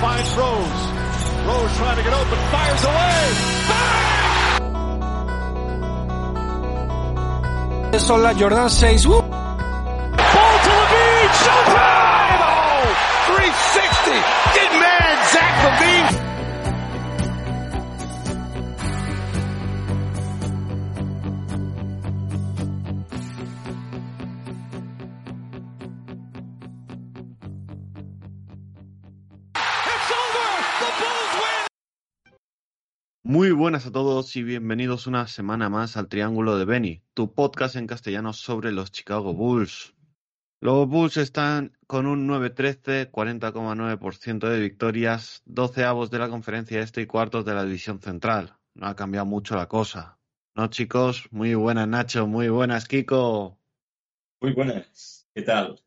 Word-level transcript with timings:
Finds 0.00 0.34
Rose. 0.34 0.82
Rose 1.46 1.76
trying 1.76 1.96
to 1.96 2.02
get 2.02 2.14
open, 2.14 2.38
fires 2.50 2.84
away. 2.84 3.58
Son 7.98 8.22
la 8.22 8.32
Jordan 8.32 8.70
6. 8.70 9.06
¡Uh! 9.06 9.29
Buenas 33.60 33.84
a 33.84 33.92
todos 33.92 34.36
y 34.36 34.42
bienvenidos 34.42 35.06
una 35.06 35.26
semana 35.26 35.68
más 35.68 35.98
al 35.98 36.08
Triángulo 36.08 36.56
de 36.56 36.64
Benny, 36.64 37.02
tu 37.12 37.34
podcast 37.34 37.76
en 37.76 37.86
castellano 37.86 38.32
sobre 38.32 38.72
los 38.72 38.90
Chicago 38.90 39.34
Bulls. 39.34 39.94
Los 40.62 40.88
Bulls 40.88 41.18
están 41.18 41.76
con 41.86 42.06
un 42.06 42.26
9-13, 42.26 43.10
40,9% 43.10 44.48
de 44.48 44.60
victorias, 44.60 45.42
12 45.44 45.84
avos 45.84 46.10
de 46.10 46.18
la 46.20 46.30
conferencia 46.30 46.80
este 46.80 47.02
y 47.02 47.06
cuartos 47.06 47.44
de 47.44 47.52
la 47.52 47.64
división 47.64 48.00
central. 48.00 48.56
No 48.72 48.86
ha 48.86 48.96
cambiado 48.96 49.26
mucho 49.26 49.56
la 49.56 49.68
cosa. 49.68 50.18
¿No, 50.54 50.68
chicos? 50.68 51.28
Muy 51.30 51.54
buenas, 51.54 51.86
Nacho. 51.86 52.26
Muy 52.26 52.48
buenas, 52.48 52.88
Kiko. 52.88 53.58
Muy 54.40 54.54
buenas, 54.54 55.28
¿qué 55.34 55.42
tal? 55.42 55.78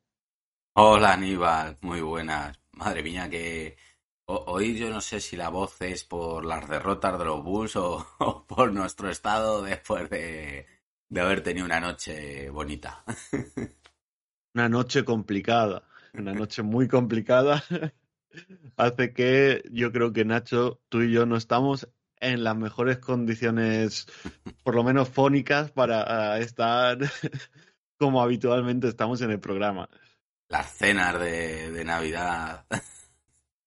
Hola 0.76 1.14
Aníbal, 1.14 1.80
muy 1.82 2.02
buenas. 2.02 2.56
Madre 2.74 3.02
mía, 3.02 3.28
que 3.32 3.78
ho- 3.78 3.83
hoy 4.26 4.78
yo 4.78 4.90
no 4.90 5.02
sé 5.02 5.20
si 5.20 5.36
la 5.36 5.50
voz 5.50 5.82
es 5.82 6.04
por 6.04 6.46
las 6.46 6.68
derrotas 6.70 7.18
de 7.18 7.26
los 7.26 7.44
Bulls 7.44 7.76
o, 7.76 8.06
o 8.20 8.46
por 8.46 8.72
nuestro 8.72 9.10
estado 9.10 9.62
después 9.62 10.10
de, 10.10 10.66
de 11.10 11.22
haber 11.22 11.42
tenido 11.42 11.66
una 11.66 11.80
noche 11.80 12.50
bonita. 12.50 13.04
Una 14.56 14.70
noche 14.70 15.04
complicada, 15.04 15.82
una 16.14 16.32
noche 16.32 16.62
muy 16.62 16.88
complicada. 16.88 17.64
Hace 18.78 19.12
que 19.12 19.64
yo 19.72 19.92
creo 19.92 20.14
que 20.14 20.26
Nacho, 20.26 20.80
tú 20.90 21.02
y 21.02 21.12
yo 21.12 21.26
no 21.26 21.38
estamos 21.38 21.90
en 22.20 22.44
las 22.44 22.56
mejores 22.56 23.00
condiciones, 23.00 24.06
por 24.62 24.76
lo 24.76 24.84
menos 24.84 25.10
fónicas, 25.10 25.72
para 25.72 26.38
estar 26.38 27.00
como 27.98 28.22
habitualmente 28.22 28.88
estamos 28.88 29.22
en 29.23 29.32
el 29.32 29.39
programa. 29.39 29.89
Las 30.50 30.72
cenas 30.72 31.20
de, 31.20 31.72
de 31.72 31.83
Navidad 31.83 32.67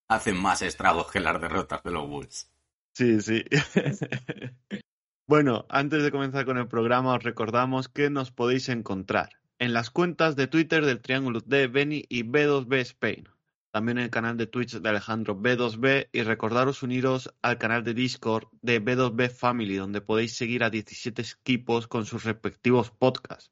hacen 0.08 0.40
más 0.40 0.62
estragos 0.62 1.10
que 1.10 1.20
las 1.20 1.40
derrotas 1.40 1.82
de 1.82 1.90
los 1.90 2.08
Bulls. 2.08 2.50
Sí, 2.92 3.20
sí. 3.20 3.44
Bueno, 5.28 5.66
antes 5.68 6.04
de 6.04 6.12
comenzar 6.12 6.44
con 6.44 6.56
el 6.56 6.68
programa, 6.68 7.14
os 7.14 7.24
recordamos 7.24 7.88
que 7.88 8.10
nos 8.10 8.30
podéis 8.30 8.68
encontrar 8.68 9.30
en 9.58 9.72
las 9.72 9.90
cuentas 9.90 10.36
de 10.36 10.46
Twitter 10.46 10.84
del 10.84 11.00
Triángulo 11.00 11.40
de 11.40 11.66
Beni 11.66 12.04
y 12.08 12.22
B2B 12.22 12.76
Spain. 12.76 13.28
También 13.72 13.98
en 13.98 14.04
el 14.04 14.10
canal 14.10 14.36
de 14.36 14.46
Twitch 14.46 14.78
de 14.78 14.88
Alejandro 14.88 15.36
B2B 15.36 16.10
y 16.12 16.22
recordaros 16.22 16.84
uniros 16.84 17.34
al 17.42 17.58
canal 17.58 17.82
de 17.82 17.94
Discord 17.94 18.46
de 18.62 18.80
B2B 18.80 19.28
Family, 19.28 19.74
donde 19.74 20.00
podéis 20.00 20.36
seguir 20.36 20.62
a 20.62 20.70
17 20.70 21.22
equipos 21.40 21.88
con 21.88 22.06
sus 22.06 22.22
respectivos 22.22 22.92
podcasts. 22.92 23.50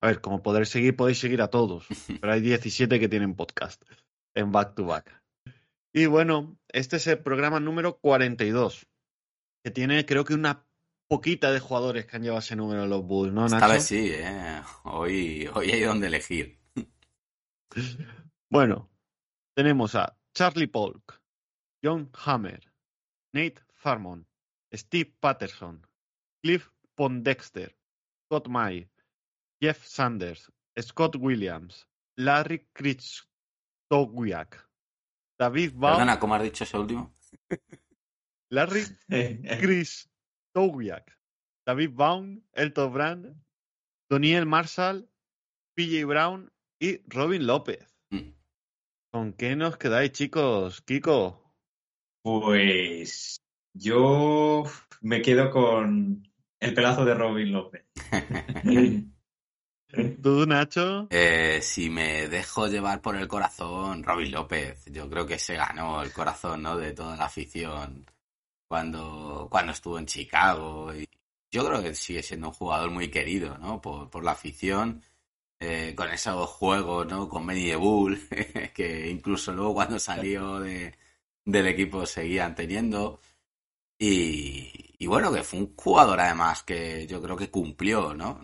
A 0.00 0.08
ver, 0.08 0.20
como 0.20 0.42
poder 0.42 0.66
seguir, 0.66 0.96
podéis 0.96 1.20
seguir 1.20 1.42
a 1.42 1.48
todos, 1.48 1.86
pero 2.20 2.32
hay 2.32 2.40
17 2.40 2.98
que 2.98 3.08
tienen 3.08 3.36
podcast 3.36 3.80
en 4.34 4.50
back 4.50 4.74
to 4.74 4.84
back. 4.84 5.23
Y 5.94 6.06
bueno, 6.06 6.58
este 6.68 6.96
es 6.96 7.06
el 7.06 7.20
programa 7.20 7.60
número 7.60 7.98
42, 8.00 8.88
que 9.62 9.70
tiene 9.70 10.04
creo 10.04 10.24
que 10.24 10.34
una 10.34 10.66
poquita 11.08 11.52
de 11.52 11.60
jugadores 11.60 12.06
que 12.06 12.16
han 12.16 12.22
llevado 12.22 12.40
ese 12.40 12.56
número 12.56 12.86
los 12.86 13.04
Bulls, 13.04 13.32
¿no, 13.32 13.46
Esta 13.46 13.60
Nacho? 13.60 13.72
vez 13.74 13.84
sí, 13.84 14.10
¿eh? 14.12 14.60
Hoy, 14.82 15.48
hoy 15.54 15.70
hay 15.70 15.82
donde 15.82 16.08
elegir. 16.08 16.58
Bueno, 18.50 18.88
tenemos 19.56 19.96
a 19.96 20.16
Charlie 20.32 20.68
Polk, 20.68 21.20
John 21.82 22.08
Hammer, 22.24 22.72
Nate 23.32 23.62
Farmon, 23.72 24.28
Steve 24.72 25.12
Patterson, 25.18 25.84
Cliff 26.40 26.70
Pondexter, 26.94 27.76
Scott 28.26 28.46
May, 28.46 28.88
Jeff 29.60 29.84
Sanders, 29.84 30.52
Scott 30.80 31.16
Williams, 31.16 31.88
Larry 32.16 32.68
Kristowiak, 32.72 34.68
David 35.38 35.72
Baum, 35.74 35.94
Perdona, 35.94 36.20
¿cómo 36.20 36.34
has 36.34 36.42
dicho 36.42 36.64
ese 36.64 36.78
último? 36.78 37.14
Larry 38.50 38.84
Kristowiak, 39.60 41.18
David 41.66 41.90
Baum, 41.92 42.42
Elton 42.52 42.92
Brand, 42.92 43.36
Doniel 44.08 44.46
Marshall, 44.46 45.08
PJ 45.74 46.04
Brown 46.04 46.52
y 46.78 47.00
Robin 47.08 47.46
López. 47.46 47.96
Mm. 48.10 48.30
¿Con 49.10 49.32
qué 49.32 49.56
nos 49.56 49.76
quedáis, 49.76 50.12
chicos? 50.12 50.82
Kiko. 50.82 51.42
Pues 52.22 53.42
yo 53.72 54.64
me 55.00 55.20
quedo 55.20 55.50
con 55.50 56.28
el 56.60 56.74
pelazo 56.74 57.04
de 57.04 57.14
Robin 57.14 57.52
López. 57.52 57.84
¿Tú, 60.22 60.46
Nacho? 60.46 61.06
Eh, 61.10 61.60
si 61.62 61.90
me 61.90 62.28
dejo 62.28 62.66
llevar 62.68 63.00
por 63.00 63.16
el 63.16 63.28
corazón, 63.28 64.02
Robin 64.02 64.30
López, 64.32 64.84
yo 64.86 65.08
creo 65.08 65.26
que 65.26 65.38
se 65.38 65.54
ganó 65.54 66.02
el 66.02 66.12
corazón, 66.12 66.62
¿no? 66.62 66.76
de 66.76 66.92
toda 66.92 67.16
la 67.16 67.26
afición 67.26 68.04
cuando, 68.68 69.48
cuando 69.50 69.72
estuvo 69.72 69.98
en 69.98 70.06
Chicago. 70.06 70.94
Y 70.94 71.08
yo 71.50 71.66
creo 71.66 71.82
que 71.82 71.94
sigue 71.94 72.22
siendo 72.22 72.48
un 72.48 72.54
jugador 72.54 72.90
muy 72.90 73.10
querido, 73.10 73.58
¿no? 73.58 73.80
Por, 73.80 74.10
por 74.10 74.24
la 74.24 74.32
afición, 74.32 75.02
eh, 75.60 75.94
con 75.96 76.10
esos 76.10 76.48
juegos, 76.50 77.06
¿no? 77.06 77.28
Con 77.28 77.46
Bull, 77.46 78.20
que 78.74 79.10
incluso 79.10 79.52
luego 79.52 79.74
cuando 79.74 79.98
salió 79.98 80.60
de, 80.60 80.94
del 81.44 81.66
equipo 81.68 82.06
seguían 82.06 82.54
teniendo. 82.54 83.20
Y, 83.98 84.94
y 84.98 85.06
bueno, 85.06 85.32
que 85.32 85.42
fue 85.44 85.60
un 85.60 85.74
jugador 85.76 86.20
además 86.20 86.62
que 86.64 87.06
yo 87.06 87.22
creo 87.22 87.36
que 87.36 87.50
cumplió, 87.50 88.14
¿no? 88.14 88.40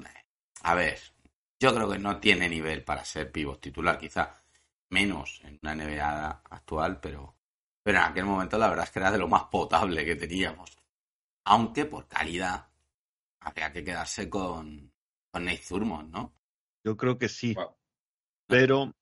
A 0.62 0.74
ver, 0.74 0.98
yo 1.60 1.74
creo 1.74 1.90
que 1.90 1.98
no 1.98 2.18
tiene 2.18 2.48
nivel 2.48 2.82
para 2.82 3.04
ser 3.04 3.30
pivot 3.30 3.60
titular, 3.60 3.98
quizá 3.98 4.42
menos 4.88 5.40
en 5.44 5.58
una 5.62 5.74
NBA 5.74 6.42
actual, 6.50 7.00
pero, 7.00 7.36
pero 7.82 7.98
en 7.98 8.04
aquel 8.04 8.24
momento 8.24 8.58
la 8.58 8.68
verdad 8.68 8.86
es 8.86 8.90
que 8.90 8.98
era 8.98 9.10
de 9.10 9.18
lo 9.18 9.28
más 9.28 9.44
potable 9.44 10.04
que 10.04 10.16
teníamos. 10.16 10.76
Aunque 11.44 11.84
por 11.84 12.08
calidad 12.08 12.68
habría 13.40 13.72
que 13.72 13.84
quedarse 13.84 14.28
con, 14.28 14.92
con 15.30 15.44
Nate 15.44 15.62
Thurmond, 15.68 16.10
¿no? 16.10 16.34
Yo 16.84 16.96
creo 16.96 17.18
que 17.18 17.28
sí. 17.28 17.54
Wow. 17.54 17.76
Pero. 18.46 18.92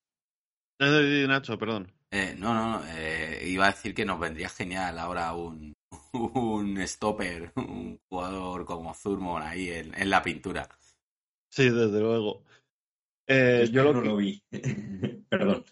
Eh, 0.81 1.26
Nacho, 1.28 1.58
perdón. 1.58 1.93
Eh, 2.10 2.34
no, 2.38 2.55
no, 2.55 2.82
eh, 2.87 3.43
iba 3.46 3.66
a 3.66 3.70
decir 3.70 3.94
que 3.94 4.05
nos 4.05 4.19
vendría 4.19 4.49
genial 4.49 4.99
ahora 4.99 5.34
un, 5.34 5.76
un 6.12 6.78
stopper, 6.87 7.52
un 7.56 8.00
jugador 8.08 8.64
como 8.64 8.94
Thurmond 8.94 9.44
ahí 9.44 9.70
en, 9.70 9.94
en 9.94 10.10
la 10.10 10.22
pintura. 10.22 10.69
Sí, 11.50 11.70
desde 11.70 12.00
luego. 12.00 12.44
Eh, 13.28 13.64
Yo 13.66 13.72
yo 13.72 13.84
no 13.84 13.92
lo 13.92 14.02
que, 14.02 14.08
lo 14.08 14.16
vi. 14.16 14.42
Perdón. 15.28 15.64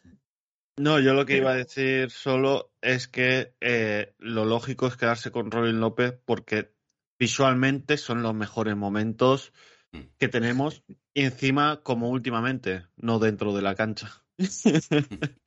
no, 0.79 1.01
yo 1.01 1.15
lo 1.15 1.25
que 1.25 1.39
iba 1.39 1.53
a 1.53 1.57
decir 1.57 2.11
solo 2.11 2.73
es 2.81 3.09
que 3.09 3.55
eh, 3.61 4.15
lo 4.19 4.45
lógico 4.45 4.87
es 4.87 4.97
quedarse 4.97 5.31
con 5.31 5.51
Robin 5.51 5.81
López 5.81 6.19
porque 6.25 6.75
visualmente 7.19 7.97
son 7.97 8.23
los 8.23 8.35
mejores 8.35 8.77
momentos 8.77 9.53
Mm. 9.93 10.09
que 10.19 10.29
tenemos 10.29 10.83
y 11.15 11.23
encima 11.23 11.81
como 11.83 12.11
últimamente, 12.11 12.87
no 12.97 13.19
dentro 13.19 13.55
de 13.55 13.63
la 13.63 13.75
cancha. 13.75 14.25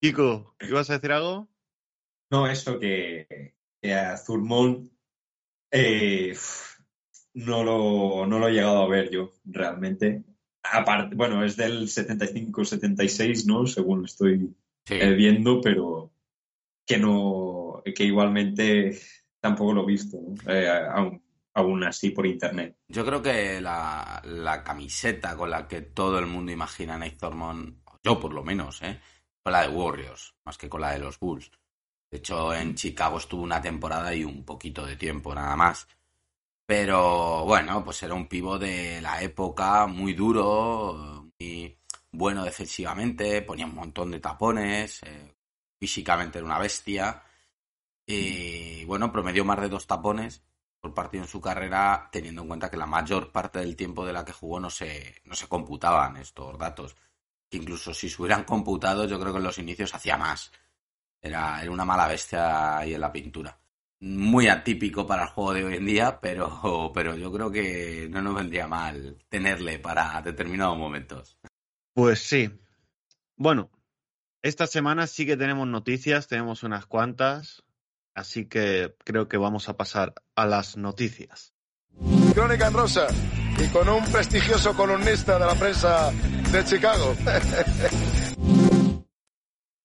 Kiko, 0.00 0.56
¿ibas 0.60 0.90
a 0.90 0.94
decir 0.94 1.12
algo? 1.12 1.48
No, 2.30 2.46
eso 2.46 2.78
que, 2.78 3.54
que 3.80 3.94
a 3.94 4.16
Zurmón 4.16 4.90
eh, 5.70 6.34
no, 7.34 7.64
lo, 7.64 8.26
no 8.26 8.38
lo 8.38 8.48
he 8.48 8.52
llegado 8.52 8.82
a 8.82 8.88
ver 8.88 9.10
yo 9.10 9.32
realmente. 9.44 10.22
Aparte, 10.62 11.14
bueno, 11.16 11.44
es 11.44 11.56
del 11.56 11.88
75-76, 11.88 13.46
¿no? 13.46 13.66
Según 13.66 14.04
estoy 14.04 14.54
Sí. 14.84 14.94
eh, 14.94 15.12
viendo, 15.14 15.60
pero 15.60 16.10
que 16.84 16.98
no, 16.98 17.82
que 17.94 18.04
igualmente 18.04 18.98
tampoco 19.40 19.72
lo 19.72 19.82
he 19.84 19.86
visto, 19.86 20.18
¿no? 20.20 20.52
Eh, 20.52 20.68
aún, 20.68 21.22
aún 21.54 21.84
así 21.84 22.10
por 22.10 22.26
internet. 22.26 22.76
Yo 22.88 23.04
creo 23.04 23.22
que 23.22 23.60
la, 23.60 24.20
la 24.24 24.64
camiseta 24.64 25.36
con 25.36 25.50
la 25.50 25.68
que 25.68 25.82
todo 25.82 26.18
el 26.18 26.26
mundo 26.26 26.50
imagina 26.50 26.96
a 26.96 27.10
Thormond, 27.10 27.76
yo 28.02 28.18
por 28.18 28.32
lo 28.32 28.42
menos, 28.42 28.82
¿eh? 28.82 28.98
con 29.42 29.52
la 29.52 29.62
de 29.62 29.68
Warriors, 29.68 30.34
más 30.44 30.58
que 30.58 30.68
con 30.68 30.80
la 30.80 30.92
de 30.92 30.98
los 30.98 31.18
Bulls. 31.18 31.50
De 32.10 32.18
hecho, 32.18 32.52
en 32.52 32.74
Chicago 32.74 33.18
estuvo 33.18 33.42
una 33.42 33.62
temporada 33.62 34.14
y 34.14 34.24
un 34.24 34.44
poquito 34.44 34.84
de 34.84 34.96
tiempo, 34.96 35.34
nada 35.34 35.56
más. 35.56 35.86
Pero 36.74 37.44
bueno, 37.44 37.84
pues 37.84 38.02
era 38.02 38.14
un 38.14 38.26
pivo 38.26 38.58
de 38.58 38.98
la 39.02 39.20
época, 39.20 39.86
muy 39.86 40.14
duro, 40.14 41.30
muy 41.38 41.78
bueno 42.10 42.44
defensivamente, 42.44 43.42
ponía 43.42 43.66
un 43.66 43.74
montón 43.74 44.10
de 44.10 44.20
tapones, 44.20 45.02
eh, 45.02 45.34
físicamente 45.78 46.38
era 46.38 46.46
una 46.46 46.58
bestia. 46.58 47.22
Y 48.06 48.86
bueno, 48.86 49.12
promedió 49.12 49.44
más 49.44 49.60
de 49.60 49.68
dos 49.68 49.86
tapones 49.86 50.42
por 50.80 50.94
partido 50.94 51.24
en 51.24 51.28
su 51.28 51.42
carrera, 51.42 52.08
teniendo 52.10 52.40
en 52.40 52.48
cuenta 52.48 52.70
que 52.70 52.78
la 52.78 52.86
mayor 52.86 53.30
parte 53.30 53.58
del 53.58 53.76
tiempo 53.76 54.06
de 54.06 54.14
la 54.14 54.24
que 54.24 54.32
jugó 54.32 54.58
no 54.58 54.70
se, 54.70 55.20
no 55.24 55.34
se 55.34 55.48
computaban 55.48 56.16
estos 56.16 56.58
datos. 56.58 56.96
Que 57.50 57.58
incluso 57.58 57.92
si 57.92 58.08
se 58.08 58.22
hubieran 58.22 58.44
computado, 58.44 59.04
yo 59.06 59.20
creo 59.20 59.32
que 59.32 59.38
en 59.40 59.44
los 59.44 59.58
inicios 59.58 59.94
hacía 59.94 60.16
más. 60.16 60.50
Era, 61.20 61.60
era 61.60 61.70
una 61.70 61.84
mala 61.84 62.08
bestia 62.08 62.78
ahí 62.78 62.94
en 62.94 63.00
la 63.02 63.12
pintura. 63.12 63.61
Muy 64.04 64.48
atípico 64.48 65.06
para 65.06 65.22
el 65.22 65.28
juego 65.28 65.54
de 65.54 65.64
hoy 65.64 65.76
en 65.76 65.86
día, 65.86 66.18
pero, 66.20 66.90
pero 66.94 67.14
yo 67.14 67.30
creo 67.30 67.52
que 67.52 68.08
no 68.10 68.20
nos 68.20 68.34
vendría 68.34 68.66
mal 68.66 69.16
tenerle 69.28 69.78
para 69.78 70.20
determinados 70.22 70.76
momentos. 70.76 71.38
Pues 71.94 72.18
sí. 72.18 72.50
Bueno, 73.36 73.70
esta 74.42 74.66
semana 74.66 75.06
sí 75.06 75.24
que 75.24 75.36
tenemos 75.36 75.68
noticias, 75.68 76.26
tenemos 76.26 76.64
unas 76.64 76.84
cuantas, 76.86 77.62
así 78.12 78.46
que 78.46 78.96
creo 79.04 79.28
que 79.28 79.36
vamos 79.36 79.68
a 79.68 79.76
pasar 79.76 80.14
a 80.34 80.46
las 80.46 80.76
noticias. 80.76 81.54
Crónica 82.34 82.66
en 82.66 82.74
rosa 82.74 83.06
y 83.56 83.68
con 83.68 83.88
un 83.88 84.04
prestigioso 84.10 84.76
columnista 84.76 85.38
de 85.38 85.46
la 85.46 85.54
prensa 85.54 86.10
de 86.50 86.64
Chicago. 86.64 87.14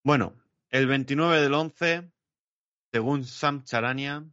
Bueno, 0.04 0.36
el 0.70 0.88
29 0.88 1.42
del 1.42 1.54
11, 1.54 2.10
según 2.98 3.26
Sam 3.26 3.64
Charania, 3.64 4.26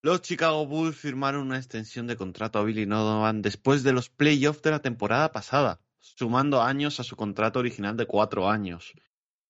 los 0.00 0.22
Chicago 0.22 0.64
Bulls 0.64 0.96
firmaron 0.96 1.48
una 1.48 1.56
extensión 1.56 2.06
de 2.06 2.16
contrato 2.16 2.60
a 2.60 2.62
Billy 2.62 2.84
Donovan 2.84 3.42
después 3.42 3.82
de 3.82 3.92
los 3.92 4.08
playoffs 4.08 4.62
de 4.62 4.70
la 4.70 4.78
temporada 4.78 5.32
pasada, 5.32 5.80
sumando 5.98 6.62
años 6.62 7.00
a 7.00 7.02
su 7.02 7.16
contrato 7.16 7.58
original 7.58 7.96
de 7.96 8.06
cuatro 8.06 8.48
años. 8.48 8.92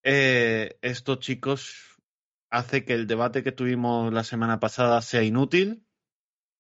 Eh, 0.03 0.79
esto, 0.81 1.17
chicos, 1.17 2.01
hace 2.49 2.87
que 2.87 2.95
el 2.95 3.07
debate 3.07 3.43
que 3.43 3.53
tuvimos 3.53 4.11
la 4.11 4.25
semana 4.25 4.59
pasada 4.59 5.03
sea 5.03 5.23
inútil, 5.23 5.87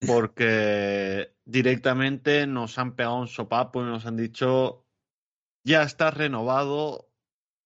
porque 0.06 1.34
directamente 1.46 2.46
nos 2.46 2.78
han 2.78 2.94
pegado 2.94 3.20
un 3.20 3.28
sopapo 3.28 3.80
y 3.80 3.86
nos 3.86 4.04
han 4.04 4.18
dicho, 4.18 4.86
ya 5.64 5.82
está 5.82 6.10
renovado 6.10 7.10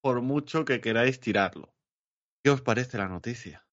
por 0.01 0.23
mucho 0.23 0.65
que 0.65 0.81
queráis 0.81 1.19
tirarlo. 1.19 1.75
¿Qué 2.45 2.51
os 2.51 2.61
parece 2.61 2.97
la 2.97 3.09
noticia? 3.09 3.65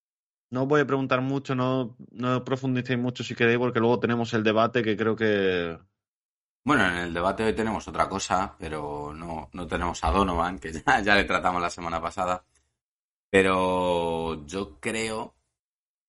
No 0.51 0.63
os 0.63 0.68
voy 0.68 0.81
a 0.81 0.86
preguntar 0.86 1.21
mucho, 1.21 1.56
no, 1.56 1.95
no 2.12 2.44
profundicéis 2.44 3.00
mucho 3.00 3.24
si 3.24 3.36
queréis, 3.36 3.57
porque 3.57 3.80
luego 3.80 4.00
tenemos 4.00 4.33
el 4.33 4.44
debate 4.44 4.83
que 4.83 4.98
creo 4.98 5.15
que... 5.15 5.80
Bueno, 6.65 6.86
en 6.88 6.98
el 6.98 7.13
debate 7.13 7.44
hoy 7.45 7.53
tenemos 7.53 7.88
otra 7.88 8.09
cosa, 8.09 8.56
pero 8.59 9.13
no, 9.15 9.50
no 9.53 9.65
tenemos 9.65 10.03
a 10.03 10.12
Donovan, 10.12 10.59
que 10.59 10.74
ya, 10.86 11.00
ya 11.00 11.15
le 11.15 11.24
tratamos 11.24 11.62
la 11.62 11.69
semana 11.69 12.01
pasada. 12.01 12.44
Pero 13.30 14.45
yo 14.45 14.77
creo 14.81 15.36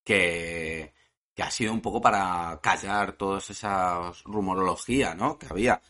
que, 0.04 0.92
que 1.34 1.42
ha 1.42 1.50
sido 1.50 1.72
un 1.72 1.80
poco 1.80 2.00
para 2.00 2.58
callar 2.60 3.12
todas 3.12 3.48
esas 3.50 4.24
rumorología, 4.24 5.14
¿no? 5.14 5.38
Que 5.38 5.46
había. 5.50 5.80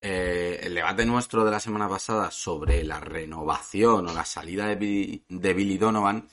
Eh, 0.00 0.60
el 0.62 0.74
debate 0.74 1.04
nuestro 1.06 1.44
de 1.44 1.50
la 1.50 1.60
semana 1.60 1.88
pasada 1.88 2.30
sobre 2.30 2.84
la 2.84 3.00
renovación 3.00 4.08
o 4.08 4.12
la 4.12 4.24
salida 4.24 4.66
de 4.66 5.22
de 5.28 5.54
Billy 5.54 5.78
Donovan 5.78 6.28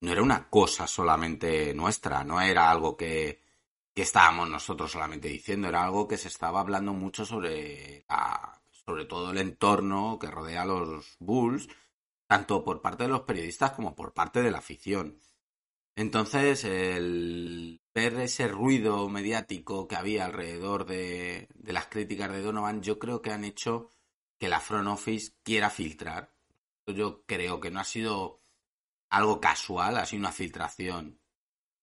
no 0.00 0.12
era 0.12 0.22
una 0.22 0.48
cosa 0.48 0.86
solamente 0.86 1.74
nuestra, 1.74 2.24
no 2.24 2.40
era 2.40 2.70
algo 2.70 2.96
que, 2.96 3.40
que 3.94 4.02
estábamos 4.02 4.48
nosotros 4.48 4.92
solamente 4.92 5.28
diciendo, 5.28 5.68
era 5.68 5.84
algo 5.84 6.06
que 6.08 6.16
se 6.18 6.28
estaba 6.28 6.60
hablando 6.60 6.92
mucho 6.92 7.24
sobre, 7.24 8.04
la- 8.08 8.60
sobre 8.70 9.04
todo 9.06 9.30
el 9.30 9.38
entorno 9.38 10.18
que 10.20 10.30
rodea 10.30 10.62
a 10.62 10.66
los 10.66 11.16
Bulls, 11.18 11.68
tanto 12.28 12.64
por 12.64 12.82
parte 12.82 13.04
de 13.04 13.10
los 13.10 13.22
periodistas 13.22 13.72
como 13.72 13.94
por 13.96 14.12
parte 14.14 14.42
de 14.42 14.50
la 14.50 14.58
afición. 14.58 15.20
Entonces, 15.96 16.64
el 16.64 17.80
ver 17.94 18.14
ese 18.20 18.46
ruido 18.48 19.08
mediático 19.08 19.88
que 19.88 19.96
había 19.96 20.26
alrededor 20.26 20.86
de, 20.86 21.48
de 21.54 21.72
las 21.72 21.86
críticas 21.88 22.30
de 22.32 22.42
Donovan, 22.42 22.82
yo 22.82 22.98
creo 22.98 23.20
que 23.20 23.32
han 23.32 23.44
hecho 23.44 23.90
que 24.38 24.48
la 24.48 24.60
front 24.60 24.88
office 24.88 25.32
quiera 25.42 25.70
filtrar. 25.70 26.32
Yo 26.86 27.24
creo 27.26 27.60
que 27.60 27.70
no 27.70 27.80
ha 27.80 27.84
sido 27.84 28.40
algo 29.10 29.40
casual, 29.40 30.06
sido 30.06 30.20
una 30.20 30.32
filtración 30.32 31.18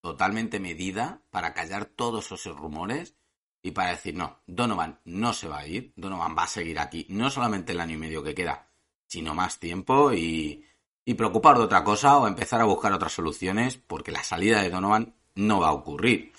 totalmente 0.01 0.59
medida 0.59 1.21
para 1.31 1.53
callar 1.53 1.85
todos 1.85 2.31
esos 2.31 2.55
rumores 2.55 3.15
y 3.63 3.71
para 3.71 3.89
decir, 3.89 4.13
no, 4.13 4.41
Donovan 4.45 4.99
no 5.05 5.33
se 5.33 5.47
va 5.47 5.59
a 5.59 5.67
ir, 5.67 5.91
Donovan 5.95 6.35
va 6.37 6.43
a 6.43 6.47
seguir 6.47 6.77
aquí, 6.79 7.07
no 7.09 7.31
solamente 7.31 7.71
el 7.71 7.79
año 7.79 7.95
y 7.95 7.99
medio 7.99 8.23
que 8.23 8.35
queda, 8.35 8.69
sino 9.07 9.33
más 9.33 9.59
tiempo 9.59 10.13
y, 10.13 10.63
y 11.03 11.13
preocupar 11.15 11.57
de 11.57 11.63
otra 11.63 11.83
cosa 11.83 12.17
o 12.17 12.27
empezar 12.27 12.61
a 12.61 12.65
buscar 12.65 12.93
otras 12.93 13.13
soluciones 13.13 13.77
porque 13.77 14.11
la 14.11 14.23
salida 14.23 14.61
de 14.61 14.69
Donovan 14.69 15.15
no 15.33 15.59
va 15.59 15.69
a 15.69 15.73
ocurrir. 15.73 16.31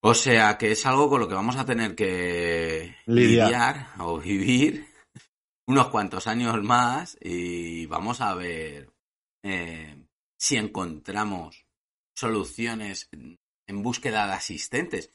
O 0.00 0.14
sea 0.14 0.58
que 0.58 0.72
es 0.72 0.86
algo 0.86 1.08
con 1.08 1.20
lo 1.20 1.28
que 1.28 1.34
vamos 1.34 1.56
a 1.56 1.64
tener 1.64 1.94
que 1.94 2.94
Lidiar. 3.06 3.46
lidiar 3.46 3.88
o 3.98 4.18
vivir 4.18 4.86
unos 5.66 5.88
cuantos 5.88 6.26
años 6.26 6.62
más 6.62 7.16
y 7.20 7.86
vamos 7.86 8.20
a 8.20 8.34
ver 8.34 8.92
eh, 9.42 10.03
si 10.44 10.58
encontramos 10.58 11.64
soluciones 12.14 13.08
en- 13.12 13.38
búsqueda 13.82 14.26
de 14.26 14.34
asistentes. 14.34 15.10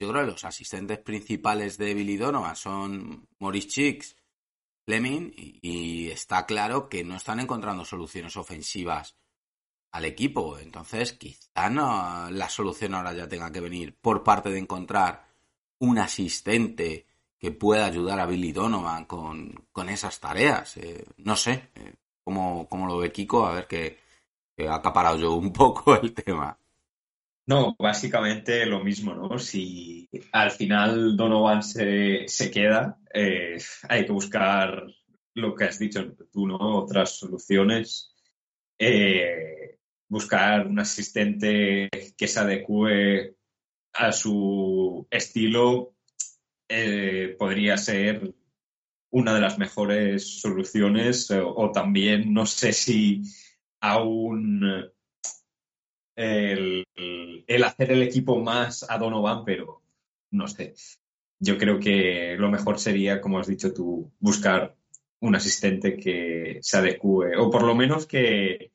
Yo 0.00 0.10
creo 0.10 0.24
que 0.24 0.32
los 0.32 0.44
asistentes 0.44 0.98
principales 0.98 1.78
de 1.78 1.94
Billy 1.94 2.16
Donovan 2.16 2.56
son 2.56 3.28
Maurice 3.38 3.68
Chicks, 3.68 4.16
Fleming, 4.84 5.30
y, 5.36 6.10
está 6.10 6.46
claro 6.46 6.88
que 6.88 7.04
no 7.04 7.14
están 7.14 7.38
encontrando 7.38 7.84
soluciones 7.84 8.36
ofensivas 8.36 9.16
al 9.92 10.04
equipo. 10.04 10.58
Entonces, 10.58 11.12
quizá 11.12 11.70
no, 11.70 12.28
la 12.32 12.48
solución 12.48 12.94
ahora 12.94 13.14
ya 13.14 13.28
tenga 13.28 13.52
que 13.52 13.60
venir 13.60 13.96
por 14.00 14.24
parte 14.24 14.50
de 14.50 14.58
encontrar 14.58 15.28
un 15.78 15.98
asistente 16.00 17.06
que 17.38 17.52
pueda 17.52 17.86
ayudar 17.86 18.18
a 18.18 18.26
Billy 18.26 18.50
Donovan 18.50 19.04
con, 19.04 19.68
con 19.70 19.88
esas 19.88 20.18
tareas. 20.18 20.76
Eh, 20.76 21.04
no 21.18 21.36
sé 21.36 21.70
eh, 21.76 21.94
cómo, 22.24 22.68
cómo 22.68 22.88
lo 22.88 22.98
ve 22.98 23.12
Kiko, 23.12 23.46
a 23.46 23.52
ver 23.52 23.68
que, 23.68 24.01
ha 24.58 24.74
acaparado 24.74 25.18
yo 25.18 25.34
un 25.34 25.52
poco 25.52 26.00
el 26.00 26.12
tema. 26.14 26.58
No, 27.46 27.74
básicamente 27.76 28.64
lo 28.66 28.84
mismo, 28.84 29.14
¿no? 29.14 29.38
Si 29.38 30.08
al 30.30 30.52
final 30.52 31.16
Donovan 31.16 31.62
se, 31.62 32.28
se 32.28 32.50
queda, 32.50 33.00
eh, 33.12 33.58
hay 33.88 34.06
que 34.06 34.12
buscar 34.12 34.86
lo 35.34 35.54
que 35.54 35.64
has 35.64 35.78
dicho 35.78 36.14
tú, 36.32 36.46
¿no? 36.46 36.56
Otras 36.78 37.18
soluciones. 37.18 38.14
Eh, 38.78 39.78
buscar 40.08 40.66
un 40.66 40.78
asistente 40.78 41.88
que 42.16 42.28
se 42.28 42.38
adecue 42.38 43.34
a 43.94 44.12
su 44.12 45.06
estilo 45.10 45.94
eh, 46.68 47.34
podría 47.38 47.76
ser 47.76 48.34
una 49.10 49.34
de 49.34 49.40
las 49.40 49.58
mejores 49.58 50.40
soluciones 50.40 51.30
o 51.30 51.70
también 51.72 52.32
no 52.32 52.46
sé 52.46 52.72
si 52.72 53.22
aún 53.82 54.62
el, 56.16 56.86
el 57.46 57.64
hacer 57.64 57.92
el 57.92 58.02
equipo 58.02 58.38
más 58.38 58.88
a 58.88 58.96
Donovan, 58.96 59.44
pero 59.44 59.82
no 60.30 60.48
sé. 60.48 60.74
Yo 61.40 61.58
creo 61.58 61.80
que 61.80 62.36
lo 62.38 62.50
mejor 62.50 62.78
sería, 62.78 63.20
como 63.20 63.38
has 63.38 63.48
dicho 63.48 63.74
tú, 63.74 64.12
buscar 64.20 64.76
un 65.20 65.34
asistente 65.34 65.96
que 65.96 66.58
se 66.62 66.78
adecue, 66.78 67.36
o 67.36 67.50
por 67.50 67.64
lo 67.64 67.74
menos 67.74 68.06
que, 68.06 68.72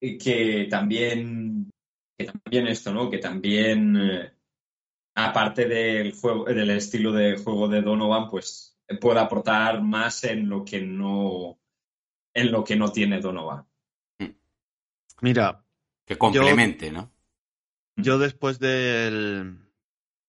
que 0.00 0.66
también, 0.68 1.70
que 2.18 2.26
también 2.26 2.66
esto, 2.66 2.92
¿no? 2.92 3.10
Que 3.10 3.18
también, 3.18 3.96
eh, 3.96 4.32
aparte 5.14 5.66
del 5.66 6.12
juego, 6.12 6.44
del 6.44 6.70
estilo 6.70 7.12
de 7.12 7.36
juego 7.38 7.68
de 7.68 7.82
Donovan, 7.82 8.28
pues 8.28 8.76
pueda 9.00 9.22
aportar 9.22 9.80
más 9.82 10.24
en 10.24 10.48
lo 10.48 10.64
que 10.64 10.80
no, 10.80 11.58
en 12.34 12.50
lo 12.50 12.64
que 12.64 12.76
no 12.76 12.90
tiene 12.90 13.20
Donovan. 13.20 13.64
Mira, 15.20 15.64
Que 16.06 16.16
complemente, 16.18 16.90
¿no? 16.90 17.10
Yo 17.96 18.18
después 18.18 18.58
del, 18.58 19.58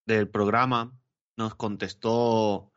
del 0.05 0.29
programa 0.29 0.97
nos 1.37 1.55
contestó 1.55 2.71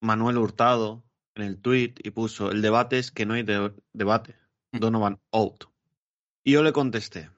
Manuel 0.00 0.38
Hurtado 0.38 1.04
en 1.34 1.42
el 1.42 1.60
tweet 1.60 1.94
y 2.02 2.10
puso, 2.10 2.50
el 2.50 2.62
debate 2.62 2.98
es 2.98 3.10
que 3.10 3.26
no 3.26 3.34
hay 3.34 3.42
de- 3.42 3.74
debate. 3.92 4.36
Donovan 4.72 5.20
out. 5.32 5.64
Y 6.44 6.52
yo 6.52 6.62
le 6.62 6.72
contesté, 6.72 7.30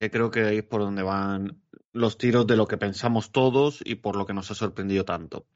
que 0.00 0.10
creo 0.10 0.30
que 0.30 0.40
ahí 0.44 0.58
es 0.58 0.64
por 0.64 0.80
donde 0.80 1.02
van 1.02 1.62
los 1.92 2.18
tiros 2.18 2.46
de 2.46 2.56
lo 2.56 2.66
que 2.66 2.76
pensamos 2.76 3.30
todos 3.32 3.80
y 3.84 3.96
por 3.96 4.16
lo 4.16 4.26
que 4.26 4.34
nos 4.34 4.50
ha 4.50 4.54
sorprendido 4.54 5.04
tanto. 5.04 5.46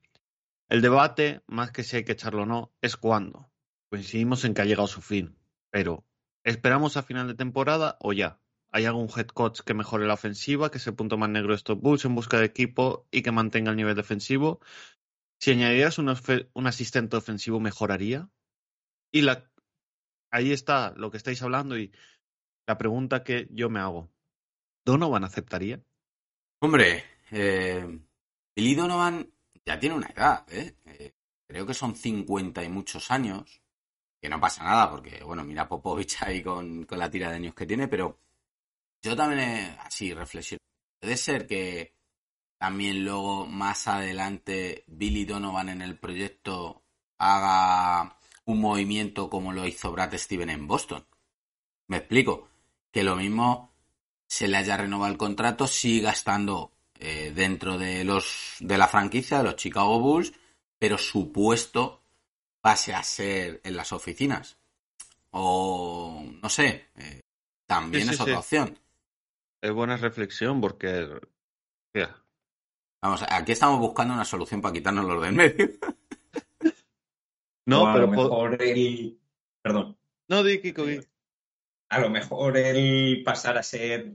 El 0.69 0.81
debate, 0.81 1.43
más 1.47 1.71
que 1.73 1.83
si 1.85 1.97
hay 1.97 2.05
que 2.05 2.12
echarlo 2.12 2.43
o 2.43 2.47
no, 2.47 2.73
es 2.81 2.97
cuándo. 2.97 3.51
Coincidimos 3.91 4.45
en 4.45 4.55
que 4.55 4.62
ha 4.62 4.65
llegado 4.65 4.89
su 4.89 5.01
fin. 5.03 5.37
Pero, 5.71 6.05
¿esperamos 6.45 6.97
a 6.97 7.03
final 7.03 7.29
de 7.29 7.35
temporada 7.35 7.97
o 8.01 8.13
ya? 8.13 8.41
¿Hay 8.71 8.87
algún 8.87 9.09
head 9.15 9.27
coach 9.29 9.61
que 9.61 9.75
mejore 9.75 10.07
la 10.07 10.15
ofensiva, 10.15 10.71
que 10.71 10.79
es 10.79 10.87
el 10.87 10.95
punto 10.95 11.19
más 11.19 11.29
negro 11.29 11.55
estos 11.55 11.79
Bulls 11.79 12.05
en 12.05 12.15
busca 12.15 12.39
de 12.39 12.47
equipo 12.47 13.07
y 13.11 13.23
que 13.23 13.33
mantenga 13.33 13.71
el 13.71 13.77
nivel 13.77 13.95
defensivo? 13.95 14.61
Si 15.39 15.51
añadieras 15.51 15.99
un, 15.99 16.15
un 16.55 16.67
asistente 16.67 17.17
ofensivo, 17.17 17.61
¿mejoraría? 17.61 18.31
Y 19.13 19.23
la, 19.23 19.51
ahí 20.31 20.53
está 20.53 20.95
lo 20.97 21.11
que 21.11 21.19
estáis 21.19 21.43
hablando 21.43 21.79
y 21.79 21.93
la 22.67 22.79
pregunta 22.79 23.25
que 23.25 23.49
yo 23.51 23.69
me 23.69 23.81
hago. 23.81 24.11
¿Donovan 24.85 25.25
aceptaría? 25.25 25.83
Hombre, 26.61 27.05
eh, 27.31 28.01
Billy 28.57 28.75
Donovan 28.75 29.33
ya 29.67 29.79
tiene 29.79 29.97
una 29.97 30.09
edad, 30.09 30.47
¿eh? 30.49 30.77
Eh, 30.87 31.15
Creo 31.53 31.67
que 31.67 31.75
son 31.75 31.95
50 31.95 32.65
y 32.65 32.71
muchos 32.71 33.11
años. 33.11 33.62
Que 34.23 34.29
no 34.29 34.41
pasa 34.41 34.64
nada, 34.64 34.88
porque, 34.91 35.23
bueno, 35.25 35.45
mira 35.45 35.69
Popovich 35.69 36.23
ahí 36.23 36.43
con, 36.43 36.85
con 36.85 36.99
la 36.99 37.11
tira 37.11 37.29
de 37.31 37.37
años 37.37 37.55
que 37.55 37.67
tiene, 37.67 37.88
pero 37.88 38.19
yo 39.02 39.17
también, 39.17 39.41
he- 39.41 39.79
así, 39.81 40.14
reflexiono. 40.14 40.61
Puede 41.00 41.17
ser 41.17 41.47
que 41.47 41.95
también 42.59 43.05
luego, 43.05 43.47
más 43.47 43.88
adelante, 43.88 44.85
Billy 44.87 45.25
Donovan 45.25 45.69
en 45.71 45.83
el 45.83 45.99
proyecto 45.99 46.85
haga 47.19 48.17
un 48.45 48.61
movimiento 48.61 49.29
como 49.29 49.52
lo 49.52 49.67
hizo 49.67 49.91
Brad 49.93 50.14
Steven 50.17 50.50
en 50.50 50.67
Boston. 50.69 51.05
Me 51.88 51.99
explico. 51.99 52.49
Que 52.93 53.02
lo 53.02 53.17
mismo 53.17 53.73
se 54.29 54.49
le 54.49 54.59
haya 54.59 54.76
renovado 54.76 55.11
el 55.11 55.19
contrato, 55.19 55.67
siga 55.67 56.11
estando 56.12 56.73
eh, 56.99 57.33
dentro 57.35 57.79
de 57.79 58.05
los 58.05 58.57
de 58.61 58.76
la 58.79 58.87
franquicia 58.87 59.38
de 59.38 59.45
los 59.45 59.57
Chicago 59.57 59.99
Bulls, 59.99 60.33
pero 60.79 60.99
su 60.99 61.33
puesto 61.33 62.02
pase 62.62 62.95
a 62.95 63.02
ser 63.02 63.61
en 63.64 63.76
las 63.76 63.92
oficinas. 63.92 64.57
O 65.31 66.25
no 66.42 66.49
sé, 66.49 66.87
eh, 66.97 67.21
también 67.66 68.04
Sí, 68.04 68.09
sí, 68.11 68.14
es 68.14 68.21
otra 68.21 68.35
sí. 68.35 68.38
opción. 68.38 68.78
Es 69.61 69.73
buena 69.73 69.99
reflexión 69.99 70.61
porque... 70.61 71.21
Vamos, 73.02 73.25
aquí 73.28 73.52
estamos 73.52 73.81
buscando 73.81 74.14
una 74.14 74.25
solución 74.25 74.62
para 74.62 74.73
quitarnos 74.73 75.04
los 75.04 75.23
del 75.23 75.35
medio. 75.35 75.69
No, 77.64 77.85
o 77.85 77.87
a 77.87 77.92
pero... 77.92 78.07
lo 78.07 78.12
mejor 78.12 78.61
el. 78.61 79.21
Perdón. 79.62 79.97
No, 80.26 80.42
di, 80.42 80.61
Kiko, 80.61 80.85
di. 80.85 80.99
A 81.90 82.00
lo 82.00 82.11
mejor 82.11 82.57
el 82.57 83.23
pasar 83.25 83.57
a 83.57 83.62
ser 83.62 84.14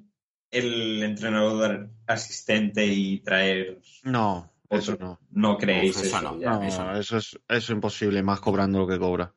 el 0.52 1.04
entrenador 1.04 1.90
asistente 2.08 2.86
y 2.86 3.20
traer 3.20 3.80
No, 4.04 4.52
eso 4.70 4.98
no. 5.00 5.20
No 5.32 5.58
creéis 5.58 5.96
eso 5.98 6.06
eso, 6.06 6.22
no. 6.22 6.40
ya. 6.40 6.52
No, 6.52 6.64
eso 6.64 6.84
no. 6.84 6.98
eso 7.00 7.18
es, 7.18 7.28
eso 7.34 7.40
es 7.48 7.70
imposible, 7.70 8.22
más 8.24 8.40
cobrando 8.40 8.80
lo 8.80 8.88
que 8.88 9.00
cobra. 9.00 9.34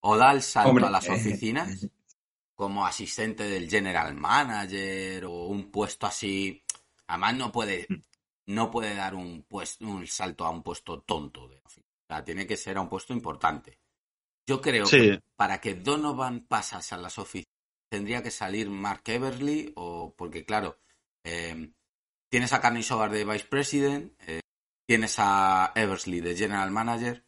O 0.00 0.16
da 0.16 0.32
el 0.32 0.42
salto 0.42 0.70
Hombre, 0.70 0.86
a 0.86 0.90
las 0.90 1.06
eh, 1.06 1.12
oficinas 1.12 1.86
como 2.54 2.84
asistente 2.86 3.44
del 3.44 3.68
general 3.68 4.14
manager 4.14 5.24
o 5.26 5.46
un 5.46 5.70
puesto 5.70 6.06
así. 6.06 6.62
Además 7.06 7.36
no 7.36 7.52
puede, 7.52 7.86
Mm. 7.88 8.00
no 8.46 8.70
puede 8.70 8.94
dar 8.94 9.14
un 9.14 9.42
puesto, 9.44 9.84
un 9.86 10.06
salto 10.06 10.44
a 10.44 10.50
un 10.50 10.62
puesto 10.62 11.00
tonto 11.02 11.48
de 11.48 11.60
oficina. 11.64 11.86
O 12.08 12.14
sea, 12.14 12.24
tiene 12.24 12.46
que 12.46 12.56
ser 12.56 12.76
a 12.76 12.80
un 12.80 12.88
puesto 12.88 13.12
importante. 13.12 13.78
Yo 14.46 14.60
creo 14.60 14.86
Sí. 14.86 14.98
que 14.98 15.20
para 15.36 15.60
que 15.60 15.74
Donovan 15.74 16.40
pasase 16.46 16.94
a 16.94 16.98
las 16.98 17.18
oficinas 17.18 17.48
tendría 17.88 18.22
que 18.22 18.30
salir 18.30 18.68
Mark 18.70 19.02
Eversley 19.06 19.72
o 19.76 20.14
porque 20.16 20.44
claro, 20.44 20.78
eh, 21.24 21.70
tienes 22.30 22.52
a 22.52 22.60
Carney 22.60 22.82
Sogar 22.82 23.10
de 23.10 23.24
Vice 23.24 23.44
President, 23.46 24.12
eh, 24.26 24.40
tienes 24.92 25.14
a 25.16 25.72
Eversley 25.74 26.20
de 26.20 26.36
General 26.36 26.70
Manager. 26.70 27.24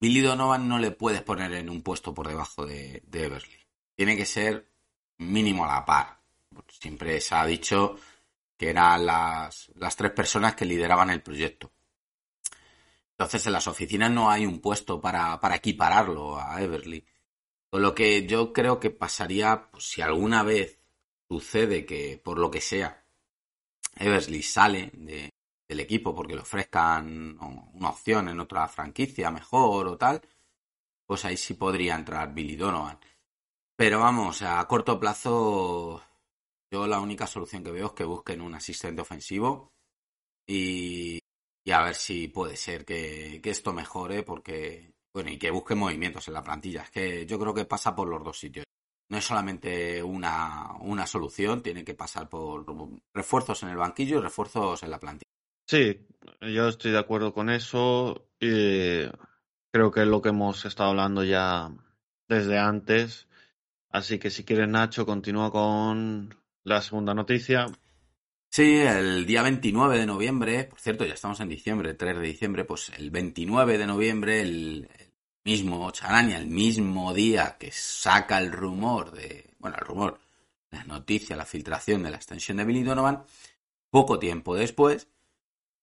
Billy 0.00 0.20
Donovan 0.20 0.68
no 0.68 0.78
le 0.78 0.92
puedes 0.92 1.20
poner 1.20 1.52
en 1.54 1.68
un 1.68 1.82
puesto 1.82 2.14
por 2.14 2.28
debajo 2.28 2.64
de, 2.64 3.02
de 3.04 3.24
Eversley. 3.24 3.58
Tiene 3.96 4.16
que 4.16 4.24
ser 4.24 4.70
mínimo 5.18 5.64
a 5.64 5.74
la 5.74 5.84
par. 5.84 6.20
Siempre 6.68 7.20
se 7.20 7.34
ha 7.34 7.44
dicho 7.44 7.96
que 8.56 8.70
eran 8.70 9.04
las, 9.04 9.68
las 9.74 9.96
tres 9.96 10.12
personas 10.12 10.54
que 10.54 10.64
lideraban 10.64 11.10
el 11.10 11.24
proyecto. 11.24 11.72
Entonces 13.10 13.44
en 13.48 13.54
las 13.54 13.66
oficinas 13.66 14.12
no 14.12 14.30
hay 14.30 14.46
un 14.46 14.60
puesto 14.60 15.00
para, 15.00 15.40
para 15.40 15.56
equipararlo 15.56 16.38
a 16.38 16.62
Everly. 16.62 17.04
Con 17.68 17.82
lo 17.82 17.96
que 17.96 18.28
yo 18.28 18.52
creo 18.52 18.78
que 18.78 18.90
pasaría, 18.90 19.72
pues, 19.72 19.88
si 19.88 20.02
alguna 20.02 20.44
vez 20.44 20.78
sucede 21.28 21.84
que, 21.84 22.16
por 22.16 22.38
lo 22.38 22.48
que 22.48 22.60
sea, 22.60 23.04
Eversley 23.96 24.44
sale 24.44 24.92
de- 24.94 25.30
del 25.68 25.80
equipo 25.80 26.14
porque 26.14 26.34
le 26.34 26.42
ofrezcan 26.42 27.38
una 27.74 27.90
opción 27.90 28.28
en 28.28 28.40
otra 28.40 28.68
franquicia 28.68 29.30
mejor 29.30 29.88
o 29.88 29.98
tal, 29.98 30.22
pues 31.06 31.24
ahí 31.24 31.36
sí 31.36 31.54
podría 31.54 31.96
entrar 31.96 32.32
Billy 32.34 32.56
Donovan. 32.56 32.98
Pero 33.76 34.00
vamos, 34.00 34.42
a 34.42 34.66
corto 34.66 34.98
plazo, 34.98 36.02
yo 36.70 36.86
la 36.86 37.00
única 37.00 37.26
solución 37.26 37.62
que 37.62 37.72
veo 37.72 37.86
es 37.86 37.92
que 37.92 38.04
busquen 38.04 38.40
un 38.40 38.54
asistente 38.54 39.02
ofensivo 39.02 39.72
y, 40.46 41.18
y 41.64 41.70
a 41.72 41.82
ver 41.82 41.94
si 41.94 42.28
puede 42.28 42.56
ser 42.56 42.84
que, 42.84 43.40
que 43.42 43.50
esto 43.50 43.72
mejore 43.72 44.22
porque, 44.22 44.94
bueno, 45.12 45.30
y 45.30 45.38
que 45.38 45.50
busquen 45.50 45.78
movimientos 45.78 46.28
en 46.28 46.34
la 46.34 46.42
plantilla. 46.42 46.82
Es 46.82 46.90
que 46.90 47.26
yo 47.26 47.38
creo 47.38 47.52
que 47.52 47.64
pasa 47.66 47.94
por 47.94 48.08
los 48.08 48.24
dos 48.24 48.38
sitios. 48.38 48.64
No 49.08 49.18
es 49.18 49.24
solamente 49.24 50.02
una, 50.02 50.72
una 50.80 51.06
solución, 51.06 51.62
tiene 51.62 51.84
que 51.84 51.94
pasar 51.94 52.28
por 52.28 52.64
refuerzos 53.14 53.62
en 53.62 53.68
el 53.68 53.76
banquillo 53.76 54.18
y 54.18 54.22
refuerzos 54.22 54.82
en 54.82 54.90
la 54.90 54.98
plantilla. 54.98 55.25
Sí, 55.66 56.06
yo 56.40 56.68
estoy 56.68 56.92
de 56.92 56.98
acuerdo 56.98 57.34
con 57.34 57.50
eso 57.50 58.28
y 58.38 59.02
creo 59.72 59.90
que 59.90 60.02
es 60.02 60.06
lo 60.06 60.22
que 60.22 60.28
hemos 60.28 60.64
estado 60.64 60.90
hablando 60.90 61.24
ya 61.24 61.72
desde 62.28 62.56
antes. 62.56 63.26
Así 63.90 64.20
que 64.20 64.30
si 64.30 64.44
quieres, 64.44 64.68
Nacho, 64.68 65.04
continúa 65.04 65.50
con 65.50 66.32
la 66.62 66.80
segunda 66.82 67.14
noticia. 67.14 67.66
Sí, 68.48 68.76
el 68.76 69.26
día 69.26 69.42
29 69.42 69.98
de 69.98 70.06
noviembre, 70.06 70.64
por 70.64 70.78
cierto, 70.78 71.04
ya 71.04 71.14
estamos 71.14 71.40
en 71.40 71.48
diciembre, 71.48 71.94
3 71.94 72.16
de 72.16 72.22
diciembre, 72.22 72.64
pues 72.64 72.92
el 72.96 73.10
29 73.10 73.76
de 73.76 73.86
noviembre, 73.88 74.40
el, 74.42 74.88
el 74.98 75.12
mismo 75.44 75.90
Charania, 75.90 76.38
el 76.38 76.46
mismo 76.46 77.12
día 77.12 77.56
que 77.58 77.72
saca 77.72 78.38
el 78.38 78.52
rumor 78.52 79.10
de, 79.10 79.50
bueno, 79.58 79.76
el 79.80 79.84
rumor, 79.84 80.20
la 80.70 80.84
noticia, 80.84 81.34
la 81.34 81.44
filtración 81.44 82.04
de 82.04 82.10
la 82.10 82.18
extensión 82.18 82.58
de 82.58 82.64
Billy 82.64 82.84
Donovan, 82.84 83.24
poco 83.90 84.18
tiempo 84.20 84.54
después, 84.54 85.08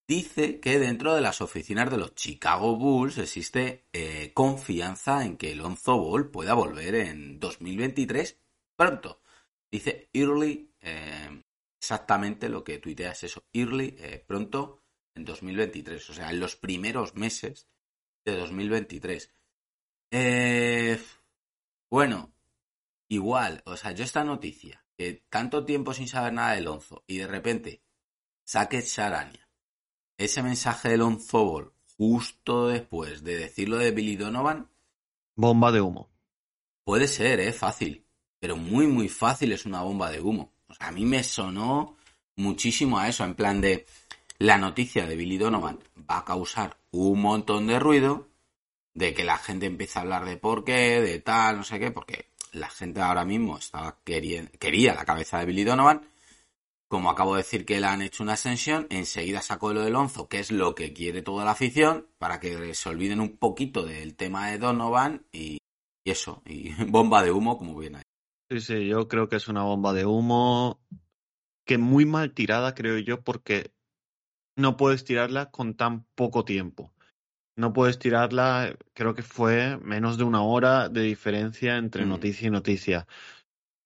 dice 0.06 0.60
que 0.60 0.78
dentro 0.78 1.14
de 1.14 1.20
las 1.20 1.40
oficinas 1.40 1.90
de 1.90 1.98
los 1.98 2.14
Chicago 2.14 2.76
Bulls 2.76 3.18
existe 3.18 3.86
eh, 3.92 4.32
confianza 4.34 5.24
en 5.24 5.36
que 5.36 5.54
Lonzo 5.54 5.96
Ball 5.98 6.30
pueda 6.30 6.54
volver 6.54 6.94
en 6.94 7.40
2023 7.40 8.38
pronto. 8.76 9.22
Dice 9.70 10.08
early, 10.12 10.72
eh, 10.80 11.42
exactamente 11.80 12.48
lo 12.48 12.62
que 12.62 12.78
tuitea 12.78 13.12
es 13.12 13.24
eso, 13.24 13.44
early, 13.52 13.96
eh, 13.98 14.24
pronto 14.26 14.84
en 15.14 15.24
2023, 15.24 16.10
o 16.10 16.14
sea, 16.14 16.30
en 16.30 16.40
los 16.40 16.56
primeros 16.56 17.14
meses 17.14 17.68
de 18.24 18.36
2023. 18.36 19.32
Eh, 20.10 21.00
bueno, 21.90 22.32
igual, 23.08 23.62
o 23.66 23.76
sea, 23.76 23.92
yo 23.92 24.04
esta 24.04 24.24
noticia, 24.24 24.84
que 24.96 25.24
tanto 25.28 25.64
tiempo 25.64 25.92
sin 25.92 26.08
saber 26.08 26.32
nada 26.32 26.54
de 26.54 26.60
Lonzo 26.60 27.04
y 27.06 27.18
de 27.18 27.26
repente 27.26 27.82
saque 28.44 28.82
Charania 28.82 29.43
ese 30.16 30.42
mensaje 30.42 30.90
de 30.90 30.96
Lonzo 30.96 31.44
Ball 31.44 31.72
justo 31.96 32.68
después 32.68 33.22
de 33.22 33.36
decirlo 33.36 33.78
de 33.78 33.90
Billy 33.90 34.16
Donovan, 34.16 34.68
Bomba 35.36 35.72
de 35.72 35.80
humo. 35.80 36.10
puede 36.84 37.08
ser, 37.08 37.40
¿eh? 37.40 37.52
Fácil. 37.52 38.04
Pero 38.38 38.56
muy, 38.56 38.86
muy 38.86 39.08
fácil 39.08 39.52
es 39.52 39.66
una 39.66 39.82
bomba 39.82 40.10
de 40.10 40.20
humo. 40.20 40.52
O 40.68 40.74
sea, 40.74 40.88
a 40.88 40.92
mí 40.92 41.04
me 41.04 41.22
sonó 41.22 41.96
muchísimo 42.36 42.98
a 42.98 43.08
eso, 43.08 43.24
en 43.24 43.34
plan 43.34 43.60
de 43.60 43.86
la 44.38 44.58
noticia 44.58 45.06
de 45.06 45.16
Billy 45.16 45.38
Donovan 45.38 45.78
va 46.10 46.18
a 46.18 46.24
causar 46.24 46.76
un 46.90 47.20
montón 47.20 47.66
de 47.66 47.78
ruido, 47.78 48.28
de 48.92 49.14
que 49.14 49.24
la 49.24 49.38
gente 49.38 49.66
empieza 49.66 49.98
a 49.98 50.02
hablar 50.02 50.24
de 50.24 50.36
por 50.36 50.64
qué, 50.64 51.00
de 51.00 51.18
tal, 51.20 51.56
no 51.56 51.64
sé 51.64 51.78
qué, 51.78 51.90
porque 51.90 52.30
la 52.52 52.68
gente 52.68 53.00
ahora 53.00 53.24
mismo 53.24 53.58
estaba 53.58 53.98
quería 54.04 54.94
la 54.94 55.04
cabeza 55.04 55.38
de 55.38 55.46
Billy 55.46 55.64
Donovan. 55.64 56.02
Como 56.88 57.10
acabo 57.10 57.34
de 57.34 57.42
decir 57.42 57.64
que 57.64 57.80
le 57.80 57.86
han 57.86 58.02
hecho 58.02 58.22
una 58.22 58.34
ascensión, 58.34 58.86
enseguida 58.90 59.40
sacó 59.40 59.72
lo 59.72 59.82
de 59.82 59.90
Lonzo, 59.90 60.28
que 60.28 60.38
es 60.38 60.52
lo 60.52 60.74
que 60.74 60.92
quiere 60.92 61.22
toda 61.22 61.44
la 61.44 61.52
afición, 61.52 62.08
para 62.18 62.40
que 62.40 62.74
se 62.74 62.88
olviden 62.88 63.20
un 63.20 63.36
poquito 63.36 63.84
del 63.84 64.16
tema 64.16 64.50
de 64.50 64.58
Donovan 64.58 65.26
y, 65.32 65.58
y 66.04 66.10
eso, 66.10 66.42
y 66.46 66.70
bomba 66.90 67.22
de 67.22 67.32
humo, 67.32 67.56
como 67.58 67.76
bien 67.78 67.96
hay. 67.96 68.02
Sí, 68.50 68.60
sí, 68.60 68.86
yo 68.86 69.08
creo 69.08 69.28
que 69.28 69.36
es 69.36 69.48
una 69.48 69.62
bomba 69.62 69.92
de 69.92 70.04
humo 70.04 70.80
que 71.66 71.78
muy 71.78 72.04
mal 72.04 72.32
tirada, 72.34 72.74
creo 72.74 72.98
yo, 72.98 73.22
porque 73.22 73.72
no 74.56 74.76
puedes 74.76 75.04
tirarla 75.04 75.50
con 75.50 75.74
tan 75.74 76.04
poco 76.14 76.44
tiempo. 76.44 76.92
No 77.56 77.72
puedes 77.72 77.98
tirarla, 77.98 78.76
creo 78.94 79.14
que 79.14 79.22
fue 79.22 79.78
menos 79.78 80.18
de 80.18 80.24
una 80.24 80.42
hora 80.42 80.88
de 80.88 81.02
diferencia 81.02 81.76
entre 81.76 82.04
Mm. 82.04 82.08
noticia 82.08 82.48
y 82.48 82.50
noticia. 82.50 83.06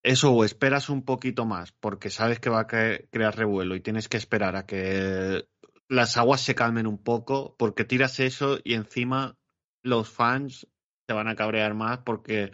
Eso 0.03 0.33
o 0.33 0.45
esperas 0.45 0.89
un 0.89 1.05
poquito 1.05 1.45
más 1.45 1.73
porque 1.73 2.11
sabes 2.11 2.41
que 2.41 2.51
va 2.51 2.61
a 2.61 2.67
crear 2.67 3.37
revuelo 3.37 3.75
y 3.75 3.81
tienes 3.81 4.09
que 4.09 4.17
esperar 4.17 4.57
a 4.57 4.67
que 4.67 5.49
las 5.89 6.17
aguas 6.17 6.41
se 6.41 6.55
calmen 6.55 6.87
un 6.87 6.99
poco 6.99 7.57
porque 7.59 7.85
tiras 7.85 8.21
eso 8.21 8.59
y 8.63 8.75
encima 8.75 9.37
los 9.83 10.09
fans 10.09 10.69
se 11.07 11.15
van 11.15 11.29
a 11.29 11.35
cabrear 11.35 11.75
más 11.75 11.99
porque 11.99 12.53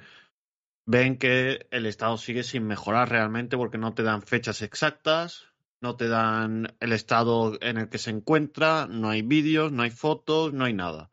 ven 0.87 1.19
que 1.19 1.67
el 1.71 1.87
estado 1.87 2.17
sigue 2.17 2.45
sin 2.45 2.67
mejorar 2.67 3.11
realmente 3.11 3.57
porque 3.57 3.79
no 3.79 3.95
te 3.95 4.03
dan 4.03 4.23
fechas 4.23 4.63
exactas, 4.63 5.47
no 5.81 5.97
te 5.97 6.09
dan 6.09 6.75
el 6.81 6.93
estado 6.93 7.59
en 7.61 7.79
el 7.79 7.89
que 7.89 7.99
se 7.99 8.11
encuentra, 8.11 8.87
no 8.87 9.11
hay 9.11 9.23
vídeos, 9.23 9.73
no 9.73 9.83
hay 9.83 9.91
fotos, 9.91 10.53
no 10.53 10.65
hay 10.65 10.73
nada. 10.73 11.11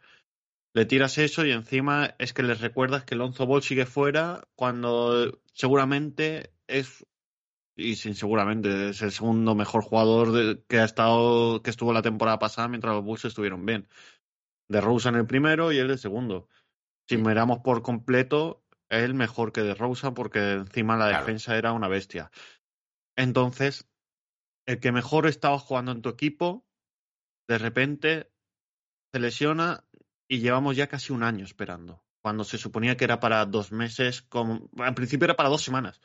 Le 0.74 0.86
tiras 0.86 1.18
eso 1.18 1.46
y 1.46 1.52
encima 1.52 2.16
es 2.18 2.34
que 2.34 2.44
les 2.44 2.62
recuerdas 2.62 3.04
que 3.04 3.16
Lonzo 3.16 3.46
Ball 3.46 3.62
sigue 3.62 3.86
fuera 3.86 4.48
cuando 4.56 5.42
seguramente 5.54 6.54
es 6.68 7.06
y 7.76 7.96
sin 7.96 8.16
seguramente 8.16 8.90
es 8.90 9.02
el 9.02 9.12
segundo 9.12 9.56
mejor 9.56 9.82
jugador 9.84 10.32
de- 10.32 10.64
que 10.68 10.80
ha 10.80 10.84
estado 10.86 11.62
que 11.62 11.70
estuvo 11.70 11.94
la 11.94 12.02
temporada 12.02 12.38
pasada 12.40 12.68
mientras 12.68 12.94
los 12.94 13.04
Bulls 13.04 13.26
estuvieron 13.26 13.66
bien. 13.66 13.88
De 14.70 14.80
Rosen 14.82 15.16
el 15.16 15.26
primero 15.26 15.72
y 15.72 15.78
él 15.80 15.90
el 15.90 15.98
segundo. 15.98 16.48
Si 17.10 17.16
Sí. 17.18 17.22
miramos 17.22 17.60
por 17.60 17.82
completo, 17.82 18.64
él 18.90 19.14
mejor 19.14 19.52
que 19.52 19.62
de 19.62 19.74
Rosen 19.74 20.14
porque 20.14 20.52
encima 20.54 20.96
la 20.96 21.10
Claro. 21.10 21.26
defensa 21.26 21.58
era 21.58 21.74
una 21.74 21.88
bestia. 21.88 22.32
Entonces, 23.18 23.90
el 24.68 24.80
que 24.80 24.92
mejor 24.92 25.28
estaba 25.28 25.58
jugando 25.60 25.92
en 25.92 26.02
tu 26.02 26.10
equipo, 26.10 26.66
de 27.50 27.58
repente 27.58 28.32
se 29.14 29.20
lesiona 29.20 29.86
y 30.34 30.40
llevamos 30.40 30.76
ya 30.78 30.88
casi 30.88 31.12
un 31.12 31.24
año 31.24 31.44
esperando. 31.44 32.02
Cuando 32.22 32.44
se 32.44 32.58
suponía 32.58 32.96
que 32.96 33.04
era 33.04 33.20
para 33.20 33.46
dos 33.46 33.72
meses, 33.72 34.22
como... 34.22 34.70
al 34.78 34.94
principio 34.94 35.26
era 35.26 35.36
para 35.36 35.50
dos 35.50 35.62
semanas. 35.64 36.00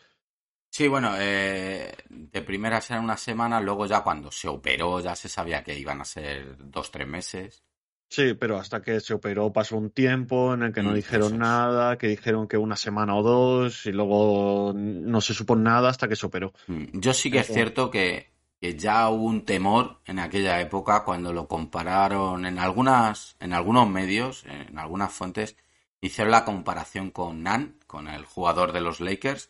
Sí, 0.70 0.88
bueno, 0.88 1.12
eh, 1.16 1.94
de 2.08 2.42
primeras 2.42 2.90
eran 2.90 3.04
una 3.04 3.16
semana, 3.16 3.60
luego 3.60 3.86
ya 3.86 4.02
cuando 4.02 4.30
se 4.32 4.48
operó 4.48 4.98
ya 5.00 5.14
se 5.14 5.28
sabía 5.28 5.62
que 5.62 5.78
iban 5.78 6.00
a 6.00 6.04
ser 6.04 6.56
dos, 6.58 6.90
tres 6.90 7.06
meses. 7.06 7.62
Sí, 8.08 8.34
pero 8.34 8.56
hasta 8.58 8.82
que 8.82 9.00
se 9.00 9.14
operó 9.14 9.52
pasó 9.52 9.76
un 9.76 9.90
tiempo 9.90 10.54
en 10.54 10.62
el 10.64 10.72
que 10.72 10.82
no 10.82 10.90
Mm, 10.90 10.94
dijeron 10.94 11.32
es. 11.32 11.38
nada, 11.38 11.96
que 11.98 12.08
dijeron 12.08 12.46
que 12.48 12.56
una 12.56 12.76
semana 12.76 13.14
o 13.16 13.22
dos 13.22 13.86
y 13.86 13.92
luego 13.92 14.72
no 14.74 15.20
se 15.20 15.34
supo 15.34 15.54
nada 15.56 15.88
hasta 15.88 16.08
que 16.08 16.16
se 16.16 16.26
operó. 16.26 16.52
Mm, 16.66 17.00
Yo 17.00 17.12
sí 17.14 17.30
que 17.30 17.40
es 17.40 17.46
cierto 17.48 17.90
que, 17.90 18.30
ya 18.74 19.08
hubo 19.10 19.24
un 19.24 19.44
temor 19.44 20.00
en 20.06 20.18
aquella 20.18 20.60
época 20.60 21.04
cuando 21.04 21.32
lo 21.32 21.46
compararon 21.46 22.46
en 22.46 22.58
algunas, 22.58 23.36
en 23.40 23.52
algunos 23.52 23.88
medios, 23.88 24.44
en 24.46 24.78
algunas 24.78 25.12
fuentes, 25.12 25.56
hicieron 26.00 26.30
la 26.32 26.44
comparación 26.44 27.10
con 27.10 27.42
Nan, 27.42 27.78
con 27.86 28.08
el 28.08 28.24
jugador 28.24 28.72
de 28.72 28.80
los 28.80 29.00
Lakers, 29.00 29.48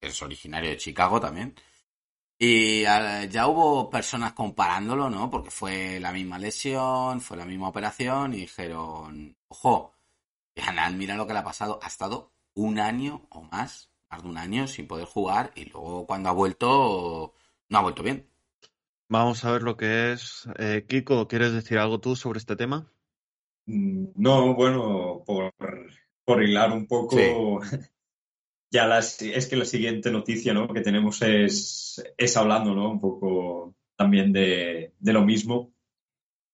que 0.00 0.08
es 0.08 0.22
originario 0.22 0.70
de 0.70 0.76
Chicago 0.78 1.20
también. 1.20 1.54
Y 2.38 2.82
ya 2.82 3.46
hubo 3.46 3.88
personas 3.88 4.32
comparándolo, 4.32 5.08
¿no? 5.08 5.30
Porque 5.30 5.50
fue 5.50 6.00
la 6.00 6.12
misma 6.12 6.38
lesión, 6.38 7.20
fue 7.20 7.36
la 7.36 7.44
misma 7.44 7.68
operación 7.68 8.34
y 8.34 8.38
dijeron, 8.38 9.36
ojo, 9.48 9.94
a 10.60 10.72
Nan 10.72 10.98
mira 10.98 11.14
lo 11.16 11.26
que 11.26 11.34
le 11.34 11.38
ha 11.40 11.44
pasado, 11.44 11.78
ha 11.82 11.86
estado 11.86 12.32
un 12.54 12.78
año 12.80 13.26
o 13.30 13.42
más, 13.42 13.90
más 14.10 14.22
de 14.22 14.28
un 14.28 14.38
año 14.38 14.66
sin 14.66 14.88
poder 14.88 15.06
jugar 15.06 15.52
y 15.54 15.66
luego 15.66 16.06
cuando 16.06 16.30
ha 16.30 16.32
vuelto, 16.32 17.34
no 17.68 17.78
ha 17.78 17.82
vuelto 17.82 18.02
bien. 18.02 18.28
Vamos 19.12 19.44
a 19.44 19.52
ver 19.52 19.62
lo 19.62 19.76
que 19.76 20.12
es. 20.12 20.48
Eh, 20.58 20.86
Kiko, 20.88 21.28
¿quieres 21.28 21.52
decir 21.52 21.76
algo 21.76 22.00
tú 22.00 22.16
sobre 22.16 22.38
este 22.38 22.56
tema? 22.56 22.90
Mm, 23.66 24.06
No, 24.16 24.54
bueno, 24.54 25.22
por, 25.26 25.52
por 26.24 26.42
hilar 26.42 26.72
un 26.72 26.86
poco, 26.86 27.60
ya 28.72 28.86
las, 28.86 29.20
es 29.20 29.48
que 29.48 29.56
la 29.56 29.66
siguiente 29.66 30.10
noticia 30.10 30.54
¿no? 30.54 30.66
que 30.66 30.80
tenemos 30.80 31.20
es, 31.20 32.02
es 32.16 32.36
hablando 32.38 32.74
¿no? 32.74 32.90
un 32.90 33.00
poco 33.02 33.74
también 33.98 34.32
de, 34.32 34.94
de 34.98 35.12
lo 35.12 35.26
mismo. 35.26 35.74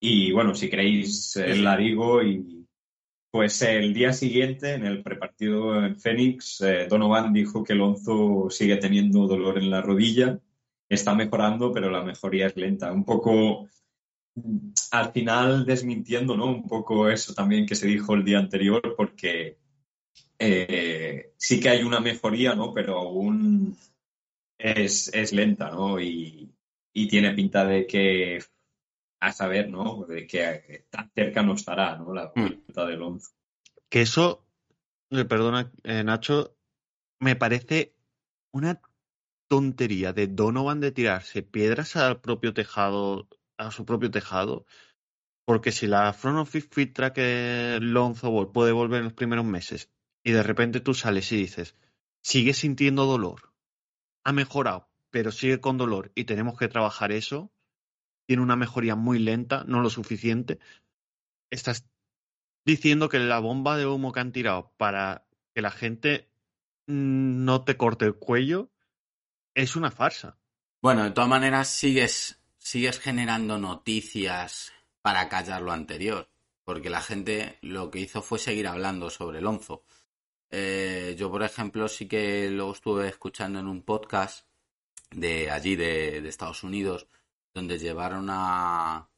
Y 0.00 0.32
bueno, 0.32 0.56
si 0.56 0.68
queréis, 0.68 1.36
eh, 1.36 1.54
la 1.58 1.76
digo. 1.76 2.24
Y 2.24 2.66
pues 3.30 3.62
el 3.62 3.94
día 3.94 4.12
siguiente, 4.12 4.74
en 4.74 4.84
el 4.84 5.04
prepartido 5.04 5.84
en 5.84 5.96
Phoenix, 6.00 6.60
eh, 6.62 6.88
Donovan 6.90 7.32
dijo 7.32 7.62
que 7.62 7.76
Lonzo 7.76 8.50
sigue 8.50 8.78
teniendo 8.78 9.28
dolor 9.28 9.58
en 9.58 9.70
la 9.70 9.80
rodilla. 9.80 10.40
Está 10.88 11.14
mejorando, 11.14 11.72
pero 11.72 11.90
la 11.90 12.02
mejoría 12.02 12.46
es 12.46 12.56
lenta. 12.56 12.92
Un 12.92 13.04
poco 13.04 13.68
mm, 14.34 14.70
al 14.92 15.12
final 15.12 15.66
desmintiendo, 15.66 16.36
¿no? 16.36 16.46
Un 16.46 16.66
poco 16.66 17.08
eso 17.08 17.34
también 17.34 17.66
que 17.66 17.74
se 17.74 17.86
dijo 17.86 18.14
el 18.14 18.24
día 18.24 18.38
anterior, 18.38 18.94
porque 18.96 19.58
eh, 20.38 21.32
sí 21.36 21.60
que 21.60 21.68
hay 21.68 21.82
una 21.82 22.00
mejoría, 22.00 22.54
¿no? 22.54 22.72
Pero 22.72 22.98
aún 22.98 23.76
es, 24.58 25.12
es 25.14 25.32
lenta, 25.32 25.70
¿no? 25.70 26.00
Y, 26.00 26.50
y 26.92 27.08
tiene 27.08 27.32
pinta 27.32 27.64
de 27.64 27.86
que, 27.86 28.42
a 29.20 29.32
saber, 29.32 29.68
¿no? 29.68 30.04
De 30.06 30.26
que 30.26 30.86
tan 30.90 31.10
cerca 31.14 31.42
no 31.42 31.54
estará, 31.54 31.96
¿no? 31.96 32.14
La 32.14 32.32
Mm. 32.34 32.40
vuelta 32.40 32.86
del 32.86 33.02
once. 33.02 33.32
Que 33.88 34.02
eso, 34.02 34.46
eh, 35.10 35.24
perdona, 35.24 35.72
eh, 35.82 36.04
Nacho, 36.04 36.56
me 37.20 37.36
parece 37.36 37.94
una 38.52 38.80
tontería 39.48 40.12
de 40.12 40.26
Donovan 40.26 40.80
de 40.80 40.92
tirarse 40.92 41.42
piedras 41.42 41.96
al 41.96 42.20
propio 42.20 42.54
tejado, 42.54 43.28
a 43.56 43.70
su 43.70 43.84
propio 43.84 44.10
tejado, 44.10 44.66
porque 45.44 45.72
si 45.72 45.86
la 45.86 46.12
front 46.12 46.38
office 46.38 46.68
filtra 46.70 47.12
que 47.14 47.78
Lonzo 47.80 48.30
Ball 48.30 48.52
puede 48.52 48.72
volver 48.72 48.98
en 48.98 49.04
los 49.04 49.14
primeros 49.14 49.46
meses 49.46 49.90
y 50.22 50.32
de 50.32 50.42
repente 50.42 50.80
tú 50.80 50.92
sales 50.92 51.32
y 51.32 51.36
dices, 51.36 51.74
sigue 52.20 52.52
sintiendo 52.52 53.06
dolor, 53.06 53.54
ha 54.24 54.32
mejorado, 54.32 54.88
pero 55.10 55.32
sigue 55.32 55.60
con 55.60 55.78
dolor 55.78 56.12
y 56.14 56.24
tenemos 56.24 56.58
que 56.58 56.68
trabajar 56.68 57.12
eso, 57.12 57.50
tiene 58.26 58.42
una 58.42 58.56
mejoría 58.56 58.94
muy 58.94 59.18
lenta, 59.18 59.64
no 59.66 59.80
lo 59.80 59.88
suficiente, 59.88 60.58
estás 61.50 61.88
diciendo 62.66 63.08
que 63.08 63.18
la 63.18 63.38
bomba 63.38 63.78
de 63.78 63.86
humo 63.86 64.12
que 64.12 64.20
han 64.20 64.32
tirado 64.32 64.74
para 64.76 65.26
que 65.54 65.62
la 65.62 65.70
gente 65.70 66.28
mm, 66.86 67.46
no 67.46 67.64
te 67.64 67.78
corte 67.78 68.04
el 68.04 68.14
cuello 68.14 68.70
es 69.54 69.76
una 69.76 69.90
farsa. 69.90 70.38
Bueno, 70.80 71.04
de 71.04 71.10
todas 71.10 71.28
maneras 71.28 71.68
sigues, 71.68 72.40
sigues 72.58 73.00
generando 73.00 73.58
noticias 73.58 74.72
para 75.02 75.28
callar 75.28 75.62
lo 75.62 75.72
anterior, 75.72 76.30
porque 76.64 76.90
la 76.90 77.00
gente 77.00 77.58
lo 77.62 77.90
que 77.90 78.00
hizo 78.00 78.22
fue 78.22 78.38
seguir 78.38 78.68
hablando 78.68 79.10
sobre 79.10 79.40
Lonzo. 79.40 79.84
Eh, 80.50 81.16
yo, 81.18 81.30
por 81.30 81.42
ejemplo, 81.42 81.88
sí 81.88 82.06
que 82.06 82.50
lo 82.50 82.72
estuve 82.72 83.08
escuchando 83.08 83.58
en 83.58 83.66
un 83.66 83.82
podcast 83.82 84.46
de 85.10 85.50
allí, 85.50 85.76
de, 85.76 86.18
Estados 86.28 86.62
Unidos, 86.62 87.06
donde 87.52 87.78
llevaron 87.78 88.28
a, 88.30 89.08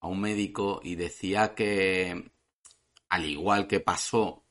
a 0.00 0.06
un 0.06 0.20
médico 0.20 0.80
y 0.82 0.96
decía 0.96 1.54
que, 1.54 2.30
al 3.08 3.24
igual 3.24 3.66
que 3.66 3.80
pasó 3.80 4.44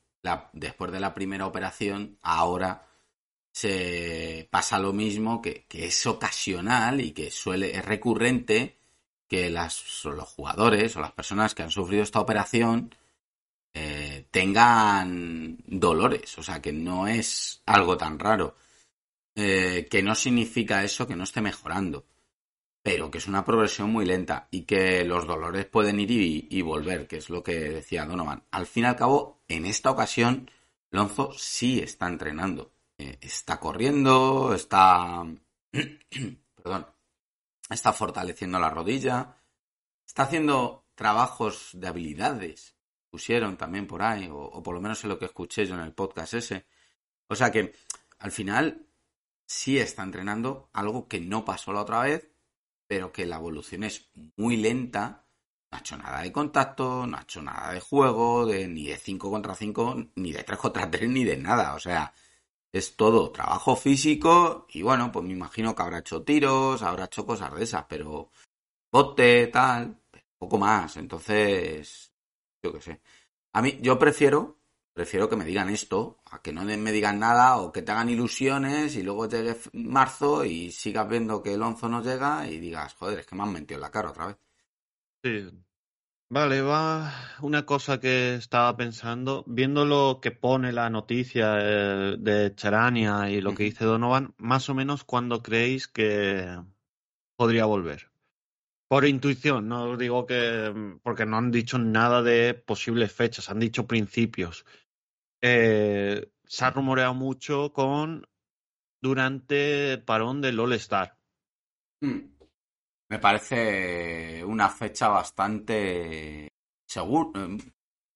después 0.53 0.91
de 0.91 0.99
la 0.99 1.13
primera 1.13 1.45
operación, 1.45 2.17
ahora 2.21 2.87
se 3.55 4.47
pasa 4.51 4.79
lo 4.79 4.91
mismo, 4.91 5.41
que, 5.41 5.63
que 5.69 5.85
es 5.85 6.05
ocasional 6.05 6.99
y 6.99 7.11
que 7.11 7.31
suele, 7.31 7.67
es 7.77 7.85
recurrente 7.85 8.75
que 9.29 9.49
los 9.49 10.03
jugadores 10.35 10.95
o 10.95 11.01
las 11.01 11.13
personas 11.13 11.55
que 11.55 11.63
han 11.63 11.71
sufrido 11.71 12.03
esta 12.03 12.19
operación 12.19 12.93
eh, 13.73 14.25
tengan 14.29 15.57
dolores, 15.65 16.37
o 16.37 16.43
sea 16.43 16.61
que 16.61 16.73
no 16.73 17.07
es 17.07 17.61
algo 17.65 17.95
tan 17.95 18.19
raro, 18.19 18.55
Eh, 19.37 19.87
que 19.91 20.01
no 20.01 20.15
significa 20.15 20.85
eso 20.85 21.05
que 21.07 21.17
no 21.17 21.25
esté 21.25 21.41
mejorando, 21.41 22.05
pero 22.81 23.09
que 23.09 23.19
es 23.19 23.27
una 23.27 23.43
progresión 23.43 23.91
muy 23.91 24.05
lenta 24.05 24.47
y 24.49 24.61
que 24.63 25.03
los 25.03 25.27
dolores 25.27 25.65
pueden 25.65 25.99
ir 25.99 26.11
y, 26.11 26.47
y 26.49 26.61
volver, 26.61 27.05
que 27.05 27.17
es 27.17 27.29
lo 27.29 27.41
que 27.43 27.55
decía 27.79 28.05
Donovan. 28.05 28.43
Al 28.51 28.65
fin 28.65 28.83
y 28.83 28.87
al 28.87 28.95
cabo, 28.95 29.41
en 29.49 29.65
esta 29.65 29.91
ocasión, 29.91 30.49
Lonzo 30.89 31.33
sí 31.37 31.81
está 31.83 32.07
entrenando, 32.07 32.71
Eh, 32.97 33.17
está 33.21 33.59
corriendo, 33.59 34.53
está, 34.53 35.23
perdón, 36.55 36.87
está 37.69 37.91
fortaleciendo 37.93 38.59
la 38.59 38.69
rodilla, 38.69 39.37
está 40.05 40.23
haciendo 40.23 40.85
trabajos 40.95 41.71
de 41.73 41.87
habilidades, 41.87 42.75
pusieron 43.09 43.57
también 43.57 43.87
por 43.87 44.01
ahí, 44.01 44.29
o, 44.31 44.63
por 44.63 44.73
lo 44.75 44.81
menos 44.81 45.03
en 45.03 45.09
lo 45.09 45.19
que 45.19 45.25
escuché 45.25 45.65
yo 45.65 45.75
en 45.75 45.81
el 45.81 45.93
podcast 45.93 46.35
ese. 46.35 46.65
O 47.27 47.35
sea 47.35 47.51
que 47.51 47.73
al 48.19 48.31
final 48.31 48.87
sí 49.45 49.77
está 49.77 50.03
entrenando 50.03 50.69
algo 50.73 51.07
que 51.07 51.19
no 51.19 51.43
pasó 51.45 51.73
la 51.73 51.81
otra 51.81 52.01
vez, 52.01 52.29
pero 52.87 53.11
que 53.11 53.25
la 53.25 53.37
evolución 53.37 53.83
es 53.83 54.09
muy 54.37 54.57
lenta. 54.57 55.25
No 55.71 55.77
ha 55.77 55.81
hecho 55.81 55.97
nada 55.97 56.21
de 56.21 56.31
contacto, 56.31 57.05
no 57.07 57.17
ha 57.17 57.21
hecho 57.23 57.41
nada 57.41 57.73
de 57.73 57.79
juego, 57.79 58.45
de, 58.45 58.67
ni 58.67 58.87
de 58.87 58.97
5 58.97 59.29
contra 59.31 59.55
5, 59.55 60.11
ni 60.15 60.31
de 60.31 60.43
3 60.43 60.59
contra 60.59 60.89
3, 60.89 61.09
ni 61.09 61.23
de 61.25 61.37
nada. 61.37 61.73
O 61.75 61.79
sea, 61.79 62.13
es 62.77 62.97
todo 62.97 63.31
trabajo 63.31 63.77
físico 63.77 64.65
y 64.69 64.81
bueno, 64.81 65.09
pues 65.09 65.25
me 65.25 65.31
imagino 65.31 65.73
que 65.73 65.81
habrá 65.81 65.99
hecho 65.99 66.23
tiros, 66.23 66.81
habrá 66.81 67.05
hecho 67.05 67.25
cosas 67.25 67.53
de 67.55 67.63
esas, 67.63 67.85
pero 67.87 68.31
bote, 68.91 69.47
tal, 69.47 69.97
poco 70.37 70.57
más. 70.57 70.97
Entonces, 70.97 72.11
yo 72.61 72.73
qué 72.73 72.81
sé. 72.81 73.01
A 73.53 73.61
mí, 73.61 73.79
yo 73.81 73.97
prefiero, 73.97 74.59
prefiero 74.93 75.29
que 75.29 75.37
me 75.37 75.45
digan 75.45 75.69
esto, 75.69 76.19
a 76.31 76.41
que 76.41 76.51
no 76.51 76.63
me 76.63 76.91
digan 76.91 77.17
nada 77.17 77.57
o 77.59 77.71
que 77.71 77.81
te 77.81 77.93
hagan 77.93 78.09
ilusiones 78.09 78.95
y 78.97 79.03
luego 79.03 79.29
llegue 79.29 79.55
marzo 79.73 80.43
y 80.43 80.71
sigas 80.73 81.07
viendo 81.07 81.41
que 81.41 81.53
el 81.53 81.63
onzo 81.63 81.87
no 81.87 82.03
llega 82.03 82.45
y 82.49 82.59
digas, 82.59 82.93
joder, 82.95 83.19
es 83.19 83.25
que 83.25 83.35
me 83.35 83.43
han 83.43 83.53
mentido 83.53 83.77
en 83.77 83.83
la 83.83 83.91
cara 83.91 84.09
otra 84.09 84.27
vez. 84.27 84.37
Sí. 85.23 85.64
Vale, 86.27 86.61
va 86.61 87.13
una 87.41 87.65
cosa 87.67 87.99
que 87.99 88.33
estaba 88.35 88.75
pensando, 88.75 89.43
viendo 89.47 89.85
lo 89.85 90.19
que 90.19 90.31
pone 90.31 90.71
la 90.71 90.89
noticia 90.89 91.57
eh, 91.59 92.15
de 92.17 92.55
Charania 92.55 93.29
y 93.29 93.41
lo 93.41 93.53
que 93.53 93.63
dice 93.63 93.85
Donovan, 93.85 94.33
más 94.37 94.67
o 94.69 94.73
menos 94.73 95.03
cuándo 95.03 95.43
creéis 95.43 95.87
que 95.87 96.59
podría 97.37 97.65
volver. 97.65 98.09
Por 98.87 99.05
intuición, 99.05 99.67
no 99.67 99.91
os 99.91 99.99
digo 99.99 100.25
que, 100.25 100.99
porque 101.03 101.27
no 101.27 101.37
han 101.37 101.51
dicho 101.51 101.77
nada 101.77 102.23
de 102.23 102.55
posibles 102.55 103.11
fechas, 103.11 103.49
han 103.49 103.59
dicho 103.59 103.85
principios. 103.85 104.65
Eh, 105.41 106.31
se 106.43 106.65
ha 106.65 106.71
rumoreado 106.71 107.13
mucho 107.13 107.71
con 107.71 108.27
durante 108.99 109.93
el 109.93 110.03
parón 110.03 110.41
del 110.41 110.59
All 110.59 110.73
Star. 110.73 111.19
Hmm. 112.01 112.34
Me 113.09 113.19
parece 113.19 114.43
una 114.43 114.69
fecha 114.69 115.07
bastante 115.09 116.51
segura, 116.85 117.47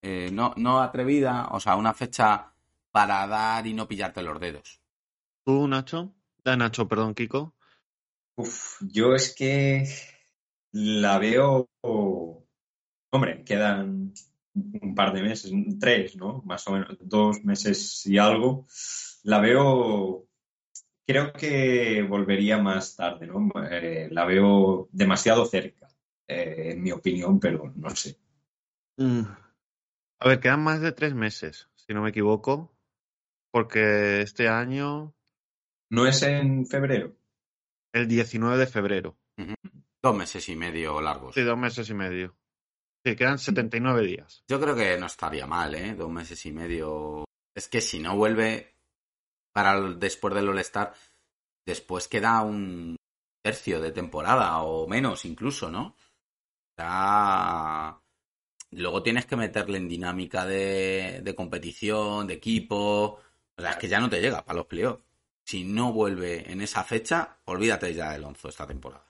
eh, 0.02 0.30
no, 0.32 0.54
no 0.58 0.82
atrevida, 0.82 1.48
o 1.52 1.60
sea, 1.60 1.76
una 1.76 1.94
fecha 1.94 2.54
para 2.92 3.28
dar 3.28 3.68
y 3.68 3.74
no 3.74 3.88
pillarte 3.88 4.24
los 4.24 4.40
dedos. 4.40 4.82
¿Tú, 5.46 5.68
Nacho? 5.68 6.14
Eh, 6.44 6.58
Nacho, 6.58 6.88
perdón, 6.88 7.14
Kiko. 7.14 7.54
Uf, 8.36 8.82
yo 8.82 9.14
es 9.14 9.36
que 9.36 9.86
la 10.72 11.20
veo. 11.20 11.70
Hombre, 11.82 13.44
quedan 13.44 14.14
un 14.54 14.96
par 14.96 15.14
de 15.14 15.22
meses, 15.22 15.52
tres, 15.80 16.16
¿no? 16.16 16.42
Más 16.46 16.68
o 16.68 16.72
menos, 16.72 16.98
dos 17.02 17.44
meses 17.44 18.06
y 18.06 18.18
algo. 18.18 18.66
La 19.24 19.40
veo 19.40 20.29
creo 21.10 21.34
que 21.34 22.06
volvería 22.08 22.60
más 22.60 22.96
tarde, 22.96 23.26
¿no? 23.26 23.50
Eh, 23.68 24.10
la 24.12 24.26
veo 24.26 24.90
demasiado 24.92 25.44
cerca, 25.44 25.88
eh, 26.28 26.74
en 26.74 26.84
mi 26.84 26.92
opinión, 26.92 27.40
pero 27.40 27.74
no 27.76 27.90
sé. 27.96 28.20
Mm. 28.98 29.24
A 30.20 30.28
ver, 30.28 30.40
quedan 30.40 30.64
más 30.64 30.82
de 30.82 30.92
tres 30.92 31.16
meses, 31.16 31.68
si 31.78 31.96
no 31.96 32.04
me 32.04 32.12
equivoco, 32.12 32.78
porque 33.52 34.22
este 34.22 34.50
año... 34.50 35.16
¿No 35.90 36.06
es 36.06 36.22
en 36.22 36.68
febrero? 36.68 37.16
El 37.92 38.08
19 38.08 38.60
de 38.60 38.68
febrero. 38.68 39.18
Dos 40.04 40.16
meses 40.16 40.48
y 40.48 40.56
medio 40.56 41.02
largos. 41.02 41.34
Sí, 41.34 41.42
dos 41.42 41.58
meses 41.58 41.90
y 41.90 41.96
medio. 41.96 42.38
Sí, 43.04 43.16
quedan 43.16 43.40
79 43.40 44.06
días. 44.06 44.44
Yo 44.48 44.62
creo 44.62 44.76
que 44.76 44.96
no 45.00 45.08
estaría 45.08 45.48
mal, 45.48 45.74
¿eh? 45.74 45.96
Dos 45.96 46.12
meses 46.12 46.46
y 46.46 46.52
medio. 46.52 47.26
Es 47.56 47.68
que 47.68 47.82
si 47.82 47.98
no 47.98 48.16
vuelve, 48.16 48.76
para 49.52 49.80
después 49.82 50.34
del 50.34 50.50
All-Star, 50.50 50.94
después 51.66 52.08
queda 52.08 52.42
un 52.42 52.96
tercio 53.42 53.80
de 53.80 53.92
temporada 53.92 54.62
o 54.62 54.88
menos 54.88 55.26
incluso, 55.26 55.70
¿no? 55.70 55.96
Luego 58.72 59.02
tienes 59.02 59.26
que 59.26 59.36
meterle 59.36 59.78
en 59.78 59.90
dinámica 59.90 60.46
de, 60.46 61.22
de 61.24 61.36
competición, 61.36 62.28
de 62.28 62.36
equipo. 62.36 63.20
O 63.56 63.62
sea, 63.62 63.72
es 63.72 63.78
que 63.78 63.88
ya 63.88 64.00
no 64.00 64.10
te 64.10 64.22
llega 64.22 64.46
para 64.46 64.58
los 64.58 64.68
playoffs. 64.68 65.04
Si 65.44 65.64
no 65.64 65.92
vuelve 65.92 66.52
en 66.52 66.62
esa 66.62 66.84
fecha, 66.84 67.40
olvídate 67.46 67.94
ya 67.94 68.12
del 68.12 68.24
onzo 68.24 68.50
esta 68.50 68.68
temporada. 68.68 69.06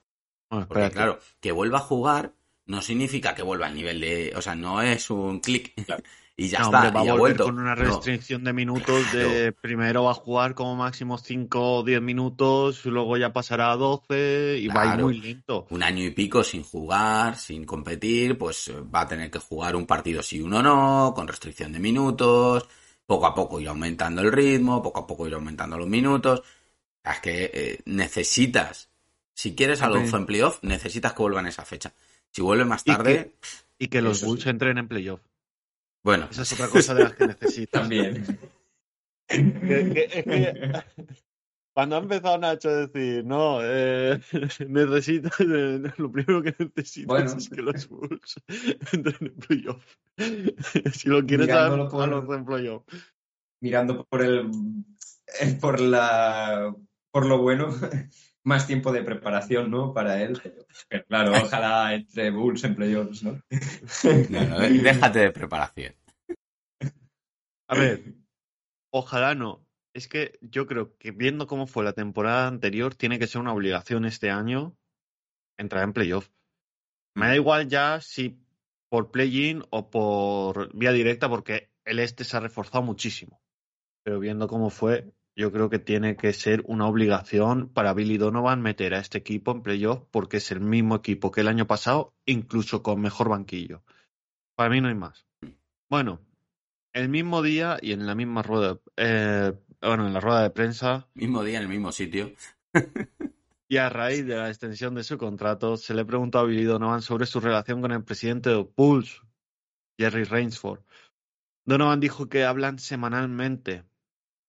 Porque 0.47 0.89
claro, 0.89 1.19
que 1.39 1.51
vuelva 1.51 1.79
a 1.79 1.81
jugar 1.81 2.33
no 2.65 2.81
significa 2.81 3.35
que 3.35 3.43
vuelva 3.43 3.67
al 3.67 3.75
nivel 3.75 3.99
de. 3.99 4.33
O 4.35 4.41
sea, 4.41 4.55
no 4.55 4.81
es 4.81 5.09
un 5.09 5.39
clic. 5.39 5.73
y 6.39 6.47
ya 6.47 6.59
está. 6.59 6.89
va 6.89 7.03
y 7.03 7.09
a 7.09 7.13
volver 7.13 7.37
con 7.37 7.59
una 7.59 7.75
restricción 7.75 8.45
de 8.45 8.53
minutos 8.53 9.11
de 9.11 9.51
primero 9.51 10.05
va 10.05 10.11
a 10.11 10.13
jugar 10.13 10.55
como 10.55 10.77
máximo 10.77 11.17
5 11.17 11.77
o 11.79 11.83
10 11.83 12.01
minutos, 12.01 12.85
luego 12.85 13.17
ya 13.17 13.33
pasará 13.33 13.73
a 13.73 13.75
12 13.75 14.57
y 14.59 14.67
va 14.69 14.93
a 14.93 14.95
ir 14.95 15.03
muy 15.03 15.19
lento. 15.19 15.67
Un 15.69 15.83
año 15.83 16.05
y 16.05 16.11
pico 16.11 16.41
sin 16.43 16.63
jugar, 16.63 17.35
sin 17.35 17.65
competir, 17.65 18.37
pues 18.37 18.71
va 18.93 19.01
a 19.01 19.07
tener 19.07 19.29
que 19.29 19.39
jugar 19.39 19.75
un 19.75 19.85
partido 19.85 20.23
sí, 20.23 20.39
uno 20.39 20.63
no, 20.63 21.11
con 21.13 21.27
restricción 21.27 21.73
de 21.73 21.79
minutos, 21.79 22.65
poco 23.05 23.27
a 23.27 23.35
poco 23.35 23.59
ir 23.59 23.67
aumentando 23.67 24.21
el 24.21 24.31
ritmo, 24.31 24.81
poco 24.81 25.01
a 25.01 25.07
poco 25.07 25.27
ir 25.27 25.33
aumentando 25.33 25.77
los 25.77 25.89
minutos. 25.89 26.41
Es 27.03 27.19
que 27.19 27.51
eh, 27.53 27.79
necesitas, 27.85 28.89
si 29.33 29.55
quieres 29.55 29.81
algo 29.81 29.97
en 29.97 30.25
playoff, 30.25 30.59
necesitas 30.61 31.11
que 31.11 31.21
vuelvan 31.21 31.47
esa 31.47 31.65
fecha. 31.65 31.93
Si 32.31 32.41
vuelve 32.41 32.63
más 32.63 32.85
tarde... 32.85 33.33
Y 33.81 33.87
que, 33.87 34.01
los 34.01 34.23
Bulls 34.23 34.45
entren 34.45 34.77
en 34.77 34.89
playoff. 34.89 35.21
Bueno. 36.03 36.27
Esa 36.31 36.43
es 36.43 36.53
otra 36.53 36.67
cosa 36.67 36.93
de 36.93 37.03
las 37.03 37.13
que 37.13 37.27
necesitan. 37.27 37.81
También. 37.81 38.25
cuando 41.73 41.95
ha 41.95 41.99
empezado 41.99 42.37
Nacho 42.37 42.69
a 42.69 42.87
decir, 42.87 43.23
no, 43.25 43.59
eh, 43.61 44.19
necesitas, 44.67 45.33
eh, 45.39 45.81
lo 45.97 46.11
primero 46.11 46.41
que 46.41 46.55
necesitas 46.59 47.35
es 47.35 47.49
que 47.49 47.61
los 47.61 47.87
Bulls 47.87 48.41
entren 48.93 49.15
en 49.21 49.35
playoff. 49.35 49.83
si 50.93 51.09
lo 51.09 51.25
quieres 51.25 51.47
dar 51.47 51.89
por, 51.89 52.03
a 52.03 52.07
los 52.07 52.35
en 52.35 52.45
playoff. 52.45 52.83
Mirando 53.61 54.05
por 54.05 54.21
el, 54.21 54.49
por 55.59 55.79
la, 55.79 56.73
por 57.11 57.25
lo 57.25 57.41
bueno, 57.41 57.69
más 58.49 58.67
tiempo 58.67 58.91
de 58.91 59.03
preparación, 59.03 59.69
¿no? 59.71 59.93
Para 59.93 60.21
él. 60.21 60.41
Pero, 60.89 61.05
claro, 61.05 61.31
ojalá 61.31 61.93
entre 61.93 62.31
Bulls 62.31 62.63
en 62.63 62.75
playoffs, 62.75 63.23
¿no? 63.23 63.41
no, 64.29 64.59
déjate 64.59 65.19
de 65.19 65.31
preparación. 65.31 65.95
A 67.69 67.75
ver, 67.75 68.15
ojalá 68.91 69.35
no. 69.35 69.65
Es 69.93 70.07
que 70.07 70.37
yo 70.41 70.65
creo 70.65 70.97
que 70.97 71.11
viendo 71.11 71.47
cómo 71.47 71.67
fue 71.67 71.83
la 71.83 71.93
temporada 71.93 72.47
anterior, 72.47 72.95
tiene 72.95 73.19
que 73.19 73.27
ser 73.27 73.39
una 73.39 73.53
obligación 73.53 74.05
este 74.05 74.31
año 74.31 74.75
entrar 75.57 75.83
en 75.83 75.93
playoff. 75.93 76.29
Me 77.15 77.27
da 77.27 77.35
igual 77.35 77.67
ya 77.67 78.01
si 78.01 78.41
por 78.89 79.11
play-in 79.11 79.63
o 79.69 79.89
por 79.89 80.75
vía 80.75 80.91
directa, 80.91 81.29
porque 81.29 81.71
el 81.85 81.99
este 81.99 82.23
se 82.23 82.35
ha 82.35 82.39
reforzado 82.39 82.83
muchísimo. 82.83 83.41
Pero 84.03 84.19
viendo 84.19 84.47
cómo 84.47 84.69
fue, 84.69 85.13
yo 85.39 85.53
creo 85.53 85.69
que 85.69 85.79
tiene 85.79 86.17
que 86.17 86.33
ser 86.33 86.63
una 86.65 86.85
obligación 86.85 87.69
para 87.69 87.93
Billy 87.93 88.17
Donovan 88.17 88.61
meter 88.61 88.93
a 88.93 88.99
este 88.99 89.19
equipo 89.19 89.51
en 89.51 89.61
playoff 89.61 90.03
porque 90.11 90.37
es 90.37 90.51
el 90.51 90.59
mismo 90.59 90.97
equipo 90.97 91.31
que 91.31 91.39
el 91.39 91.47
año 91.47 91.65
pasado, 91.65 92.13
incluso 92.25 92.83
con 92.83 92.99
mejor 92.99 93.29
banquillo. 93.29 93.81
Para 94.57 94.69
mí 94.69 94.81
no 94.81 94.89
hay 94.89 94.95
más. 94.95 95.25
Bueno, 95.89 96.19
el 96.91 97.07
mismo 97.07 97.41
día 97.41 97.77
y 97.81 97.93
en 97.93 98.05
la 98.05 98.15
misma 98.15 98.41
rueda, 98.41 98.81
eh, 98.97 99.53
bueno, 99.81 100.07
en 100.07 100.13
la 100.13 100.19
rueda 100.19 100.43
de 100.43 100.49
prensa. 100.49 101.07
Mismo 101.13 101.41
día 101.41 101.59
en 101.59 101.63
el 101.63 101.69
mismo 101.69 101.93
sitio. 101.93 102.33
y 103.69 103.77
a 103.77 103.87
raíz 103.87 104.25
de 104.25 104.35
la 104.35 104.49
extensión 104.49 104.93
de 104.93 105.05
su 105.05 105.17
contrato, 105.17 105.77
se 105.77 105.93
le 105.93 106.03
preguntó 106.03 106.39
a 106.39 106.43
Billy 106.43 106.65
Donovan 106.65 107.01
sobre 107.01 107.25
su 107.25 107.39
relación 107.39 107.79
con 107.79 107.93
el 107.93 108.03
presidente 108.03 108.49
de 108.49 108.65
Pulse, 108.65 109.21
Jerry 109.97 110.25
Rainsford. 110.25 110.81
Donovan 111.63 112.01
dijo 112.01 112.27
que 112.27 112.43
hablan 112.43 112.77
semanalmente. 112.77 113.85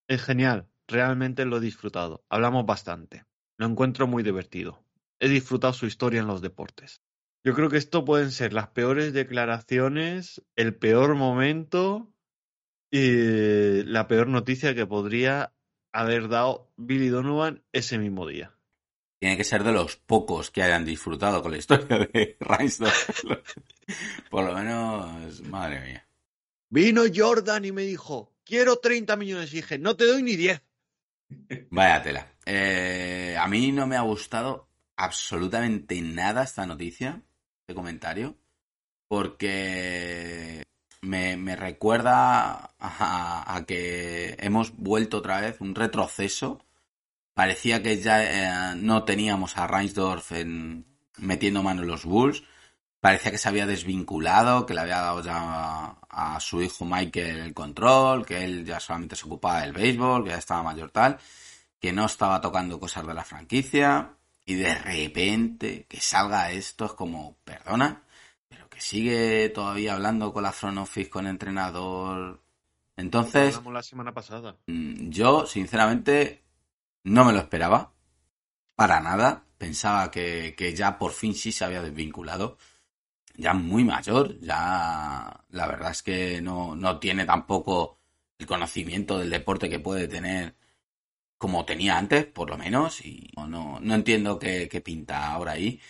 Es 0.09 0.25
genial, 0.25 0.70
Realmente 0.91 1.45
lo 1.45 1.59
he 1.59 1.61
disfrutado. 1.61 2.25
Hablamos 2.29 2.67
bastante. 2.67 3.25
Lo 3.57 3.67
encuentro 3.67 4.09
muy 4.09 4.25
divertido. 4.25 4.83
He 5.21 5.29
disfrutado 5.29 5.73
su 5.73 5.87
historia 5.87 6.21
en 6.21 6.27
los 6.27 6.43
deportes. 6.43 7.01
Yo 7.45 7.55
creo 7.55 7.71
que 7.71 7.77
esto 7.77 8.05
pueden 8.05 8.33
ser 8.33 8.53
las 8.53 8.69
peores 8.69 9.13
declaraciones, 9.13 10.43
el 10.57 10.75
peor 10.75 11.15
momento 11.15 12.13
y 12.91 13.85
la 13.85 14.09
peor 14.09 14.27
noticia 14.27 14.75
que 14.75 14.85
podría 14.85 15.55
haber 15.93 16.29
dado 16.29 16.73
Billy 16.77 17.09
Donovan 17.09 17.63
ese 17.73 17.97
mismo 17.99 18.27
día. 18.27 18.57
Tiene 19.21 19.37
que 19.37 19.45
ser 19.45 19.63
de 19.63 19.73
los 19.73 19.97
pocos 19.97 20.51
que 20.51 20.63
hayan 20.63 20.85
disfrutado 20.85 21.41
con 21.41 21.53
la 21.53 21.59
historia 21.59 21.99
de 21.99 22.37
Reinsdorf. 22.41 23.25
Por 24.29 24.45
lo 24.45 24.55
menos, 24.55 25.41
madre 25.43 25.81
mía. 25.83 26.09
Vino 26.69 27.03
Jordan 27.15 27.65
y 27.65 27.73
me 27.73 27.83
dijo, 27.83 28.35
quiero 28.45 28.79
30 28.79 29.17
millones. 29.17 29.53
Y 29.53 29.57
dije, 29.57 29.79
no 29.79 29.97
te 29.97 30.07
doy 30.07 30.23
ni 30.23 30.37
10. 30.37 30.61
Vaya 31.71 32.03
tela. 32.03 32.27
Eh, 32.47 33.37
a 33.39 33.47
mí 33.49 33.73
no 33.73 33.87
me 33.87 33.97
ha 33.97 34.03
gustado 34.03 34.69
absolutamente 34.97 36.01
nada 36.03 36.43
esta 36.43 36.67
noticia, 36.67 37.23
este 37.61 37.75
comentario, 37.75 38.37
porque 39.09 40.65
me, 41.03 41.57
recuerda 41.57 42.75
a, 42.79 43.65
que 43.67 44.37
hemos 44.39 44.77
vuelto 44.77 45.19
otra 45.19 45.41
vez 45.41 45.61
un 45.61 45.75
retroceso. 45.75 46.65
Parecía 47.35 47.83
que 47.83 48.01
ya 48.01 48.73
eh, 48.73 48.77
no 48.77 49.05
teníamos 49.05 49.57
a 49.57 49.67
Reinsdorf 49.67 50.33
en, 50.33 50.87
metiendo 51.19 51.63
mano 51.63 51.83
en 51.83 51.89
los 51.89 52.05
Bulls. 52.05 52.43
Parecía 53.01 53.31
que 53.31 53.39
se 53.39 53.49
había 53.49 53.67
desvinculado, 53.67 54.67
que 54.67 54.75
le 54.75 54.81
había 54.81 55.01
dado 55.01 55.23
ya 55.23 55.37
a, 55.39 56.35
a, 56.35 56.41
su 56.41 56.63
hijo 56.63 56.85
Michael 56.85 57.41
el 57.41 57.55
control, 57.55 58.27
que 58.27 58.45
él 58.45 58.65
ya 58.65 58.79
solamente 58.79 59.17
se 59.17 59.27
ocupaba 59.27 59.63
del 59.63 59.73
béisbol, 59.73 60.25
que 60.25 60.31
ya 60.31 60.37
estaba 60.39 60.63
mayor 60.63 60.91
tal, 60.91 61.19
que 61.81 61.93
no 61.93 62.07
estaba 62.07 62.41
tocando 62.41 62.79
cosas 62.79 63.07
de 63.07 63.15
la 63.15 63.25
franquicia 63.25 64.15
y 64.45 64.55
de 64.55 64.75
repente 64.75 65.87
que 65.89 66.01
salga 66.01 66.51
esto 66.51 66.87
es 66.87 66.93
como, 66.93 67.37
perdona, 67.45 68.03
pero 68.49 68.69
que 68.69 68.81
sigue 68.81 69.49
todavía 69.51 69.95
hablando 69.95 70.33
con 70.33 70.43
la 70.43 70.53
front 70.53 70.79
office, 70.79 71.09
con 71.09 71.27
el 71.27 71.31
entrenador. 71.31 72.43
Entonces, 72.97 73.57
Hablamos 73.57 73.75
la 73.75 73.83
semana 73.83 74.13
pasada. 74.13 74.57
mm, 74.67 75.09
yo 75.11 75.47
sinceramente 75.47 76.45
no 77.05 77.25
me 77.25 77.33
lo 77.33 77.39
esperaba 77.39 77.93
para 78.75 79.01
nada. 79.01 79.45
Pensaba 79.57 80.11
que, 80.11 80.55
que 80.57 80.75
ya 80.75 80.99
por 80.99 81.13
fin 81.13 81.35
sí 81.35 81.53
se 81.53 81.65
había 81.65 81.83
desvinculado. 81.83 82.59
Ya 83.37 83.55
muy 83.55 83.85
mayor, 83.85 84.39
ya 84.41 85.45
la 85.49 85.67
verdad 85.67 85.93
es 85.93 86.03
que 86.03 86.41
no, 86.41 86.77
no 86.77 86.99
tiene 86.99 87.25
tampoco 87.25 87.99
el 88.39 88.47
conocimiento 88.47 89.19
del 89.19 89.31
deporte 89.31 89.69
que 89.69 89.81
puede 89.81 90.09
tener 90.09 90.55
como 91.39 91.65
tenía 91.65 91.97
antes, 91.97 92.27
por 92.27 92.51
lo 92.51 92.59
menos, 92.59 93.05
y 93.05 93.31
no, 93.35 93.81
no, 93.81 93.95
entiendo 93.95 94.39
qué, 94.39 94.69
qué 94.69 94.83
pinta 94.83 95.33
ahora 95.33 95.53
ahí. 95.53 95.81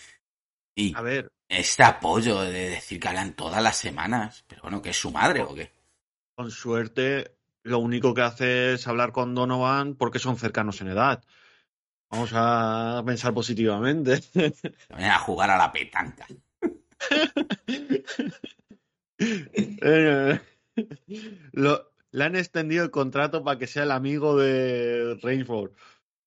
Y 0.76 0.94
A 0.94 1.02
ver, 1.02 1.32
este 1.48 1.82
apoyo 1.82 2.40
de 2.42 2.70
decir 2.70 3.00
que 3.00 3.08
hablan 3.08 3.34
todas 3.34 3.60
las 3.60 3.76
semanas, 3.76 4.44
pero 4.46 4.62
bueno, 4.62 4.80
que 4.80 4.90
es 4.90 4.96
su 4.96 5.10
madre 5.10 5.42
o 5.42 5.52
qué. 5.52 5.72
con 6.36 6.52
suerte, 6.52 7.36
lo 7.64 7.80
único 7.80 8.14
que 8.14 8.22
hace 8.22 8.74
es 8.74 8.86
hablar 8.86 9.10
con 9.10 9.34
Donovan 9.34 9.96
porque 9.96 10.20
son 10.20 10.36
cercanos 10.36 10.80
en 10.80 10.88
edad. 10.88 11.24
Vamos 12.10 12.30
a 12.32 13.02
pensar 13.04 13.34
positivamente. 13.34 14.20
A 14.90 15.18
jugar 15.18 15.50
a 15.50 15.58
la 15.58 15.72
petanca. 15.72 16.26
Lo- 21.52 21.90
le 22.12 22.24
han 22.24 22.36
extendido 22.36 22.84
el 22.84 22.90
contrato 22.90 23.44
para 23.44 23.58
que 23.58 23.66
sea 23.66 23.84
el 23.84 23.92
amigo 23.92 24.36
de 24.36 25.18
Rainford. 25.22 25.72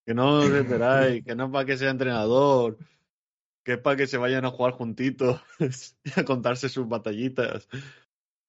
Que 0.06 0.14
no 0.14 0.40
os 0.40 0.52
enteráis, 0.52 1.24
que 1.24 1.36
no 1.36 1.46
es 1.46 1.52
para 1.52 1.66
que 1.66 1.78
sea 1.78 1.90
entrenador, 1.90 2.78
que 3.64 3.74
es 3.74 3.78
para 3.80 3.96
que 3.98 4.08
se 4.08 4.18
vayan 4.18 4.46
a 4.46 4.52
jugar 4.52 4.74
juntitos 4.74 5.42
y 6.04 6.20
a 6.20 6.26
contarse 6.26 6.70
sus 6.70 6.88
batallitas. 6.88 7.68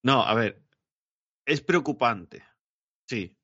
No, 0.03 0.23
a 0.23 0.35
ver, 0.35 0.63
es 1.47 1.61
preocupante. 1.61 2.45
Sí. 3.09 3.37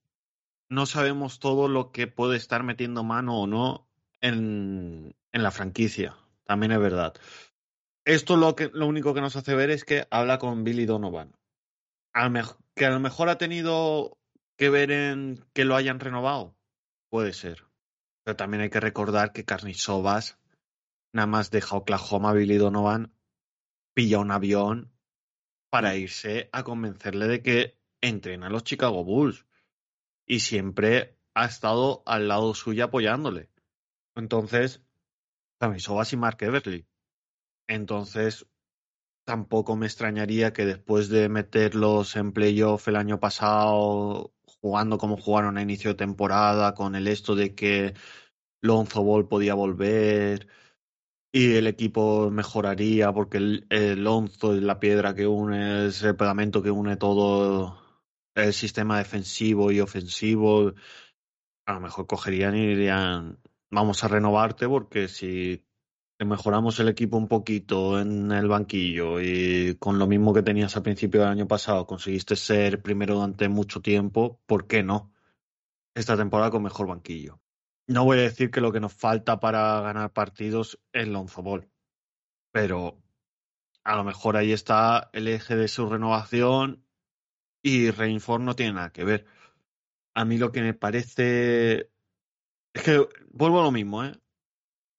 No 0.68 0.86
sabemos 0.86 1.40
todo 1.40 1.68
lo 1.68 1.90
que 1.90 2.06
puede 2.06 2.36
estar 2.36 2.62
metiendo 2.62 3.02
mano 3.02 3.40
o 3.40 3.46
no 3.46 3.88
en, 4.20 5.16
en 5.32 5.42
la 5.42 5.50
franquicia. 5.50 6.16
También 6.44 6.72
es 6.72 6.78
verdad. 6.78 7.14
Esto 8.11 8.37
lo, 8.37 8.57
que, 8.57 8.70
lo 8.73 8.88
único 8.88 9.14
que 9.14 9.20
nos 9.20 9.37
hace 9.37 9.55
ver 9.55 9.70
es 9.70 9.85
que 9.85 10.09
habla 10.11 10.40
con 10.40 10.64
Billy 10.64 10.85
Donovan. 10.85 11.33
A 12.12 12.25
lo 12.25 12.31
mej- 12.31 12.59
que 12.75 12.85
a 12.85 12.90
lo 12.90 12.99
mejor 12.99 13.29
ha 13.29 13.38
tenido 13.38 14.18
que 14.59 14.68
ver 14.68 14.90
en 14.90 15.44
que 15.53 15.64
lo 15.64 15.77
hayan 15.77 16.01
renovado. 16.01 16.57
Puede 17.09 17.33
ser. 17.33 17.66
Pero 18.25 18.35
también 18.37 18.62
hay 18.62 18.70
que 18.70 18.81
recordar 18.81 19.33
que 19.33 19.44
Carnisovas 19.44 20.40
nada 21.14 21.29
más 21.29 21.53
deja 21.53 21.77
Oklahoma 21.77 22.33
Billy 22.33 22.57
Donovan, 22.57 23.14
pilla 23.94 24.18
un 24.18 24.33
avión 24.33 24.92
para 25.70 25.94
irse 25.94 26.49
a 26.53 26.64
convencerle 26.64 27.29
de 27.29 27.42
que 27.42 27.79
entrena 28.01 28.49
a 28.49 28.51
los 28.51 28.64
Chicago 28.64 29.05
Bulls. 29.05 29.46
Y 30.27 30.40
siempre 30.40 31.16
ha 31.37 31.44
estado 31.44 32.03
al 32.07 32.27
lado 32.27 32.55
suyo 32.55 32.87
apoyándole. 32.87 33.51
Entonces, 34.16 34.83
Carnisovas 35.61 36.12
y 36.12 36.16
Mark 36.16 36.38
Everly. 36.40 36.88
Entonces, 37.70 38.48
tampoco 39.24 39.76
me 39.76 39.87
extrañaría 39.87 40.52
que 40.52 40.66
después 40.66 41.09
de 41.09 41.28
meterlos 41.28 42.16
en 42.16 42.33
playoff 42.33 42.88
el 42.88 42.96
año 42.96 43.20
pasado, 43.20 44.35
jugando 44.61 44.98
como 44.98 45.16
jugaron 45.16 45.56
a 45.56 45.62
inicio 45.62 45.90
de 45.90 45.96
temporada, 45.96 46.74
con 46.74 46.96
el 46.96 47.06
esto 47.06 47.37
de 47.37 47.54
que 47.54 47.94
Lonzo 48.61 49.04
Ball 49.04 49.28
podía 49.28 49.54
volver 49.54 50.48
y 51.33 51.54
el 51.56 51.68
equipo 51.68 52.30
mejoraría 52.30 53.12
porque 53.12 53.38
el, 53.38 53.66
el 53.70 54.02
Lonzo 54.04 54.54
es 54.56 54.62
la 54.62 54.80
piedra 54.80 55.14
que 55.14 55.28
une, 55.28 55.87
es 55.87 56.02
el 56.02 56.16
pegamento 56.16 56.62
que 56.62 56.72
une 56.72 56.96
todo 56.96 57.80
el 58.35 58.52
sistema 58.52 58.98
defensivo 58.98 59.70
y 59.72 59.80
ofensivo. 59.80 60.74
A 61.66 61.74
lo 61.74 61.80
mejor 61.80 62.09
cogerían 62.09 62.56
y 62.56 62.66
dirían, 62.66 63.38
vamos 63.70 64.02
a 64.02 64.09
renovarte 64.09 64.68
porque 64.68 65.09
si 65.09 65.64
mejoramos 66.26 66.78
el 66.80 66.88
equipo 66.88 67.16
un 67.16 67.28
poquito 67.28 67.98
en 68.00 68.30
el 68.33 68.48
banquillo 68.48 69.20
y 69.20 69.76
con 69.78 69.98
lo 69.98 70.06
mismo 70.06 70.35
que 70.35 70.42
tenías 70.42 70.76
al 70.76 70.83
principio 70.83 71.20
del 71.20 71.30
año 71.30 71.48
pasado 71.48 71.87
conseguiste 71.87 72.37
ser 72.37 72.83
primero 72.83 73.14
durante 73.14 73.48
mucho 73.48 73.80
tiempo, 73.80 74.40
¿por 74.46 74.66
qué 74.66 74.83
no? 74.83 75.12
Esta 75.94 76.16
temporada 76.16 76.50
con 76.50 76.62
mejor 76.62 76.87
banquillo. 76.87 77.40
No 77.87 78.04
voy 78.04 78.18
a 78.18 78.22
decir 78.22 78.50
que 78.50 78.61
lo 78.61 78.70
que 78.70 78.80
nos 78.80 78.92
falta 78.92 79.40
para 79.40 79.80
ganar 79.80 80.12
partidos 80.12 80.78
es 80.92 81.09
Lonzo 81.09 81.42
Ball, 81.42 81.68
pero 82.52 83.02
a 83.83 83.96
lo 83.96 84.04
mejor 84.04 84.37
ahí 84.37 84.52
está 84.52 85.11
el 85.12 85.26
eje 85.26 85.56
de 85.56 85.68
su 85.68 85.88
renovación 85.88 86.85
y 87.62 87.90
Rainford 87.90 88.42
no 88.42 88.54
tiene 88.54 88.74
nada 88.74 88.92
que 88.92 89.04
ver. 89.04 89.26
A 90.14 90.24
mí 90.24 90.38
lo 90.38 90.52
que 90.52 90.62
me 90.62 90.74
parece 90.74 91.90
es 92.74 92.83
que 92.83 93.09
vuelvo 93.30 93.61
a 93.61 93.64
lo 93.64 93.72
mismo, 93.72 94.04
¿eh? 94.04 94.12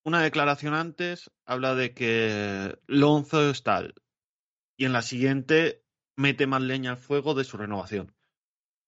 Una 0.04 0.22
declaración 0.22 0.74
antes 0.74 1.32
habla 1.46 1.76
de 1.76 1.94
que 1.94 2.78
Lonzo 2.88 3.50
es 3.50 3.64
tal 3.64 3.94
y 4.78 4.86
en 4.86 4.94
la 4.94 5.02
siguiente 5.02 5.84
mete 6.16 6.48
más 6.48 6.62
leña 6.62 6.92
al 6.92 6.98
fuego 6.98 7.34
de 7.34 7.44
su 7.44 7.58
renovación. 7.58 8.16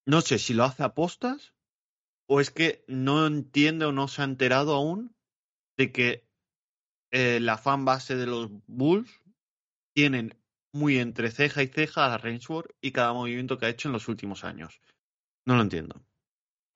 No 0.06 0.22
sé 0.22 0.40
si 0.40 0.54
lo 0.54 0.64
hace 0.64 0.84
a 0.84 0.94
postas 0.94 1.54
o 2.28 2.42
es 2.42 2.52
que 2.52 2.84
no 2.88 3.26
entiende 3.26 3.86
o 3.86 3.92
no 3.92 4.08
se 4.08 4.22
ha 4.22 4.26
enterado 4.26 4.74
aún 4.74 5.16
de 5.78 5.92
que 5.92 6.28
eh, 7.12 7.40
la 7.40 7.58
fan 7.58 7.86
base 7.86 8.16
de 8.16 8.26
los 8.26 8.50
Bulls 8.68 9.22
tienen 9.94 10.36
muy 10.72 10.98
entre 10.98 11.30
ceja 11.30 11.62
y 11.62 11.68
ceja 11.68 12.12
a 12.12 12.18
Rainsford 12.18 12.72
y 12.82 12.92
cada 12.92 13.14
movimiento 13.14 13.58
que 13.58 13.68
ha 13.68 13.70
hecho 13.70 13.88
en 13.88 13.94
los 13.94 14.08
últimos 14.08 14.44
años. 14.44 14.82
No 15.46 15.56
lo 15.56 15.62
entiendo. 15.62 16.04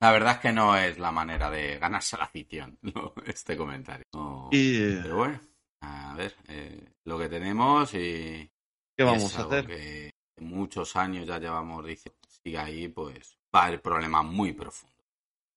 La 0.00 0.12
verdad 0.12 0.34
es 0.34 0.38
que 0.38 0.52
no 0.52 0.76
es 0.76 0.98
la 0.98 1.10
manera 1.10 1.50
de 1.50 1.78
ganarse 1.78 2.16
la 2.16 2.24
afición, 2.24 2.78
¿no? 2.82 3.14
este 3.26 3.56
comentario. 3.56 4.04
No, 4.14 4.48
¿Y 4.52 4.96
Pero 5.02 5.16
bueno, 5.16 5.40
a 5.82 6.14
ver, 6.16 6.34
eh, 6.48 6.92
lo 7.04 7.18
que 7.18 7.28
tenemos 7.28 7.92
y 7.94 8.50
qué 8.96 9.04
vamos 9.04 9.36
a 9.38 9.42
hacer? 9.42 9.66
que 9.66 10.10
muchos 10.40 10.94
años 10.96 11.26
ya 11.26 11.38
llevamos 11.38 11.84
diciendo, 11.84 12.18
sigue 12.28 12.58
ahí, 12.58 12.88
pues 12.88 13.38
va 13.54 13.62
a 13.62 13.66
haber 13.66 13.82
problemas 13.82 14.24
muy 14.24 14.52
profundos. 14.52 14.96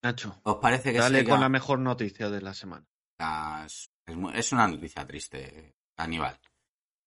Nacho, 0.04 0.40
¿Os 0.44 0.56
parece 0.56 0.92
que 0.92 0.98
dale 0.98 1.24
con 1.24 1.40
la 1.40 1.50
mejor 1.50 1.78
noticia 1.80 2.30
de 2.30 2.42
la 2.42 2.54
semana. 2.56 2.88
las- 3.20 3.92
es 4.34 4.52
una 4.52 4.68
noticia 4.68 5.06
triste, 5.06 5.76
Aníbal. 5.98 6.40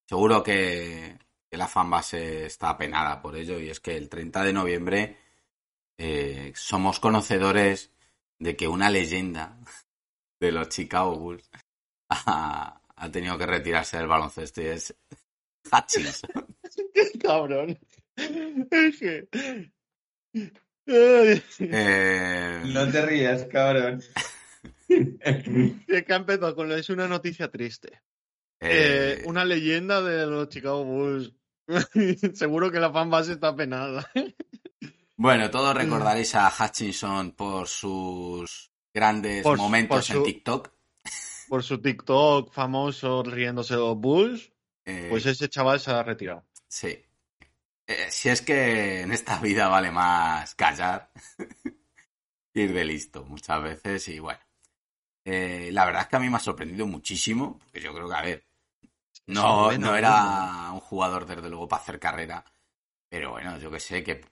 Seguro 0.09 0.42
que, 0.42 1.18
que 1.51 1.57
la 1.57 1.66
fanbase 1.66 2.47
está 2.47 2.70
apenada 2.70 3.20
por 3.20 3.35
ello 3.37 3.59
y 3.59 3.68
es 3.70 3.81
que 3.81 3.97
el 3.97 4.09
30 4.09 4.44
de 4.44 4.53
noviembre 4.53 5.18
eh, 5.98 6.52
somos 6.57 7.00
conocedores 7.00 7.90
de 8.38 8.57
que 8.57 8.68
una 8.68 8.90
leyenda 8.90 9.57
de 10.40 10.52
los 10.52 10.68
Chicago 10.68 11.16
Bulls 11.18 11.50
ha, 12.11 12.80
ha 12.96 13.11
tenido 13.11 13.38
que 13.38 13.46
retirarse 13.46 13.96
del 13.98 14.07
baloncesto 14.09 14.61
y 14.62 14.66
es 14.66 14.94
Hutchinson. 15.72 16.30
Qué 16.94 17.18
cabrón. 17.18 17.78
Es 18.16 18.98
que. 18.98 19.28
Eh, 20.87 22.62
No 22.66 22.90
te 22.90 23.07
rías, 23.07 23.44
cabrón. 23.46 24.02
es 24.88 26.04
que 26.04 26.12
ha 26.12 26.16
empezado 26.16 26.54
con 26.54 26.68
lo 26.68 26.76
es 26.76 26.90
una 26.90 27.09
noticia 27.09 27.50
triste. 27.50 28.02
eh, 28.61 29.20
Eh, 29.20 29.22
una 29.26 29.44
leyenda 29.44 30.02
de 30.02 30.26
los 30.26 30.48
Chicago 30.48 30.85
Bulls. 30.85 31.33
Seguro 32.35 32.70
que 32.70 32.80
la 32.80 32.92
fanbase 32.92 33.33
está 33.33 33.54
penada. 33.57 34.11
Bueno, 35.16 35.50
todos 35.50 35.74
recordaréis 35.74 36.35
a 36.35 36.53
Hutchinson 36.53 37.33
por 37.33 37.68
sus 37.68 38.70
grandes 38.92 39.42
Por 39.42 39.59
momentos 39.59 40.09
por 40.09 40.16
en 40.16 40.22
TikTok. 40.24 40.70
Por 41.48 41.62
su 41.62 41.81
TikTok 41.81 42.53
famoso 42.53 43.22
riéndose 43.22 43.74
de 43.74 43.81
los 43.81 43.96
Bulls, 43.96 44.50
Eh, 44.87 45.07
pues 45.09 45.24
ese 45.27 45.48
chaval 45.48 45.81
se 45.81 45.90
ha 45.92 46.03
retirado. 46.03 46.44
Sí. 46.68 46.98
Eh, 47.87 48.07
si 48.11 48.29
es 48.29 48.42
que 48.42 49.03
en 49.03 49.12
esta 49.12 49.38
vida 49.38 49.68
vale 49.68 49.90
más 49.90 50.55
callar 50.55 51.11
ir 52.55 52.72
de 52.72 52.85
listo 52.85 53.24
muchas 53.24 53.62
veces 53.62 54.09
y 54.09 54.18
bueno. 54.18 54.40
Eh, 55.24 55.70
la 55.72 55.87
verdad 55.87 56.03
es 56.03 56.09
que 56.09 56.16
a 56.16 56.20
mí 56.20 56.29
me 56.29 56.37
ha 56.37 56.40
sorprendido 56.40 56.87
muchísimo, 56.87 57.59
porque 57.59 57.81
yo 57.81 57.94
creo 57.94 58.09
que, 58.09 58.14
a 58.14 58.22
ver, 58.22 58.44
no, 59.27 59.72
no 59.79 59.96
era 59.96 60.70
un 60.72 60.81
jugador 60.81 61.24
desde 61.24 61.48
luego 61.48 61.66
para 61.66 61.83
hacer 61.83 61.98
carrera, 61.98 62.44
pero 63.09 63.31
bueno, 63.31 63.59
yo 63.59 63.70
que 63.70 63.81
sé, 63.81 64.05
que 64.05 64.22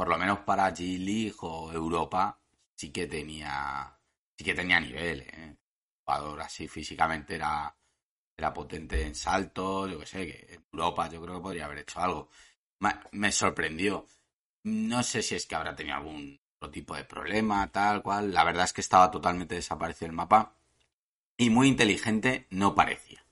por 0.00 0.08
lo 0.08 0.16
menos 0.16 0.38
para 0.38 0.74
G 0.74 0.96
League 0.98 1.36
o 1.42 1.70
Europa 1.70 2.40
sí 2.74 2.90
que 2.90 3.06
tenía, 3.06 3.94
sí 4.34 4.42
que 4.42 4.54
tenía 4.54 4.80
nivel, 4.80 5.20
¿eh? 5.20 5.54
jugador 6.02 6.40
así 6.40 6.66
físicamente 6.68 7.34
era, 7.34 7.76
era 8.34 8.50
potente 8.50 9.04
en 9.04 9.14
salto, 9.14 9.86
yo 9.86 9.98
qué 9.98 10.06
sé, 10.06 10.26
que 10.26 10.54
en 10.54 10.64
Europa 10.72 11.10
yo 11.10 11.20
creo 11.20 11.34
que 11.34 11.42
podría 11.42 11.66
haber 11.66 11.80
hecho 11.80 12.00
algo. 12.00 12.30
Me 13.12 13.30
sorprendió. 13.30 14.06
No 14.62 15.02
sé 15.02 15.20
si 15.20 15.34
es 15.34 15.44
que 15.44 15.54
habrá 15.54 15.76
tenido 15.76 15.96
algún 15.96 16.40
otro 16.56 16.70
tipo 16.70 16.96
de 16.96 17.04
problema, 17.04 17.70
tal 17.70 18.02
cual. 18.02 18.32
La 18.32 18.44
verdad 18.44 18.64
es 18.64 18.72
que 18.72 18.80
estaba 18.80 19.10
totalmente 19.10 19.56
desaparecido 19.56 20.06
el 20.06 20.16
mapa 20.16 20.54
y 21.36 21.50
muy 21.50 21.68
inteligente 21.68 22.46
no 22.48 22.74
parecía. 22.74 23.22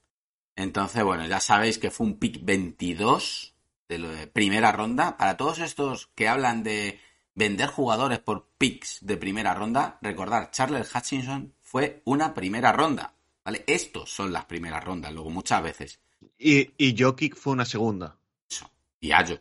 Entonces, 0.55 1.03
bueno, 1.03 1.27
ya 1.27 1.41
sabéis 1.41 1.79
que 1.79 1.91
fue 1.91 2.09
un 2.09 2.19
pick 2.19 2.45
22 2.45 3.55
de 3.89 3.99
lo 3.99 4.09
de 4.11 4.27
primera 4.27 4.73
ronda. 4.73 5.17
Para 5.17 5.37
todos 5.37 5.59
estos 5.59 6.09
que 6.15 6.29
hablan 6.29 6.63
de 6.63 7.01
vender 7.35 7.69
jugadores 7.69 8.19
por 8.19 8.49
picks 8.59 8.99
de 9.01 9.17
primera 9.17 9.55
ronda, 9.55 9.99
recordar, 10.03 10.51
Charles 10.51 10.95
Hutchinson 10.95 11.55
fue 11.63 12.03
una 12.05 12.35
primera 12.35 12.73
ronda. 12.73 13.15
¿Vale? 13.45 13.65
Estos 13.67 14.11
son 14.11 14.33
las 14.33 14.45
primeras 14.45 14.85
rondas, 14.85 15.13
luego 15.13 15.31
muchas 15.31 15.63
veces. 15.63 16.01
Y, 16.37 16.71
y 16.77 16.95
Jokic 17.01 17.35
fue 17.37 17.55
una 17.55 17.65
segunda. 17.65 18.19
Eso. 18.51 18.71
Y 19.01 19.13
Ayo. 19.13 19.41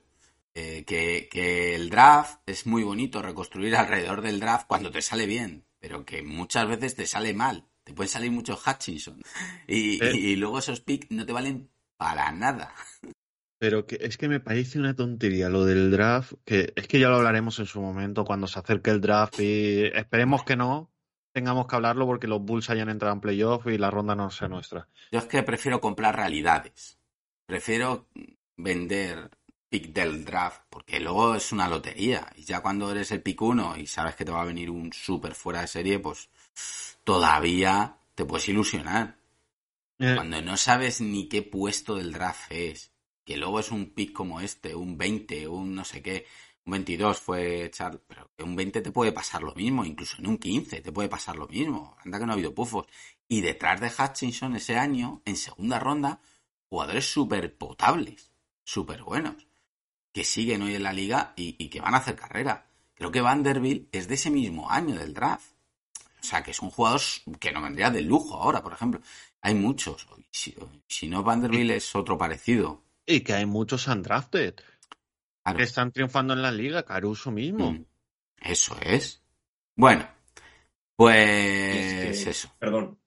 Eh, 0.54 0.84
que, 0.86 1.28
que 1.30 1.76
el 1.76 1.90
draft 1.90 2.40
es 2.48 2.66
muy 2.66 2.82
bonito 2.84 3.22
reconstruir 3.22 3.76
alrededor 3.76 4.22
del 4.22 4.40
draft 4.40 4.66
cuando 4.68 4.90
te 4.90 5.04
sale 5.04 5.28
bien, 5.28 5.66
pero 5.78 6.04
que 6.04 6.24
muchas 6.24 6.68
veces 6.68 6.96
te 6.96 7.06
sale 7.06 7.34
mal. 7.36 7.68
Te 7.84 7.94
pueden 7.94 8.10
salir 8.10 8.32
muchos 8.32 8.66
Hutchinson. 8.66 9.22
Y, 9.68 10.04
Eh. 10.04 10.16
y 10.16 10.36
luego 10.36 10.58
esos 10.60 10.80
picks 10.82 11.12
no 11.12 11.26
te 11.26 11.34
valen 11.34 11.70
para 11.98 12.32
nada. 12.32 12.74
Pero 13.60 13.86
que 13.86 13.98
es 14.02 14.18
que 14.18 14.28
me 14.28 14.40
parece 14.40 14.80
una 14.80 14.96
tontería 14.96 15.50
lo 15.50 15.66
del 15.66 15.90
draft, 15.90 16.34
que 16.46 16.74
es 16.76 16.88
que 16.88 17.00
ya 17.00 17.10
lo 17.10 17.16
hablaremos 17.16 17.58
en 17.60 17.66
su 17.66 17.82
momento 17.82 18.24
cuando 18.24 18.48
se 18.48 18.60
acerque 18.60 18.92
el 18.92 19.02
draft 19.02 19.40
y 19.40 19.86
esperemos 19.86 20.44
que 20.44 20.56
no 20.56 20.92
tengamos 21.32 21.68
que 21.68 21.76
hablarlo 21.76 22.06
porque 22.06 22.28
los 22.28 22.42
Bulls 22.42 22.70
hayan 22.70 22.90
entrado 22.90 23.14
en 23.14 23.22
playoff 23.22 23.68
y 23.68 23.78
la 23.78 23.92
ronda 23.92 24.16
no 24.16 24.30
sea 24.30 24.48
nuestra. 24.48 24.88
Yo 25.12 25.20
es 25.20 25.26
que 25.26 25.44
prefiero 25.44 25.80
comprar 25.80 26.16
realidades. 26.16 26.98
Prefiero 27.46 28.08
vender 28.58 29.30
pick 29.70 29.94
del 29.94 30.26
draft, 30.26 30.62
porque 30.70 31.00
luego 31.00 31.36
es 31.36 31.52
una 31.52 31.68
lotería. 31.68 32.28
Y 32.36 32.44
ya 32.44 32.62
cuando 32.62 32.92
eres 32.92 33.12
el 33.12 33.22
pick 33.22 33.42
uno 33.42 33.78
y 33.78 33.86
sabes 33.86 34.16
que 34.16 34.26
te 34.26 34.32
va 34.32 34.42
a 34.42 34.46
venir 34.46 34.70
un 34.70 34.92
súper 34.94 35.36
fuera 35.36 35.62
de 35.62 35.68
serie, 35.68 36.00
pues 36.00 36.30
todavía 37.04 37.98
te 38.16 38.26
puedes 38.26 38.50
ilusionar. 38.50 39.18
Eh, 40.00 40.14
Cuando 40.16 40.42
no 40.42 40.58
sabes 40.58 41.02
ni 41.02 41.28
qué 41.28 41.42
puesto 41.42 41.96
del 41.96 42.14
draft 42.14 42.52
es, 42.52 42.92
que 43.28 43.36
luego 43.36 43.60
es 43.60 43.72
un 43.72 43.88
pick 43.88 44.14
como 44.14 44.40
este, 44.40 44.74
un 44.74 44.98
20, 44.98 45.50
un 45.50 45.76
no 45.76 45.84
sé 45.84 46.02
qué, 46.02 46.26
un 46.66 46.72
22 46.72 47.20
fue 47.20 47.70
Charles, 47.74 48.00
pero 48.08 48.32
que 48.38 48.44
un 48.46 48.56
20 48.56 48.80
te 48.82 48.92
puede 48.94 49.12
pasar 49.12 49.44
lo 49.44 49.54
mismo, 49.54 49.84
incluso 49.84 50.16
en 50.20 50.28
un 50.28 50.38
15 50.38 50.80
te 50.80 50.92
puede 50.94 51.10
pasar 51.10 51.36
lo 51.36 51.46
mismo. 51.46 51.98
Anda 52.06 52.20
que 52.20 52.26
no 52.26 52.32
ha 52.32 52.36
habido 52.36 52.56
pufos. 52.56 52.86
Y 53.28 53.42
detrás 53.42 53.82
de 53.82 53.92
Hutchinson 53.92 54.56
ese 54.56 54.78
año, 54.78 55.22
en 55.26 55.36
segunda 55.36 55.78
ronda, 55.78 56.22
jugadores 56.70 57.12
súper 57.12 57.54
potables, 57.58 58.32
súper 58.64 59.04
buenos, 59.04 59.46
que 60.14 60.24
siguen 60.24 60.62
hoy 60.62 60.76
en 60.76 60.84
la 60.84 60.94
liga 60.94 61.34
y, 61.36 61.68
que 61.68 61.82
van 61.82 61.96
a 61.96 61.98
hacer 61.98 62.16
carrera. 62.16 62.66
Creo 62.96 63.12
que 63.12 63.20
Vanderbilt 63.20 63.94
es 63.94 64.08
de 64.08 64.16
ese 64.16 64.30
mismo 64.30 64.72
año 64.72 64.96
del 64.96 65.14
draft. 65.14 65.52
O 66.22 66.24
sea, 66.24 66.44
que 66.44 66.52
es 66.52 66.62
un 66.62 66.70
jugador 66.70 67.02
que 67.42 67.52
no 67.52 67.62
vendría 67.62 67.92
de 67.92 68.02
lujo 68.02 68.36
ahora, 68.36 68.64
por 68.64 68.72
ejemplo. 68.72 69.02
Hay 69.42 69.54
muchos. 69.54 70.08
Si 70.32 71.10
no, 71.10 71.24
Vanderbilt 71.24 71.72
es 71.72 71.94
otro 71.94 72.18
parecido. 72.18 72.87
Y 73.08 73.22
que 73.22 73.34
hay 73.34 73.46
muchos 73.48 73.88
undrafted 73.88 74.56
Claro. 75.44 75.58
que 75.58 75.64
están 75.64 75.92
triunfando 75.92 76.34
en 76.34 76.42
la 76.42 76.52
liga, 76.52 76.84
Caruso 76.84 77.32
mismo. 77.32 77.72
Mm. 77.72 77.86
Eso 78.42 78.78
es. 78.82 79.24
Bueno, 79.76 80.08
pues 80.96 81.16
Es 81.18 82.24
que- 82.26 82.30
eso. 82.32 82.54
Perdón. 82.60 83.00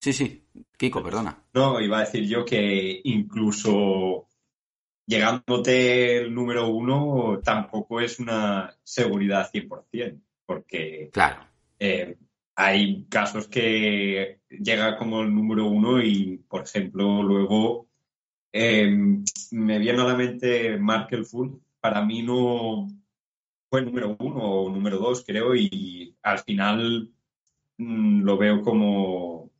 Sí, 0.00 0.12
sí. 0.12 0.44
Kiko, 0.76 1.02
perdona. 1.02 1.42
No, 1.54 1.80
iba 1.80 1.98
a 1.98 2.00
decir 2.04 2.24
yo 2.26 2.44
que 2.44 3.00
incluso 3.04 4.26
llegándote 5.06 6.18
el 6.18 6.34
número 6.34 6.68
uno 6.68 7.40
tampoco 7.42 8.00
es 8.00 8.18
una 8.18 8.76
seguridad 8.82 9.50
100%, 9.50 10.20
porque 10.46 11.10
Claro. 11.12 11.46
eh, 11.78 12.16
hay 12.54 13.04
casos 13.08 13.48
que 13.48 14.40
llega 14.50 14.96
como 14.98 15.22
el 15.22 15.34
número 15.34 15.66
uno 15.66 16.02
y, 16.02 16.38
por 16.48 16.62
ejemplo, 16.64 17.22
luego 17.22 17.88
eh, 18.52 18.90
me 19.52 19.78
viene 19.78 20.02
a 20.02 20.04
la 20.04 20.14
mente 20.14 20.76
Markel 20.78 21.24
Full. 21.24 21.50
Para 21.80 22.04
mí 22.04 22.22
no 22.22 22.88
fue 23.68 23.82
número 23.82 24.16
uno 24.18 24.40
o 24.42 24.70
número 24.70 24.98
dos, 24.98 25.24
creo, 25.26 25.54
y 25.56 26.14
al 26.22 26.38
final 26.40 27.10
mm, 27.78 28.22
lo 28.22 28.36
veo 28.36 28.62
como 28.62 29.50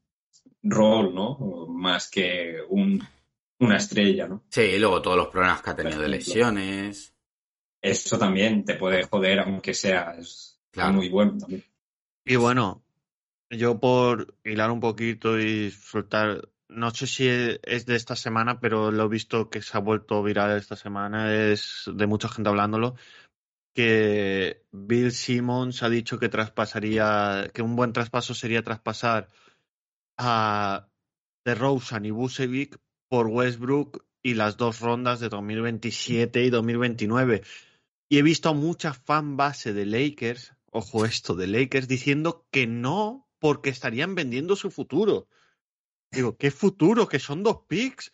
rol, 0.63 1.15
¿no? 1.15 1.67
Más 1.69 2.11
que 2.11 2.59
un, 2.69 3.03
una 3.59 3.77
estrella, 3.77 4.29
¿no? 4.29 4.45
Sí, 4.49 4.61
y 4.61 4.79
luego 4.79 5.03
todos 5.03 5.17
los 5.17 5.29
problemas 5.29 5.63
que 5.63 5.71
ha 5.71 5.77
tenido 5.77 6.01
de 6.01 6.09
lesiones. 6.09 7.15
Eso 7.81 8.19
también 8.19 8.65
te 8.65 8.75
puede 8.75 9.03
joder, 9.05 9.41
aunque 9.41 9.75
seas 9.75 10.61
Claro. 10.71 10.95
muy 10.95 11.09
bueno 11.09 11.37
también. 11.39 11.65
Y 12.25 12.37
bueno, 12.37 12.83
yo 13.51 13.79
por 13.79 14.35
hilar 14.45 14.71
un 14.71 14.81
poquito 14.81 15.39
y 15.39 15.71
soltar, 15.71 16.49
no 16.75 16.91
sé 16.91 17.07
si 17.07 17.29
es 17.29 17.87
de 17.87 17.97
esta 17.97 18.17
semana, 18.17 18.61
pero 18.61 18.91
lo 18.91 19.05
he 19.05 19.09
visto 19.09 19.51
que 19.51 19.63
se 19.63 19.77
ha 19.77 19.81
vuelto 19.81 20.23
viral 20.23 20.57
esta 20.57 20.77
semana, 20.77 21.35
es 21.35 21.91
de 21.93 22.07
mucha 22.07 22.29
gente 22.29 22.49
hablándolo, 22.49 22.97
que 23.75 24.65
Bill 24.73 25.13
Simmons 25.13 25.83
ha 25.83 25.89
dicho 25.89 26.19
que 26.19 26.29
traspasaría, 26.29 27.51
que 27.55 27.63
un 27.63 27.77
buen 27.77 27.93
traspaso 27.93 28.35
sería 28.35 28.63
traspasar 28.63 29.29
a 30.19 30.89
DeRozan 31.45 32.05
y 32.05 32.11
Vucevic 32.11 32.79
por 33.09 33.27
Westbrook 33.27 34.05
y 34.23 34.35
las 34.35 34.57
dos 34.57 34.81
rondas 34.81 35.21
de 35.21 35.29
2027 35.29 36.45
y 36.45 36.51
2029. 36.51 37.43
Y 38.09 38.19
he 38.19 38.23
visto 38.23 38.51
a 38.51 38.55
mucha 38.55 38.93
fan 38.93 39.37
base 39.37 39.73
de 39.73 39.87
Lakers, 39.87 40.55
ojo 40.71 41.05
esto, 41.05 41.35
de 41.35 41.47
Lakers, 41.47 41.89
diciendo 41.89 42.47
que 42.51 42.67
no, 42.67 43.27
porque 43.39 43.71
estarían 43.71 44.15
vendiendo 44.15 44.55
su 44.55 44.71
futuro. 44.71 45.29
Digo, 46.13 46.37
¿qué 46.37 46.51
futuro? 46.51 47.09
Que 47.09 47.19
son 47.19 47.43
dos 47.43 47.63
picks 47.67 48.13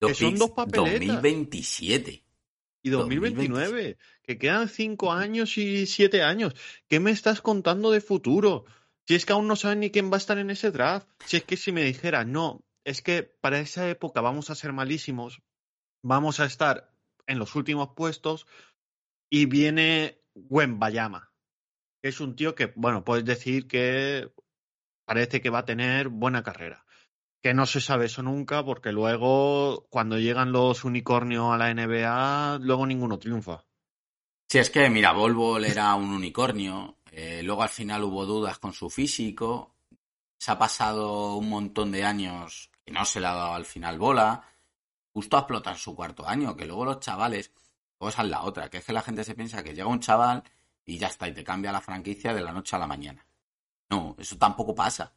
Dos 0.00 0.12
Que 0.12 0.14
son 0.14 0.36
dos 0.36 0.50
papeletas. 0.50 1.22
2027. 1.22 2.24
y 2.82 2.90
2029, 2.90 3.98
que 4.22 4.38
quedan 4.38 4.68
cinco 4.68 5.12
años 5.12 5.58
y 5.58 5.86
siete 5.86 6.22
años. 6.22 6.54
¿Qué 6.88 7.00
me 7.00 7.10
estás 7.10 7.40
contando 7.40 7.90
de 7.90 8.00
futuro? 8.00 8.64
Si 9.06 9.14
es 9.14 9.26
que 9.26 9.32
aún 9.32 9.48
no 9.48 9.56
saben 9.56 9.80
ni 9.80 9.90
quién 9.90 10.10
va 10.10 10.16
a 10.16 10.18
estar 10.18 10.38
en 10.38 10.50
ese 10.50 10.70
draft. 10.70 11.08
Si 11.24 11.38
es 11.38 11.44
que 11.44 11.56
si 11.56 11.72
me 11.72 11.82
dijera, 11.82 12.24
no, 12.24 12.64
es 12.84 13.02
que 13.02 13.22
para 13.22 13.58
esa 13.58 13.88
época 13.88 14.20
vamos 14.20 14.50
a 14.50 14.54
ser 14.54 14.72
malísimos, 14.72 15.42
vamos 16.02 16.40
a 16.40 16.44
estar 16.44 16.92
en 17.26 17.38
los 17.38 17.54
últimos 17.56 17.90
puestos 17.96 18.46
y 19.28 19.46
viene 19.46 20.22
Bayama, 20.34 21.32
que 22.00 22.08
es 22.10 22.20
un 22.20 22.36
tío 22.36 22.54
que, 22.54 22.72
bueno, 22.76 23.04
puedes 23.04 23.24
decir 23.24 23.66
que 23.66 24.30
parece 25.04 25.40
que 25.40 25.50
va 25.50 25.60
a 25.60 25.64
tener 25.64 26.08
buena 26.08 26.42
carrera. 26.42 26.84
Que 27.42 27.54
no 27.54 27.66
se 27.66 27.80
sabe 27.80 28.06
eso 28.06 28.22
nunca, 28.22 28.64
porque 28.64 28.92
luego, 28.92 29.86
cuando 29.90 30.18
llegan 30.18 30.52
los 30.52 30.84
unicornios 30.84 31.52
a 31.52 31.56
la 31.56 31.72
NBA, 31.72 32.58
luego 32.60 32.86
ninguno 32.86 33.18
triunfa. 33.18 33.64
Si 34.48 34.58
es 34.58 34.70
que, 34.70 34.88
mira, 34.90 35.12
Volvo 35.12 35.58
era 35.58 35.94
un 35.94 36.10
unicornio, 36.10 36.96
eh, 37.12 37.42
luego 37.42 37.62
al 37.62 37.68
final 37.68 38.04
hubo 38.04 38.24
dudas 38.24 38.58
con 38.58 38.72
su 38.72 38.88
físico, 38.88 39.74
se 40.38 40.50
ha 40.50 40.58
pasado 40.58 41.36
un 41.36 41.48
montón 41.48 41.92
de 41.92 42.04
años 42.04 42.70
que 42.84 42.92
no 42.92 43.04
se 43.04 43.20
le 43.20 43.26
ha 43.26 43.34
dado 43.34 43.54
al 43.54 43.64
final 43.64 43.98
bola, 43.98 44.42
justo 45.12 45.36
a 45.36 45.40
explotar 45.40 45.76
su 45.76 45.94
cuarto 45.94 46.26
año, 46.26 46.56
que 46.56 46.64
luego 46.64 46.84
los 46.84 47.00
chavales, 47.00 47.52
luego 48.00 48.08
esa 48.08 48.22
es 48.22 48.28
la 48.28 48.42
otra, 48.42 48.70
que 48.70 48.78
es 48.78 48.84
que 48.84 48.92
la 48.92 49.02
gente 49.02 49.24
se 49.24 49.34
piensa 49.34 49.62
que 49.62 49.74
llega 49.74 49.88
un 49.88 50.00
chaval 50.00 50.42
y 50.84 50.96
ya 50.96 51.08
está, 51.08 51.28
y 51.28 51.34
te 51.34 51.44
cambia 51.44 51.72
la 51.72 51.80
franquicia 51.80 52.32
de 52.32 52.40
la 52.40 52.52
noche 52.52 52.76
a 52.76 52.78
la 52.78 52.86
mañana. 52.86 53.26
No, 53.90 54.16
eso 54.18 54.38
tampoco 54.38 54.74
pasa. 54.74 55.12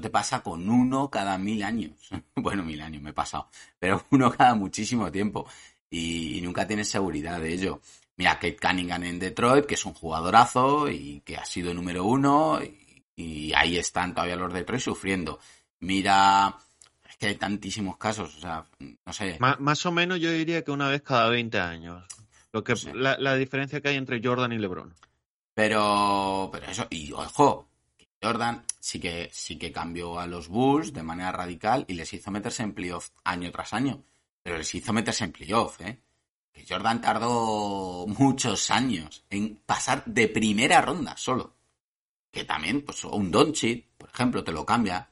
Te 0.00 0.10
pasa 0.10 0.42
con 0.42 0.68
uno 0.68 1.10
cada 1.10 1.38
mil 1.38 1.62
años. 1.62 1.92
Bueno, 2.36 2.62
mil 2.62 2.80
años 2.82 3.02
me 3.02 3.10
he 3.10 3.14
pasado, 3.14 3.48
pero 3.78 4.04
uno 4.10 4.30
cada 4.30 4.54
muchísimo 4.54 5.10
tiempo. 5.10 5.48
Y, 5.90 6.38
y 6.38 6.40
nunca 6.42 6.66
tienes 6.66 6.88
seguridad 6.88 7.40
de 7.40 7.52
ello. 7.54 7.80
Mira, 8.16 8.34
Kate 8.34 8.56
Cunningham 8.60 9.04
en 9.04 9.18
Detroit, 9.18 9.66
que 9.66 9.74
es 9.74 9.84
un 9.84 9.94
jugadorazo 9.94 10.88
y 10.90 11.20
que 11.24 11.36
ha 11.36 11.44
sido 11.44 11.72
número 11.74 12.04
uno, 12.04 12.60
y, 12.62 13.04
y 13.16 13.52
ahí 13.54 13.76
están 13.78 14.14
todavía 14.14 14.36
los 14.36 14.52
Detroit 14.52 14.80
sufriendo. 14.82 15.38
Mira, 15.80 16.56
es 17.08 17.16
que 17.16 17.26
hay 17.28 17.34
tantísimos 17.36 17.96
casos, 17.98 18.36
o 18.36 18.40
sea, 18.40 18.64
no 18.80 19.12
sé. 19.12 19.36
Má- 19.40 19.56
más 19.60 19.84
o 19.86 19.92
menos 19.92 20.18
yo 20.20 20.30
diría 20.30 20.62
que 20.64 20.70
una 20.70 20.88
vez 20.88 21.02
cada 21.02 21.28
20 21.30 21.58
años. 21.60 22.04
Lo 22.52 22.64
que, 22.64 22.74
la, 22.94 23.16
la 23.18 23.34
diferencia 23.36 23.80
que 23.80 23.88
hay 23.88 23.96
entre 23.96 24.20
Jordan 24.22 24.52
y 24.52 24.58
LeBron. 24.58 24.94
Pero, 25.54 26.48
pero 26.52 26.66
eso, 26.66 26.86
y 26.90 27.12
ojo, 27.12 27.68
Jordan 28.26 28.64
sí 28.80 28.98
que, 28.98 29.30
sí 29.32 29.56
que 29.56 29.70
cambió 29.70 30.18
a 30.18 30.26
los 30.26 30.48
Bulls 30.48 30.92
de 30.92 31.02
manera 31.02 31.30
radical 31.30 31.84
y 31.86 31.94
les 31.94 32.12
hizo 32.12 32.30
meterse 32.30 32.64
en 32.64 32.72
playoff 32.72 33.10
año 33.24 33.50
tras 33.52 33.72
año. 33.72 34.02
Pero 34.42 34.58
les 34.58 34.74
hizo 34.74 34.92
meterse 34.92 35.24
en 35.24 35.32
playoff, 35.32 35.80
¿eh? 35.80 36.00
Que 36.52 36.64
Jordan 36.68 37.00
tardó 37.00 38.06
muchos 38.06 38.70
años 38.70 39.24
en 39.30 39.56
pasar 39.64 40.04
de 40.06 40.28
primera 40.28 40.80
ronda 40.80 41.16
solo. 41.16 41.54
Que 42.30 42.44
también, 42.44 42.82
pues, 42.82 43.04
un 43.04 43.30
Doncic, 43.30 43.86
por 43.96 44.10
ejemplo, 44.10 44.42
te 44.42 44.52
lo 44.52 44.64
cambia. 44.66 45.08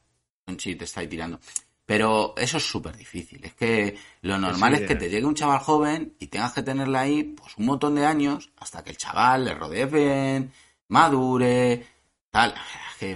Doncic 0.47 0.79
te 0.79 0.85
está 0.85 1.01
ahí 1.01 1.09
tirando. 1.09 1.39
Pero 1.87 2.35
eso 2.37 2.57
es 2.57 2.65
súper 2.65 2.97
difícil. 2.97 3.45
Es 3.45 3.55
que 3.55 3.97
lo 4.23 4.39
normal 4.39 4.75
es 4.75 4.81
que 4.83 4.95
eh. 4.95 4.97
te 4.97 5.11
llegue 5.11 5.27
un 5.27 5.35
chaval 5.35 5.61
joven 5.61 6.15
y 6.19 6.29
tengas 6.29 6.53
que 6.53 6.63
tenerle 6.63 6.99
ahí 6.99 7.23
pues 7.25 7.57
un 7.59 7.67
montón 7.67 7.95
de 7.95 8.07
años 8.07 8.51
hasta 8.57 8.83
que 8.83 8.91
el 8.91 8.97
chaval 8.97 9.45
le 9.45 9.55
rodee 9.55 9.87
bien, 9.87 10.53
madure, 10.89 11.94
tal. 12.35 12.55
Es 12.91 12.97
que 12.99 13.13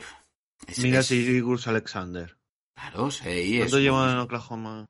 es- 0.67 0.79
Mira 0.79 1.01
es- 1.01 1.07
si 1.07 1.41
Gus 1.41 1.67
Alexander. 1.67 2.37
Claro, 2.75 3.11
sí. 3.11 3.57
¿Cuánto 3.59 3.79
lleva 3.81 4.13
en 4.13 4.19
Oklahoma? 4.19 4.89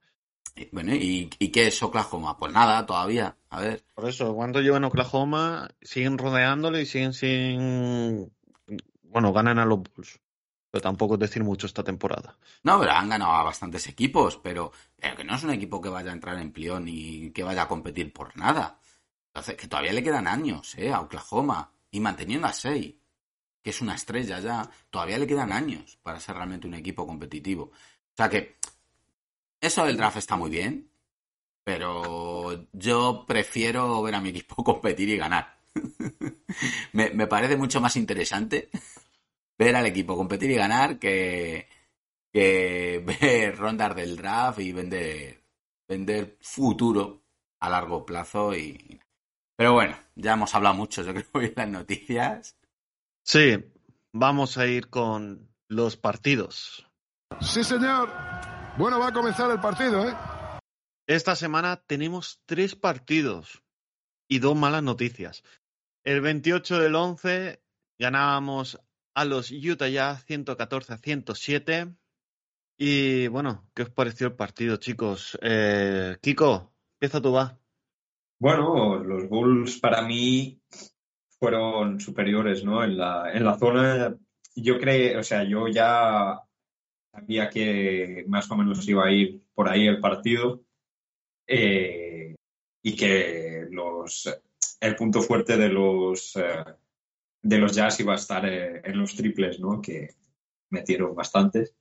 Bueno, 0.73 0.95
¿y, 0.95 1.31
¿y 1.39 1.49
qué 1.49 1.69
es 1.69 1.83
Oklahoma? 1.83 2.37
Pues 2.37 2.53
nada, 2.53 2.85
todavía. 2.85 3.37
A 3.51 3.61
ver. 3.61 3.85
Por 3.95 4.09
eso, 4.09 4.35
¿cuánto 4.35 4.61
lleva 4.61 4.77
en 4.77 4.85
Oklahoma? 4.85 5.69
Siguen 5.81 6.19
rodeándole 6.19 6.83
y 6.83 6.87
siguen 6.87 7.13
sin... 7.15 8.31
Bueno, 9.05 9.33
ganan 9.33 9.59
a 9.59 9.65
los 9.65 9.79
Bulls. 9.83 10.21
Pero 10.71 10.83
tampoco 10.83 11.15
es 11.15 11.21
decir 11.21 11.43
mucho 11.45 11.67
esta 11.67 11.83
temporada. 11.83 12.37
No, 12.65 12.79
pero 12.79 12.93
han 12.93 13.09
ganado 13.09 13.33
a 13.33 13.43
bastantes 13.45 13.87
equipos, 13.89 14.37
pero, 14.43 14.71
pero 14.97 15.17
que 15.17 15.25
no 15.25 15.37
es 15.37 15.43
un 15.45 15.51
equipo 15.53 15.81
que 15.81 15.89
vaya 15.89 16.11
a 16.11 16.13
entrar 16.13 16.39
en 16.39 16.53
plión 16.53 16.85
ni 16.85 17.31
que 17.31 17.43
vaya 17.43 17.63
a 17.63 17.69
competir 17.69 18.13
por 18.13 18.37
nada. 18.37 18.79
Entonces, 19.29 19.57
que 19.57 19.69
todavía 19.69 19.93
le 19.95 20.03
quedan 20.03 20.27
años, 20.27 20.75
¿eh? 20.77 20.93
A 20.93 21.01
Oklahoma. 21.01 21.73
Y 21.91 22.01
manteniendo 22.01 22.47
a 22.49 22.53
Sei, 22.53 22.98
que 23.63 23.71
es 23.71 23.81
una 23.81 23.95
estrella 23.95 24.41
ya, 24.41 24.71
todavía 24.91 25.19
le 25.19 25.27
quedan 25.27 25.53
años 25.53 25.99
para 26.03 26.21
ser 26.21 26.37
realmente 26.37 26.67
un 26.67 26.75
equipo 26.75 27.07
competitivo. 27.07 27.65
O 27.65 28.17
sea 28.17 28.29
que 28.29 28.57
eso 29.61 29.85
del 29.85 29.97
draft 29.97 30.17
está 30.19 30.37
muy 30.37 30.51
bien, 30.51 30.91
pero 31.65 32.67
yo 32.73 33.25
prefiero 33.27 34.03
ver 34.03 34.15
a 34.15 34.21
mi 34.21 34.31
equipo 34.31 34.57
competir 34.65 35.09
y 35.09 35.17
ganar. 35.17 35.59
me, 36.93 37.11
me 37.11 37.27
parece 37.27 37.57
mucho 37.57 37.81
más 37.81 37.97
interesante 37.97 38.71
ver 39.59 39.75
al 39.77 39.87
equipo 39.87 40.17
competir 40.17 40.51
y 40.51 40.55
ganar 40.55 40.99
que, 40.99 41.69
que 42.33 43.03
ver 43.21 43.57
rondas 43.57 43.95
del 43.97 44.17
draft 44.17 44.61
y 44.61 44.73
vender, 44.73 45.43
vender 45.89 46.39
futuro 46.41 47.23
a 47.61 47.69
largo 47.69 48.07
plazo. 48.07 48.55
y 48.55 49.01
Pero 49.57 49.75
bueno, 49.75 49.99
ya 50.15 50.35
hemos 50.35 50.55
hablado 50.55 50.77
mucho, 50.77 51.03
yo 51.03 51.13
creo, 51.13 51.27
hoy 51.33 51.47
en 51.47 51.55
las 51.57 51.69
noticias. 51.69 52.58
Sí, 53.31 53.63
vamos 54.15 54.57
a 54.57 54.67
ir 54.67 54.89
con 54.89 55.51
los 55.69 55.99
partidos. 55.99 56.89
Sí, 57.43 57.63
señor. 57.63 58.09
Bueno, 58.79 58.99
va 58.99 59.09
a 59.09 59.13
comenzar 59.13 59.51
el 59.51 59.61
partido, 59.61 60.09
¿eh? 60.09 60.15
Esta 61.07 61.37
semana 61.37 61.77
tenemos 61.77 62.41
tres 62.47 62.75
partidos 62.75 63.63
y 64.31 64.39
dos 64.39 64.57
malas 64.57 64.83
noticias. 64.83 65.45
El 66.07 66.23
28 66.23 66.79
del 66.79 66.95
11 66.95 67.63
ganábamos 67.99 68.81
a 69.15 69.27
los 69.27 69.51
Utah 69.51 69.91
Jazz 69.91 70.25
114 70.25 70.95
a 70.95 70.97
107. 70.97 71.95
Y 72.79 73.27
bueno, 73.27 73.69
¿qué 73.75 73.83
os 73.83 73.91
pareció 73.91 74.29
el 74.29 74.37
partido, 74.37 74.79
chicos? 74.79 75.39
Eh, 75.43 76.17
Kiko, 76.23 76.73
empieza 76.95 77.21
tú, 77.21 77.33
va. 77.33 77.59
Bueno, 78.41 78.97
los 79.05 79.29
Bulls 79.29 79.81
para 79.81 80.01
mí 80.01 80.58
fueron 81.39 82.01
superiores, 82.01 82.65
¿no? 82.65 82.83
En 82.83 82.99
la, 82.99 83.31
en 83.33 83.45
la 83.45 83.59
zona, 83.59 84.17
yo 84.55 84.79
creo, 84.79 85.21
o 85.21 85.23
sea, 85.23 85.45
yo 85.45 85.69
ya 85.69 86.41
sabía 87.13 87.49
que 87.49 88.25
más 88.29 88.51
o 88.51 88.57
menos 88.57 88.87
iba 88.89 89.07
a 89.07 89.13
ir 89.13 89.43
por 89.55 89.69
ahí 89.69 89.87
el 89.87 90.01
partido 90.01 90.63
eh, 91.47 92.35
y 92.83 92.97
que 92.97 93.67
los, 93.71 94.29
el 94.81 94.97
punto 94.97 95.23
fuerte 95.23 95.57
de 95.57 95.69
los, 95.69 96.37
eh, 96.37 96.65
de 97.43 97.59
los 97.59 97.75
Jazz 97.75 98.01
iba 98.01 98.13
a 98.13 98.17
estar 98.17 98.45
eh, 98.47 98.83
en 98.85 98.99
los 98.99 99.15
triples, 99.15 99.61
¿no? 99.61 99.81
Que 99.81 100.15
metieron 100.71 101.15
bastantes. 101.15 101.75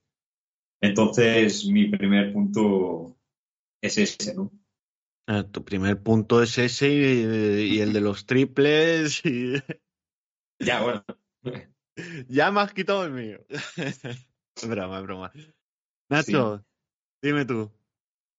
Entonces, 0.80 1.66
mi 1.66 1.88
primer 1.88 2.32
punto 2.32 3.16
es 3.80 3.98
ese, 3.98 4.34
¿no? 4.34 4.50
Eh, 5.28 5.44
tu 5.52 5.62
primer 5.64 6.02
punto 6.02 6.42
es 6.42 6.56
ese 6.58 6.88
y, 6.88 7.76
y 7.76 7.80
el 7.80 7.92
de 7.92 8.00
los 8.00 8.26
triples. 8.26 9.24
Y... 9.24 9.54
Ya, 10.60 10.82
bueno. 10.82 11.04
ya 12.28 12.50
me 12.50 12.62
has 12.62 12.72
quitado 12.72 13.04
el 13.04 13.12
mío. 13.12 13.38
es 13.76 14.00
broma, 14.68 14.98
es 14.98 15.02
broma. 15.04 15.32
Nacho, 16.10 16.64
dime 17.22 17.44
tú. 17.44 17.70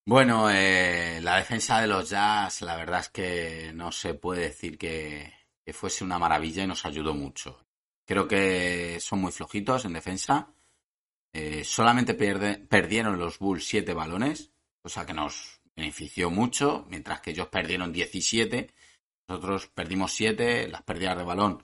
Bueno, 0.05 0.49
eh, 0.51 1.19
la 1.21 1.37
defensa 1.37 1.79
de 1.79 1.87
los 1.87 2.09
Jazz, 2.09 2.61
la 2.63 2.75
verdad 2.75 2.99
es 2.99 3.09
que 3.09 3.71
no 3.73 3.91
se 3.93 4.15
puede 4.15 4.41
decir 4.41 4.77
que, 4.77 5.31
que 5.63 5.71
fuese 5.71 6.03
una 6.03 6.19
maravilla 6.19 6.63
y 6.63 6.67
nos 6.67 6.85
ayudó 6.85 7.13
mucho. 7.13 7.65
Creo 8.05 8.27
que 8.27 8.99
son 8.99 9.21
muy 9.21 9.31
flojitos 9.31 9.85
en 9.85 9.93
defensa. 9.93 10.53
Eh, 11.31 11.63
solamente 11.63 12.15
pierde- 12.17 12.57
perdieron 12.67 13.17
los 13.17 13.39
Bulls 13.39 13.65
siete 13.65 13.93
balones, 13.93 14.51
cosa 14.81 15.05
que 15.05 15.13
nos 15.13 15.58
benefició 15.79 16.29
mucho, 16.29 16.85
mientras 16.89 17.21
que 17.21 17.31
ellos 17.31 17.47
perdieron 17.47 17.91
17. 17.93 18.73
Nosotros 19.27 19.67
perdimos 19.67 20.11
7. 20.13 20.67
Las 20.67 20.83
pérdidas 20.83 21.17
de 21.17 21.23
balón 21.23 21.63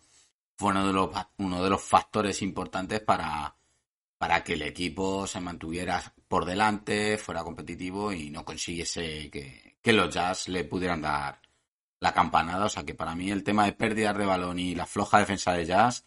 fue 0.58 0.72
uno 0.72 0.88
de 0.88 0.94
los, 0.94 1.10
uno 1.38 1.64
de 1.64 1.70
los 1.70 1.82
factores 1.82 2.42
importantes 2.42 3.02
para, 3.02 3.56
para 4.18 4.44
que 4.44 4.54
el 4.54 4.62
equipo 4.62 5.28
se 5.28 5.42
mantuviera 5.42 6.14
por 6.28 6.46
delante, 6.46 7.18
fuera 7.18 7.44
competitivo 7.44 8.12
y 8.14 8.30
no 8.30 8.46
consiguiese 8.46 9.30
que, 9.30 9.78
que 9.82 9.94
los 9.94 10.14
Jazz 10.14 10.48
le 10.48 10.64
pudieran 10.64 11.02
dar 11.02 11.42
la 12.00 12.14
campanada. 12.14 12.66
O 12.66 12.70
sea 12.70 12.84
que 12.84 12.96
para 12.96 13.16
mí 13.16 13.30
el 13.32 13.44
tema 13.44 13.66
de 13.66 13.74
pérdidas 13.74 14.18
de 14.18 14.26
balón 14.26 14.60
y 14.60 14.76
la 14.76 14.86
floja 14.86 15.20
defensa 15.20 15.54
de 15.54 15.66
Jazz 15.66 16.06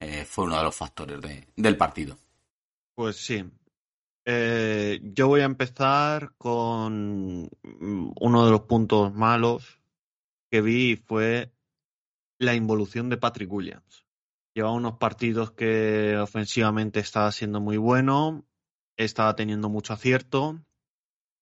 eh, 0.00 0.24
fue 0.24 0.44
uno 0.44 0.58
de 0.58 0.64
los 0.64 0.76
factores 0.76 1.20
de- 1.20 1.48
del 1.56 1.76
partido. 1.76 2.18
Pues 2.94 3.16
sí. 3.16 3.44
Eh, 4.30 5.00
yo 5.14 5.26
voy 5.26 5.40
a 5.40 5.44
empezar 5.44 6.34
con 6.36 7.44
mm, 7.44 8.12
uno 8.20 8.44
de 8.44 8.50
los 8.50 8.60
puntos 8.60 9.14
malos 9.14 9.80
que 10.50 10.60
vi 10.60 10.96
fue 10.96 11.50
la 12.38 12.54
involución 12.54 13.08
de 13.08 13.16
Patrick 13.16 13.50
Williams. 13.50 14.04
Llevaba 14.54 14.74
unos 14.74 14.98
partidos 14.98 15.52
que 15.52 16.18
ofensivamente 16.18 17.00
estaba 17.00 17.32
siendo 17.32 17.62
muy 17.62 17.78
bueno, 17.78 18.44
estaba 18.98 19.34
teniendo 19.34 19.70
mucho 19.70 19.94
acierto 19.94 20.62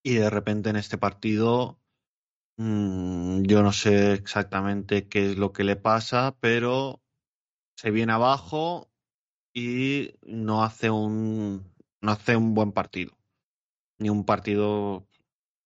y 0.05 0.14
de 0.14 0.30
repente 0.30 0.70
en 0.70 0.76
este 0.76 0.97
partido 0.97 1.80
mm, 2.57 3.43
yo 3.47 3.64
no 3.64 3.72
sé 3.72 4.12
exactamente 4.12 5.09
qué 5.09 5.32
es 5.32 5.39
lo 5.39 5.53
que 5.53 5.64
le 5.64 5.74
pasa, 5.74 6.37
pero 6.39 7.03
se 7.76 7.91
viene 7.91 8.12
abajo 8.12 8.89
y 9.53 10.14
no 10.22 10.62
hace 10.62 10.89
un 10.89 11.76
no 12.01 12.12
hace 12.12 12.36
un 12.36 12.55
buen 12.55 12.72
partido. 12.72 13.16
Ni 13.99 14.11
un 14.11 14.24
partido 14.24 15.07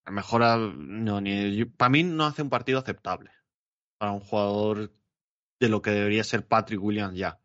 a 0.05 0.11
lo 0.11 0.15
mejor 0.17 0.43
a- 0.43 0.57
no 0.57 1.21
ni 1.21 1.65
para 1.65 1.89
mí 1.91 2.03
no 2.03 2.25
hace 2.25 2.43
un 2.43 2.51
partido 2.51 2.79
aceptable 2.79 3.31
para 3.99 4.13
un 4.13 4.21
jugador 4.21 4.93
de 5.61 5.69
lo 5.69 5.83
que 5.83 5.91
debería 5.91 6.25
ser 6.25 6.47
Patrick 6.47 6.83
Williams 6.83 7.17
ya. 7.17 7.39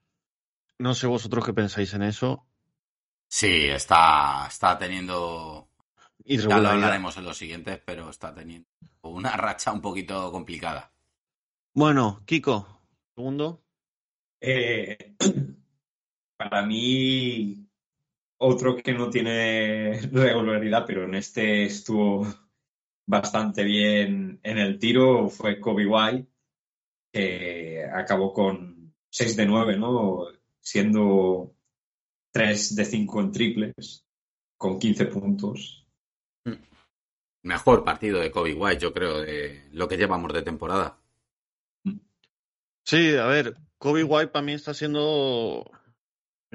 No 0.79 0.93
sé 0.93 1.07
vosotros 1.07 1.45
qué 1.45 1.53
pensáis 1.53 1.93
en 1.93 2.03
eso. 2.03 2.47
Sí, 3.27 3.65
está, 3.65 4.45
está 4.47 4.77
teniendo, 4.77 5.69
ya 6.19 6.59
lo 6.59 6.69
hablaremos 6.69 7.17
en 7.17 7.25
los 7.25 7.38
siguientes, 7.38 7.81
pero 7.86 8.09
está 8.09 8.33
teniendo 8.33 8.67
una 9.01 9.36
racha 9.36 9.71
un 9.71 9.81
poquito 9.81 10.31
complicada. 10.31 10.91
bueno 11.73 12.23
Kiko 12.25 12.67
segundo. 13.15 13.63
Eh, 14.41 15.15
para 16.38 16.61
mí, 16.65 17.64
otro 18.38 18.75
que 18.75 18.93
no 18.93 19.09
tiene 19.09 19.99
regularidad, 20.11 20.86
pero 20.86 21.05
en 21.05 21.15
este 21.15 21.65
estuvo 21.65 22.27
bastante 23.07 23.63
bien 23.63 24.39
en 24.43 24.57
el 24.57 24.79
tiro, 24.79 25.29
fue 25.29 25.59
Kobe 25.59 25.86
White, 25.86 26.27
que 27.11 27.86
acabó 27.93 28.33
con 28.33 28.93
6 29.09 29.36
de 29.38 29.45
9, 29.45 29.77
¿no? 29.77 30.25
Siendo 30.59 31.55
3 32.31 32.75
de 32.75 32.86
5 32.86 33.21
en 33.21 33.31
triples, 33.31 34.05
con 34.57 34.79
15 34.79 35.05
puntos. 35.05 35.88
Mejor 37.43 37.83
partido 37.83 38.19
de 38.19 38.31
Kobe 38.31 38.55
White, 38.55 38.81
yo 38.81 38.91
creo, 38.91 39.19
de 39.19 39.69
lo 39.71 39.88
que 39.88 39.97
llevamos 39.97 40.33
de 40.33 40.41
temporada. 40.41 40.97
Sí, 42.83 43.15
a 43.15 43.27
ver, 43.27 43.55
Kobe 43.77 44.03
White 44.03 44.31
para 44.31 44.43
mí 44.43 44.53
está 44.53 44.73
siendo 44.73 45.71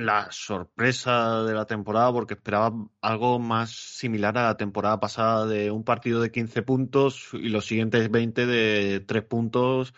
la 0.06 0.28
sorpresa 0.30 1.42
de 1.44 1.54
la 1.54 1.66
temporada 1.66 2.12
porque 2.12 2.34
esperaba 2.34 2.72
algo 3.00 3.38
más 3.38 3.70
similar 3.70 4.36
a 4.38 4.44
la 4.44 4.56
temporada 4.56 5.00
pasada 5.00 5.46
de 5.46 5.70
un 5.70 5.84
partido 5.84 6.20
de 6.20 6.30
15 6.30 6.62
puntos 6.62 7.30
y 7.32 7.48
los 7.48 7.66
siguientes 7.66 8.10
20 8.10 8.46
de 8.46 9.00
3 9.00 9.24
puntos 9.24 9.94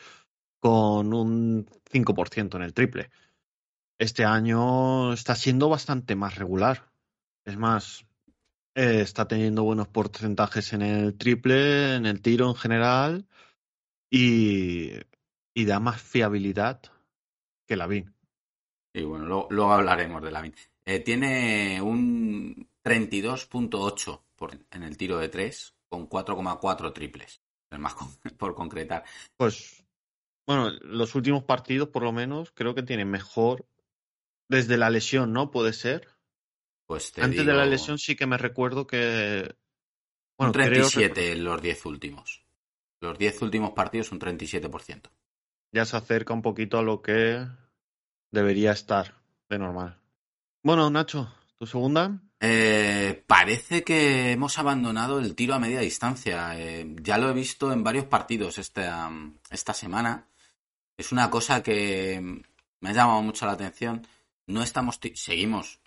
con 0.60 1.12
un 1.14 1.66
5% 1.90 2.56
en 2.56 2.62
el 2.62 2.74
triple. 2.74 3.10
Este 3.98 4.24
año 4.24 5.12
está 5.12 5.34
siendo 5.34 5.68
bastante 5.68 6.16
más 6.16 6.36
regular. 6.36 6.90
Es 7.44 7.56
más, 7.56 8.06
eh, 8.74 9.00
está 9.02 9.28
teniendo 9.28 9.64
buenos 9.64 9.88
porcentajes 9.88 10.72
en 10.72 10.82
el 10.82 11.16
triple, 11.16 11.96
en 11.96 12.06
el 12.06 12.22
tiro 12.22 12.48
en 12.48 12.54
general 12.56 13.26
y, 14.10 14.92
y 15.54 15.64
da 15.66 15.80
más 15.80 16.00
fiabilidad 16.00 16.80
que 17.66 17.76
Lavin. 17.76 18.14
Y 18.94 19.02
bueno, 19.04 19.26
luego, 19.26 19.46
luego 19.50 19.72
hablaremos 19.72 20.22
de 20.22 20.30
la 20.30 20.52
Eh, 20.84 21.00
tiene 21.00 21.80
un, 21.80 22.68
32.8 22.84 24.22
en 24.70 24.82
el 24.82 24.96
tiro 24.96 25.18
de 25.18 25.28
3 25.28 25.74
con 25.88 26.08
4,4 26.08 26.92
triples. 26.92 27.40
Es 27.70 27.78
más 27.78 27.94
por 28.38 28.54
concretar. 28.54 29.04
Pues, 29.36 29.84
bueno, 30.46 30.70
los 30.82 31.14
últimos 31.14 31.44
partidos 31.44 31.88
por 31.88 32.02
lo 32.02 32.12
menos 32.12 32.50
creo 32.52 32.74
que 32.74 32.82
tienen 32.82 33.10
mejor 33.10 33.66
desde 34.48 34.76
la 34.76 34.90
lesión, 34.90 35.32
¿no? 35.32 35.50
Puede 35.50 35.72
ser. 35.72 36.08
Pues 36.86 37.12
te 37.12 37.22
Antes 37.22 37.40
digo, 37.40 37.52
de 37.52 37.58
la 37.58 37.66
lesión 37.66 37.98
sí 37.98 38.16
que 38.16 38.26
me 38.26 38.36
recuerdo 38.36 38.86
que... 38.86 39.54
un 40.36 40.52
Bueno, 40.52 40.52
creo 40.52 40.88
37 40.88 41.32
en 41.32 41.44
los 41.44 41.62
10 41.62 41.86
últimos. 41.86 42.44
Los 43.00 43.18
10 43.18 43.42
últimos 43.42 43.70
partidos 43.70 44.12
un 44.12 44.20
37%. 44.20 45.10
ya 45.72 45.84
se 45.84 45.96
acerca 45.96 46.34
un 46.34 46.42
poquito 46.42 46.78
a 46.78 46.82
lo 46.82 47.00
que 47.00 47.46
debería 48.32 48.72
estar 48.72 49.14
de 49.48 49.58
normal. 49.58 49.98
Bueno, 50.64 50.90
Nacho, 50.90 51.32
¿tu 51.58 51.66
segunda? 51.66 52.20
Eh, 52.40 53.22
parece 53.28 53.84
que 53.84 54.32
hemos 54.32 54.58
abandonado 54.58 55.20
el 55.20 55.36
tiro 55.36 55.54
a 55.54 55.58
media 55.60 55.80
distancia. 55.80 56.58
Eh, 56.58 56.96
ya 57.00 57.18
lo 57.18 57.30
he 57.30 57.34
visto 57.34 57.72
en 57.72 57.84
varios 57.84 58.06
partidos 58.06 58.58
esta, 58.58 59.10
esta 59.50 59.74
semana. 59.74 60.26
Es 60.96 61.12
una 61.12 61.30
cosa 61.30 61.62
que 61.62 62.20
me 62.80 62.88
ha 62.88 62.92
llamado 62.92 63.22
mucho 63.22 63.46
la 63.46 63.52
atención. 63.52 64.06
No 64.46 64.62
estamos, 64.62 64.98
seguimos, 65.14 65.80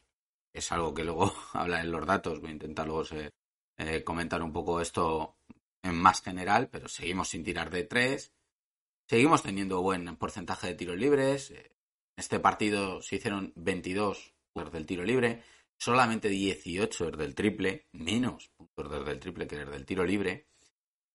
es 0.54 0.72
algo 0.72 0.94
que 0.94 1.04
luego 1.04 1.34
habla 1.54 1.82
en 1.82 1.92
los 1.92 2.06
datos. 2.06 2.40
Voy 2.40 2.50
a 2.52 2.54
intentar 2.54 2.86
luego 2.88 3.04
se- 3.06 3.30
eh, 3.78 4.04
comentar 4.04 4.42
un 4.42 4.54
poco 4.54 4.80
esto 4.80 5.36
en 5.84 5.96
más 5.98 6.22
general, 6.22 6.70
pero 6.70 6.88
seguimos 6.88 7.28
sin 7.30 7.44
tirar 7.44 7.70
de 7.70 7.84
tres. 7.84 8.32
Seguimos 9.10 9.44
teniendo 9.44 9.82
buen 9.82 10.16
porcentaje 10.16 10.68
de 10.68 10.76
tiros 10.76 10.98
libres. 10.98 11.52
Eh, 11.52 11.75
Este 12.16 12.40
partido 12.40 13.02
se 13.02 13.18
hicieron 13.18 13.52
22 13.56 14.34
desde 14.54 14.78
el 14.78 14.86
tiro 14.86 15.04
libre, 15.04 15.44
solamente 15.78 16.30
18 16.30 17.12
desde 17.12 17.26
el 17.26 17.36
triple, 17.36 17.88
menos 17.92 18.52
puntos 18.56 18.90
desde 18.90 19.12
el 19.12 19.20
triple 19.20 19.48
que 19.48 19.58
desde 19.58 19.76
el 19.76 19.86
tiro 19.86 20.06
libre, 20.06 20.48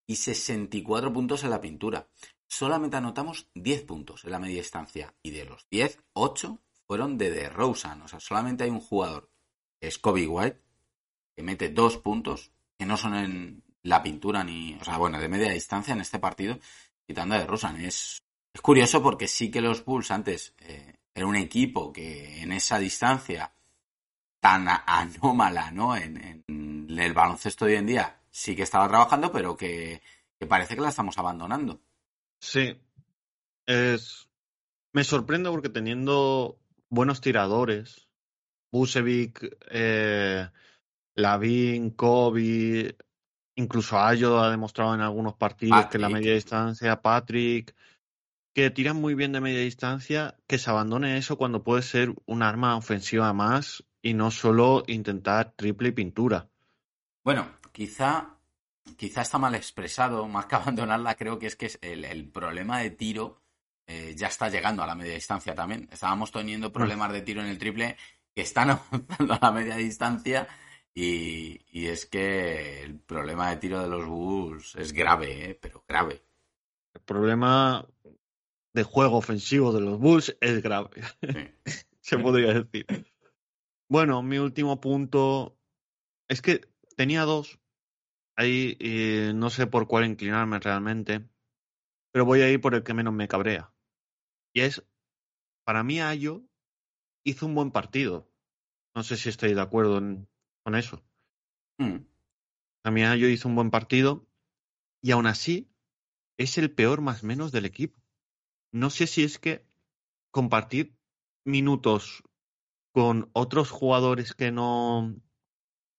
y 0.06 0.16
64 0.16 1.12
puntos 1.12 1.44
en 1.44 1.50
la 1.50 1.60
pintura. 1.60 2.08
Solamente 2.46 2.96
anotamos 2.96 3.48
10 3.54 3.82
puntos 3.84 4.24
en 4.24 4.32
la 4.32 4.38
media 4.38 4.56
distancia, 4.56 5.14
y 5.22 5.30
de 5.30 5.44
los 5.44 5.66
10, 5.70 5.98
8 6.12 6.58
fueron 6.86 7.16
de 7.16 7.30
DeRozan. 7.30 8.02
O 8.02 8.08
sea, 8.08 8.20
solamente 8.20 8.64
hay 8.64 8.70
un 8.70 8.80
jugador, 8.80 9.30
es 9.80 9.98
Kobe 9.98 10.26
White, 10.26 10.60
que 11.34 11.42
mete 11.42 11.68
dos 11.70 11.96
puntos, 11.96 12.52
que 12.76 12.86
no 12.86 12.96
son 12.96 13.14
en 13.14 13.62
la 13.82 14.02
pintura 14.02 14.44
ni, 14.44 14.74
o 14.74 14.84
sea, 14.84 14.98
bueno, 14.98 15.18
de 15.18 15.28
media 15.28 15.52
distancia 15.52 15.94
en 15.94 16.00
este 16.00 16.18
partido, 16.18 16.58
quitando 17.06 17.36
a 17.36 17.38
DeRozan. 17.38 17.80
Es, 17.80 18.22
es 18.54 18.60
curioso 18.60 19.02
porque 19.02 19.28
sí 19.28 19.50
que 19.50 19.60
los 19.60 19.84
Bulls 19.84 20.10
antes 20.10 20.54
eh, 20.60 20.94
era 21.14 21.26
un 21.26 21.36
equipo 21.36 21.92
que 21.92 22.42
en 22.42 22.52
esa 22.52 22.78
distancia 22.78 23.52
tan 24.40 24.66
anómala, 24.68 25.70
¿no? 25.70 25.96
En, 25.96 26.44
en 26.48 26.86
el 26.98 27.12
baloncesto 27.12 27.66
de 27.66 27.72
hoy 27.72 27.78
en 27.78 27.86
día 27.86 28.20
sí 28.30 28.56
que 28.56 28.62
estaba 28.62 28.88
trabajando, 28.88 29.30
pero 29.30 29.56
que, 29.56 30.02
que 30.38 30.46
parece 30.46 30.74
que 30.74 30.80
la 30.80 30.88
estamos 30.88 31.18
abandonando. 31.18 31.80
Sí. 32.40 32.80
Es... 33.66 34.28
Me 34.92 35.04
sorprende 35.04 35.50
porque 35.50 35.68
teniendo 35.68 36.58
buenos 36.88 37.20
tiradores, 37.20 38.08
Busevic, 38.72 39.58
eh, 39.70 40.48
Lavin, 41.14 41.90
Kobe, 41.90 42.96
incluso 43.54 44.00
Ayo 44.00 44.40
ha 44.40 44.50
demostrado 44.50 44.94
en 44.94 45.00
algunos 45.00 45.34
partidos 45.34 45.86
que 45.86 45.98
la 45.98 46.08
media 46.08 46.34
distancia, 46.34 47.00
Patrick, 47.00 47.74
que 48.52 48.70
tiran 48.70 48.96
muy 48.96 49.14
bien 49.14 49.32
de 49.32 49.40
media 49.40 49.60
distancia, 49.60 50.36
que 50.46 50.58
se 50.58 50.70
abandone 50.70 51.16
eso 51.16 51.36
cuando 51.36 51.62
puede 51.62 51.82
ser 51.82 52.14
un 52.26 52.42
arma 52.42 52.76
ofensiva 52.76 53.32
más 53.32 53.84
y 54.02 54.14
no 54.14 54.30
solo 54.30 54.82
intentar 54.86 55.52
triple 55.56 55.90
y 55.90 55.92
pintura. 55.92 56.48
Bueno, 57.22 57.48
quizá, 57.72 58.38
quizá 58.96 59.22
está 59.22 59.38
mal 59.38 59.54
expresado, 59.54 60.26
más 60.28 60.46
que 60.46 60.56
abandonarla, 60.56 61.14
creo 61.14 61.38
que 61.38 61.46
es 61.46 61.56
que 61.56 61.66
es 61.66 61.78
el, 61.82 62.04
el 62.04 62.28
problema 62.28 62.80
de 62.80 62.90
tiro 62.90 63.40
eh, 63.86 64.14
ya 64.16 64.28
está 64.28 64.48
llegando 64.48 64.82
a 64.82 64.86
la 64.86 64.94
media 64.94 65.14
distancia 65.14 65.54
también. 65.54 65.88
Estábamos 65.90 66.30
teniendo 66.30 66.72
problemas 66.72 67.12
de 67.12 67.22
tiro 67.22 67.40
en 67.42 67.48
el 67.48 67.58
triple 67.58 67.96
que 68.34 68.42
están 68.42 68.70
avanzando 68.90 69.34
a 69.34 69.38
la 69.42 69.50
media 69.50 69.76
distancia 69.76 70.46
y, 70.94 71.60
y 71.72 71.86
es 71.86 72.06
que 72.06 72.82
el 72.82 73.00
problema 73.00 73.50
de 73.50 73.56
tiro 73.56 73.82
de 73.82 73.88
los 73.88 74.06
Bulls 74.06 74.76
es 74.76 74.92
grave, 74.92 75.50
¿eh? 75.50 75.58
pero 75.60 75.84
grave. 75.88 76.22
El 76.94 77.00
problema 77.00 77.84
de 78.72 78.82
juego 78.82 79.16
ofensivo 79.16 79.72
de 79.72 79.80
los 79.80 79.98
Bulls 79.98 80.36
es 80.40 80.62
grave. 80.62 80.90
Sí. 81.22 81.28
se 82.00 82.18
podría 82.18 82.54
decir. 82.54 82.86
Bueno, 83.88 84.22
mi 84.22 84.38
último 84.38 84.80
punto 84.80 85.58
es 86.28 86.42
que 86.42 86.68
tenía 86.96 87.22
dos. 87.22 87.58
Ahí 88.36 88.76
eh, 88.80 89.32
no 89.34 89.50
sé 89.50 89.66
por 89.66 89.86
cuál 89.86 90.06
inclinarme 90.06 90.58
realmente, 90.60 91.28
pero 92.12 92.24
voy 92.24 92.40
a 92.42 92.50
ir 92.50 92.60
por 92.60 92.74
el 92.74 92.82
que 92.82 92.94
menos 92.94 93.12
me 93.12 93.28
cabrea. 93.28 93.74
Y 94.54 94.60
es, 94.62 94.82
para 95.64 95.82
mí 95.82 96.00
Ayo 96.00 96.42
hizo 97.24 97.46
un 97.46 97.54
buen 97.54 97.70
partido. 97.70 98.30
No 98.94 99.02
sé 99.02 99.16
si 99.16 99.28
estáis 99.28 99.54
de 99.54 99.60
acuerdo 99.60 99.98
en- 99.98 100.28
con 100.64 100.74
eso. 100.74 101.02
Mm. 101.78 101.96
A 102.84 102.90
mí 102.90 103.04
Ayo 103.04 103.28
hizo 103.28 103.48
un 103.48 103.56
buen 103.56 103.70
partido 103.70 104.26
y 105.02 105.10
aún 105.10 105.26
así 105.26 105.68
es 106.38 106.56
el 106.56 106.70
peor 106.72 107.00
más 107.00 107.22
menos 107.22 107.52
del 107.52 107.66
equipo. 107.66 108.00
No 108.72 108.90
sé 108.90 109.06
si 109.06 109.24
es 109.24 109.38
que 109.38 109.66
compartir 110.30 110.94
minutos 111.44 112.22
con 112.92 113.30
otros 113.32 113.70
jugadores 113.70 114.34
que 114.34 114.52
no 114.52 115.14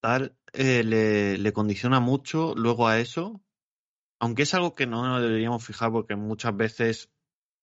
tal 0.01 0.38
eh, 0.53 0.84
le, 0.84 1.38
le 1.38 1.53
condiciona 1.53 1.99
mucho 1.99 2.53
luego 2.55 2.88
a 2.88 2.99
eso, 2.99 3.41
aunque 4.19 4.43
es 4.43 4.53
algo 4.53 4.76
que 4.76 4.88
no 4.88 5.07
nos 5.07 5.22
deberíamos 5.22 5.65
fijar 5.65 5.91
porque 5.91 6.15
muchas 6.15 6.55
veces 6.55 7.11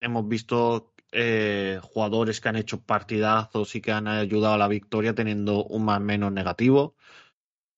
hemos 0.01 0.29
visto 0.29 0.95
eh, 1.13 1.81
jugadores 1.83 2.41
que 2.41 2.49
han 2.49 2.57
hecho 2.57 2.83
partidazos 2.83 3.75
y 3.75 3.81
que 3.81 3.93
han 3.93 4.09
ayudado 4.09 4.55
a 4.55 4.59
la 4.59 4.69
victoria 4.69 5.15
teniendo 5.15 5.65
un 5.65 5.85
más 5.85 6.01
menos 6.01 6.33
negativo, 6.33 6.97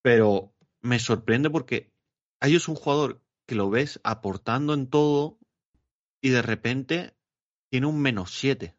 pero 0.03 0.53
me 0.83 0.99
sorprende 0.99 1.51
porque 1.51 1.93
hay 2.41 2.57
un 2.57 2.75
jugador 2.75 3.23
que 3.47 3.55
lo 3.55 3.71
ves 3.71 4.01
aportando 4.03 4.75
en 4.75 4.89
todo 4.89 5.39
y 6.23 6.31
de 6.31 6.43
repente 6.43 7.15
tiene 7.71 7.87
un 7.87 8.01
menos 8.01 8.33
7, 8.35 8.75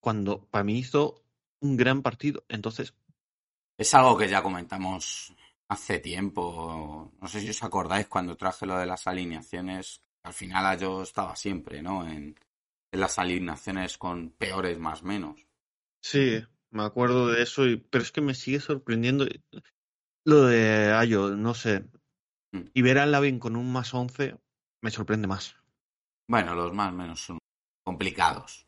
cuando 0.00 0.46
para 0.46 0.64
mí 0.64 0.78
hizo 0.78 1.22
un 1.60 1.76
gran 1.76 2.02
partido. 2.02 2.44
Entonces, 2.48 2.94
Es 3.78 3.94
algo 3.94 4.16
que 4.16 4.28
ya 4.28 4.42
comentamos 4.42 5.34
hace 5.68 5.98
tiempo. 5.98 7.12
No 7.20 7.28
sé 7.28 7.40
si 7.40 7.50
os 7.50 7.62
acordáis 7.62 8.06
cuando 8.08 8.36
traje 8.36 8.66
lo 8.66 8.78
de 8.78 8.86
las 8.86 9.06
alineaciones. 9.06 10.02
Al 10.22 10.32
final 10.32 10.78
yo 10.78 11.02
estaba 11.02 11.36
siempre, 11.36 11.82
¿no? 11.82 12.06
En, 12.06 12.34
en 12.92 13.00
las 13.00 13.18
alineaciones 13.18 13.98
con 13.98 14.30
peores 14.30 14.78
más 14.78 15.02
menos. 15.02 15.46
sí, 16.00 16.42
me 16.70 16.82
acuerdo 16.82 17.28
de 17.28 17.42
eso, 17.42 17.66
y, 17.66 17.76
pero 17.76 18.02
es 18.02 18.10
que 18.10 18.20
me 18.20 18.34
sigue 18.34 18.58
sorprendiendo 18.58 19.26
lo 20.24 20.46
de 20.46 20.92
Ayo, 20.92 21.36
no 21.36 21.54
sé. 21.54 21.84
Mm. 22.52 22.62
Y 22.72 22.82
ver 22.82 22.98
a 22.98 23.06
Lavin 23.06 23.38
con 23.38 23.54
un 23.56 23.72
más 23.72 23.94
11 23.94 24.36
me 24.82 24.90
sorprende 24.90 25.28
más. 25.28 25.56
Bueno, 26.28 26.54
los 26.54 26.72
más 26.72 26.92
menos 26.92 27.20
son 27.20 27.38
complicados. 27.84 28.66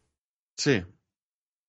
Sí. 0.57 0.85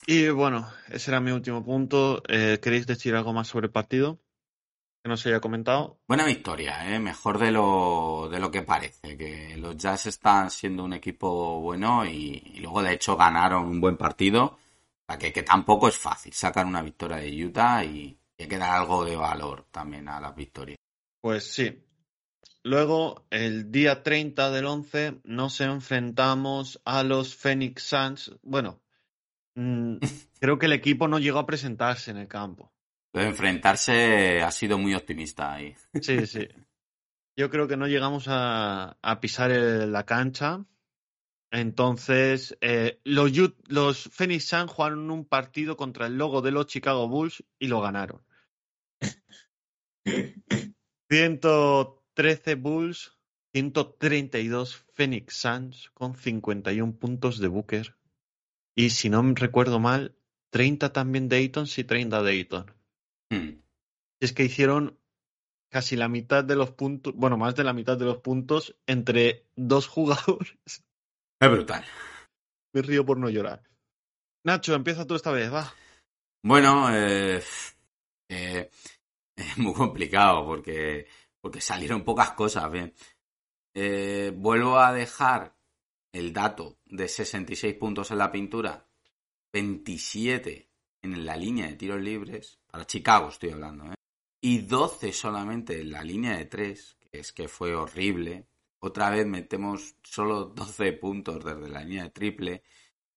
Y 0.05 0.29
bueno, 0.29 0.69
ese 0.89 1.11
era 1.11 1.19
mi 1.19 1.31
último 1.31 1.65
punto. 1.65 2.21
Eh, 2.27 2.59
¿Queréis 2.61 2.85
decir 2.85 3.15
algo 3.15 3.33
más 3.33 3.47
sobre 3.47 3.67
el 3.67 3.71
partido? 3.71 4.19
Que 5.03 5.09
no 5.09 5.17
se 5.17 5.29
haya 5.29 5.39
comentado. 5.39 5.99
Buena 6.07 6.25
victoria, 6.25 6.93
¿eh? 6.93 6.99
Mejor 6.99 7.39
de 7.39 7.51
lo, 7.51 8.29
de 8.31 8.39
lo 8.39 8.51
que 8.51 8.61
parece. 8.61 9.17
Que 9.17 9.57
los 9.57 9.75
Jazz 9.77 10.05
están 10.05 10.51
siendo 10.51 10.83
un 10.83 10.93
equipo 10.93 11.59
bueno 11.61 12.05
y, 12.05 12.43
y 12.53 12.59
luego 12.59 12.83
de 12.83 12.93
hecho 12.93 13.17
ganaron 13.17 13.65
un 13.65 13.81
buen 13.81 13.97
partido. 13.97 14.43
O 14.45 14.59
sea, 15.07 15.17
que, 15.17 15.31
que 15.33 15.43
tampoco 15.43 15.87
es 15.87 15.97
fácil 15.97 16.33
sacar 16.33 16.65
una 16.65 16.81
victoria 16.81 17.17
de 17.17 17.45
Utah 17.45 17.83
y, 17.83 18.17
y 18.37 18.43
hay 18.43 18.47
que 18.47 18.57
dar 18.57 18.71
algo 18.71 19.03
de 19.05 19.15
valor 19.15 19.65
también 19.71 20.07
a 20.09 20.19
las 20.19 20.35
victorias. 20.35 20.77
Pues 21.21 21.51
sí. 21.51 21.83
Luego, 22.67 23.25
el 23.29 23.71
día 23.71 24.03
30 24.03 24.51
del 24.51 24.65
11, 24.65 25.21
nos 25.23 25.61
enfrentamos 25.61 26.81
a 26.83 27.03
los 27.03 27.33
Phoenix 27.33 27.83
Suns. 27.83 28.37
Bueno, 28.41 28.81
mm, 29.55 29.99
creo 30.41 30.59
que 30.59 30.65
el 30.65 30.73
equipo 30.73 31.07
no 31.07 31.17
llegó 31.17 31.39
a 31.39 31.45
presentarse 31.45 32.11
en 32.11 32.17
el 32.17 32.27
campo. 32.27 32.73
Lo 33.13 33.21
de 33.21 33.27
enfrentarse 33.27 34.41
ha 34.41 34.51
sido 34.51 34.77
muy 34.77 34.93
optimista 34.95 35.53
ahí. 35.53 35.75
Sí, 36.01 36.27
sí. 36.27 36.45
Yo 37.37 37.49
creo 37.49 37.69
que 37.69 37.77
no 37.77 37.87
llegamos 37.87 38.25
a, 38.27 38.97
a 39.01 39.19
pisar 39.21 39.51
el- 39.51 39.93
la 39.93 40.05
cancha. 40.05 40.65
Entonces, 41.51 42.57
eh, 42.59 42.99
los, 43.05 43.31
los 43.69 44.09
Phoenix 44.11 44.43
Suns 44.45 44.73
jugaron 44.73 45.09
un 45.09 45.23
partido 45.23 45.77
contra 45.77 46.07
el 46.07 46.17
logo 46.17 46.41
de 46.41 46.51
los 46.51 46.67
Chicago 46.67 47.07
Bulls 47.07 47.45
y 47.59 47.67
lo 47.67 47.79
ganaron. 47.79 48.25
113 52.17 52.55
Bulls, 52.55 53.15
132 53.53 54.85
Phoenix 54.93 55.35
Suns 55.35 55.91
con 55.93 56.15
51 56.15 56.93
puntos 56.93 57.37
de 57.37 57.47
Booker. 57.47 57.95
Y 58.75 58.89
si 58.89 59.09
no 59.09 59.21
me 59.21 59.35
recuerdo 59.35 59.79
mal, 59.79 60.15
30 60.51 60.93
también 60.93 61.29
Dayton, 61.29 61.67
sí, 61.67 61.83
30 61.83 62.23
Dayton. 62.23 62.73
Hmm. 63.31 63.61
Es 64.19 64.33
que 64.33 64.45
hicieron 64.45 64.99
casi 65.69 65.95
la 65.95 66.07
mitad 66.07 66.43
de 66.43 66.55
los 66.55 66.71
puntos, 66.71 67.13
bueno, 67.15 67.37
más 67.37 67.55
de 67.55 67.63
la 67.63 67.73
mitad 67.73 67.97
de 67.97 68.05
los 68.05 68.17
puntos 68.17 68.75
entre 68.87 69.45
dos 69.55 69.87
jugadores. 69.87 70.57
Es 71.39 71.51
brutal. 71.51 71.85
Me 72.73 72.81
río 72.81 73.05
por 73.05 73.19
no 73.19 73.29
llorar. 73.29 73.61
Nacho, 74.43 74.73
empieza 74.73 75.05
tú 75.05 75.13
esta 75.13 75.31
vez, 75.31 75.53
va. 75.53 75.71
Bueno, 76.43 76.89
eh, 76.91 77.43
eh, 78.29 78.69
es 79.35 79.57
muy 79.59 79.73
complicado 79.73 80.45
porque, 80.45 81.07
porque 81.47 81.61
salieron 81.61 82.03
pocas 82.03 82.31
cosas. 82.31 82.69
Bien. 82.69 82.93
Eh, 83.73 84.33
vuelvo 84.35 84.79
a 84.79 84.91
dejar 84.91 85.55
el 86.11 86.33
dato 86.33 86.79
de 86.85 87.07
66 87.07 87.73
puntos 87.75 88.11
en 88.11 88.17
la 88.17 88.33
pintura, 88.33 88.85
27 89.53 90.69
en 91.03 91.25
la 91.25 91.37
línea 91.37 91.67
de 91.67 91.75
tiros 91.75 92.01
libres, 92.01 92.59
para 92.69 92.85
Chicago 92.85 93.29
estoy 93.29 93.51
hablando, 93.51 93.85
¿eh? 93.85 93.95
y 94.41 94.57
12 94.57 95.13
solamente 95.13 95.79
en 95.79 95.91
la 95.91 96.03
línea 96.03 96.35
de 96.35 96.43
3, 96.47 96.97
que 96.99 97.19
es 97.19 97.31
que 97.31 97.47
fue 97.47 97.73
horrible. 97.73 98.49
Otra 98.79 99.09
vez 99.09 99.25
metemos 99.25 99.95
solo 100.03 100.47
12 100.47 100.91
puntos 100.93 101.45
desde 101.45 101.69
la 101.69 101.81
línea 101.81 102.03
de 102.03 102.09
triple, 102.09 102.63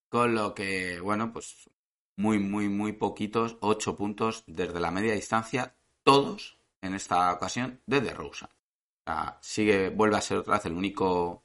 con 0.09 0.37
lo 0.37 0.55
que, 0.55 1.01
bueno, 1.01 1.33
pues 1.33 1.69
muy, 2.15 2.39
muy, 2.39 2.69
muy 2.69 2.93
poquitos, 2.93 3.57
8 3.61 3.97
puntos 3.97 4.45
desde 4.47 4.79
la 4.79 4.93
media 4.93 5.15
distancia, 5.15 5.75
todos 6.05 6.60
en 6.83 6.95
esta 6.95 7.33
ocasión 7.33 7.81
desde 7.87 8.15
Rosa. 8.15 8.47
O 8.47 9.03
sea, 9.05 9.39
sigue, 9.41 9.91
vuelve 9.91 10.17
a 10.17 10.21
ser 10.21 10.39
otra 10.39 10.55
vez 10.55 10.67
el 10.67 10.73
único 10.73 11.45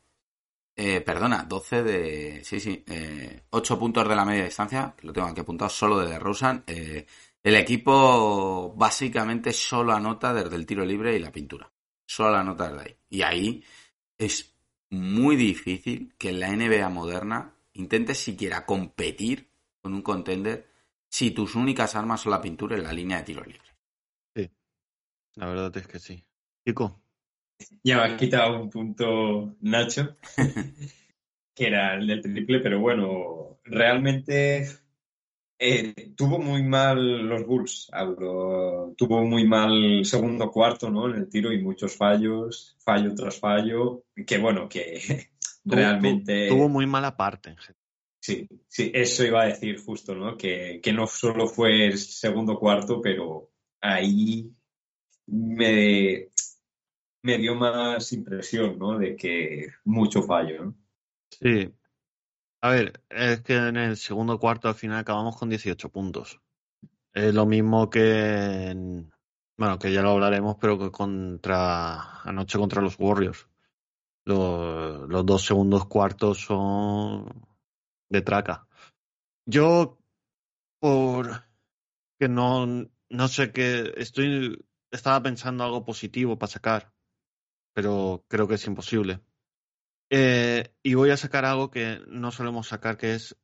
eh, 0.78 1.00
perdona, 1.02 1.44
12 1.44 1.84
de. 1.84 2.44
Sí, 2.44 2.60
sí. 2.60 2.84
Eh, 2.88 3.44
8 3.50 3.80
puntos 3.80 4.08
de 4.08 4.16
la 4.16 4.26
media 4.26 4.44
distancia, 4.44 4.94
que 4.98 5.08
lo 5.08 5.14
tengo 5.14 5.28
aquí 5.28 5.40
apuntado 5.40 5.70
solo 5.70 6.00
de 6.00 6.20
Rosen. 6.20 6.64
Eh, 6.68 7.06
el 7.42 7.56
equipo 7.56 8.74
básicamente 8.76 9.54
solo 9.54 9.94
anota 9.94 10.34
desde 10.34 10.56
el 10.56 10.66
tiro 10.66 10.84
libre 10.84 11.16
y 11.16 11.20
la 11.20 11.32
pintura. 11.32 11.72
Solo 12.06 12.36
anota 12.36 12.70
desde 12.70 12.84
ahí. 12.84 12.98
Y 13.10 13.22
ahí 13.22 13.64
es 14.18 14.54
muy 14.90 15.36
difícil 15.36 16.14
que 16.18 16.34
la 16.34 16.50
NBA 16.50 16.90
moderna 16.90 17.54
intentes 17.74 18.18
siquiera 18.20 18.66
competir 18.66 19.50
con 19.82 19.94
un 19.94 20.02
contender 20.02 20.70
si 21.10 21.32
tus 21.32 21.56
únicas 21.56 21.96
armas 21.96 22.22
son 22.22 22.32
la 22.32 22.42
pintura 22.42 22.78
y 22.78 22.82
la 22.82 22.92
línea 22.92 23.20
de 23.20 23.24
tiro 23.24 23.44
libre. 23.44 23.75
La 25.36 25.48
verdad 25.48 25.76
es 25.78 25.88
que 25.88 26.00
sí. 26.00 26.24
Chico. 26.66 27.02
Ya 27.84 27.98
me 27.98 28.04
ha 28.04 28.18
quitado 28.18 28.62
un 28.62 28.70
punto 28.70 29.56
Nacho, 29.62 30.18
que 31.56 31.68
era 31.68 31.96
el 31.96 32.08
del 32.08 32.22
triple, 32.22 32.60
pero 32.60 32.80
bueno, 32.80 33.60
realmente 33.64 34.68
eh, 35.58 36.14
tuvo 36.16 36.40
muy 36.40 36.64
mal 36.64 37.28
los 37.28 37.46
Bulls, 37.46 37.90
Auro. 37.92 38.94
Tuvo 38.98 39.24
muy 39.24 39.48
mal 39.48 40.04
segundo 40.04 40.52
cuarto, 40.52 40.90
¿no? 40.90 41.10
En 41.10 41.16
el 41.16 41.30
tiro 41.30 41.52
y 41.52 41.62
muchos 41.62 41.96
fallos, 41.96 42.76
fallo 42.80 43.14
tras 43.16 43.40
fallo, 43.40 44.04
que 44.28 44.38
bueno, 44.38 44.68
que 44.68 45.30
realmente... 45.66 46.50
Tuvo, 46.50 46.68
muy 46.68 46.86
mala 46.88 47.16
parte. 47.16 47.56
Sí, 48.20 48.48
sí, 48.68 48.92
eso 48.94 49.24
iba 49.24 49.44
a 49.44 49.48
decir 49.48 49.80
justo, 49.80 50.16
¿no? 50.16 50.36
Que, 50.36 50.80
que 50.82 50.92
no 50.92 51.08
solo 51.08 51.48
fue 51.48 51.88
el 51.88 51.98
segundo 51.98 52.58
cuarto, 52.58 53.00
pero 53.02 53.52
ahí 53.80 54.52
me, 55.28 56.30
me 57.24 57.38
dio 57.38 57.56
más 57.56 58.12
impresión, 58.14 58.78
¿no? 58.78 58.98
De 58.98 59.16
que 59.16 59.68
mucho 59.84 60.24
fallo, 60.24 60.66
¿no? 60.66 60.76
Sí. 61.30 61.74
A 62.62 62.70
ver, 62.70 63.04
es 63.10 63.42
que 63.42 63.56
en 63.56 63.78
el 63.78 63.98
segundo 63.98 64.40
cuarto 64.40 64.68
al 64.68 64.76
final 64.76 65.00
acabamos 65.00 65.38
con 65.38 65.50
18 65.50 65.90
puntos. 65.90 66.42
Es 67.14 67.34
lo 67.34 67.46
mismo 67.46 67.90
que 67.90 68.68
en, 68.68 69.12
bueno, 69.58 69.80
que 69.80 69.94
ya 69.94 70.02
lo 70.02 70.12
hablaremos, 70.12 70.58
pero 70.60 70.78
que 70.78 70.92
contra 70.92 72.22
anoche 72.22 72.58
contra 72.58 72.82
los 72.82 73.00
Warriors. 73.00 73.48
Los, 74.26 75.08
los 75.08 75.26
dos 75.26 75.46
segundos 75.46 75.86
cuartos 75.86 76.40
son 76.40 77.48
de 78.10 78.22
traca. 78.22 78.68
Yo, 79.46 80.00
por 80.80 81.46
que 82.20 82.28
no, 82.28 82.66
no 83.10 83.28
sé 83.28 83.52
qué, 83.52 83.94
estoy, 83.98 84.66
estaba 84.92 85.22
pensando 85.22 85.64
algo 85.64 85.86
positivo 85.86 86.38
para 86.38 86.52
sacar 86.52 86.96
pero 87.76 88.24
creo 88.30 88.48
que 88.48 88.56
es 88.56 88.66
imposible. 88.66 89.20
Eh, 90.10 90.74
y 90.82 90.94
voy 90.94 91.10
a 91.10 91.18
sacar 91.18 91.44
algo 91.46 91.70
que 91.70 92.00
no 92.08 92.32
solemos 92.32 92.70
sacar, 92.70 92.98
que 92.98 93.16
es, 93.16 93.38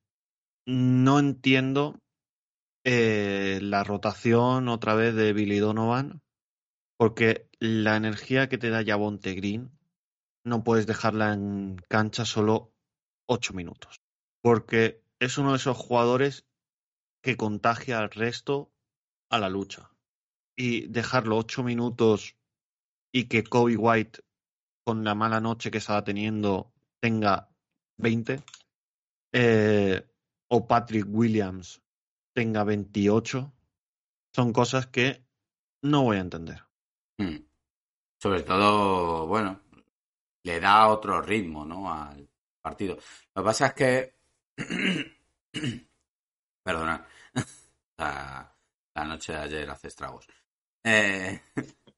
no 0.66 1.20
entiendo 1.20 2.00
eh, 2.86 3.60
la 3.62 3.84
rotación 3.84 4.70
otra 4.70 4.96
vez 4.96 5.16
de 5.16 5.34
Billy 5.34 5.60
Donovan, 5.60 6.22
porque 6.98 7.50
la 7.60 7.98
energía 7.98 8.48
que 8.48 8.58
te 8.58 8.70
da 8.70 8.82
Yabonte 8.82 9.34
Green 9.34 9.78
no 10.46 10.64
puedes 10.64 10.88
dejarla 10.88 11.34
en 11.34 11.76
cancha 11.90 12.24
solo 12.24 12.74
ocho 13.28 13.54
minutos, 13.54 14.00
porque 14.42 15.04
es 15.20 15.38
uno 15.38 15.52
de 15.52 15.58
esos 15.58 15.78
jugadores 15.78 16.46
que 17.22 17.36
contagia 17.36 18.00
al 18.00 18.12
resto 18.12 18.72
a 19.30 19.40
la 19.40 19.50
lucha. 19.50 19.92
Y 20.56 20.88
dejarlo 20.88 21.38
ocho 21.38 21.64
minutos 21.64 22.36
y 23.12 23.26
que 23.26 23.44
Kobe 23.44 23.78
White, 23.78 24.22
con 24.84 25.04
la 25.04 25.16
mala 25.16 25.40
noche 25.40 25.72
que 25.72 25.80
estaba 25.80 26.04
teniendo, 26.04 26.72
tenga 27.00 27.50
20, 27.98 28.44
eh, 29.34 30.08
o 30.50 30.68
Patrick 30.68 31.06
Williams 31.08 31.82
tenga 32.34 32.64
28, 32.64 33.52
son 34.34 34.54
cosas 34.54 34.88
que 34.88 35.24
no 35.84 36.04
voy 36.04 36.18
a 36.18 36.22
entender. 36.22 36.64
Hmm. 37.18 37.38
Sobre 38.22 38.44
todo, 38.44 39.28
bueno, 39.28 39.62
le 40.44 40.60
da 40.60 40.88
otro 40.88 41.22
ritmo, 41.22 41.66
¿no? 41.66 41.92
Al 41.92 42.28
partido. 42.62 42.98
Lo 43.36 43.42
que 43.42 43.46
pasa 43.46 43.68
es 43.68 43.74
que. 43.74 44.16
Perdona. 46.64 47.06
la, 47.98 48.56
la, 48.94 49.06
noche 49.06 49.34
de 49.34 49.40
ayer 49.40 49.70
hace 49.70 49.88
estragos. 49.88 50.28
Eh, 50.84 51.42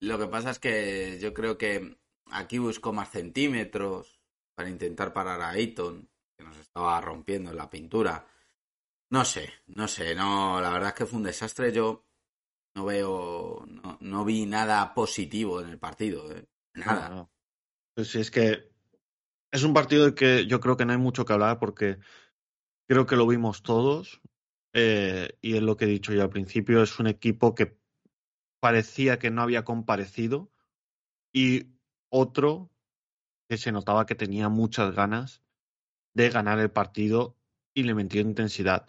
lo 0.00 0.18
que 0.18 0.26
pasa 0.26 0.50
es 0.50 0.58
que 0.58 1.18
yo 1.20 1.34
creo 1.34 1.58
que 1.58 1.98
aquí 2.30 2.58
buscó 2.58 2.92
más 2.92 3.10
centímetros 3.10 4.20
para 4.54 4.70
intentar 4.70 5.12
parar 5.12 5.40
a 5.40 5.50
Ayton, 5.50 6.08
que 6.36 6.44
nos 6.44 6.56
estaba 6.56 7.00
rompiendo 7.00 7.52
la 7.52 7.70
pintura. 7.70 8.26
No 9.10 9.24
sé, 9.24 9.52
no 9.66 9.88
sé, 9.88 10.14
no, 10.14 10.60
la 10.60 10.70
verdad 10.70 10.90
es 10.90 10.94
que 10.94 11.06
fue 11.06 11.18
un 11.18 11.24
desastre. 11.24 11.72
Yo 11.72 12.06
no 12.74 12.86
veo, 12.86 13.64
no, 13.66 13.98
no 14.00 14.24
vi 14.24 14.46
nada 14.46 14.94
positivo 14.94 15.60
en 15.60 15.68
el 15.68 15.78
partido, 15.78 16.30
¿eh? 16.34 16.46
nada. 16.74 17.28
Pues 17.94 18.10
sí, 18.10 18.20
es 18.20 18.30
que 18.30 18.72
es 19.50 19.62
un 19.64 19.74
partido 19.74 20.04
del 20.04 20.14
que 20.14 20.46
yo 20.46 20.60
creo 20.60 20.76
que 20.76 20.86
no 20.86 20.92
hay 20.92 20.98
mucho 20.98 21.26
que 21.26 21.32
hablar 21.34 21.58
porque 21.58 21.98
creo 22.88 23.06
que 23.06 23.16
lo 23.16 23.26
vimos 23.26 23.62
todos 23.62 24.22
eh, 24.72 25.36
y 25.42 25.56
es 25.56 25.62
lo 25.62 25.76
que 25.76 25.84
he 25.84 25.88
dicho 25.88 26.14
yo 26.14 26.22
al 26.22 26.30
principio, 26.30 26.82
es 26.82 26.98
un 26.98 27.06
equipo 27.06 27.54
que 27.54 27.78
parecía 28.62 29.18
que 29.18 29.32
no 29.32 29.42
había 29.42 29.64
comparecido 29.64 30.48
y 31.32 31.66
otro 32.10 32.70
que 33.48 33.58
se 33.58 33.72
notaba 33.72 34.06
que 34.06 34.14
tenía 34.14 34.48
muchas 34.48 34.94
ganas 34.94 35.42
de 36.14 36.30
ganar 36.30 36.60
el 36.60 36.70
partido 36.70 37.36
y 37.74 37.82
le 37.82 37.92
metió 37.92 38.20
intensidad. 38.20 38.86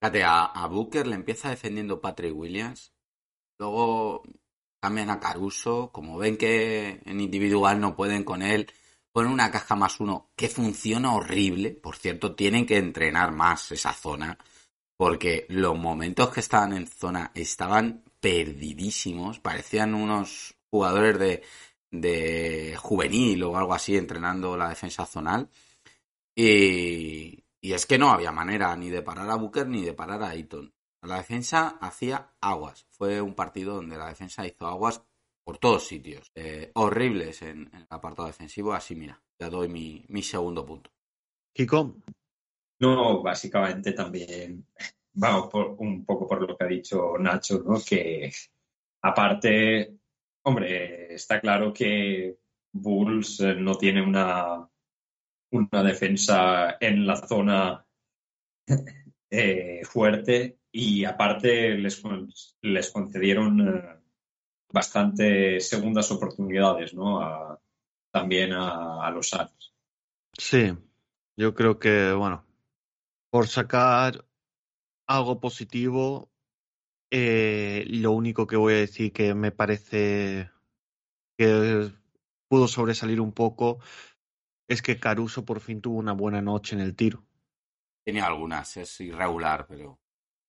Fíjate, 0.00 0.24
a, 0.24 0.46
a 0.46 0.66
Booker 0.68 1.06
le 1.06 1.16
empieza 1.16 1.50
defendiendo 1.50 2.00
Patrick 2.00 2.34
Williams, 2.34 2.94
luego 3.58 4.22
cambian 4.80 5.10
a 5.10 5.20
Caruso, 5.20 5.90
como 5.92 6.16
ven 6.16 6.38
que 6.38 7.02
en 7.04 7.20
individual 7.20 7.80
no 7.80 7.94
pueden 7.94 8.24
con 8.24 8.40
él, 8.40 8.72
ponen 9.12 9.32
una 9.32 9.50
caja 9.50 9.76
más 9.76 10.00
uno 10.00 10.30
que 10.34 10.48
funciona 10.48 11.12
horrible, 11.12 11.72
por 11.72 11.96
cierto, 11.96 12.34
tienen 12.34 12.64
que 12.64 12.78
entrenar 12.78 13.32
más 13.32 13.70
esa 13.70 13.92
zona, 13.92 14.38
porque 14.96 15.44
los 15.50 15.76
momentos 15.76 16.30
que 16.30 16.40
estaban 16.40 16.72
en 16.72 16.86
zona 16.86 17.32
estaban 17.34 18.07
perdidísimos, 18.20 19.40
parecían 19.40 19.94
unos 19.94 20.56
jugadores 20.70 21.18
de, 21.18 21.42
de 21.90 22.76
juvenil 22.76 23.42
o 23.44 23.56
algo 23.56 23.74
así 23.74 23.96
entrenando 23.96 24.56
la 24.56 24.68
defensa 24.68 25.06
zonal. 25.06 25.48
Y, 26.36 27.44
y, 27.60 27.72
es 27.72 27.86
que 27.86 27.98
no 27.98 28.10
había 28.10 28.32
manera 28.32 28.74
ni 28.76 28.90
de 28.90 29.02
parar 29.02 29.28
a 29.30 29.36
Booker 29.36 29.66
ni 29.66 29.84
de 29.84 29.94
parar 29.94 30.22
a 30.22 30.30
Ayton. 30.30 30.72
La 31.02 31.16
defensa 31.16 31.78
hacía 31.80 32.32
aguas. 32.40 32.86
Fue 32.90 33.20
un 33.20 33.34
partido 33.34 33.74
donde 33.74 33.96
la 33.96 34.08
defensa 34.08 34.46
hizo 34.46 34.66
aguas 34.66 35.02
por 35.44 35.58
todos 35.58 35.86
sitios. 35.86 36.30
Eh, 36.34 36.70
horribles 36.74 37.42
en, 37.42 37.70
en, 37.72 37.80
el 37.80 37.86
apartado 37.90 38.28
defensivo. 38.28 38.72
Así, 38.72 38.94
mira, 38.94 39.20
ya 39.38 39.48
doy 39.48 39.68
mi, 39.68 40.04
mi 40.08 40.22
segundo 40.22 40.64
punto. 40.66 40.90
Kiko. 41.52 41.96
No, 42.80 43.22
básicamente 43.22 43.92
también 43.92 44.64
vamos 45.18 45.48
por, 45.50 45.76
un 45.78 46.04
poco 46.04 46.26
por 46.26 46.48
lo 46.48 46.56
que 46.56 46.64
ha 46.64 46.68
dicho 46.68 47.18
Nacho, 47.18 47.62
¿no? 47.64 47.78
Que 47.86 48.32
aparte, 49.02 49.98
hombre, 50.44 51.14
está 51.14 51.40
claro 51.40 51.72
que 51.72 52.38
Bulls 52.72 53.40
eh, 53.40 53.54
no 53.54 53.76
tiene 53.76 54.02
una, 54.02 54.68
una 55.50 55.82
defensa 55.82 56.76
en 56.80 57.06
la 57.06 57.16
zona 57.16 57.84
eh, 59.30 59.80
fuerte 59.84 60.60
y 60.70 61.04
aparte 61.04 61.74
les, 61.74 62.02
les 62.62 62.90
concedieron 62.90 63.68
eh, 63.68 64.00
bastantes 64.72 65.68
segundas 65.68 66.10
oportunidades, 66.12 66.94
¿no? 66.94 67.58
también 68.10 68.52
a, 68.52 69.10
los 69.10 69.28
Suns. 69.28 69.74
Sí, 70.32 70.74
yo 71.36 71.54
creo 71.54 71.78
que, 71.78 72.12
bueno, 72.12 72.44
por 73.30 73.46
sacar 73.46 74.24
algo 75.08 75.40
positivo, 75.40 76.30
eh, 77.10 77.84
lo 77.88 78.12
único 78.12 78.46
que 78.46 78.56
voy 78.56 78.74
a 78.74 78.78
decir 78.78 79.12
que 79.12 79.34
me 79.34 79.50
parece 79.50 80.50
que 81.36 81.90
pudo 82.48 82.68
sobresalir 82.68 83.20
un 83.20 83.32
poco 83.32 83.78
es 84.68 84.82
que 84.82 85.00
Caruso 85.00 85.44
por 85.44 85.60
fin 85.60 85.80
tuvo 85.80 85.98
una 85.98 86.12
buena 86.12 86.42
noche 86.42 86.76
en 86.76 86.82
el 86.82 86.94
tiro. 86.94 87.24
Tiene 88.04 88.20
algunas, 88.20 88.76
es 88.76 89.00
irregular, 89.00 89.66
pero 89.66 89.98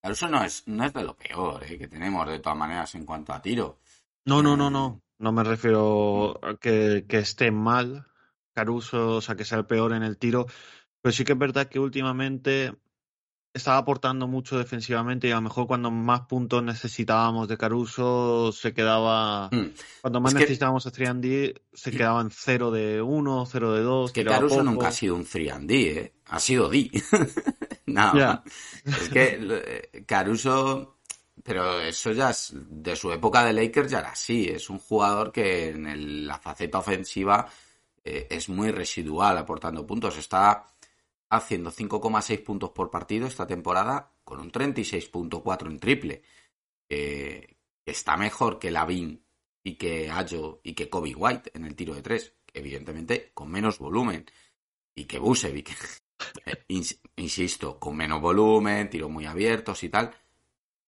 Caruso 0.01 0.27
no 0.27 0.43
es, 0.43 0.67
no 0.67 0.83
es 0.85 0.93
de 0.93 1.03
lo 1.03 1.15
peor 1.15 1.63
eh, 1.63 1.77
que 1.77 1.87
tenemos 1.87 2.27
de 2.27 2.39
todas 2.39 2.57
maneras 2.57 2.93
en 2.95 3.05
cuanto 3.05 3.33
a 3.33 3.41
tiro. 3.41 3.79
No, 4.25 4.43
no, 4.43 4.57
no, 4.57 4.69
no. 4.69 5.01
No 5.17 5.31
me 5.31 5.43
refiero 5.43 6.39
a 6.45 6.57
que, 6.57 7.05
que 7.07 7.17
esté 7.17 7.51
mal 7.51 8.07
Caruso, 8.53 9.17
o 9.17 9.21
sea, 9.21 9.35
que 9.35 9.45
sea 9.45 9.57
el 9.57 9.65
peor 9.65 9.93
en 9.93 10.03
el 10.03 10.17
tiro. 10.17 10.47
Pero 11.01 11.13
sí 11.13 11.23
que 11.23 11.33
es 11.33 11.39
verdad 11.39 11.67
que 11.67 11.79
últimamente 11.79 12.75
estaba 13.53 13.77
aportando 13.77 14.27
mucho 14.27 14.57
defensivamente 14.57 15.27
y 15.27 15.31
a 15.31 15.35
lo 15.35 15.41
mejor 15.41 15.67
cuando 15.67 15.89
más 15.89 16.21
puntos 16.21 16.63
necesitábamos 16.63 17.47
de 17.47 17.57
Caruso 17.57 18.51
se 18.51 18.73
quedaba. 18.73 19.49
Hmm. 19.51 19.73
Cuando 20.01 20.21
más 20.21 20.33
necesitábamos 20.33 20.85
a 20.85 20.91
3 20.91 21.53
se 21.73 21.91
quedaba 21.91 22.21
en 22.21 22.29
0 22.31 22.71
de 22.71 23.01
1, 23.01 23.45
0 23.45 23.73
de 23.73 23.81
2. 23.81 24.11
que 24.11 24.25
Caruso 24.25 24.63
nunca 24.63 24.89
ha 24.89 24.91
sido 24.91 25.15
un 25.15 25.25
3 25.25 25.53
¿eh? 25.69 26.13
Ha 26.27 26.39
sido 26.39 26.69
D. 26.69 26.91
no. 27.87 28.43
Es 28.85 29.09
que 29.09 29.39
eh, 29.41 30.03
Caruso. 30.05 30.95
Pero 31.41 31.79
eso 31.79 32.11
ya 32.11 32.29
es. 32.29 32.53
De 32.53 32.95
su 32.95 33.11
época 33.11 33.43
de 33.43 33.53
Lakers 33.53 33.89
ya 33.89 33.99
era 33.99 34.11
así. 34.11 34.47
Es 34.47 34.69
un 34.69 34.77
jugador 34.77 35.31
que 35.31 35.69
en 35.69 36.27
la 36.27 36.37
faceta 36.37 36.77
ofensiva 36.77 37.47
eh, 38.03 38.27
es 38.29 38.49
muy 38.49 38.71
residual 38.71 39.37
aportando 39.37 39.87
puntos. 39.87 40.17
Está 40.17 40.67
haciendo 41.29 41.71
5,6 41.71 42.43
puntos 42.43 42.71
por 42.71 42.89
partido 42.89 43.27
esta 43.27 43.47
temporada 43.47 44.11
con 44.23 44.39
un 44.39 44.51
36.4 44.51 45.67
en 45.67 45.79
triple. 45.79 46.23
que 46.87 47.57
está 47.85 48.17
mejor 48.17 48.59
que 48.59 48.71
Lavin 48.71 49.23
y 49.63 49.75
que 49.75 50.09
Ayo 50.09 50.61
y 50.63 50.73
que 50.73 50.89
Kobe 50.89 51.15
White 51.15 51.51
en 51.53 51.65
el 51.65 51.75
tiro 51.75 51.93
de 51.95 52.01
tres. 52.01 52.33
Evidentemente 52.53 53.31
con 53.33 53.49
menos 53.49 53.79
volumen. 53.79 54.25
Y 54.95 55.05
que 55.05 55.19
Busevic, 55.19 55.69
eh, 56.45 56.65
insisto, 57.15 57.79
con 57.79 57.95
menos 57.95 58.21
volumen, 58.21 58.89
tiros 58.89 59.09
muy 59.09 59.25
abiertos 59.25 59.83
y 59.83 59.89
tal. 59.89 60.13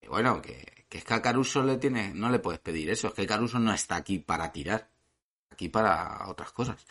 bueno, 0.07 0.41
que, 0.41 0.85
que 0.89 0.97
es 0.97 1.05
que 1.05 1.13
a 1.13 1.21
Caruso 1.21 1.63
le 1.63 1.77
tiene, 1.77 2.13
no 2.13 2.29
le 2.29 2.39
puedes 2.39 2.59
pedir 2.59 2.89
eso. 2.89 3.07
Es 3.09 3.13
que 3.13 3.27
Caruso 3.27 3.59
no 3.59 3.73
está 3.73 3.95
aquí 3.97 4.19
para 4.19 4.51
tirar. 4.51 4.91
Aquí 5.51 5.69
para 5.69 6.27
otras 6.29 6.51
cosas. 6.51 6.85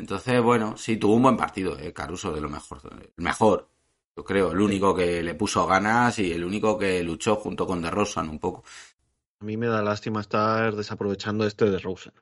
Entonces, 0.00 0.42
bueno, 0.42 0.78
sí, 0.78 0.96
tuvo 0.96 1.14
un 1.14 1.22
buen 1.22 1.36
partido, 1.36 1.78
eh, 1.78 1.92
Caruso, 1.92 2.32
de 2.32 2.40
lo 2.40 2.48
mejor. 2.48 2.80
El 3.16 3.22
mejor, 3.22 3.68
yo 4.16 4.24
creo, 4.24 4.50
el 4.52 4.60
único 4.60 4.94
que 4.94 5.22
le 5.22 5.34
puso 5.34 5.66
ganas 5.66 6.18
y 6.18 6.32
el 6.32 6.42
único 6.42 6.78
que 6.78 7.02
luchó 7.02 7.36
junto 7.36 7.66
con 7.66 7.82
De 7.82 7.90
Rosan 7.90 8.30
un 8.30 8.38
poco. 8.38 8.64
A 9.40 9.44
mí 9.44 9.58
me 9.58 9.66
da 9.66 9.82
lástima 9.82 10.22
estar 10.22 10.74
desaprovechando 10.74 11.46
este 11.46 11.70
de 11.70 11.78
Rosen. 11.78 12.14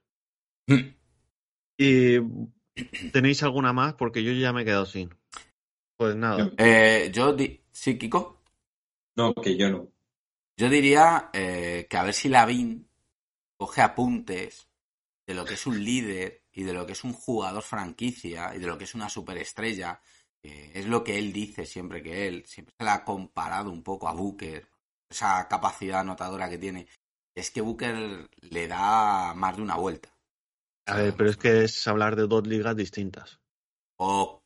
Hmm. 0.67 0.93
¿Y 1.79 2.19
tenéis 3.13 3.45
alguna 3.45 3.73
más? 3.73 3.95
Porque 3.95 4.25
yo 4.25 4.33
ya 4.33 4.53
me 4.53 4.63
he 4.63 4.65
quedado 4.65 4.85
sin. 4.85 5.15
Pues 5.97 6.17
nada. 6.17 6.51
Eh, 6.59 7.13
yo, 7.15 7.37
¿sí, 7.71 7.97
Kiko? 7.97 8.43
No, 9.17 9.35
que 9.35 9.57
yo 9.57 9.71
no. 9.71 9.89
Yo 10.57 10.69
diría 10.69 11.31
eh, 11.33 11.87
que 11.89 11.97
a 11.97 12.03
ver 12.03 12.15
si 12.15 12.29
Lavín 12.29 12.89
coge 13.57 13.83
apuntes 13.83 14.69
de 15.29 15.35
lo 15.35 15.45
que 15.45 15.55
es 15.55 15.67
un 15.67 15.85
líder 15.85 16.43
y 16.59 16.65
de 16.65 16.73
lo 16.73 16.85
que 16.85 16.93
es 16.93 17.05
un 17.05 17.13
jugador 17.13 17.63
franquicia 17.63 18.53
y 18.53 18.59
de 18.59 18.67
lo 18.67 18.77
que 18.77 18.83
es 18.83 18.95
una 18.97 19.09
superestrella. 19.09 20.01
es 20.43 20.87
lo 20.87 21.05
que 21.05 21.17
él 21.17 21.33
dice 21.33 21.65
siempre 21.65 22.03
que 22.03 22.27
él, 22.27 22.45
siempre 22.47 22.75
se 22.77 22.85
le 22.85 22.91
ha 22.91 23.05
comparado 23.05 23.71
un 23.71 23.85
poco 23.85 24.09
a 24.09 24.13
Booker, 24.13 24.69
esa 25.09 25.47
capacidad 25.47 26.01
anotadora 26.01 26.51
que 26.51 26.59
tiene. 26.59 26.89
Es 27.33 27.53
que 27.53 27.61
Booker 27.61 28.29
le 28.41 28.67
da 28.67 29.35
más 29.35 29.57
de 29.57 29.63
una 29.63 29.77
vuelta. 29.77 30.13
A 30.87 30.97
ver, 30.97 31.15
pero 31.17 31.31
es 31.31 31.37
que 31.37 31.63
es 31.63 31.87
hablar 31.87 32.17
de 32.17 32.27
dos 32.27 32.45
ligas 32.45 32.75
distintas. 32.75 33.39
O 34.01 34.43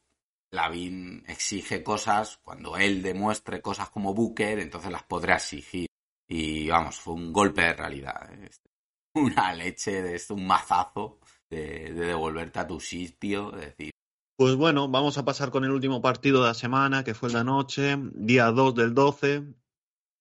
Lavin 0.50 1.24
exige 1.26 1.82
cosas, 1.82 2.40
cuando 2.42 2.76
él 2.76 3.00
demuestre 3.00 3.62
cosas 3.62 3.88
como 3.88 4.12
Booker, 4.12 4.58
entonces 4.58 4.92
las 4.92 5.04
podrá 5.04 5.36
exigir. 5.36 5.86
Y 6.28 6.68
vamos, 6.68 7.00
fue 7.00 7.14
un 7.14 7.32
golpe 7.32 7.62
de 7.62 7.72
realidad. 7.72 8.30
¿eh? 8.34 8.50
Una 9.14 9.54
leche 9.54 10.02
de 10.02 10.16
esto, 10.16 10.34
un 10.34 10.46
mazazo 10.46 11.21
de, 11.52 11.92
devolverte 11.92 12.58
a 12.58 12.66
tu 12.66 12.80
sitio, 12.80 13.50
decir. 13.50 13.90
Pues 14.36 14.56
bueno, 14.56 14.88
vamos 14.88 15.18
a 15.18 15.24
pasar 15.24 15.50
con 15.50 15.64
el 15.64 15.70
último 15.70 16.00
partido 16.00 16.40
de 16.40 16.48
la 16.48 16.54
semana, 16.54 17.04
que 17.04 17.14
fue 17.14 17.30
la 17.30 17.44
noche, 17.44 17.96
día 18.14 18.46
2 18.50 18.74
del 18.74 18.94
12. 18.94 19.44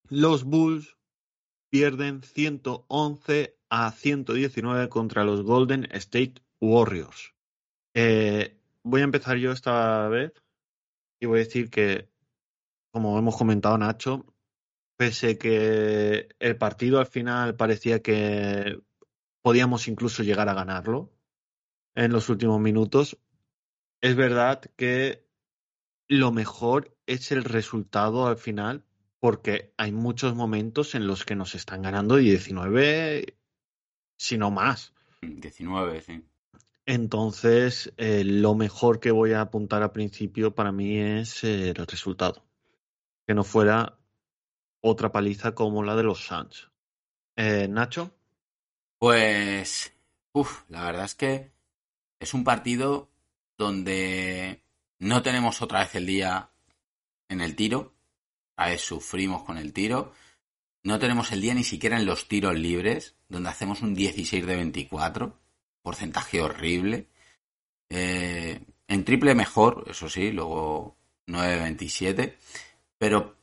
Los 0.10 0.44
Bulls 0.44 0.98
pierden 1.72 2.22
111 2.22 3.58
a 3.70 3.92
119 3.92 4.90
contra 4.90 5.24
los 5.24 5.42
Golden 5.44 5.88
State 5.92 6.36
Warriors. 6.60 7.34
Eh, 7.96 8.58
voy 8.84 9.02
a 9.02 9.06
empezar 9.06 9.38
yo 9.38 9.54
esta 9.54 10.08
vez 10.10 10.34
y 11.22 11.26
voy 11.26 11.40
a 11.40 11.44
decir 11.46 11.70
que, 11.70 12.10
como 12.92 13.18
hemos 13.18 13.38
comentado 13.38 13.78
Nacho, 13.78 14.26
pese 14.98 15.38
que 15.38 16.28
el 16.40 16.58
partido 16.58 17.00
al 17.00 17.08
final 17.08 17.56
parecía 17.56 18.02
que 18.02 18.82
podíamos 19.42 19.88
incluso 19.88 20.24
llegar 20.24 20.50
a 20.50 20.54
ganarlo, 20.54 21.10
en 21.96 22.12
los 22.12 22.30
últimos 22.30 22.60
minutos. 22.60 23.18
Es 24.02 24.16
verdad 24.16 24.62
que 24.76 25.26
lo 26.08 26.32
mejor 26.32 26.98
es 27.06 27.32
el 27.32 27.44
resultado 27.44 28.28
al 28.28 28.38
final, 28.38 28.84
porque 29.20 29.74
hay 29.78 29.92
muchos 29.92 30.36
momentos 30.36 30.96
en 30.96 31.08
los 31.08 31.26
que 31.26 31.36
nos 31.36 31.56
están 31.56 31.82
ganando 31.82 32.18
19, 32.18 33.38
si 34.18 34.38
no 34.38 34.52
más. 34.52 34.94
19, 35.22 36.02
sí. 36.02 36.24
Entonces, 36.86 37.94
eh, 37.98 38.24
lo 38.26 38.56
mejor 38.56 39.00
que 39.00 39.12
voy 39.12 39.34
a 39.34 39.42
apuntar 39.42 39.84
al 39.84 39.92
principio 39.92 40.56
para 40.56 40.72
mí 40.72 40.98
es 40.98 41.44
eh, 41.44 41.70
el 41.70 41.86
resultado. 41.86 42.44
Que 43.28 43.36
no 43.36 43.44
fuera 43.44 44.00
otra 44.82 45.12
paliza 45.12 45.54
como 45.54 45.84
la 45.84 45.96
de 45.96 46.04
los 46.04 46.26
Suns. 46.26 46.72
Eh, 47.36 47.68
Nacho. 47.70 48.12
Pues, 48.98 49.96
uff, 50.34 50.64
la 50.70 50.84
verdad 50.86 51.06
es 51.06 51.16
que 51.16 51.52
es 52.22 52.36
un 52.36 52.44
partido 52.44 53.10
donde 53.58 54.64
no 55.00 55.24
tenemos 55.24 55.62
otra 55.62 55.80
vez 55.80 55.96
el 55.96 56.06
día 56.06 56.52
en 57.28 57.42
el 57.42 57.56
tiro. 57.56 57.94
A 58.56 58.70
vez 58.70 58.82
sufrimos 58.82 59.44
con 59.44 59.58
el 59.58 59.74
tiro. 59.74 60.14
No 60.84 61.00
tenemos 61.00 61.32
el 61.32 61.42
día 61.42 61.56
ni 61.56 61.64
siquiera 61.64 61.98
en 61.98 62.06
los 62.06 62.28
tiros 62.28 62.56
libres, 62.56 63.16
donde 63.28 63.50
hacemos 63.50 63.82
un 63.82 63.96
16 63.96 64.46
de 64.46 64.56
24. 64.56 65.40
Porcentaje 65.82 66.42
horrible. 66.42 67.08
Eh, 67.90 68.62
en 68.88 69.04
triple 69.04 69.34
mejor, 69.34 69.86
eso 69.90 70.08
sí, 70.08 70.32
luego 70.32 70.96
9 71.26 71.54
de 71.56 71.60
27. 71.60 72.38
Pero 73.00 73.36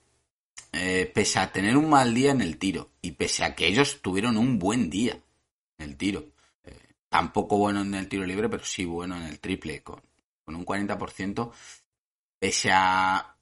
eh, 0.73 1.11
pese 1.13 1.41
a 1.41 1.51
tener 1.51 1.77
un 1.77 1.91
mal 1.91 2.15
día 2.15 2.31
en 2.31 2.43
el 2.43 2.59
tiro 2.59 2.93
y 3.03 3.13
pese 3.13 3.43
a 3.43 3.57
que 3.57 3.67
ellos 3.67 4.03
tuvieron 4.03 4.37
un 4.37 4.61
buen 4.61 4.89
día 4.89 5.21
en 5.79 5.91
el 5.91 5.97
tiro, 5.97 6.27
tampoco 7.09 7.57
bueno 7.57 7.83
en 7.83 7.95
el 7.95 8.09
tiro 8.09 8.25
libre, 8.25 8.49
pero 8.49 8.65
sí 8.65 8.85
bueno 8.85 9.17
en 9.17 9.25
el 9.25 9.41
triple, 9.41 9.83
con, 9.83 10.03
con 10.45 10.57
un 10.57 10.65
40%, 10.65 11.53
pese 12.39 12.71
a 12.73 13.37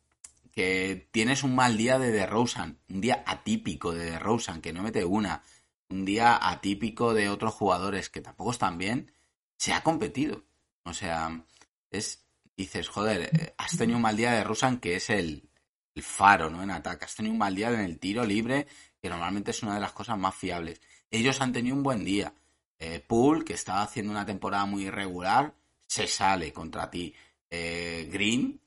que 0.52 1.08
tienes 1.10 1.42
un 1.42 1.54
mal 1.54 1.76
día 1.76 1.98
de 1.98 2.10
DeRozan, 2.10 2.78
un 2.88 3.00
día 3.00 3.22
atípico 3.26 3.92
de 3.92 4.10
DeRozan, 4.12 4.62
que 4.62 4.72
no 4.72 4.82
mete 4.82 5.04
una, 5.04 5.42
un 5.90 6.04
día 6.04 6.38
atípico 6.40 7.12
de 7.12 7.28
otros 7.28 7.54
jugadores 7.54 8.08
que 8.08 8.22
tampoco 8.22 8.52
están 8.52 8.78
bien, 8.78 9.12
se 9.56 9.74
ha 9.74 9.82
competido. 9.82 10.44
O 10.84 10.94
sea, 10.94 11.44
es 11.90 12.26
dices, 12.56 12.88
joder, 12.88 13.30
eh, 13.32 13.54
has 13.58 13.76
tenido 13.76 13.96
un 13.96 14.02
mal 14.02 14.16
día 14.16 14.30
de 14.30 14.38
DeRozan 14.38 14.78
que 14.78 14.96
es 14.96 15.10
el, 15.10 15.48
el 15.94 16.02
faro, 16.02 16.50
¿no? 16.50 16.62
En 16.62 16.70
ataque. 16.70 17.04
Has 17.04 17.14
tenido 17.14 17.32
un 17.32 17.38
mal 17.38 17.54
día 17.54 17.68
en 17.70 17.80
el 17.80 17.98
tiro 17.98 18.24
libre, 18.24 18.66
que 19.00 19.08
normalmente 19.08 19.50
es 19.50 19.62
una 19.62 19.74
de 19.74 19.80
las 19.80 19.92
cosas 19.92 20.18
más 20.18 20.34
fiables. 20.34 20.80
Ellos 21.10 21.40
han 21.40 21.52
tenido 21.52 21.76
un 21.76 21.82
buen 21.82 22.04
día. 22.04 22.32
Eh, 22.78 23.00
Poole, 23.00 23.44
que 23.44 23.54
estaba 23.54 23.82
haciendo 23.82 24.12
una 24.12 24.26
temporada 24.26 24.66
muy 24.66 24.84
irregular, 24.84 25.54
se 25.86 26.06
sale 26.06 26.52
contra 26.52 26.90
ti. 26.90 27.14
Eh, 27.50 28.08
Green, 28.10 28.60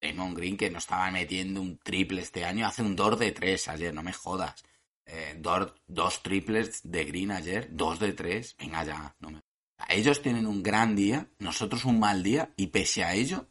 Damon 0.00 0.34
Green, 0.34 0.56
que 0.56 0.70
no 0.70 0.78
estaba 0.78 1.10
metiendo 1.10 1.60
un 1.60 1.78
triple 1.78 2.22
este 2.22 2.44
año, 2.44 2.66
hace 2.66 2.82
un 2.82 2.96
2 2.96 3.18
de 3.18 3.32
3 3.32 3.68
ayer, 3.68 3.94
no 3.94 4.02
me 4.02 4.12
jodas. 4.12 4.64
Eh, 5.04 5.38
dos, 5.38 6.22
triples 6.22 6.80
de 6.82 7.04
Green 7.04 7.30
ayer, 7.30 7.68
dos 7.70 7.98
de 8.00 8.12
3, 8.12 8.56
venga 8.58 8.84
ya, 8.84 9.14
no 9.20 9.30
me... 9.30 9.42
Ellos 9.88 10.22
tienen 10.22 10.46
un 10.46 10.62
gran 10.62 10.96
día, 10.96 11.28
nosotros 11.38 11.84
un 11.84 12.00
mal 12.00 12.22
día, 12.22 12.50
y 12.56 12.68
pese 12.68 13.04
a 13.04 13.14
ello, 13.14 13.46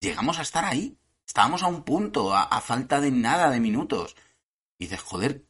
llegamos 0.00 0.38
a 0.38 0.42
estar 0.42 0.64
ahí. 0.64 0.98
Estábamos 1.26 1.62
a 1.62 1.66
un 1.66 1.82
punto, 1.82 2.36
a 2.36 2.60
falta 2.60 3.00
de 3.00 3.10
nada 3.10 3.50
de 3.50 3.58
minutos. 3.58 4.14
Y 4.78 4.84
dices, 4.84 5.00
joder, 5.00 5.44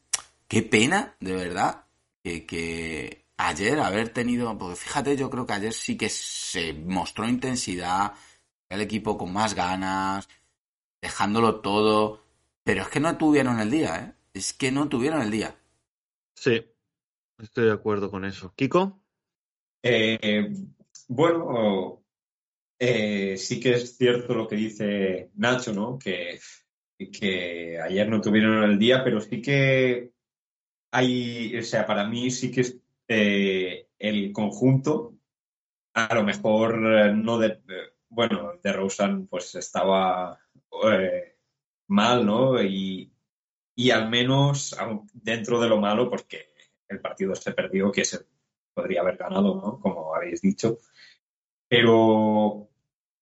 qué 0.47 0.63
pena, 0.63 1.15
de 1.19 1.33
verdad, 1.33 1.85
que 2.23 3.26
ayer 3.37 3.79
haber 3.79 4.09
tenido, 4.09 4.57
porque 4.57 4.75
fíjate, 4.75 5.15
yo 5.15 5.29
creo 5.29 5.45
que 5.45 5.53
ayer 5.53 5.73
sí 5.73 5.95
que 5.95 6.09
se 6.09 6.73
mostró 6.73 7.27
intensidad, 7.27 8.13
el 8.69 8.81
equipo 8.81 9.17
con 9.17 9.31
más 9.31 9.53
ganas, 9.53 10.27
dejándolo 11.01 11.61
todo, 11.61 12.23
pero 12.63 12.81
es 12.81 12.89
que 12.89 12.99
no 12.99 13.17
tuvieron 13.17 13.59
el 13.59 13.71
día, 13.71 13.95
¿eh? 13.97 14.13
Es 14.33 14.53
que 14.53 14.71
no 14.71 14.89
tuvieron 14.89 15.21
el 15.21 15.31
día. 15.31 15.55
Sí, 16.35 16.65
estoy 17.39 17.65
de 17.65 17.71
acuerdo 17.71 18.11
con 18.11 18.25
eso. 18.25 18.53
¿Kiko? 18.55 18.99
Eh, 19.83 20.51
bueno, 21.07 22.03
eh, 22.79 23.37
sí 23.37 23.59
que 23.59 23.73
es 23.73 23.97
cierto 23.97 24.33
lo 24.33 24.47
que 24.47 24.55
dice 24.55 25.31
Nacho, 25.35 25.73
¿no? 25.73 25.97
Que, 25.97 26.39
que 26.97 27.79
ayer 27.79 28.09
no 28.09 28.21
tuvieron 28.21 28.63
el 28.63 28.77
día, 28.77 29.03
pero 29.03 29.21
sí 29.21 29.41
que 29.41 30.11
hay, 30.91 31.57
o 31.57 31.63
sea, 31.63 31.85
para 31.85 32.07
mí 32.07 32.29
sí 32.31 32.51
que 32.51 32.61
es 32.61 32.77
eh, 33.07 33.87
el 33.97 34.31
conjunto, 34.31 35.15
a 35.93 36.13
lo 36.13 36.23
mejor 36.23 36.77
no 36.79 37.37
de, 37.37 37.59
bueno, 38.09 38.53
de 38.61 38.73
Rosen 38.73 39.27
pues 39.27 39.55
estaba 39.55 40.39
mal, 41.87 42.25
¿no? 42.25 42.61
Y, 42.61 43.11
y 43.75 43.91
al 43.91 44.09
menos 44.09 44.75
dentro 45.13 45.59
de 45.59 45.69
lo 45.69 45.77
malo, 45.77 46.09
porque 46.09 46.49
el 46.87 46.99
partido 46.99 47.35
se 47.35 47.53
perdió, 47.53 47.91
que 47.91 48.05
se 48.05 48.25
podría 48.73 49.01
haber 49.01 49.17
ganado, 49.17 49.55
¿no? 49.55 49.79
Como 49.79 50.15
habéis 50.15 50.41
dicho. 50.41 50.79
Pero 51.67 52.69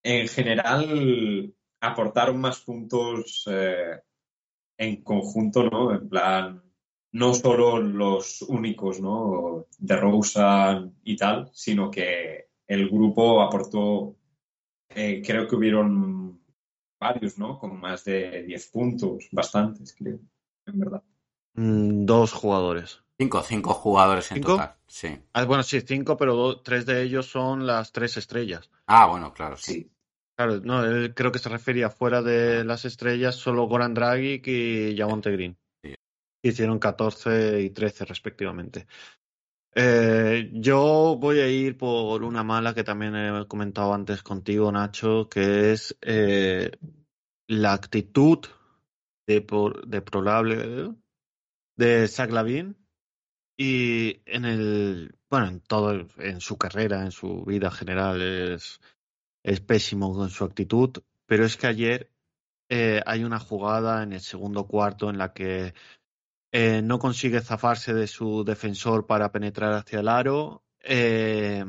en 0.04 0.28
general 0.28 1.54
aportaron 1.80 2.40
más 2.40 2.60
puntos 2.60 3.46
eh, 3.50 4.02
en 4.78 5.04
conjunto, 5.04 5.64
¿no? 5.64 5.94
En 5.94 6.10
plan, 6.10 6.65
no 7.16 7.34
solo 7.34 7.80
los 7.80 8.42
únicos, 8.42 9.00
¿no? 9.00 9.68
De 9.78 9.96
Rosa 9.96 10.86
y 11.06 11.16
tal, 11.16 11.50
sino 11.54 11.90
que 11.90 12.50
el 12.68 12.90
grupo 12.90 13.42
aportó, 13.42 14.18
eh, 14.90 15.24
creo 15.26 15.48
que 15.48 15.56
hubieron 15.56 16.42
varios, 17.00 17.38
¿no? 17.38 17.58
Con 17.58 17.80
más 17.80 18.04
de 18.04 18.44
10 18.44 18.68
puntos, 18.68 19.30
bastantes, 19.32 19.96
creo, 19.98 20.20
en 20.66 20.80
verdad. 20.80 21.04
Mm, 21.54 22.06
dos 22.06 22.34
jugadores. 22.34 23.02
Cinco, 23.18 23.42
cinco 23.44 23.74
jugadores 23.74 24.30
en 24.32 24.36
¿Cinco? 24.36 24.52
total. 24.54 24.76
Sí. 24.86 25.18
Ah, 25.32 25.46
bueno, 25.46 25.64
sí, 25.64 25.80
cinco, 25.80 26.18
pero 26.18 26.60
tres 26.60 26.86
de 26.86 27.02
ellos 27.02 27.28
son 27.28 27.66
las 27.66 27.94
tres 27.94 28.18
estrellas. 28.18 28.70
Ah, 28.88 29.08
bueno, 29.08 29.34
claro, 29.34 29.56
sí. 29.56 29.72
Sí. 29.72 29.92
Claro, 30.36 30.60
no, 30.60 30.84
él 30.84 31.16
creo 31.16 31.32
que 31.32 31.40
se 31.40 31.48
refería 31.48 31.90
fuera 31.90 32.22
de 32.22 32.66
las 32.66 32.84
estrellas 32.84 33.36
solo 33.36 33.70
Goran 33.70 33.94
Dragic 33.94 34.46
y 34.48 34.98
Javonte 34.98 35.32
Green. 35.32 35.58
Hicieron 36.46 36.78
14 36.78 37.60
y 37.64 37.72
13 37.72 38.06
respectivamente. 38.06 38.86
Eh, 39.74 40.52
yo 40.54 41.18
voy 41.20 41.40
a 41.40 41.48
ir 41.50 41.76
por 41.76 42.24
una 42.24 42.44
mala 42.44 42.76
que 42.76 42.84
también 42.84 43.16
he 43.16 43.48
comentado 43.48 43.96
antes 43.96 44.22
contigo, 44.22 44.72
Nacho, 44.72 45.28
que 45.28 45.72
es 45.72 45.98
eh, 46.02 46.70
la 47.48 47.74
actitud 47.74 48.46
de, 49.26 49.42
por- 49.42 49.88
de 49.88 50.94
de 51.78 52.08
Zach 52.08 52.30
Lavin 52.32 52.78
y 53.58 54.22
en 54.28 54.46
el, 54.46 55.18
bueno, 55.32 55.48
en 55.48 55.62
todo, 55.62 56.08
en 56.18 56.42
su 56.42 56.58
carrera, 56.60 57.02
en 57.02 57.12
su 57.12 57.44
vida 57.44 57.72
general 57.72 58.22
es, 58.22 58.82
es 59.44 59.62
pésimo 59.62 60.14
con 60.14 60.30
su 60.30 60.44
actitud, 60.44 60.92
pero 61.26 61.44
es 61.44 61.58
que 61.58 61.66
ayer 61.68 62.12
eh, 62.70 63.02
hay 63.06 63.24
una 63.24 63.40
jugada 63.40 64.04
en 64.04 64.14
el 64.14 64.22
segundo 64.22 64.68
cuarto 64.68 65.10
en 65.10 65.18
la 65.18 65.34
que 65.34 65.74
eh, 66.58 66.82
no 66.82 67.00
consigue 67.00 67.42
zafarse 67.42 67.94
de 67.94 68.08
su 68.08 68.46
defensor 68.46 69.08
para 69.08 69.34
penetrar 69.34 69.74
hacia 69.74 70.00
el 70.00 70.08
aro, 70.08 70.64
eh, 70.80 71.66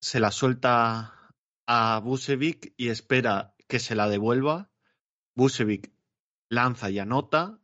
se 0.00 0.20
la 0.20 0.30
suelta 0.30 1.34
a 1.66 1.98
Busevic 1.98 2.72
y 2.76 2.90
espera 2.90 3.56
que 3.66 3.80
se 3.80 3.96
la 3.96 4.08
devuelva. 4.08 4.70
Busevic 5.34 5.92
lanza 6.48 6.88
y 6.88 7.00
anota 7.00 7.58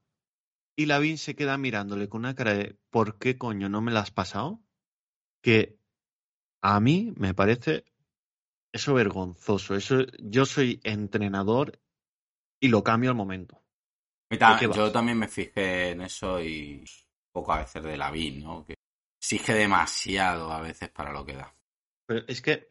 y 0.75 0.87
Lavin 0.87 1.17
se 1.17 1.37
queda 1.37 1.57
mirándole 1.59 2.09
con 2.09 2.23
una 2.23 2.35
cara 2.35 2.55
de 2.55 2.77
¿por 2.91 3.21
qué 3.21 3.39
coño 3.39 3.69
no 3.69 3.81
me 3.81 3.93
la 3.93 4.01
has 4.01 4.11
pasado? 4.11 4.61
Que 5.41 5.79
a 6.61 6.81
mí 6.81 7.15
me 7.17 7.35
parece 7.35 7.85
eso 8.73 8.95
vergonzoso. 8.95 9.77
Eso, 9.77 10.07
yo 10.19 10.45
soy 10.45 10.81
entrenador 10.83 11.81
y 12.59 12.67
lo 12.67 12.83
cambio 12.83 13.11
al 13.11 13.17
momento. 13.17 13.63
Yo 14.31 14.93
también 14.93 15.19
me 15.19 15.29
fijé 15.29 15.91
en 15.91 16.03
eso 16.03 16.41
y 16.41 16.81
un 16.81 17.33
poco 17.33 17.53
a 17.53 17.61
veces 17.61 17.83
de 17.83 17.97
la 17.97 18.11
¿no? 18.11 18.65
Que 18.67 18.75
exige 19.21 19.55
demasiado 19.55 20.53
a 20.53 20.61
veces 20.61 20.91
para 20.91 21.13
lo 21.13 21.25
que 21.25 21.35
da. 21.35 21.55
Pero 22.07 22.25
es 22.29 22.43
que 22.43 22.71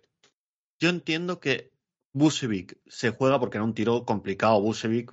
yo 0.80 0.90
entiendo 0.90 1.40
que 1.40 1.72
Busevic 2.14 2.78
se 2.86 3.12
juega 3.12 3.40
porque 3.40 3.58
era 3.58 3.64
un 3.64 3.74
tiro 3.74 4.06
complicado. 4.06 4.62
Busevic 4.62 5.12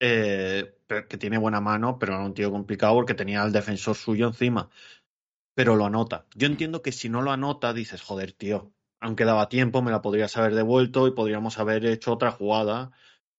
eh, 0.00 0.78
que 1.08 1.18
tiene 1.18 1.38
buena 1.38 1.60
mano, 1.60 1.98
pero 1.98 2.14
era 2.14 2.24
un 2.24 2.34
tiro 2.34 2.50
complicado 2.50 2.94
porque 2.94 3.14
tenía 3.14 3.42
al 3.42 3.52
defensor 3.52 3.96
suyo 3.96 4.26
encima. 4.28 4.70
Pero 5.54 5.76
lo 5.76 5.84
anota. 5.84 6.26
Yo 6.34 6.46
entiendo 6.46 6.80
que 6.80 6.92
si 6.92 7.08
no 7.08 7.20
lo 7.20 7.32
anota, 7.32 7.74
dices, 7.74 8.00
joder, 8.00 8.32
tío, 8.32 8.72
aunque 8.98 9.24
daba 9.24 9.48
tiempo, 9.48 9.82
me 9.82 9.90
la 9.90 10.00
podrías 10.00 10.36
haber 10.36 10.54
devuelto 10.54 11.06
y 11.06 11.12
podríamos 11.12 11.58
haber 11.58 11.84
hecho 11.84 12.12
otra 12.12 12.30
jugada 12.30 12.92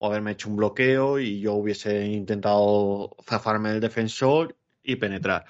o 0.04 0.08
haberme 0.08 0.32
hecho 0.32 0.50
un 0.50 0.56
bloqueo 0.56 1.20
y 1.20 1.40
yo 1.42 1.54
hubiese 1.54 2.08
intentado 2.08 3.16
zafarme 3.24 3.70
del 3.70 3.82
defensor 3.82 4.58
y 4.82 4.96
penetrar 4.96 5.46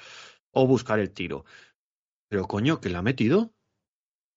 o 0.52 0.68
buscar 0.68 1.00
el 1.00 1.12
tiro. 1.12 1.46
Pero 2.28 2.48
coño, 2.50 2.82
que 2.82 2.90
la 2.90 3.00
ha 3.00 3.02
metido. 3.02 3.54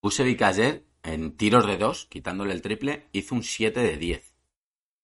Busevic 0.00 0.40
ayer, 0.42 0.84
en 1.02 1.36
tiros 1.36 1.66
de 1.66 1.78
dos, 1.78 2.06
quitándole 2.06 2.52
el 2.52 2.62
triple, 2.62 3.08
hizo 3.10 3.34
un 3.34 3.42
7 3.42 3.80
de 3.80 3.96
10. 3.96 4.36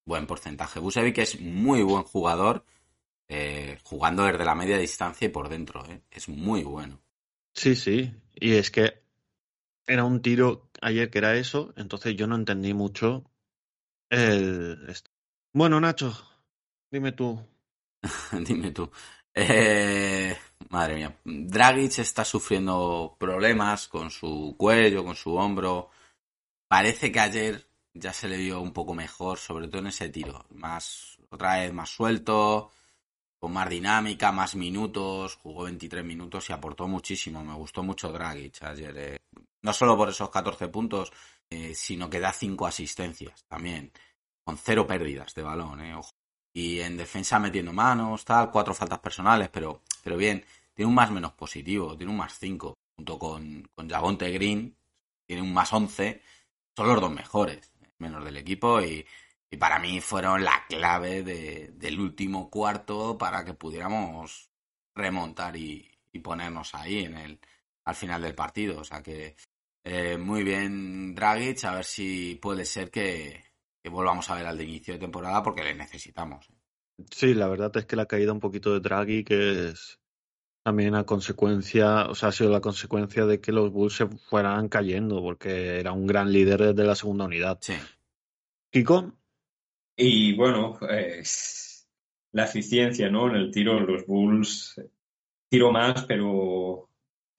Buen 0.05 0.27
porcentaje. 0.27 0.79
Busevic 0.79 1.17
es 1.17 1.41
muy 1.41 1.83
buen 1.83 2.03
jugador, 2.03 2.65
eh, 3.27 3.79
jugando 3.83 4.23
desde 4.23 4.45
la 4.45 4.55
media 4.55 4.77
distancia 4.77 5.25
y 5.25 5.29
por 5.29 5.49
dentro. 5.49 5.85
eh. 5.87 6.03
Es 6.09 6.29
muy 6.29 6.63
bueno. 6.63 7.01
Sí, 7.53 7.75
sí. 7.75 8.13
Y 8.33 8.53
es 8.53 8.71
que 8.71 9.03
era 9.85 10.05
un 10.05 10.21
tiro 10.21 10.69
ayer 10.81 11.09
que 11.09 11.17
era 11.17 11.35
eso, 11.35 11.73
entonces 11.75 12.15
yo 12.15 12.27
no 12.27 12.35
entendí 12.35 12.73
mucho 12.73 13.30
esto. 14.11 15.09
Bueno, 15.53 15.79
Nacho, 15.79 16.13
dime 16.91 17.11
tú. 17.13 17.39
Dime 18.45 18.71
tú. 18.71 18.89
Eh, 19.33 20.35
madre 20.69 20.95
mía. 20.95 21.19
Dragic 21.23 21.99
está 21.99 22.25
sufriendo 22.25 23.15
problemas 23.19 23.87
con 23.87 24.09
su 24.09 24.55
cuello, 24.57 25.03
con 25.05 25.15
su 25.15 25.35
hombro. 25.35 25.89
Parece 26.67 27.11
que 27.11 27.19
ayer 27.19 27.67
ya 27.93 28.11
se 28.13 28.27
le 28.27 28.37
vio 28.37 28.59
un 28.61 28.73
poco 28.73 28.93
mejor, 28.93 29.37
sobre 29.37 29.67
todo 29.67 29.81
en 29.81 29.87
ese 29.87 30.09
tiro. 30.09 30.45
Más, 30.55 31.17
otra 31.29 31.59
vez 31.59 31.71
más 31.73 31.89
suelto, 31.89 32.71
con 33.39 33.53
más 33.53 33.69
dinámica, 33.69 34.31
más 34.31 34.55
minutos. 34.55 35.35
Jugó 35.35 35.63
23 35.65 36.03
minutos 36.03 36.49
y 36.49 36.53
aportó 36.53 36.87
muchísimo. 36.87 37.43
Me 37.43 37.53
gustó 37.53 37.83
mucho 37.83 38.11
Dragic 38.11 38.63
ayer. 38.63 38.97
eh. 38.97 39.19
No 39.61 39.73
solo 39.73 39.95
por 39.95 40.09
esos 40.09 40.29
14 40.31 40.69
puntos, 40.69 41.11
eh, 41.51 41.75
sino 41.75 42.09
que 42.09 42.21
da 42.21 42.33
5 42.33 42.67
asistencias 42.67 43.45
también. 43.47 43.93
Con 44.43 44.57
cero 44.57 44.87
pérdidas 44.87 45.33
de 45.35 45.43
balón, 45.43 45.81
eh. 45.81 45.95
Ojo 45.95 46.11
y 46.53 46.81
en 46.81 46.97
defensa 46.97 47.39
metiendo 47.39 47.71
manos, 47.73 48.25
tal, 48.25 48.51
cuatro 48.51 48.73
faltas 48.73 48.99
personales, 48.99 49.49
pero, 49.49 49.83
pero 50.03 50.17
bien, 50.17 50.43
tiene 50.73 50.89
un 50.89 50.95
más 50.95 51.09
menos 51.11 51.33
positivo, 51.33 51.95
tiene 51.95 52.11
un 52.11 52.17
más 52.17 52.37
5, 52.39 52.73
junto 52.97 53.17
con, 53.19 53.69
con 53.73 53.89
Javonte 53.89 54.29
Green, 54.31 54.75
tiene 55.25 55.41
un 55.43 55.53
más 55.53 55.71
11, 55.73 56.21
son 56.75 56.87
los 56.87 56.99
dos 57.01 57.11
mejores, 57.11 57.71
menos 57.99 58.23
del 58.25 58.37
equipo, 58.37 58.81
y, 58.81 59.05
y 59.49 59.57
para 59.57 59.79
mí 59.79 60.01
fueron 60.01 60.43
la 60.43 60.65
clave 60.67 61.23
de- 61.23 61.71
del 61.75 61.99
último 61.99 62.49
cuarto 62.49 63.17
para 63.17 63.45
que 63.45 63.53
pudiéramos 63.53 64.49
remontar 64.95 65.55
y, 65.57 65.89
y 66.11 66.19
ponernos 66.19 66.75
ahí 66.75 67.05
en 67.05 67.15
el, 67.17 67.39
al 67.85 67.95
final 67.95 68.21
del 68.21 68.35
partido. 68.35 68.81
O 68.81 68.83
sea 68.83 69.01
que 69.01 69.35
eh, 69.83 70.17
muy 70.17 70.43
bien 70.43 71.15
Dragic, 71.15 71.63
a 71.65 71.75
ver 71.75 71.85
si 71.85 72.35
puede 72.35 72.65
ser 72.65 72.91
que, 72.91 73.43
que 73.81 73.89
volvamos 73.89 74.29
a 74.29 74.35
ver 74.35 74.45
al 74.45 74.57
de 74.57 74.63
inicio 74.63 74.93
de 74.93 74.99
temporada 74.99 75.41
porque 75.41 75.63
le 75.63 75.73
necesitamos. 75.73 76.49
Sí, 77.09 77.33
la 77.33 77.47
verdad 77.47 77.75
es 77.77 77.85
que 77.85 77.95
la 77.95 78.05
caída 78.05 78.31
un 78.31 78.39
poquito 78.39 78.73
de 78.73 78.79
Draghi, 78.79 79.23
que 79.23 79.69
es 79.69 79.99
también 80.63 80.93
a 80.93 81.05
consecuencia, 81.05 82.05
o 82.05 82.15
sea, 82.15 82.29
ha 82.29 82.31
sido 82.31 82.51
la 82.51 82.61
consecuencia 82.61 83.25
de 83.25 83.41
que 83.41 83.51
los 83.51 83.71
Bulls 83.71 83.95
se 83.95 84.07
fueran 84.07 84.69
cayendo, 84.69 85.21
porque 85.21 85.79
era 85.79 85.91
un 85.91 86.05
gran 86.05 86.31
líder 86.31 86.61
desde 86.61 86.87
la 86.87 86.95
segunda 86.95 87.25
unidad. 87.25 87.57
Sí. 87.61 87.73
Kiko, 88.71 89.13
Y 89.97 90.35
bueno, 90.35 90.77
eh, 90.87 91.23
la 92.31 92.45
eficiencia, 92.45 93.09
¿no? 93.09 93.27
En 93.27 93.35
el 93.35 93.51
tiro, 93.51 93.79
los 93.79 94.05
Bulls 94.05 94.79
tiró 95.49 95.71
más, 95.71 96.05
pero 96.05 96.90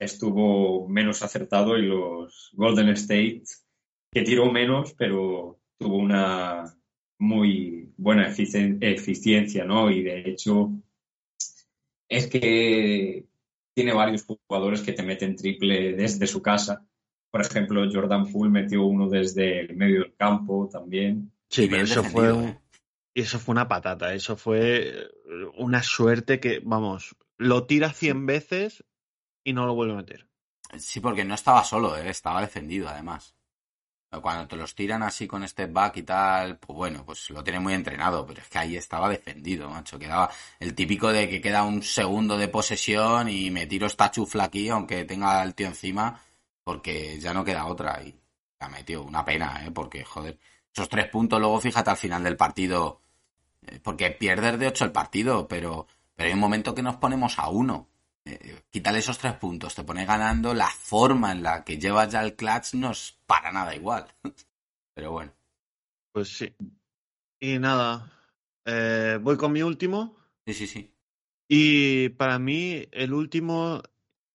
estuvo 0.02 0.88
menos 0.88 1.22
acertado 1.22 1.76
y 1.78 1.82
los 1.82 2.50
Golden 2.54 2.88
State, 2.90 3.42
que 4.10 4.22
tiró 4.22 4.50
menos, 4.50 4.94
pero 4.94 5.58
tuvo 5.78 5.96
una 5.96 6.76
muy 7.18 7.92
buena 7.96 8.28
eficien- 8.28 8.78
eficiencia, 8.80 9.64
¿no? 9.64 9.90
Y 9.90 10.02
de 10.02 10.28
hecho, 10.28 10.70
es 12.08 12.26
que 12.26 13.26
tiene 13.74 13.94
varios 13.94 14.24
jugadores 14.24 14.82
que 14.82 14.92
te 14.92 15.02
meten 15.02 15.36
triple 15.36 15.92
desde 15.94 16.26
su 16.26 16.42
casa. 16.42 16.86
Por 17.30 17.40
ejemplo, 17.40 17.88
Jordan 17.90 18.30
Poole 18.30 18.50
metió 18.50 18.84
uno 18.84 19.08
desde 19.08 19.60
el 19.60 19.76
medio 19.76 20.00
del 20.02 20.14
campo 20.14 20.68
también. 20.70 21.32
Sí, 21.48 21.62
pero 21.62 21.76
bien 21.76 21.84
eso 21.84 22.04
fue, 22.04 22.32
un- 22.32 22.44
¿eh? 22.44 22.58
eso 23.14 23.38
fue 23.38 23.52
una 23.52 23.68
patata. 23.68 24.12
Eso 24.12 24.36
fue 24.36 25.08
una 25.56 25.82
suerte 25.82 26.38
que, 26.40 26.60
vamos, 26.62 27.16
lo 27.38 27.66
tira 27.66 27.92
100 27.92 28.26
veces 28.26 28.84
y 29.44 29.52
no 29.52 29.66
lo 29.66 29.74
vuelve 29.74 29.94
a 29.94 29.96
meter. 29.96 30.26
Sí, 30.78 31.00
porque 31.00 31.24
no 31.24 31.34
estaba 31.34 31.64
solo, 31.64 31.96
¿eh? 31.96 32.08
estaba 32.08 32.40
defendido 32.40 32.88
además. 32.88 33.34
Cuando 34.20 34.46
te 34.46 34.56
los 34.56 34.74
tiran 34.74 35.02
así 35.02 35.26
con 35.26 35.46
step 35.48 35.72
back 35.72 35.96
y 35.96 36.02
tal, 36.02 36.58
pues 36.58 36.76
bueno, 36.76 37.02
pues 37.04 37.30
lo 37.30 37.42
tiene 37.42 37.60
muy 37.60 37.72
entrenado, 37.72 38.26
pero 38.26 38.42
es 38.42 38.48
que 38.48 38.58
ahí 38.58 38.76
estaba 38.76 39.08
defendido, 39.08 39.70
macho. 39.70 39.98
Quedaba 39.98 40.30
el 40.60 40.74
típico 40.74 41.10
de 41.10 41.30
que 41.30 41.40
queda 41.40 41.62
un 41.62 41.82
segundo 41.82 42.36
de 42.36 42.48
posesión 42.48 43.30
y 43.30 43.50
me 43.50 43.66
tiro 43.66 43.86
esta 43.86 44.10
chufla 44.10 44.44
aquí, 44.44 44.68
aunque 44.68 45.06
tenga 45.06 45.40
al 45.40 45.54
tío 45.54 45.66
encima, 45.68 46.20
porque 46.62 47.18
ya 47.20 47.32
no 47.32 47.42
queda 47.42 47.64
otra. 47.66 48.02
Y 48.02 48.14
la 48.60 48.68
metió, 48.68 49.02
una 49.02 49.24
pena, 49.24 49.64
¿eh? 49.64 49.70
Porque, 49.70 50.04
joder, 50.04 50.38
esos 50.74 50.88
tres 50.90 51.08
puntos 51.08 51.40
luego 51.40 51.58
fíjate 51.60 51.90
al 51.90 51.96
final 51.96 52.22
del 52.22 52.36
partido, 52.36 53.00
eh, 53.62 53.80
porque 53.82 54.10
pierdes 54.10 54.58
de 54.58 54.66
ocho 54.66 54.84
el 54.84 54.92
partido, 54.92 55.48
pero, 55.48 55.86
pero 56.14 56.28
hay 56.28 56.34
un 56.34 56.40
momento 56.40 56.74
que 56.74 56.82
nos 56.82 56.96
ponemos 56.96 57.38
a 57.38 57.48
uno. 57.48 57.88
Eh, 58.24 58.62
quítale 58.70 58.98
esos 58.98 59.18
tres 59.18 59.34
puntos, 59.34 59.74
te 59.74 59.82
pone 59.84 60.04
ganando, 60.04 60.54
la 60.54 60.68
forma 60.68 61.32
en 61.32 61.42
la 61.42 61.64
que 61.64 61.78
llevas 61.78 62.12
ya 62.12 62.22
el 62.22 62.36
clutch 62.36 62.74
no 62.74 62.92
es 62.92 63.18
para 63.26 63.50
nada 63.50 63.74
igual. 63.74 64.06
Pero 64.94 65.12
bueno, 65.12 65.32
Pues 66.12 66.28
sí. 66.28 66.54
Y 67.40 67.58
nada, 67.58 68.12
eh, 68.64 69.18
voy 69.20 69.36
con 69.36 69.52
mi 69.52 69.62
último. 69.62 70.16
sí, 70.46 70.54
sí, 70.54 70.66
sí. 70.66 70.94
Y 71.48 72.10
para 72.10 72.38
mí 72.38 72.86
el 72.92 73.12
último 73.12 73.82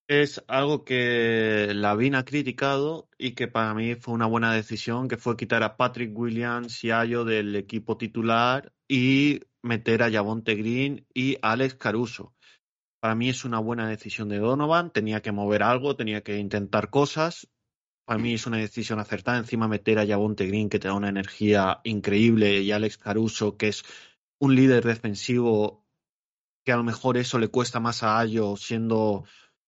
es 0.08 0.44
algo 0.48 0.86
que 0.86 1.72
Lavin 1.74 2.16
ha 2.16 2.26
criticado 2.26 3.10
y 3.18 3.32
que 3.32 3.48
para 3.48 3.74
mí 3.74 3.96
fue 3.96 4.14
una 4.14 4.26
buena 4.26 4.54
decisión, 4.54 5.08
que 5.08 5.18
fue 5.18 5.36
quitar 5.36 5.64
a 5.64 5.78
Patrick 5.78 6.18
Williams 6.18 6.84
y 6.84 6.92
Ayo 6.92 7.26
del 7.26 7.56
equipo 7.56 7.98
titular 7.98 8.72
y 8.88 9.42
meter 9.62 10.04
a 10.04 10.12
Javonte 10.12 10.56
Green 10.56 11.06
y 11.14 11.38
Alex 11.42 11.76
Caruso. 11.76 12.34
Para 13.08 13.16
mí 13.16 13.30
es 13.30 13.46
una 13.46 13.60
buena 13.60 13.88
decisión 13.88 14.28
de 14.28 14.38
Donovan, 14.38 14.92
tenía 14.92 15.22
que 15.22 15.32
mover 15.32 15.64
algo, 15.64 15.96
tenía 15.96 16.24
que 16.24 16.40
intentar 16.40 16.90
cosas. 16.90 17.48
Para 18.06 18.20
mí 18.20 18.34
es 18.34 18.46
una 18.48 18.58
decisión 18.58 19.00
acertada. 19.00 19.38
Encima 19.38 19.70
meter 19.70 19.98
a 19.98 20.06
Javonte 20.06 20.46
Green, 20.46 20.68
que 20.68 20.78
te 20.78 20.90
da 20.90 20.94
una 20.94 21.08
energía 21.08 21.80
increíble, 21.86 22.60
y 22.60 22.74
Alex 22.74 22.98
Caruso, 22.98 23.56
que 23.56 23.70
es 23.70 23.86
un 24.42 24.58
líder 24.58 24.84
defensivo 24.84 25.86
que 26.66 26.74
a 26.74 26.76
lo 26.76 26.84
mejor 26.84 27.16
eso 27.16 27.40
le 27.40 27.48
cuesta 27.48 27.80
más 27.80 28.04
a 28.04 28.20
Ayo 28.20 28.58
siendo 28.58 29.24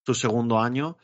su 0.06 0.16
segundo 0.16 0.60
año. 0.60 0.98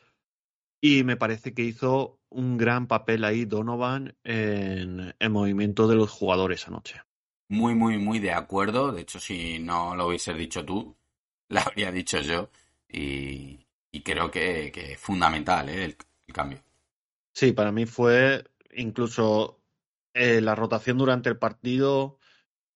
Y 0.82 1.06
me 1.06 1.16
parece 1.16 1.54
que 1.54 1.64
hizo 1.64 2.20
un 2.30 2.58
gran 2.58 2.88
papel 2.88 3.24
ahí 3.24 3.46
Donovan 3.46 4.18
en 4.26 5.16
el 5.18 5.30
movimiento 5.30 5.88
de 5.88 5.96
los 5.96 6.12
jugadores 6.12 6.68
anoche. 6.68 7.02
Muy, 7.48 7.76
muy, 7.76 7.98
muy 7.98 8.20
de 8.20 8.34
acuerdo. 8.34 8.92
De 8.92 9.04
hecho, 9.04 9.22
si 9.22 9.60
no 9.60 9.96
lo 9.96 10.08
hubieses 10.08 10.38
dicho 10.38 10.66
tú, 10.66 10.98
lo 11.50 11.60
habría 11.60 11.92
dicho 11.92 12.20
yo. 12.22 12.50
Y, 12.88 13.60
creo 14.04 14.30
que, 14.30 14.72
es 14.76 15.00
fundamental 15.00 15.70
¿eh? 15.70 15.86
el, 15.86 15.98
cambio. 16.34 16.60
Sí, 17.34 17.54
para 17.54 17.72
mí 17.72 17.86
fue 17.86 18.44
incluso 18.74 19.62
eh, 20.14 20.42
la 20.42 20.56
rotación 20.56 20.98
durante 20.98 21.30
el 21.30 21.38
partido. 21.38 22.20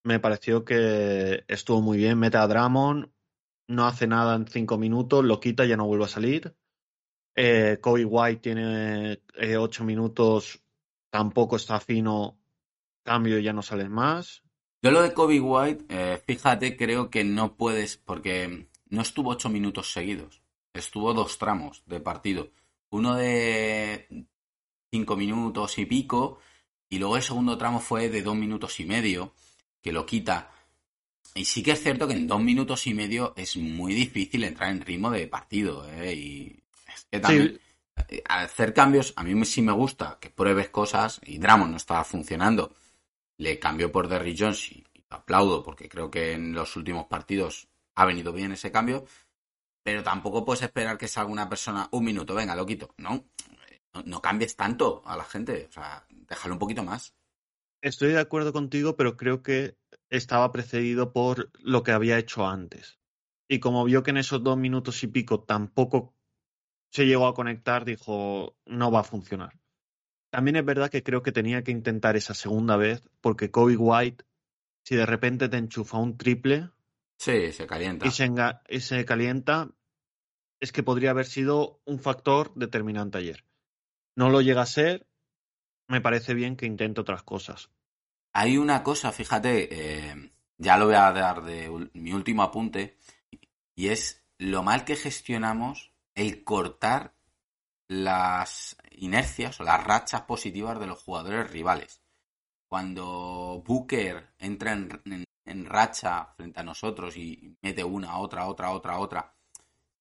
Me 0.04 0.20
pareció 0.20 0.66
que 0.66 1.44
estuvo 1.48 1.82
muy 1.82 1.98
bien. 1.98 2.20
Mete 2.20 2.38
a 2.38 2.48
Drummond, 2.48 3.12
no 3.68 3.86
hace 3.86 4.08
nada 4.08 4.36
en 4.36 4.48
cinco 4.48 4.78
minutos, 4.78 5.24
lo 5.24 5.40
quita 5.40 5.66
y 5.66 5.70
ya 5.70 5.78
no 5.78 5.88
vuelve 5.88 6.06
a 6.06 6.10
salir. 6.10 6.56
Eh, 7.36 7.78
Kobe 7.80 8.06
White 8.06 8.42
tiene 8.42 9.22
eh, 9.36 9.58
ocho 9.58 9.84
minutos, 9.84 10.62
tampoco 11.10 11.56
está 11.56 11.80
fino, 11.80 12.38
cambio 13.04 13.40
y 13.40 13.44
ya 13.44 13.54
no 13.54 13.62
sales 13.62 13.90
más. 13.90 14.44
Yo 14.82 14.92
lo 14.92 15.02
de 15.02 15.14
Kobe 15.14 15.40
White, 15.42 15.86
eh, 15.90 16.22
fíjate, 16.26 16.78
creo 16.78 17.10
que 17.10 17.26
no 17.26 17.56
puedes, 17.56 17.98
porque 17.98 18.68
no 18.88 19.02
estuvo 19.02 19.32
ocho 19.32 19.50
minutos 19.50 19.92
seguidos. 19.92 20.42
Estuvo 20.74 21.14
dos 21.14 21.38
tramos 21.38 21.84
de 21.86 22.00
partido. 22.00 22.52
Uno 22.90 23.16
de 23.16 24.26
cinco 24.90 25.18
minutos 25.18 25.78
y 25.78 25.86
pico, 25.86 26.40
y 26.90 26.98
luego 26.98 27.18
el 27.18 27.24
segundo 27.24 27.58
tramo 27.58 27.80
fue 27.80 28.10
de 28.10 28.22
dos 28.22 28.36
minutos 28.36 28.80
y 28.80 28.86
medio, 28.86 29.34
que 29.82 29.92
lo 29.92 30.06
quita. 30.06 30.50
Y 31.36 31.46
sí 31.46 31.62
que 31.62 31.72
es 31.72 31.84
cierto 31.84 32.08
que 32.08 32.14
en 32.14 32.28
dos 32.28 32.42
minutos 32.42 32.88
y 32.88 32.94
medio 32.94 33.34
es 33.36 33.58
muy 33.58 33.94
difícil 33.94 34.44
entrar 34.46 34.72
en 34.72 34.82
ritmo 34.82 35.12
de 35.12 35.28
partido, 35.28 35.88
¿eh? 35.90 36.14
Y 36.14 36.64
es 36.88 37.06
que 37.12 37.20
también 37.20 37.60
eh, 38.08 38.24
hacer 38.28 38.74
cambios, 38.74 39.14
a 39.18 39.24
mí 39.24 39.46
sí 39.46 39.62
me 39.62 39.74
gusta 39.74 40.18
que 40.22 40.30
pruebes 40.30 40.70
cosas, 40.70 41.20
y 41.26 41.38
Drummond 41.38 41.72
no 41.72 41.78
estaba 41.78 42.04
funcionando. 42.04 42.74
Le 43.40 43.58
cambió 43.58 43.92
por 43.92 44.08
Derrick 44.08 44.38
Jones 44.40 44.72
y, 44.72 44.86
aplaudo 45.10 45.64
porque 45.64 45.90
creo 45.90 46.12
que 46.12 46.34
en 46.34 46.54
los 46.54 46.76
últimos 46.76 47.08
partidos 47.08 47.68
ha 47.96 48.06
venido 48.06 48.32
bien 48.32 48.52
ese 48.52 48.72
cambio. 48.72 49.06
Pero 49.84 50.04
tampoco 50.04 50.46
puedes 50.46 50.62
esperar 50.62 50.98
que 50.98 51.08
salga 51.08 51.32
una 51.32 51.50
persona 51.50 51.90
un 51.92 52.04
minuto, 52.04 52.36
venga, 52.36 52.56
lo 52.56 52.66
quito. 52.66 52.94
No, 52.98 53.26
no, 53.94 54.04
no 54.04 54.22
cambies 54.22 54.56
tanto 54.56 55.02
a 55.06 55.18
la 55.18 55.24
gente. 55.24 55.66
O 55.70 55.72
sea, 55.72 56.06
déjalo 56.10 56.56
un 56.56 56.60
poquito 56.60 56.84
más. 56.84 57.16
Estoy 57.82 58.10
de 58.10 58.20
acuerdo 58.20 58.54
contigo, 58.54 58.96
pero 58.96 59.16
creo 59.16 59.42
que 59.42 59.78
estaba 60.10 60.52
precedido 60.52 61.14
por 61.14 61.50
lo 61.60 61.82
que 61.84 61.92
había 61.92 62.20
hecho 62.20 62.46
antes. 62.46 63.00
Y 63.48 63.60
como 63.60 63.84
vio 63.86 64.04
que 64.04 64.12
en 64.12 64.18
esos 64.18 64.44
dos 64.44 64.58
minutos 64.58 65.02
y 65.04 65.08
pico 65.08 65.44
tampoco 65.44 66.14
se 66.92 67.06
llegó 67.06 67.28
a 67.28 67.34
conectar, 67.34 67.86
dijo, 67.86 68.58
no 68.66 68.92
va 68.92 69.00
a 69.00 69.04
funcionar. 69.04 69.60
También 70.30 70.58
es 70.58 70.66
verdad 70.66 70.90
que 70.90 71.04
creo 71.04 71.24
que 71.24 71.32
tenía 71.32 71.64
que 71.64 71.72
intentar 71.72 72.16
esa 72.16 72.34
segunda 72.34 72.78
vez, 72.78 73.02
porque 73.22 73.52
Kobe 73.52 73.78
White, 73.78 74.26
si 74.84 74.96
de 74.96 75.06
repente 75.06 75.50
te 75.50 75.58
enchufa 75.58 75.98
un 75.98 76.18
triple 76.18 76.70
Sí, 77.18 77.52
se 77.52 77.68
calienta. 77.68 78.08
y 78.08 78.12
se, 78.12 78.32
y 78.70 78.80
se 78.80 79.06
calienta, 79.06 79.70
es 80.60 80.72
que 80.72 80.84
podría 80.84 81.12
haber 81.12 81.26
sido 81.26 81.82
un 81.86 82.00
factor 82.00 82.54
determinante 82.56 83.18
ayer. 83.18 83.46
No 84.16 84.30
lo 84.30 84.42
llega 84.42 84.62
a 84.62 84.68
ser, 84.68 85.08
me 85.88 86.02
parece 86.02 86.34
bien 86.34 86.56
que 86.56 86.66
intente 86.66 87.02
otras 87.02 87.24
cosas. 87.24 87.72
Hay 88.32 88.58
una 88.58 88.84
cosa, 88.84 89.12
fíjate, 89.12 89.68
eh, 89.72 90.32
ya 90.58 90.78
lo 90.78 90.86
voy 90.86 90.96
a 90.96 91.12
dar 91.12 91.44
de 91.44 91.90
mi 91.94 92.14
último 92.14 92.44
apunte, 92.44 92.98
y 93.76 93.88
es 93.88 94.24
lo 94.38 94.62
mal 94.62 94.86
que 94.86 94.96
gestionamos 94.96 95.92
el 96.16 96.44
cortar 96.44 97.16
las 97.90 98.78
inercias 98.94 99.60
o 99.62 99.66
las 99.66 99.84
rachas 99.84 100.24
positivas 100.24 100.80
de 100.80 100.88
los 100.88 101.04
jugadores 101.04 101.52
rivales. 101.52 102.02
Cuando 102.68 103.64
Booker 103.66 104.34
entra 104.40 104.74
en, 104.74 105.02
en- 105.46 105.66
racha 105.66 106.34
frente 106.38 106.60
a 106.60 106.64
nosotros 106.64 107.18
y 107.18 107.58
mete 107.62 107.84
una, 107.84 108.20
otra, 108.20 108.48
otra, 108.48 108.72
otra, 108.72 109.00
otra, 109.00 109.36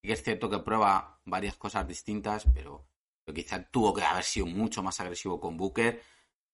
es 0.03 0.23
cierto 0.23 0.49
que 0.49 0.59
prueba 0.59 1.19
varias 1.25 1.55
cosas 1.57 1.87
distintas, 1.87 2.45
pero, 2.53 2.85
pero 3.23 3.35
quizá 3.35 3.63
tuvo 3.63 3.93
que 3.93 4.03
haber 4.03 4.23
sido 4.23 4.45
mucho 4.47 4.83
más 4.83 4.99
agresivo 4.99 5.39
con 5.39 5.57
Booker 5.57 6.01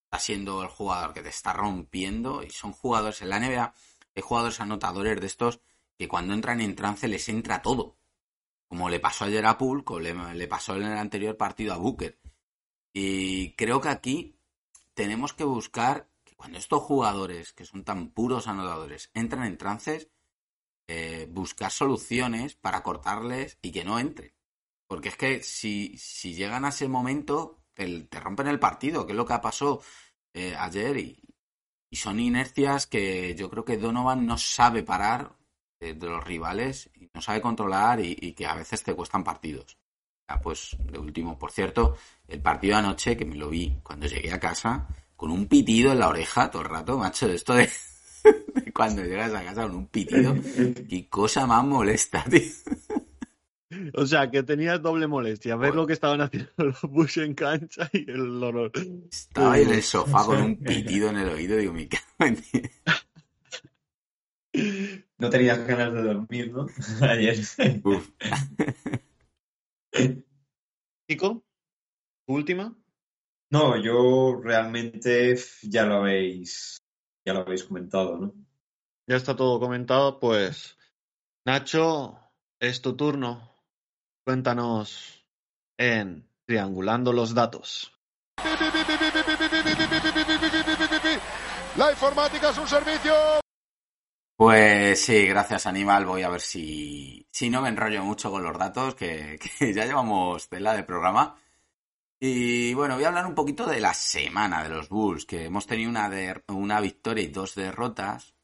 está 0.05 0.19
siendo 0.19 0.63
el 0.63 0.69
jugador 0.69 1.13
que 1.13 1.21
te 1.23 1.29
está 1.29 1.53
rompiendo 1.53 2.43
y 2.43 2.49
son 2.51 2.73
jugadores 2.73 3.21
en 3.21 3.29
la 3.29 3.37
NBA, 3.37 3.73
hay 4.15 4.23
jugadores 4.23 4.59
anotadores 4.61 5.19
de 5.21 5.27
estos 5.27 5.61
que 5.97 6.07
cuando 6.07 6.33
entran 6.33 6.61
en 6.61 6.75
trance 6.75 7.07
les 7.07 7.29
entra 7.29 7.61
todo. 7.61 7.97
Como 8.75 8.89
le 8.89 8.99
pasó 8.99 9.23
ayer 9.23 9.45
a 9.45 9.57
como 9.57 9.99
le, 10.01 10.47
pasó 10.49 10.75
en 10.75 10.83
el 10.83 10.97
anterior 10.97 11.37
partido 11.37 11.73
a 11.73 11.77
Booker. 11.77 12.19
Y 12.91 13.55
creo 13.55 13.79
que 13.79 13.87
aquí 13.87 14.37
tenemos 14.93 15.31
que 15.31 15.45
buscar 15.45 16.09
que 16.25 16.35
cuando 16.35 16.57
estos 16.57 16.83
jugadores, 16.83 17.53
que 17.53 17.63
son 17.63 17.85
tan 17.85 18.09
puros 18.09 18.49
anotadores, 18.49 19.11
entran 19.13 19.45
en 19.45 19.57
trances, 19.57 20.09
eh, 20.89 21.25
buscar 21.31 21.71
soluciones 21.71 22.55
para 22.55 22.83
cortarles 22.83 23.57
y 23.61 23.71
que 23.71 23.85
no 23.85 23.97
entren. 23.97 24.33
Porque 24.87 25.07
es 25.07 25.15
que 25.15 25.41
si, 25.41 25.97
si 25.97 26.33
llegan 26.33 26.65
a 26.65 26.69
ese 26.69 26.89
momento, 26.89 27.63
te, 27.73 28.01
te 28.01 28.19
rompen 28.19 28.47
el 28.47 28.59
partido, 28.59 29.05
que 29.05 29.13
es 29.13 29.17
lo 29.17 29.25
que 29.25 29.39
pasado 29.39 29.81
eh, 30.33 30.53
ayer. 30.53 30.97
Y 30.97 31.95
son 31.95 32.19
inercias 32.19 32.87
que 32.87 33.35
yo 33.35 33.49
creo 33.49 33.63
que 33.63 33.77
Donovan 33.77 34.25
no 34.25 34.37
sabe 34.37 34.83
parar 34.83 35.33
de, 35.85 35.93
de 35.93 36.07
los 36.07 36.23
rivales, 36.23 36.89
y 36.95 37.09
no 37.13 37.21
sabe 37.21 37.41
controlar 37.41 37.99
y, 37.99 38.17
y 38.19 38.33
que 38.33 38.45
a 38.45 38.55
veces 38.55 38.83
te 38.83 38.93
cuestan 38.93 39.23
partidos. 39.23 39.77
Pues, 40.41 40.75
de 40.79 40.97
último, 40.97 41.37
por 41.37 41.51
cierto, 41.51 41.97
el 42.27 42.41
partido 42.41 42.77
anoche, 42.77 43.15
que 43.15 43.25
me 43.25 43.35
lo 43.35 43.49
vi 43.49 43.77
cuando 43.83 44.07
llegué 44.07 44.31
a 44.31 44.39
casa, 44.39 44.87
con 45.15 45.31
un 45.31 45.47
pitido 45.47 45.91
en 45.91 45.99
la 45.99 46.09
oreja 46.09 46.49
todo 46.49 46.63
el 46.63 46.69
rato, 46.69 46.97
macho, 46.97 47.27
esto 47.27 47.53
de, 47.53 47.69
de 48.55 48.73
cuando 48.73 49.03
llegas 49.03 49.33
a 49.33 49.43
casa 49.43 49.63
con 49.63 49.75
un 49.75 49.87
pitido, 49.87 50.35
qué 50.89 51.07
cosa 51.09 51.45
más 51.45 51.63
molesta, 51.63 52.23
tío. 52.23 52.41
O 53.93 54.05
sea, 54.05 54.29
que 54.31 54.43
tenías 54.43 54.81
doble 54.81 55.07
molestia, 55.07 55.55
ver 55.55 55.75
lo 55.75 55.85
que 55.85 55.93
estaban 55.93 56.21
haciendo 56.21 56.51
los 56.57 56.81
Bush 56.83 57.19
en 57.19 57.33
cancha 57.33 57.89
y 57.91 58.09
el 58.09 58.21
olor. 58.43 58.71
Estaba 59.11 59.53
ahí 59.53 59.63
en 59.63 59.71
el 59.71 59.83
sofá 59.83 60.23
con 60.25 60.41
un 60.41 60.55
pitido 60.57 61.09
en 61.09 61.17
el 61.17 61.29
oído, 61.29 61.57
digo, 61.57 61.73
en 62.19 62.35
Dios. 62.35 63.04
No 65.17 65.29
tenías 65.29 65.65
ganas 65.65 65.93
de 65.93 66.03
dormir, 66.03 66.51
¿no? 66.51 66.67
Ayer. 67.01 67.37
Uf. 67.83 68.09
Chico, 71.09 71.43
¿tu 72.27 72.33
última? 72.33 72.75
No, 73.51 73.81
yo 73.81 74.41
realmente 74.41 75.35
ya 75.63 75.85
lo 75.85 75.95
habéis, 75.95 76.81
ya 77.25 77.33
lo 77.33 77.41
habéis 77.41 77.63
comentado, 77.63 78.17
¿no? 78.17 78.33
Ya 79.07 79.17
está 79.17 79.35
todo 79.35 79.59
comentado, 79.59 80.19
pues 80.19 80.77
Nacho, 81.45 82.19
es 82.59 82.81
tu 82.81 82.95
turno. 82.95 83.51
Cuéntanos 84.25 85.23
en 85.77 86.27
Triangulando 86.47 87.13
los 87.13 87.35
Datos. 87.35 87.91
La 91.77 91.91
informática 91.91 92.49
es 92.49 92.57
un 92.57 92.67
servicio. 92.67 93.13
Pues 94.37 95.01
sí, 95.01 95.27
gracias 95.27 95.65
Aníbal. 95.65 96.05
Voy 96.05 96.23
a 96.23 96.29
ver 96.29 96.41
si, 96.41 97.25
si 97.31 97.49
no 97.49 97.61
me 97.61 97.69
enrollo 97.69 98.03
mucho 98.03 98.29
con 98.31 98.43
los 98.43 98.57
datos, 98.57 98.95
que, 98.95 99.39
ya 99.73 99.85
llevamos 99.85 100.49
tela 100.49 100.73
de 100.73 100.83
programa. 100.83 101.37
Y 102.19 102.73
bueno, 102.73 102.95
voy 102.95 103.05
a 103.05 103.09
hablar 103.09 103.25
un 103.27 103.35
poquito 103.35 103.65
de 103.65 103.79
la 103.79 103.93
semana 103.93 104.63
de 104.63 104.69
los 104.69 104.89
Bulls, 104.89 105.25
que 105.25 105.45
hemos 105.45 105.67
tenido 105.67 105.89
una, 105.89 106.09
de, 106.09 106.43
una 106.49 106.81
victoria 106.81 107.23
y 107.23 107.27
dos 107.27 107.55
derrotas. 107.55 108.35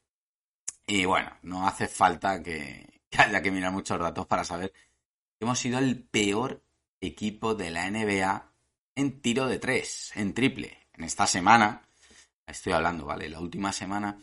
Y 0.87 1.05
bueno, 1.05 1.37
no 1.43 1.67
hace 1.67 1.87
falta 1.87 2.41
que, 2.43 3.01
que 3.09 3.21
haya 3.21 3.41
que 3.41 3.51
mirar 3.51 3.71
muchos 3.71 3.99
datos 3.99 4.27
para 4.27 4.43
saber 4.45 4.71
que 4.71 5.45
hemos 5.45 5.59
sido 5.59 5.79
el 5.79 6.03
peor 6.03 6.63
equipo 7.01 7.55
de 7.55 7.71
la 7.71 7.89
NBA 7.89 8.51
en 8.95 9.21
tiro 9.21 9.47
de 9.47 9.59
tres, 9.59 10.11
en 10.15 10.33
triple. 10.33 10.87
En 10.93 11.03
esta 11.03 11.27
semana, 11.27 11.81
estoy 12.47 12.73
hablando, 12.73 13.05
¿vale? 13.05 13.29
La 13.29 13.39
última 13.39 13.73
semana, 13.73 14.17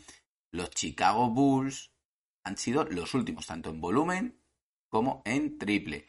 los 0.51 0.69
Chicago 0.71 1.29
Bulls 1.29 1.91
han 2.43 2.57
sido 2.57 2.83
los 2.85 3.13
últimos, 3.13 3.45
tanto 3.47 3.69
en 3.69 3.81
volumen 3.81 4.41
como 4.89 5.21
en 5.25 5.57
triple. 5.57 6.05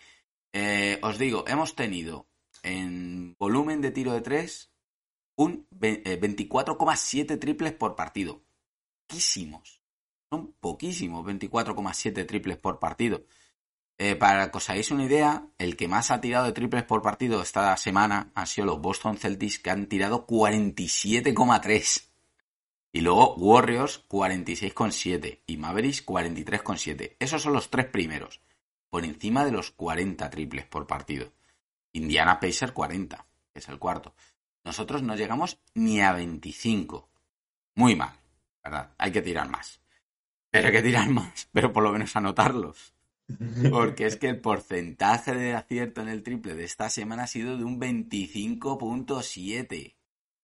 Eh, 0.53 0.99
os 1.03 1.19
digo, 1.19 1.45
hemos 1.47 1.75
tenido 1.77 2.29
en 2.63 3.35
volumen 3.39 3.81
de 3.81 3.91
tiro 3.91 4.13
de 4.13 4.21
tres 4.21 4.73
un 5.37 5.67
ve- 5.71 6.03
eh, 6.05 6.19
24,7 6.21 7.37
triples 7.39 7.73
por 7.73 7.95
partido. 7.97 8.43
Poquísimos. 9.07 9.81
Son 10.31 10.53
poquísimos 10.61 11.25
24,7 11.25 12.25
triples 12.27 12.57
por 12.59 12.79
partido. 12.79 13.25
Eh, 13.99 14.17
para 14.17 14.51
que 14.51 14.57
os 14.57 14.71
hagáis 14.71 14.91
una 14.91 15.05
idea, 15.05 15.47
el 15.59 15.77
que 15.77 15.87
más 15.89 16.11
ha 16.11 16.21
tirado 16.23 16.47
de 16.47 16.53
triples 16.53 16.85
por 16.85 17.03
partido 17.03 17.43
esta 17.43 17.77
semana 17.77 18.31
han 18.35 18.47
sido 18.47 18.67
los 18.67 18.81
Boston 18.81 19.19
Celtics, 19.19 19.59
que 19.59 19.71
han 19.71 19.87
tirado 19.89 20.27
47,3. 20.27 22.10
Y 22.93 23.03
luego 23.03 23.35
Warriors 23.37 24.05
46,7 24.09 25.41
y 25.47 25.57
Mavericks 25.57 26.05
43,7. 26.05 27.17
Esos 27.19 27.43
son 27.43 27.53
los 27.53 27.71
tres 27.71 27.87
primeros, 27.87 28.41
por 28.89 29.05
encima 29.05 29.45
de 29.45 29.53
los 29.53 29.71
40 29.71 30.29
triples 30.31 30.67
por 30.67 30.87
partido. 30.87 31.33
Indiana 31.93 32.41
Pacers 32.41 32.73
40, 32.73 33.27
que 33.53 33.59
es 33.59 33.69
el 33.69 33.79
cuarto. 33.79 34.15
Nosotros 34.65 35.03
no 35.03 35.17
llegamos 35.17 35.59
ni 35.75 36.01
a 36.01 36.13
25. 36.13 37.09
Muy 37.77 37.95
mal, 37.95 38.15
¿verdad? 38.63 38.93
Hay 38.99 39.13
que 39.13 39.23
tirar 39.23 39.49
más. 39.49 39.81
Pero 40.51 40.67
hay 40.67 40.73
que 40.73 40.83
tirar 40.83 41.09
más, 41.09 41.49
pero 41.53 41.73
por 41.73 41.85
lo 41.85 41.93
menos 41.93 42.15
anotarlos. 42.17 42.95
Porque 43.71 44.07
es 44.07 44.17
que 44.17 44.29
el 44.29 44.41
porcentaje 44.41 45.33
de 45.35 45.55
acierto 45.55 46.01
en 46.01 46.09
el 46.09 46.25
triple 46.25 46.55
de 46.55 46.65
esta 46.65 46.91
semana 46.91 47.23
ha 47.25 47.29
sido 47.29 47.57
de 47.57 47.63
un 47.63 47.81
25.7. 47.81 49.95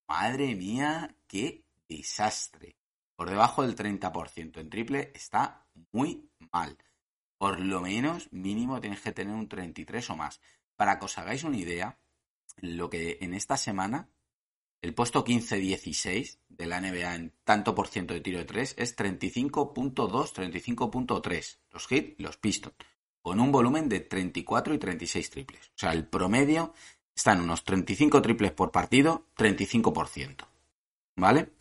Madre 0.07 0.55
mía, 0.55 1.17
qué 1.27 1.66
desastre. 1.89 2.77
Por 3.15 3.31
debajo 3.31 3.63
del 3.63 3.77
30% 3.77 4.59
en 4.59 4.71
triple 4.71 5.13
está 5.15 5.67
muy 5.93 6.29
mal. 6.53 6.77
Por 7.39 7.61
lo 7.61 7.81
menos 7.81 8.33
mínimo 8.33 8.81
tienes 8.81 9.01
que 9.01 9.13
tener 9.13 9.35
un 9.35 9.49
33 9.49 10.11
o 10.11 10.17
más. 10.17 10.41
Para 10.77 10.99
que 10.99 11.05
os 11.05 11.19
hagáis 11.19 11.45
una 11.45 11.57
idea, 11.57 11.99
lo 12.59 12.91
que 12.91 13.19
en 13.21 13.35
esta 13.35 13.57
semana 13.57 14.09
el 14.83 14.95
puesto 14.95 15.25
15-16 15.25 16.39
de 16.49 16.67
la 16.67 16.81
NBA 16.81 17.15
en 17.15 17.33
tanto 17.45 17.75
por 17.75 17.89
ciento 17.89 18.15
de 18.15 18.21
tiro 18.21 18.39
de 18.39 18.45
3 18.45 18.75
es 18.79 18.97
35.2, 18.97 19.95
35.3. 19.95 21.59
Los 21.71 21.93
y 21.93 22.15
los 22.19 22.37
Pistons. 22.37 22.77
Con 23.21 23.41
un 23.41 23.51
volumen 23.51 23.89
de 23.89 24.01
34 24.01 24.75
y 24.75 24.79
36 24.79 25.31
triples. 25.31 25.69
O 25.69 25.79
sea, 25.79 25.93
el 25.93 26.07
promedio 26.07 26.73
está 27.15 27.33
en 27.33 27.41
unos 27.41 27.65
35 27.65 28.23
triples 28.23 28.53
por 28.53 28.71
partido, 28.71 29.27
35%. 29.37 30.47
¿Vale? 31.17 31.56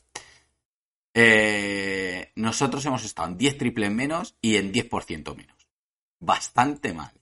Eh, 1.18 2.34
nosotros 2.36 2.86
hemos 2.86 3.06
estado 3.06 3.30
en 3.30 3.38
10 3.38 3.58
triples 3.58 3.90
menos 3.90 4.36
y 4.42 4.58
en 4.58 4.74
10% 4.74 5.36
menos. 5.36 5.68
Bastante 6.20 6.94
mal. 6.94 7.14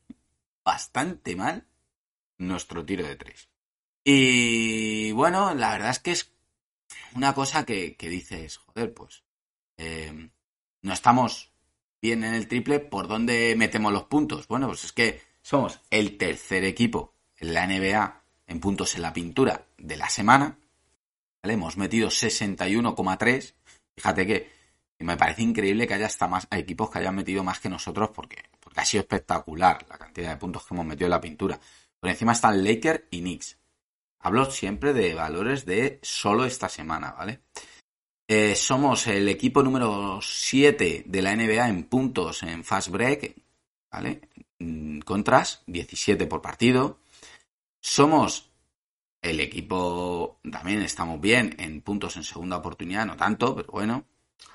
Bastante 0.65 1.35
mal 1.35 1.67
nuestro 2.39 2.83
tiro 2.83 3.05
de 3.05 3.15
3. 3.15 3.49
Y 4.03 5.11
bueno, 5.11 5.53
la 5.53 5.71
verdad 5.71 5.91
es 5.91 5.99
que 5.99 6.11
es 6.11 6.31
una 7.15 7.35
cosa 7.35 7.65
que, 7.65 7.95
que 7.95 8.09
dices, 8.09 8.57
joder, 8.57 8.93
pues 8.93 9.23
eh, 9.77 10.29
no 10.81 10.93
estamos 10.93 11.51
bien 12.01 12.23
en 12.23 12.33
el 12.33 12.47
triple, 12.47 12.79
¿por 12.79 13.07
dónde 13.07 13.55
metemos 13.55 13.93
los 13.93 14.05
puntos? 14.05 14.47
Bueno, 14.47 14.67
pues 14.67 14.85
es 14.85 14.91
que 14.91 15.21
somos 15.43 15.79
el 15.91 16.17
tercer 16.17 16.63
equipo 16.63 17.13
en 17.37 17.53
la 17.53 17.67
NBA 17.67 18.23
en 18.47 18.59
puntos 18.59 18.95
en 18.95 19.03
la 19.03 19.13
pintura 19.13 19.67
de 19.77 19.97
la 19.97 20.09
semana. 20.09 20.57
¿vale? 21.41 21.53
Hemos 21.53 21.77
metido 21.77 22.09
61,3. 22.09 23.53
Fíjate 23.95 24.27
que 24.27 24.49
me 24.99 25.17
parece 25.17 25.43
increíble 25.43 25.87
que 25.87 25.93
haya 25.93 26.05
hasta 26.05 26.27
más 26.27 26.47
equipos 26.51 26.89
que 26.89 26.99
hayan 26.99 27.15
metido 27.15 27.43
más 27.43 27.59
que 27.59 27.69
nosotros 27.69 28.09
porque, 28.13 28.43
porque 28.59 28.79
ha 28.79 28.85
sido 28.85 29.01
espectacular 29.01 29.85
la 29.89 29.97
cantidad 29.97 30.29
de 30.31 30.37
puntos 30.37 30.65
que 30.65 30.73
hemos 30.73 30.85
metido 30.85 31.07
en 31.07 31.11
la 31.11 31.21
pintura. 31.21 31.59
Por 31.99 32.09
encima 32.09 32.33
están 32.33 32.63
Lakers 32.63 33.03
y 33.11 33.21
Knicks. 33.21 33.57
Hablo 34.19 34.49
siempre 34.49 34.93
de 34.93 35.13
valores 35.13 35.65
de 35.65 35.99
solo 36.01 36.45
esta 36.45 36.69
semana, 36.69 37.11
¿vale? 37.11 37.41
Eh, 38.27 38.55
somos 38.55 39.07
el 39.07 39.27
equipo 39.27 39.61
número 39.61 40.19
7 40.21 41.03
de 41.05 41.21
la 41.21 41.35
NBA 41.35 41.67
en 41.67 41.83
puntos 41.83 42.41
en 42.43 42.63
fast 42.63 42.89
break, 42.89 43.35
¿vale? 43.91 44.21
Mm, 44.59 44.99
Contras, 44.99 45.63
17 45.67 46.25
por 46.27 46.41
partido. 46.41 46.99
Somos 47.81 48.52
el 49.23 49.39
equipo, 49.39 50.39
también 50.51 50.81
estamos 50.81 51.19
bien 51.19 51.55
en 51.57 51.81
puntos 51.81 52.17
en 52.17 52.23
segunda 52.23 52.57
oportunidad, 52.57 53.05
no 53.05 53.15
tanto, 53.15 53.55
pero 53.55 53.71
bueno, 53.71 54.05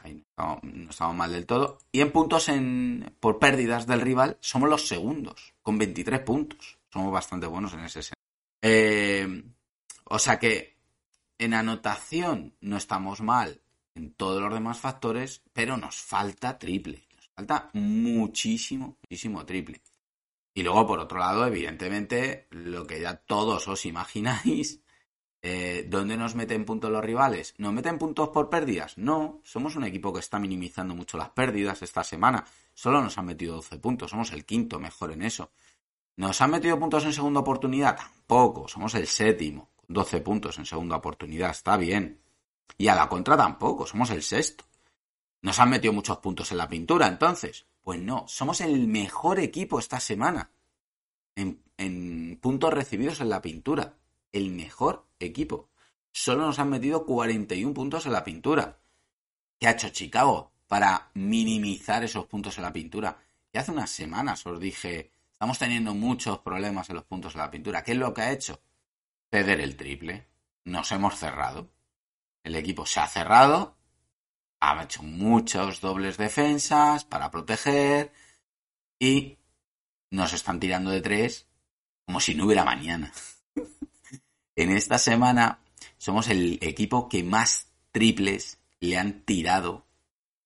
ahí 0.02 0.22
no 0.36 0.90
estamos, 0.90 1.16
mal 1.16 1.32
del 1.32 1.46
todo. 1.46 1.78
Y 1.90 2.02
en 2.02 2.12
puntos 2.12 2.50
en, 2.50 3.14
por 3.18 3.38
pérdidas 3.38 3.86
del 3.86 4.02
rival, 4.02 4.36
somos 4.40 4.68
los 4.68 4.86
segundos, 4.86 5.54
con 5.62 5.78
23 5.78 6.20
puntos. 6.20 6.78
Somos 6.92 7.10
bastante 7.10 7.46
buenos 7.46 7.72
en 7.72 7.80
ese 7.80 8.02
sentido. 8.02 8.22
Eh, 8.62 9.44
o 10.04 10.18
sea 10.18 10.38
que 10.38 10.76
en 11.38 11.55
anotación 11.55 12.55
no 12.60 12.76
estamos 12.76 13.20
mal 13.22 13.62
en 13.94 14.12
todos 14.12 14.43
los 14.43 14.52
demás 14.52 14.78
factores, 14.78 15.43
pero 15.52 15.76
nos 15.78 15.97
falta 15.97 16.59
triple. 16.59 17.06
Nos 17.16 17.28
falta 17.28 17.70
muchísimo, 17.72 18.98
muchísimo 19.02 19.44
triple. 19.47 19.80
Y 20.59 20.64
luego, 20.64 20.89
por 20.89 20.98
otro 20.98 21.20
lado, 21.20 21.47
evidentemente, 21.47 22.48
lo 22.51 22.85
que 22.85 23.01
ya 23.01 23.14
todos 23.14 23.68
os 23.68 23.86
imagináis, 23.86 24.82
eh, 25.43 25.86
¿dónde 25.89 26.16
nos 26.16 26.35
meten 26.35 26.64
puntos 26.64 26.90
los 26.90 27.05
rivales? 27.05 27.55
¿Nos 27.59 27.72
meten 27.72 27.97
puntos 27.97 28.30
por 28.30 28.51
pérdidas? 28.51 28.98
No, 28.98 29.40
somos 29.44 29.76
un 29.76 29.85
equipo 29.85 30.12
que 30.12 30.18
está 30.18 30.40
minimizando 30.40 30.97
mucho 30.97 31.16
las 31.16 31.30
pérdidas 31.30 31.80
esta 31.82 32.02
semana. 32.02 32.44
Solo 32.74 33.01
nos 33.01 33.16
han 33.18 33.26
metido 33.26 33.55
12 33.55 33.78
puntos, 33.78 34.10
somos 34.10 34.32
el 34.32 34.44
quinto 34.44 34.80
mejor 34.80 35.12
en 35.12 35.22
eso. 35.22 35.52
¿Nos 36.16 36.40
han 36.40 36.51
metido 36.51 36.76
puntos 36.76 37.05
en 37.05 37.12
segunda 37.12 37.39
oportunidad? 37.39 37.97
Tampoco, 37.97 38.66
somos 38.66 38.97
el 38.97 39.06
séptimo. 39.06 39.70
12 39.86 40.22
puntos 40.22 40.59
en 40.59 40.66
segunda 40.66 40.97
oportunidad, 40.97 41.51
está 41.51 41.76
bien. 41.76 42.20
Y 42.76 42.89
a 42.89 42.97
la 42.97 43.09
contra 43.09 43.36
tampoco, 43.36 43.86
somos 43.86 44.10
el 44.10 44.24
sexto. 44.24 44.64
¿Nos 45.40 45.60
han 45.60 45.70
metido 45.70 45.93
muchos 45.93 46.18
puntos 46.18 46.51
en 46.51 46.59
la 46.59 46.68
pintura 46.68 47.06
entonces? 47.06 47.64
Pues 47.89 48.02
no, 48.02 48.28
somos 48.28 48.60
el 48.60 48.86
mejor 48.86 49.40
equipo 49.40 49.78
esta 49.78 49.98
semana 49.98 50.51
en, 51.35 52.39
puntos 52.39 52.70
recibidos 52.70 53.23
en 53.23 53.31
la 53.31 53.40
pintura. 53.40 53.97
El 54.31 54.51
mejor 54.51 55.06
equipo. 55.19 55.70
Solo 56.12 56.44
nos 56.44 56.59
han 56.59 56.69
metido 56.69 57.06
41 57.06 57.73
puntos 57.73 58.05
en 58.05 58.12
la 58.12 58.24
pintura. 58.24 58.78
¿Qué 59.59 59.69
ha 59.69 59.70
hecho 59.70 59.89
Chicago 59.89 60.52
para 60.66 61.10
minimizar 61.15 62.05
esos 62.05 62.27
puntos 62.27 62.59
en 62.59 62.65
la 62.65 62.74
pintura? 62.74 63.23
Y 63.51 63.56
hace 63.56 63.73
unas 63.73 63.89
semanas 63.89 64.44
os 64.44 64.60
dije, 64.60 65.10
estamos 65.32 65.59
teniendo 65.59 65.94
muchos 65.94 66.40
problemas 66.40 66.90
en 66.90 66.97
los 66.97 67.06
puntos 67.06 67.36
en 67.36 67.40
la 67.40 67.51
pintura. 67.51 67.82
¿Qué 67.82 67.93
es 67.93 67.98
lo 67.98 68.12
que 68.12 68.20
ha 68.20 68.32
hecho? 68.32 68.60
Ceder 69.31 69.62
el 69.62 69.78
triple. 69.78 70.28
Nos 70.65 70.93
hemos 70.93 71.16
cerrado. 71.19 71.70
El 72.44 72.55
equipo 72.55 72.85
se 72.85 73.01
ha 73.01 73.06
cerrado. 73.06 73.77
Ha 74.60 74.82
hecho 74.82 75.02
muchos 75.02 75.80
dobles 75.80 76.16
defensas 76.16 77.05
para 77.05 77.30
proteger. 77.30 78.12
Y 78.98 79.39
nos 80.10 80.32
están 80.32 80.59
tirando 80.60 80.90
de 80.90 81.01
tres 81.01 81.47
como 82.06 82.20
si 82.20 82.35
no 82.35 82.47
hubiera 82.47 82.64
mañana. 82.64 83.12
en 84.56 84.70
esta 84.70 84.98
semana 84.98 85.60
somos 85.98 86.28
el 86.28 86.59
equipo 86.62 87.09
que 87.09 87.22
más 87.22 87.70
triples 87.93 88.60
le 88.80 88.97
han 88.97 89.22
tirado 89.22 89.86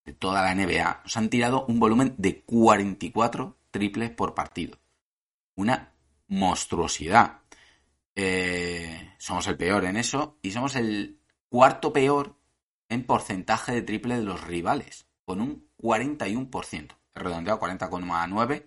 de 0.04 0.12
toda 0.12 0.42
la 0.42 0.54
NBA, 0.54 1.02
nos 1.04 1.16
han 1.16 1.30
tirado 1.30 1.64
un 1.66 1.78
volumen 1.78 2.14
de 2.18 2.42
44 2.42 3.56
triples 3.70 4.10
por 4.10 4.34
partido. 4.34 4.78
Una 5.54 5.92
monstruosidad. 6.26 7.42
Eh, 8.14 9.14
somos 9.18 9.46
el 9.46 9.56
peor 9.56 9.84
en 9.84 9.96
eso 9.96 10.38
y 10.42 10.50
somos 10.50 10.74
el 10.76 11.20
cuarto 11.48 11.92
peor 11.92 12.36
en 12.92 13.04
porcentaje 13.04 13.72
de 13.72 13.82
triple 13.82 14.16
de 14.16 14.24
los 14.24 14.42
rivales, 14.42 15.06
con 15.24 15.40
un 15.40 15.68
41%. 15.78 16.96
Redondeado 17.14 17.60
40,9, 17.60 18.66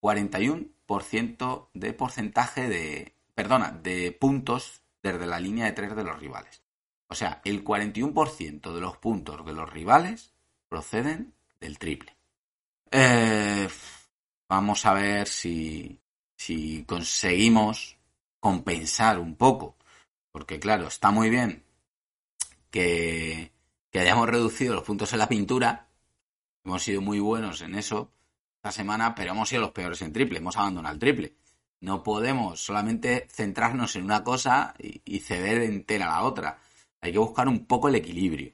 41% 0.00 1.68
de 1.74 1.92
porcentaje 1.92 2.68
de, 2.68 3.14
perdona, 3.34 3.70
de 3.72 4.12
puntos 4.12 4.82
desde 5.02 5.26
la 5.26 5.40
línea 5.40 5.66
de 5.66 5.72
tres 5.72 5.94
de 5.94 6.04
los 6.04 6.18
rivales. 6.18 6.62
O 7.08 7.14
sea, 7.14 7.40
el 7.44 7.64
41% 7.64 8.74
de 8.74 8.80
los 8.80 8.96
puntos 8.98 9.44
de 9.44 9.52
los 9.52 9.72
rivales 9.72 10.32
proceden 10.68 11.34
del 11.60 11.78
triple. 11.78 12.16
Eh, 12.90 13.68
vamos 14.48 14.86
a 14.86 14.94
ver 14.94 15.28
si, 15.28 16.00
si 16.36 16.84
conseguimos 16.84 17.96
compensar 18.40 19.18
un 19.18 19.36
poco. 19.36 19.76
Porque 20.32 20.58
claro, 20.60 20.88
está 20.88 21.10
muy 21.10 21.30
bien 21.30 21.64
que, 22.70 23.52
que 23.96 24.02
hayamos 24.02 24.28
reducido 24.28 24.74
los 24.74 24.84
puntos 24.84 25.10
en 25.14 25.20
la 25.20 25.26
pintura. 25.26 25.88
Hemos 26.66 26.82
sido 26.82 27.00
muy 27.00 27.18
buenos 27.18 27.62
en 27.62 27.74
eso 27.74 28.12
esta 28.56 28.70
semana, 28.70 29.14
pero 29.14 29.30
hemos 29.30 29.48
sido 29.48 29.62
los 29.62 29.70
peores 29.70 30.02
en 30.02 30.12
triple. 30.12 30.36
Hemos 30.36 30.58
abandonado 30.58 30.92
el 30.92 31.00
triple. 31.00 31.34
No 31.80 32.02
podemos 32.02 32.60
solamente 32.60 33.26
centrarnos 33.30 33.96
en 33.96 34.04
una 34.04 34.22
cosa 34.22 34.74
y, 34.78 35.20
ceder 35.20 35.62
entera 35.62 36.08
a 36.08 36.20
la 36.20 36.24
otra. 36.24 36.58
Hay 37.00 37.10
que 37.10 37.18
buscar 37.18 37.48
un 37.48 37.64
poco 37.64 37.88
el 37.88 37.94
equilibrio. 37.94 38.52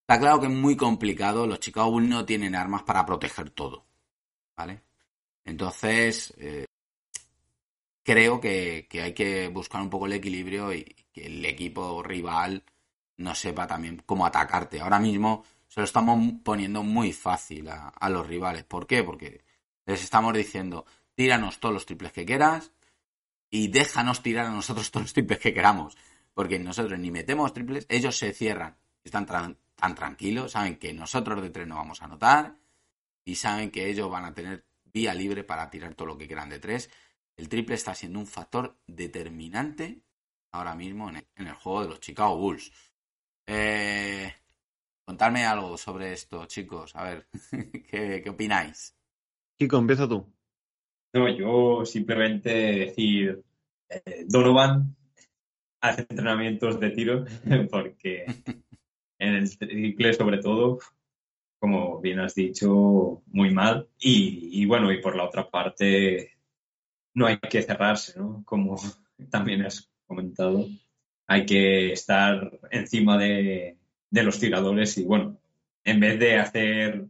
Está 0.00 0.18
claro 0.18 0.40
que 0.40 0.48
es 0.48 0.52
muy 0.52 0.76
complicado. 0.76 1.46
Los 1.46 1.60
Chicago 1.60 1.92
Bulls 1.92 2.08
no 2.08 2.24
tienen 2.24 2.56
armas 2.56 2.82
para 2.82 3.06
proteger 3.06 3.50
todo. 3.50 3.86
¿Vale? 4.56 4.82
Entonces, 5.44 6.34
eh, 6.38 6.64
creo 8.02 8.40
que, 8.40 8.88
hay 9.00 9.14
que 9.14 9.46
buscar 9.46 9.80
un 9.80 9.90
poco 9.90 10.06
el 10.06 10.14
equilibrio 10.14 10.74
y 10.74 10.82
que 11.12 11.26
el 11.26 11.44
equipo 11.44 12.02
rival 12.02 12.64
no 13.18 13.34
sepa 13.34 13.66
también 13.66 14.02
cómo 14.04 14.26
atacarte. 14.26 14.80
Ahora 14.80 14.98
mismo 14.98 15.44
se 15.68 15.80
lo 15.80 15.84
estamos 15.84 16.18
poniendo 16.42 16.82
muy 16.82 17.12
fácil 17.12 17.68
a, 17.68 18.08
los 18.08 18.26
rivales. 18.26 18.64
¿Por 18.64 18.86
qué? 18.86 19.02
Porque 19.02 19.44
les 19.84 20.02
estamos 20.02 20.34
diciendo, 20.34 20.86
tíranos 21.14 21.60
todos 21.60 21.74
los 21.74 21.86
triples 21.86 22.12
que 22.12 22.24
quieras 22.24 22.72
y 23.50 23.68
déjanos 23.68 24.22
tirar 24.22 24.46
a 24.46 24.50
nosotros 24.50 24.90
todos 24.90 25.04
los 25.04 25.12
triples 25.12 25.38
que 25.38 25.54
queramos. 25.54 25.96
Porque 26.34 26.58
nosotros 26.58 26.98
ni 26.98 27.10
metemos 27.10 27.52
triples, 27.52 27.86
ellos 27.88 28.16
se 28.16 28.32
cierran, 28.32 28.76
están 29.02 29.26
tan 29.26 29.94
tranquilos, 29.94 30.52
saben 30.52 30.76
que 30.76 30.92
nosotros 30.92 31.42
de 31.42 31.50
tres 31.50 31.66
no 31.66 31.76
vamos 31.76 32.02
a 32.02 32.04
anotar 32.04 32.56
y 33.24 33.36
saben 33.36 33.70
que 33.70 33.88
ellos 33.88 34.10
van 34.10 34.26
a 34.26 34.34
tener 34.34 34.66
vía 34.84 35.14
libre 35.14 35.44
para 35.44 35.70
tirar 35.70 35.94
todo 35.94 36.08
lo 36.08 36.18
que 36.18 36.26
quieran 36.26 36.50
de 36.50 36.58
tres. 36.58 36.90
El 37.36 37.48
triple 37.48 37.74
está 37.74 37.94
siendo 37.94 38.18
un 38.18 38.26
factor 38.26 38.78
determinante 38.86 40.00
ahora 40.52 40.74
mismo 40.74 41.10
en 41.10 41.46
el 41.46 41.54
juego 41.54 41.82
de 41.82 41.88
los 41.88 42.00
Chicago 42.00 42.36
Bulls. 42.36 42.72
Eh, 43.46 44.32
contadme 45.04 45.44
algo 45.44 45.76
sobre 45.76 46.12
esto, 46.12 46.46
chicos. 46.46 46.94
A 46.96 47.04
ver, 47.04 47.26
¿qué, 47.90 48.20
qué 48.22 48.30
opináis? 48.30 48.96
Kiko, 49.56 49.78
empieza 49.78 50.08
tú. 50.08 50.26
No, 51.14 51.28
yo 51.28 51.84
simplemente 51.86 52.50
decir, 52.50 53.42
eh, 53.88 54.24
Donovan 54.28 54.94
hace 55.80 56.02
entrenamientos 56.02 56.80
de 56.80 56.90
tiro 56.90 57.24
porque 57.70 58.26
en 59.18 59.34
el 59.34 59.58
triple 59.58 60.12
sobre 60.12 60.38
todo, 60.38 60.78
como 61.58 62.00
bien 62.00 62.20
has 62.20 62.34
dicho, 62.34 63.22
muy 63.26 63.50
mal. 63.50 63.88
Y, 63.98 64.62
y, 64.62 64.66
bueno, 64.66 64.92
y 64.92 65.00
por 65.00 65.16
la 65.16 65.24
otra 65.24 65.48
parte, 65.48 66.32
no 67.14 67.26
hay 67.26 67.38
que 67.38 67.62
cerrarse, 67.62 68.18
¿no? 68.18 68.42
Como 68.44 68.76
también 69.30 69.64
has 69.64 69.90
comentado, 70.06 70.66
hay 71.26 71.46
que 71.46 71.92
estar 71.92 72.58
encima 72.70 73.18
de, 73.18 73.76
los 74.10 74.38
tiradores 74.38 74.96
y 74.98 75.04
bueno, 75.04 75.38
en 75.84 76.00
vez 76.00 76.18
de 76.18 76.38
hacer 76.38 77.06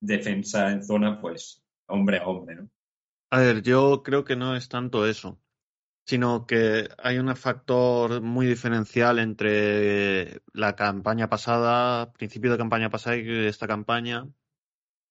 defensa 0.00 0.70
en 0.70 0.84
zona, 0.84 1.20
pues 1.20 1.62
hombre 1.86 2.18
a 2.18 2.26
hombre, 2.26 2.56
¿no? 2.56 2.70
A 3.30 3.40
ver, 3.40 3.62
yo 3.62 4.02
creo 4.02 4.24
que 4.24 4.36
no 4.36 4.54
es 4.54 4.68
tanto 4.68 5.06
eso, 5.06 5.40
sino 6.04 6.46
que 6.46 6.88
hay 6.98 7.18
un 7.18 7.34
factor 7.36 8.20
muy 8.20 8.46
diferencial 8.46 9.18
entre 9.18 10.42
la 10.52 10.76
campaña 10.76 11.28
pasada, 11.28 12.12
principio 12.12 12.52
de 12.52 12.58
campaña 12.58 12.90
pasada 12.90 13.16
y 13.16 13.46
esta 13.46 13.66
campaña, 13.66 14.28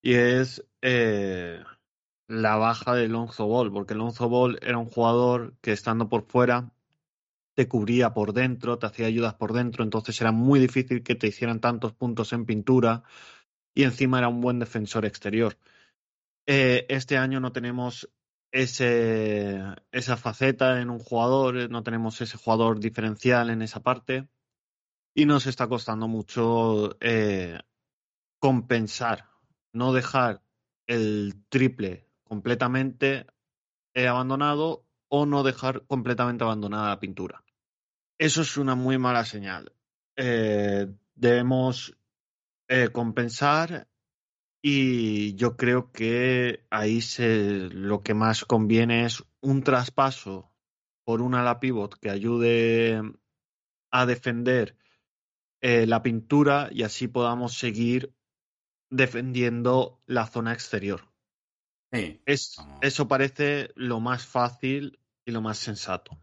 y 0.02 0.14
es 0.14 0.66
eh, 0.82 1.64
la 2.28 2.56
baja 2.56 2.94
de 2.96 3.08
Lonzo 3.08 3.48
Ball, 3.48 3.72
porque 3.72 3.96
Lonzo 3.96 4.30
Ball 4.30 4.60
era 4.62 4.78
un 4.78 4.90
jugador 4.90 5.56
que 5.62 5.72
estando 5.72 6.08
por 6.08 6.26
fuera 6.28 6.72
te 7.56 7.68
cubría 7.68 8.14
por 8.14 8.34
dentro, 8.34 8.78
te 8.78 8.86
hacía 8.86 9.08
ayudas 9.08 9.34
por 9.36 9.54
dentro, 9.54 9.84
entonces 9.84 10.20
era 10.22 10.32
muy 10.32 10.60
difícil 10.60 11.04
que 11.04 11.16
te 11.16 11.28
hicieran 11.28 11.62
tantos 11.62 11.94
puntos 11.94 12.34
en 12.34 12.46
pintura 12.46 13.04
y 13.74 13.84
encima 13.84 14.20
era 14.20 14.28
un 14.28 14.42
buen 14.42 14.60
defensor 14.60 15.06
exterior. 15.06 15.58
Eh, 16.46 16.86
este 16.90 17.18
año 17.18 17.40
no 17.40 17.52
tenemos 17.52 18.10
ese, 18.52 19.62
esa 19.92 20.18
faceta 20.18 20.82
en 20.82 20.90
un 20.90 21.00
jugador, 21.00 21.70
no 21.70 21.84
tenemos 21.84 22.22
ese 22.22 22.38
jugador 22.38 22.80
diferencial 22.80 23.50
en 23.50 23.62
esa 23.62 23.82
parte 23.82 24.28
y 25.14 25.26
nos 25.26 25.48
está 25.48 25.68
costando 25.68 26.08
mucho 26.08 26.98
eh, 27.00 27.60
compensar, 28.40 29.30
no 29.74 29.94
dejar 29.94 30.42
el 30.88 31.36
triple 31.50 32.10
completamente 32.24 33.26
eh, 33.94 34.08
abandonado 34.08 34.86
o 35.08 35.26
no 35.26 35.44
dejar 35.44 35.86
completamente 35.86 36.44
abandonada 36.44 36.90
la 36.90 37.00
pintura. 37.00 37.45
Eso 38.18 38.42
es 38.42 38.58
una 38.58 38.76
muy 38.76 38.98
mala 38.98 39.26
señal. 39.26 39.74
Eh, 40.16 40.88
debemos 41.16 41.98
eh, 42.68 42.90
compensar 42.90 43.88
y 44.62 45.36
yo 45.36 45.58
creo 45.58 45.92
que 45.92 46.66
ahí 46.70 47.02
se, 47.02 47.70
lo 47.70 48.02
que 48.02 48.14
más 48.14 48.46
conviene 48.46 49.06
es 49.06 49.24
un 49.42 49.62
traspaso 49.64 50.52
por 51.04 51.22
un 51.22 51.36
ala 51.36 51.60
pivot 51.60 52.00
que 52.00 52.10
ayude 52.10 53.02
a 53.92 54.06
defender 54.06 54.78
eh, 55.62 55.86
la 55.86 56.02
pintura 56.02 56.70
y 56.72 56.84
así 56.84 57.08
podamos 57.08 57.58
seguir 57.58 58.14
defendiendo 58.90 60.02
la 60.06 60.26
zona 60.26 60.54
exterior. 60.54 61.14
Sí, 61.92 62.22
es, 62.26 62.58
eso 62.82 63.08
parece 63.08 63.72
lo 63.76 64.00
más 64.00 64.26
fácil 64.26 65.00
y 65.26 65.32
lo 65.32 65.42
más 65.42 65.60
sensato. 65.60 66.20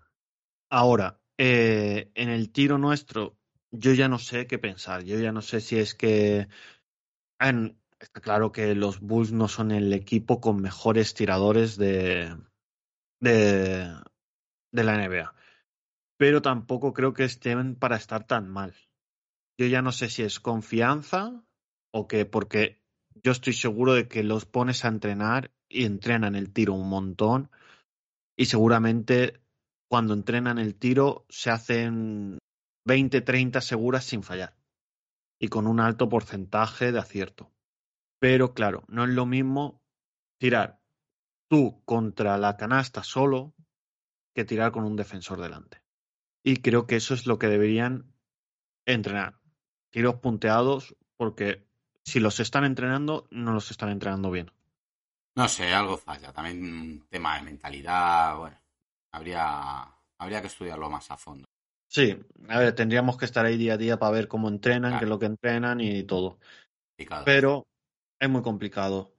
Ahora, 0.68 1.21
eh, 1.44 2.12
en 2.14 2.28
el 2.28 2.52
tiro 2.52 2.78
nuestro, 2.78 3.36
yo 3.72 3.92
ya 3.94 4.06
no 4.06 4.20
sé 4.20 4.46
qué 4.46 4.60
pensar. 4.60 5.02
Yo 5.02 5.18
ya 5.18 5.32
no 5.32 5.42
sé 5.42 5.60
si 5.60 5.76
es 5.76 5.96
que. 5.96 6.46
Está 7.98 8.20
claro 8.20 8.52
que 8.52 8.76
los 8.76 9.00
Bulls 9.00 9.32
no 9.32 9.48
son 9.48 9.72
el 9.72 9.92
equipo 9.92 10.40
con 10.40 10.62
mejores 10.62 11.14
tiradores 11.14 11.76
de, 11.76 12.36
de, 13.20 13.92
de 14.72 14.84
la 14.84 14.94
NBA. 14.94 15.34
Pero 16.16 16.42
tampoco 16.42 16.92
creo 16.92 17.12
que 17.12 17.24
estén 17.24 17.74
para 17.74 17.96
estar 17.96 18.24
tan 18.24 18.48
mal. 18.48 18.76
Yo 19.58 19.66
ya 19.66 19.82
no 19.82 19.90
sé 19.90 20.10
si 20.10 20.22
es 20.22 20.38
confianza 20.38 21.42
o 21.92 22.06
que 22.06 22.24
porque 22.24 22.80
yo 23.14 23.32
estoy 23.32 23.52
seguro 23.52 23.94
de 23.94 24.06
que 24.06 24.22
los 24.22 24.46
pones 24.46 24.84
a 24.84 24.88
entrenar 24.88 25.50
y 25.68 25.86
entrenan 25.86 26.36
el 26.36 26.52
tiro 26.52 26.74
un 26.74 26.88
montón 26.88 27.50
y 28.36 28.44
seguramente 28.46 29.42
cuando 29.92 30.14
entrenan 30.14 30.58
el 30.58 30.74
tiro 30.74 31.26
se 31.28 31.50
hacen 31.50 32.38
20, 32.86 33.20
30 33.20 33.60
seguras 33.60 34.06
sin 34.06 34.22
fallar 34.22 34.56
y 35.38 35.48
con 35.48 35.66
un 35.66 35.80
alto 35.80 36.08
porcentaje 36.08 36.92
de 36.92 36.98
acierto. 36.98 37.52
Pero 38.18 38.54
claro, 38.54 38.84
no 38.88 39.04
es 39.04 39.10
lo 39.10 39.26
mismo 39.26 39.82
tirar 40.40 40.80
tú 41.50 41.82
contra 41.84 42.38
la 42.38 42.56
canasta 42.56 43.04
solo 43.04 43.52
que 44.34 44.46
tirar 44.46 44.72
con 44.72 44.84
un 44.84 44.96
defensor 44.96 45.42
delante. 45.42 45.82
Y 46.42 46.62
creo 46.62 46.86
que 46.86 46.96
eso 46.96 47.12
es 47.12 47.26
lo 47.26 47.38
que 47.38 47.48
deberían 47.48 48.14
entrenar. 48.86 49.40
Tiros 49.90 50.14
punteados 50.20 50.96
porque 51.18 51.68
si 52.02 52.18
los 52.18 52.40
están 52.40 52.64
entrenando, 52.64 53.28
no 53.30 53.52
los 53.52 53.70
están 53.70 53.90
entrenando 53.90 54.30
bien. 54.30 54.50
No 55.36 55.48
sé, 55.48 55.70
algo 55.74 55.98
falla. 55.98 56.32
También 56.32 56.64
un 56.64 57.06
tema 57.10 57.36
de 57.36 57.42
mentalidad, 57.42 58.38
bueno, 58.38 58.61
habría, 59.12 59.82
habría 60.18 60.40
que 60.40 60.48
estudiarlo 60.48 60.90
más 60.90 61.10
a 61.10 61.16
fondo. 61.16 61.44
Sí, 61.88 62.18
a 62.48 62.58
ver, 62.58 62.74
tendríamos 62.74 63.18
que 63.18 63.26
estar 63.26 63.44
ahí 63.44 63.58
día 63.58 63.74
a 63.74 63.76
día 63.76 63.98
para 63.98 64.12
ver 64.12 64.26
cómo 64.26 64.48
entrenan, 64.48 64.92
claro. 64.92 64.98
qué 64.98 65.04
es 65.04 65.08
lo 65.10 65.18
que 65.18 65.26
entrenan 65.26 65.80
y 65.80 66.04
todo. 66.04 66.38
Complicado. 66.88 67.24
Pero 67.26 67.66
es 68.18 68.30
muy 68.30 68.42
complicado. 68.42 69.14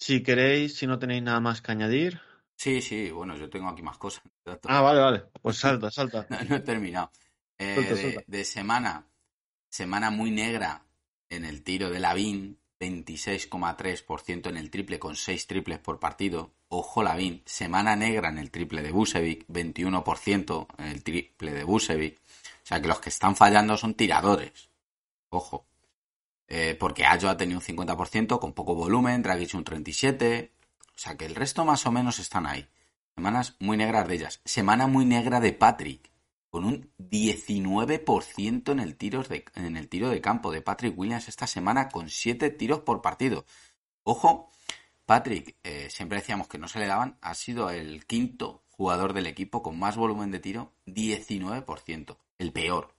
Si 0.00 0.22
queréis, 0.22 0.76
si 0.76 0.88
no 0.88 0.98
tenéis 0.98 1.22
nada 1.22 1.38
más 1.38 1.62
que 1.62 1.70
añadir. 1.70 2.20
Sí, 2.56 2.80
sí, 2.82 3.10
bueno, 3.10 3.36
yo 3.36 3.48
tengo 3.48 3.68
aquí 3.68 3.82
más 3.82 3.98
cosas. 3.98 4.22
Ah, 4.64 4.80
vale, 4.80 5.00
vale. 5.00 5.24
Pues 5.40 5.56
salta, 5.58 5.90
salta. 5.90 6.26
no, 6.28 6.42
no, 6.42 6.56
he 6.56 6.60
terminado. 6.60 7.12
Eh, 7.58 8.24
de, 8.26 8.44
semana, 8.44 9.06
semana 9.68 10.10
muy 10.10 10.32
negra 10.32 10.84
en 11.28 11.44
el 11.44 11.62
tiro 11.62 11.90
de 11.90 12.00
Lavín, 12.00 12.58
26,3% 12.82 14.48
en 14.48 14.56
el 14.56 14.70
triple 14.70 14.98
con 14.98 15.14
6 15.14 15.46
triples 15.46 15.78
por 15.78 16.00
partido. 16.00 16.50
Ojo 16.68 17.02
Lavín, 17.02 17.42
semana 17.44 17.94
negra 17.94 18.28
en 18.28 18.38
el 18.38 18.50
triple 18.50 18.82
de 18.82 18.90
Busevic, 18.90 19.46
21% 19.46 20.66
en 20.78 20.86
el 20.86 21.02
triple 21.04 21.52
de 21.52 21.64
Busevic. 21.64 22.18
O 22.18 22.66
sea 22.66 22.80
que 22.80 22.88
los 22.88 23.00
que 23.00 23.10
están 23.10 23.36
fallando 23.36 23.76
son 23.76 23.94
tiradores. 23.94 24.70
Ojo. 25.30 25.66
Eh, 26.48 26.76
porque 26.78 27.06
Ayo 27.06 27.30
ha 27.30 27.36
tenido 27.36 27.60
un 27.60 27.64
50% 27.64 28.38
con 28.38 28.52
poco 28.52 28.74
volumen, 28.74 29.22
Dragic 29.22 29.54
un 29.54 29.64
37%. 29.64 30.50
O 30.94 30.98
sea 30.98 31.16
que 31.16 31.24
el 31.24 31.34
resto 31.34 31.64
más 31.64 31.86
o 31.86 31.92
menos 31.92 32.18
están 32.18 32.46
ahí. 32.46 32.68
Semanas 33.14 33.56
muy 33.58 33.76
negras 33.76 34.06
de 34.08 34.14
ellas. 34.14 34.40
Semana 34.44 34.86
muy 34.86 35.04
negra 35.04 35.40
de 35.40 35.52
Patrick, 35.52 36.11
con 36.52 36.66
un 36.66 36.92
19% 36.98 38.72
en 38.72 38.78
el, 38.78 38.96
tiro 38.98 39.22
de, 39.22 39.46
en 39.54 39.78
el 39.78 39.88
tiro 39.88 40.10
de 40.10 40.20
campo 40.20 40.52
de 40.52 40.60
Patrick 40.60 40.98
Williams 40.98 41.28
esta 41.28 41.46
semana, 41.46 41.88
con 41.88 42.10
7 42.10 42.50
tiros 42.50 42.80
por 42.80 43.00
partido. 43.00 43.46
Ojo, 44.02 44.50
Patrick, 45.06 45.56
eh, 45.62 45.88
siempre 45.88 46.18
decíamos 46.18 46.48
que 46.48 46.58
no 46.58 46.68
se 46.68 46.78
le 46.78 46.86
daban, 46.86 47.16
ha 47.22 47.32
sido 47.32 47.70
el 47.70 48.04
quinto 48.04 48.64
jugador 48.68 49.14
del 49.14 49.28
equipo 49.28 49.62
con 49.62 49.78
más 49.78 49.96
volumen 49.96 50.30
de 50.30 50.40
tiro, 50.40 50.74
19%, 50.84 52.18
el 52.36 52.52
peor. 52.52 52.94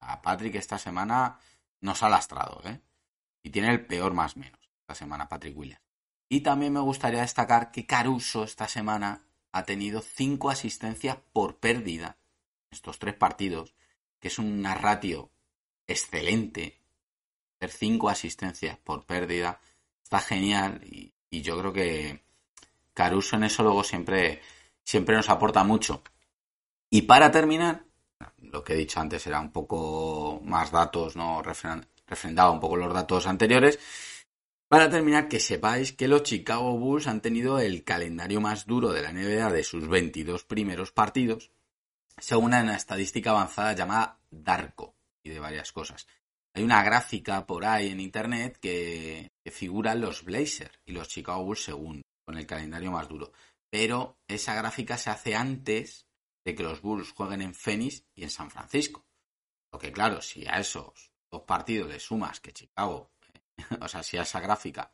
A 0.00 0.20
Patrick 0.20 0.56
esta 0.56 0.76
semana 0.76 1.38
nos 1.80 2.02
ha 2.02 2.10
lastrado, 2.10 2.60
¿eh? 2.66 2.82
Y 3.42 3.48
tiene 3.48 3.70
el 3.70 3.86
peor 3.86 4.12
más 4.12 4.36
menos 4.36 4.60
esta 4.82 4.94
semana 4.94 5.26
Patrick 5.26 5.56
Williams. 5.56 5.82
Y 6.28 6.42
también 6.42 6.74
me 6.74 6.80
gustaría 6.80 7.22
destacar 7.22 7.70
que 7.70 7.86
Caruso 7.86 8.44
esta 8.44 8.68
semana 8.68 9.24
ha 9.52 9.64
tenido 9.64 10.02
cinco 10.02 10.50
asistencias 10.50 11.16
por 11.32 11.60
pérdida 11.60 12.19
estos 12.70 12.98
tres 12.98 13.14
partidos, 13.14 13.74
que 14.18 14.28
es 14.28 14.38
una 14.38 14.74
ratio 14.74 15.30
excelente. 15.86 16.78
Hacer 17.56 17.70
cinco 17.70 18.08
asistencias 18.08 18.78
por 18.78 19.04
pérdida 19.04 19.60
está 20.02 20.20
genial 20.20 20.80
y, 20.84 21.12
yo 21.30 21.58
creo 21.58 21.72
que 21.72 22.24
Caruso 22.94 23.36
en 23.36 23.44
eso 23.44 23.62
luego 23.62 23.84
siempre, 23.84 24.40
siempre 24.82 25.16
nos 25.16 25.30
aporta 25.30 25.62
mucho. 25.64 26.02
Y 26.90 27.02
para 27.02 27.30
terminar, 27.30 27.84
lo 28.38 28.64
que 28.64 28.72
he 28.72 28.76
dicho 28.76 29.00
antes 29.00 29.26
era 29.26 29.40
un 29.40 29.52
poco 29.52 30.40
más 30.44 30.70
datos, 30.70 31.16
¿no? 31.16 31.42
refrendaba 31.42 32.50
un 32.50 32.60
poco 32.60 32.76
los 32.76 32.92
datos 32.92 33.26
anteriores. 33.26 33.78
Para 34.68 34.90
terminar, 34.90 35.28
que 35.28 35.40
sepáis 35.40 35.92
que 35.92 36.08
los 36.08 36.22
Chicago 36.22 36.76
Bulls 36.78 37.06
han 37.06 37.20
tenido 37.20 37.58
el 37.58 37.84
calendario 37.84 38.40
más 38.40 38.66
duro 38.66 38.92
de 38.92 39.02
la 39.02 39.12
NBA 39.12 39.50
de 39.50 39.64
sus 39.64 39.88
22 39.88 40.44
primeros 40.44 40.92
partidos, 40.92 41.50
según 42.18 42.54
una 42.54 42.76
estadística 42.76 43.30
avanzada 43.30 43.72
llamada 43.74 44.18
Darko, 44.30 44.94
y 45.22 45.30
de 45.30 45.40
varias 45.40 45.72
cosas. 45.72 46.06
Hay 46.54 46.62
una 46.62 46.82
gráfica 46.82 47.46
por 47.46 47.64
ahí 47.64 47.90
en 47.90 48.00
internet 48.00 48.58
que, 48.60 49.30
figuran 49.50 50.00
los 50.00 50.24
Blazers 50.24 50.78
y 50.86 50.92
los 50.92 51.08
Chicago 51.08 51.44
Bulls 51.44 51.64
según, 51.64 52.02
con 52.24 52.38
el 52.38 52.46
calendario 52.46 52.92
más 52.92 53.08
duro. 53.08 53.32
Pero 53.68 54.16
esa 54.28 54.54
gráfica 54.54 54.96
se 54.96 55.10
hace 55.10 55.34
antes 55.34 56.06
de 56.44 56.54
que 56.54 56.62
los 56.62 56.80
Bulls 56.80 57.10
jueguen 57.12 57.42
en 57.42 57.54
Phoenix 57.54 58.04
y 58.14 58.22
en 58.22 58.30
San 58.30 58.50
Francisco. 58.50 59.04
Porque 59.70 59.90
claro, 59.92 60.22
si 60.22 60.46
a 60.46 60.60
esos 60.60 61.12
dos 61.30 61.42
partidos 61.42 61.88
le 61.88 61.98
sumas 61.98 62.38
que 62.38 62.52
Chicago 62.52 63.10
o 63.80 63.88
sea, 63.88 64.02
si 64.02 64.16
a 64.16 64.22
esa 64.22 64.40
gráfica, 64.40 64.92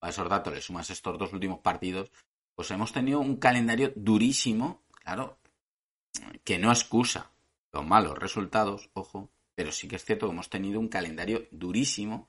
a 0.00 0.08
esos 0.08 0.28
datos 0.28 0.52
le 0.52 0.60
sumas 0.60 0.90
estos 0.90 1.18
dos 1.18 1.32
últimos 1.32 1.60
partidos, 1.60 2.10
pues 2.54 2.70
hemos 2.70 2.92
tenido 2.92 3.20
un 3.20 3.36
calendario 3.36 3.92
durísimo, 3.94 4.84
claro, 4.90 5.38
que 6.44 6.58
no 6.58 6.70
excusa 6.70 7.30
los 7.72 7.86
malos 7.86 8.18
resultados, 8.18 8.90
ojo, 8.94 9.30
pero 9.54 9.72
sí 9.72 9.88
que 9.88 9.96
es 9.96 10.04
cierto 10.04 10.26
que 10.26 10.32
hemos 10.32 10.50
tenido 10.50 10.80
un 10.80 10.88
calendario 10.88 11.46
durísimo. 11.50 12.28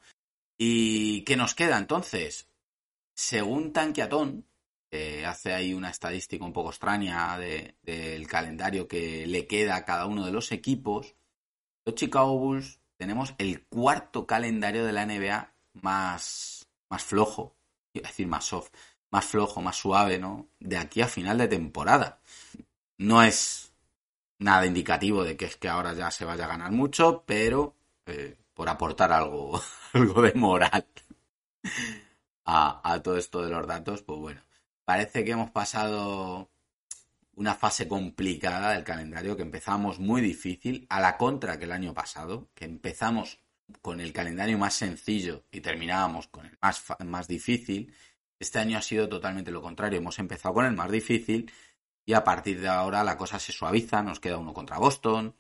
¿Y 0.57 1.21
qué 1.23 1.35
nos 1.35 1.53
queda 1.55 1.77
entonces? 1.77 2.49
Según 3.13 3.73
Tanquiatón, 3.73 4.45
hace 5.25 5.53
ahí 5.53 5.73
una 5.73 5.89
estadística 5.89 6.43
un 6.43 6.53
poco 6.53 6.69
extraña 6.69 7.37
del 7.37 8.27
calendario 8.27 8.87
que 8.87 9.27
le 9.27 9.45
queda 9.45 9.75
a 9.75 9.85
cada 9.85 10.05
uno 10.05 10.25
de 10.25 10.31
los 10.31 10.51
equipos, 10.51 11.15
los 11.85 11.95
Chicago 11.95 12.37
Bulls 12.37 12.79
tenemos 12.97 13.35
el 13.37 13.65
cuarto 13.65 14.25
calendario 14.25 14.85
de 14.85 14.93
la 14.93 15.05
NBA 15.05 15.53
más, 15.73 16.67
más 16.89 17.03
flojo, 17.03 17.55
iba 17.93 18.07
a 18.07 18.11
decir 18.11 18.27
más 18.27 18.45
soft, 18.45 18.71
más 19.11 19.25
flojo, 19.25 19.61
más 19.61 19.75
suave, 19.75 20.17
¿no? 20.17 20.49
De 20.59 20.77
aquí 20.77 21.01
a 21.01 21.07
final 21.07 21.37
de 21.37 21.47
temporada. 21.47 22.19
No 22.97 23.21
es 23.21 23.66
nada 24.39 24.65
indicativo 24.65 25.23
de 25.23 25.35
que 25.37 25.45
es 25.45 25.57
que 25.57 25.69
ahora 25.69 25.93
ya 25.93 26.11
se 26.11 26.25
vaya 26.25 26.45
a 26.45 26.49
ganar 26.49 26.71
mucho, 26.71 27.23
pero 27.25 27.75
eh, 28.05 28.37
por 28.53 28.69
aportar 28.69 29.11
algo, 29.11 29.61
algo 29.93 30.21
de 30.21 30.33
moral 30.33 30.85
a, 32.45 32.81
a 32.93 33.01
todo 33.01 33.17
esto 33.17 33.43
de 33.43 33.51
los 33.51 33.67
datos, 33.67 34.01
pues 34.03 34.19
bueno, 34.19 34.41
parece 34.85 35.23
que 35.23 35.31
hemos 35.31 35.51
pasado 35.51 36.49
una 37.35 37.53
fase 37.53 37.87
complicada 37.87 38.71
del 38.71 38.83
calendario, 38.83 39.37
que 39.37 39.43
empezamos 39.43 39.99
muy 39.99 40.21
difícil, 40.21 40.87
a 40.89 40.99
la 40.99 41.17
contra 41.17 41.59
que 41.59 41.65
el 41.65 41.71
año 41.71 41.93
pasado, 41.93 42.49
que 42.55 42.65
empezamos 42.65 43.39
con 43.81 44.01
el 44.01 44.13
calendario 44.13 44.57
más 44.57 44.73
sencillo 44.73 45.43
y 45.51 45.61
terminábamos 45.61 46.27
con 46.27 46.45
el 46.45 46.57
más, 46.61 46.83
más 47.05 47.27
difícil, 47.27 47.93
este 48.39 48.59
año 48.59 48.77
ha 48.77 48.81
sido 48.81 49.09
totalmente 49.09 49.51
lo 49.51 49.61
contrario. 49.61 49.99
Hemos 49.99 50.19
empezado 50.19 50.53
con 50.53 50.65
el 50.65 50.73
más 50.73 50.91
difícil 50.91 51.51
y 52.07 52.13
a 52.13 52.23
partir 52.23 52.61
de 52.61 52.69
ahora 52.69 53.03
la 53.03 53.17
cosa 53.17 53.37
se 53.37 53.51
suaviza. 53.51 54.01
Nos 54.01 54.21
queda 54.21 54.37
uno 54.37 54.53
contra 54.53 54.79
Boston, 54.79 55.35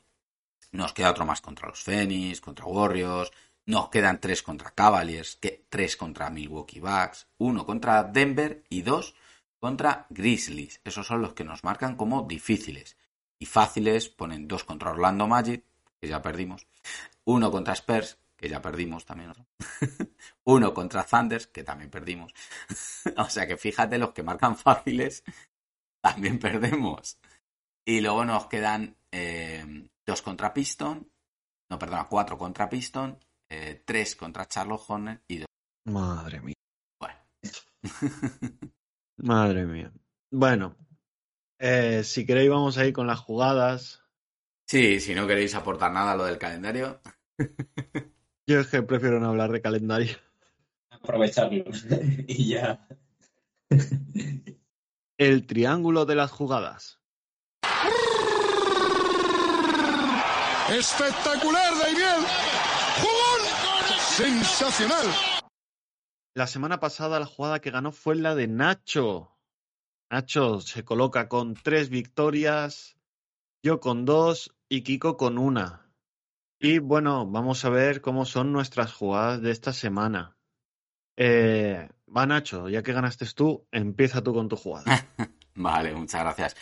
nos 0.73 0.91
queda 0.91 1.11
otro 1.11 1.25
más 1.25 1.39
contra 1.39 1.69
los 1.69 1.81
Phoenix, 1.81 2.41
contra 2.41 2.65
Warriors, 2.65 3.31
nos 3.65 3.89
quedan 3.89 4.19
tres 4.19 4.43
contra 4.43 4.71
Cavaliers, 4.71 5.37
que, 5.37 5.65
tres 5.69 5.95
contra 5.95 6.29
Milwaukee 6.29 6.81
Bucks, 6.81 7.27
uno 7.37 7.65
contra 7.65 8.03
Denver 8.03 8.65
y 8.67 8.81
dos 8.81 9.15
contra 9.61 10.07
Grizzlies. 10.09 10.81
Esos 10.83 11.07
son 11.07 11.21
los 11.21 11.33
que 11.33 11.45
nos 11.45 11.63
marcan 11.63 11.95
como 11.95 12.23
difíciles. 12.23 12.97
Y 13.39 13.45
fáciles 13.45 14.09
ponen 14.09 14.45
dos 14.45 14.65
contra 14.65 14.91
Orlando 14.91 15.25
Magic, 15.25 15.63
que 16.01 16.07
ya 16.09 16.21
perdimos, 16.21 16.67
uno 17.23 17.49
contra 17.49 17.73
Spurs, 17.75 18.17
que 18.35 18.49
ya 18.49 18.61
perdimos 18.61 19.05
también. 19.05 19.33
Uno 20.43 20.73
contra 20.73 21.03
Thunders, 21.03 21.47
que 21.47 21.63
también 21.63 21.89
perdimos. 21.89 22.33
o 23.17 23.29
sea 23.29 23.47
que 23.47 23.57
fíjate, 23.57 23.97
los 23.97 24.11
que 24.11 24.21
marcan 24.21 24.55
fáciles, 24.55 25.23
también 26.01 26.39
perdemos. 26.39 27.19
Y 27.85 28.01
luego 28.01 28.25
nos 28.25 28.47
quedan 28.47 28.97
eh, 29.11 29.89
dos 30.05 30.21
contra 30.21 30.53
Piston, 30.53 31.09
no, 31.69 31.79
perdona, 31.79 32.07
cuatro 32.07 32.37
contra 32.37 32.69
Piston, 32.69 33.17
eh, 33.49 33.83
tres 33.85 34.15
contra 34.15 34.47
Charlotte 34.47 34.83
Hornet 34.87 35.23
y 35.27 35.39
dos. 35.39 35.47
Madre 35.85 36.41
mía. 36.41 36.55
Bueno. 36.99 37.15
Madre 39.17 39.65
mía. 39.65 39.91
Bueno, 40.31 40.75
eh, 41.59 42.03
si 42.03 42.25
queréis 42.25 42.49
vamos 42.49 42.77
a 42.77 42.85
ir 42.85 42.93
con 42.93 43.07
las 43.07 43.19
jugadas. 43.19 44.03
Sí, 44.67 44.99
si 44.99 45.15
no 45.15 45.27
queréis 45.27 45.55
aportar 45.55 45.91
nada 45.91 46.11
a 46.11 46.15
lo 46.15 46.25
del 46.25 46.37
calendario. 46.37 47.01
Yo 48.47 48.59
es 48.59 48.67
que 48.67 48.81
prefiero 48.81 49.19
no 49.19 49.29
hablar 49.29 49.51
de 49.51 49.61
calendario. 49.61 50.17
Aprovecharlo 50.89 51.65
y 52.27 52.49
ya. 52.49 52.87
El 55.17 55.47
triángulo 55.47 56.05
de 56.05 56.13
las 56.13 56.29
jugadas. 56.31 56.99
Espectacular, 60.69 61.73
Daimiel. 61.79 62.21
¡Jugón! 63.01 63.99
Sensacional. 63.99 65.07
La 66.35 66.45
semana 66.45 66.79
pasada 66.79 67.19
la 67.19 67.25
jugada 67.25 67.59
que 67.59 67.71
ganó 67.71 67.91
fue 67.91 68.15
la 68.15 68.35
de 68.35 68.47
Nacho. 68.47 69.35
Nacho 70.11 70.61
se 70.61 70.85
coloca 70.85 71.27
con 71.27 71.55
tres 71.55 71.89
victorias, 71.89 72.95
yo 73.63 73.79
con 73.79 74.05
dos 74.05 74.55
y 74.69 74.83
Kiko 74.83 75.17
con 75.17 75.39
una. 75.39 75.91
Y 76.59 76.77
bueno, 76.77 77.25
vamos 77.25 77.65
a 77.65 77.69
ver 77.69 78.01
cómo 78.01 78.25
son 78.25 78.51
nuestras 78.51 78.93
jugadas 78.93 79.41
de 79.41 79.49
esta 79.49 79.73
semana. 79.73 80.37
Eh, 81.15 81.89
va 82.15 82.25
Nacho, 82.25 82.69
ya 82.69 82.83
que 82.83 82.93
ganaste 82.93 83.25
tú, 83.35 83.67
empieza 83.71 84.23
tú 84.23 84.33
con 84.33 84.47
tu 84.47 84.55
jugada. 84.55 85.07
vale, 85.55 85.93
muchas 85.93 86.21
gracias. 86.21 86.55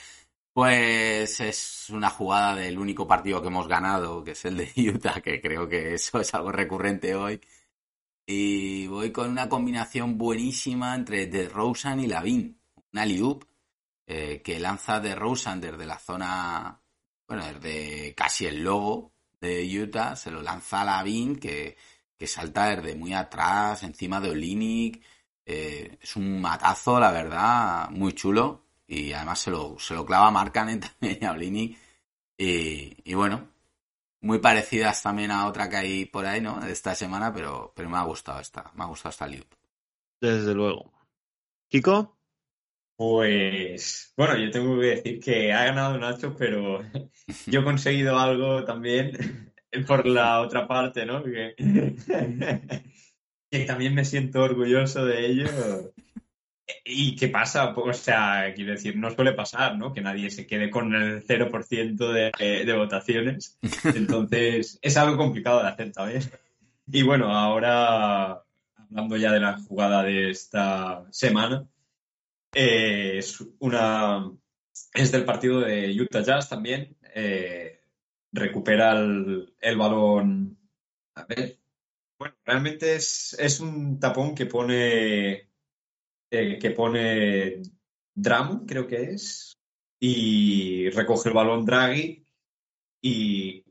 Pues 0.53 1.41
es 1.41 1.89
una 1.89 2.09
jugada 2.09 2.55
del 2.55 2.79
único 2.79 3.07
partido 3.07 3.41
que 3.41 3.49
hemos 3.49 3.67
ganado, 3.67 4.23
que 4.23 4.31
es 4.31 4.45
el 4.45 4.57
de 4.57 4.71
Utah, 4.95 5.21
que 5.21 5.41
creo 5.41 5.67
que 5.67 5.95
eso 5.95 6.19
es 6.19 6.33
algo 6.33 6.51
recurrente 6.51 7.15
hoy. 7.15 7.41
Y 8.25 8.87
voy 8.87 9.11
con 9.11 9.29
una 9.29 9.49
combinación 9.49 10.17
buenísima 10.17 10.95
entre 10.95 11.27
DeRozan 11.27 11.99
y 11.99 12.07
Lavin. 12.07 12.59
Una 12.93 13.05
liup 13.05 13.43
eh, 14.07 14.41
que 14.43 14.59
lanza 14.59 14.99
DeRozan 14.99 15.59
desde 15.59 15.85
la 15.85 15.99
zona, 15.99 16.81
bueno, 17.27 17.45
desde 17.45 18.15
casi 18.15 18.45
el 18.45 18.63
logo 18.63 19.13
de 19.41 19.81
Utah, 19.81 20.15
se 20.15 20.31
lo 20.31 20.41
lanza 20.41 20.81
a 20.81 20.85
Lavin, 20.85 21.35
que, 21.35 21.75
que 22.17 22.27
salta 22.27 22.75
desde 22.75 22.95
muy 22.95 23.13
atrás, 23.13 23.83
encima 23.83 24.21
de 24.21 24.29
Olinic. 24.31 25.03
Eh, 25.45 25.97
es 26.01 26.15
un 26.15 26.41
matazo, 26.41 26.99
la 26.99 27.11
verdad, 27.11 27.89
muy 27.91 28.13
chulo. 28.13 28.63
Y 28.87 29.13
además 29.13 29.39
se 29.39 29.51
lo, 29.51 29.77
se 29.79 29.93
lo 29.93 30.05
clava 30.05 30.31
Marcanen 30.31 30.79
también 30.99 31.25
a. 31.25 31.35
Y, 32.37 32.97
y 33.03 33.13
bueno, 33.13 33.47
muy 34.21 34.39
parecidas 34.39 35.01
también 35.03 35.31
a 35.31 35.47
otra 35.47 35.69
que 35.69 35.77
hay 35.77 36.05
por 36.05 36.25
ahí, 36.25 36.41
¿no? 36.41 36.65
Esta 36.65 36.95
semana, 36.95 37.33
pero, 37.33 37.71
pero 37.75 37.89
me 37.89 37.97
ha 37.97 38.03
gustado 38.03 38.39
esta, 38.39 38.71
me 38.75 38.83
ha 38.83 38.87
gustado 38.87 39.11
esta 39.11 39.27
loop. 39.27 39.47
Desde 40.19 40.53
luego. 40.53 40.91
¿Kiko? 41.69 42.17
Pues 42.97 44.13
bueno, 44.17 44.37
yo 44.37 44.49
tengo 44.49 44.79
que 44.79 44.87
decir 44.87 45.19
que 45.19 45.53
ha 45.53 45.65
ganado 45.65 45.97
Nacho, 45.97 46.35
pero 46.35 46.81
yo 47.45 47.59
he 47.59 47.63
conseguido 47.63 48.17
algo 48.17 48.63
también 48.63 49.53
por 49.87 50.05
la 50.07 50.41
otra 50.41 50.67
parte, 50.67 51.05
¿no? 51.05 51.23
Que, 51.23 51.55
que 53.59 53.65
también 53.65 53.93
me 53.93 54.05
siento 54.05 54.41
orgulloso 54.41 55.05
de 55.05 55.25
ello. 55.25 55.45
¿Y 56.83 57.15
qué 57.15 57.27
pasa? 57.27 57.73
O 57.75 57.93
sea, 57.93 58.51
quiero 58.55 58.71
decir, 58.71 58.97
no 58.97 59.11
suele 59.11 59.33
pasar, 59.33 59.77
¿no? 59.77 59.93
Que 59.93 60.01
nadie 60.01 60.31
se 60.31 60.47
quede 60.47 60.69
con 60.69 60.93
el 60.95 61.23
0% 61.23 62.11
de, 62.11 62.65
de 62.65 62.73
votaciones. 62.77 63.57
Entonces, 63.83 64.79
es 64.81 64.97
algo 64.97 65.17
complicado 65.17 65.61
de 65.61 65.69
hacer 65.69 65.91
también. 65.91 66.23
Y 66.87 67.03
bueno, 67.03 67.35
ahora, 67.35 68.43
hablando 68.77 69.17
ya 69.17 69.31
de 69.31 69.39
la 69.39 69.57
jugada 69.59 70.03
de 70.03 70.31
esta 70.31 71.05
semana, 71.11 71.67
eh, 72.53 73.17
es 73.17 73.43
una... 73.59 74.31
Es 74.93 75.11
del 75.11 75.25
partido 75.25 75.61
de 75.61 75.99
Utah 76.01 76.21
Jazz 76.21 76.49
también. 76.49 76.95
Eh, 77.13 77.79
recupera 78.31 78.93
el, 78.93 79.53
el, 79.61 79.77
balón. 79.77 80.57
A 81.15 81.25
ver. 81.25 81.57
Bueno, 82.17 82.35
realmente 82.45 82.95
es, 82.95 83.35
es 83.39 83.59
un 83.59 83.99
tapón 83.99 84.35
que 84.35 84.45
pone 84.45 85.49
eh, 86.31 86.59
que 86.59 86.71
pone 86.71 87.61
Drum, 88.13 88.65
creo 88.65 88.87
que 88.87 89.11
es, 89.11 89.57
y 89.99 90.89
recoge 90.89 91.29
el 91.29 91.35
balón 91.35 91.65
Draghi 91.65 92.25
y, 93.01 93.63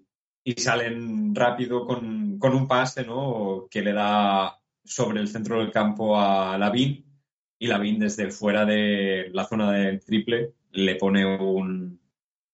y 0.44 0.52
salen 0.54 1.34
rápido 1.34 1.86
con, 1.86 2.38
con, 2.38 2.54
un 2.54 2.68
pase 2.68 3.04
¿no? 3.04 3.66
que 3.70 3.82
le 3.82 3.92
da 3.92 4.60
sobre 4.84 5.20
el 5.20 5.28
centro 5.28 5.58
del 5.58 5.72
campo 5.72 6.18
a 6.18 6.56
Lavin 6.58 7.04
y 7.58 7.66
Lavin 7.66 7.98
desde 7.98 8.30
fuera 8.30 8.64
de 8.64 9.30
la 9.32 9.44
zona 9.44 9.72
del 9.72 10.00
triple 10.04 10.54
le 10.70 10.96
pone 10.96 11.24
un, 11.36 12.00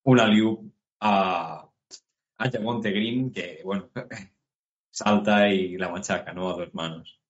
un 0.04 0.72
a, 1.00 1.70
a 2.38 2.50
Jamonte 2.50 2.90
Green 2.90 3.32
que, 3.32 3.60
bueno, 3.64 3.90
salta 4.90 5.48
y 5.48 5.76
la 5.76 5.88
machaca, 5.88 6.32
¿no? 6.32 6.50
A 6.50 6.56
dos 6.56 6.74
manos. 6.74 7.20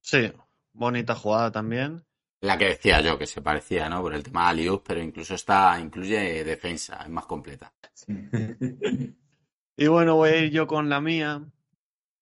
Sí, 0.00 0.32
bonita 0.72 1.14
jugada 1.14 1.52
también. 1.52 2.04
La 2.40 2.58
que 2.58 2.66
decía 2.66 3.00
yo, 3.00 3.18
que 3.18 3.26
se 3.26 3.40
parecía, 3.40 3.88
¿no? 3.88 4.02
Por 4.02 4.14
el 4.14 4.24
tema 4.24 4.44
de 4.44 4.50
Alius, 4.50 4.80
pero 4.84 5.00
incluso 5.00 5.34
está, 5.34 5.78
incluye 5.78 6.42
defensa, 6.42 7.00
es 7.02 7.08
más 7.08 7.26
completa. 7.26 7.72
y 9.76 9.86
bueno, 9.86 10.16
voy 10.16 10.30
a 10.30 10.36
ir 10.38 10.50
yo 10.50 10.66
con 10.66 10.88
la 10.88 11.00
mía. 11.00 11.42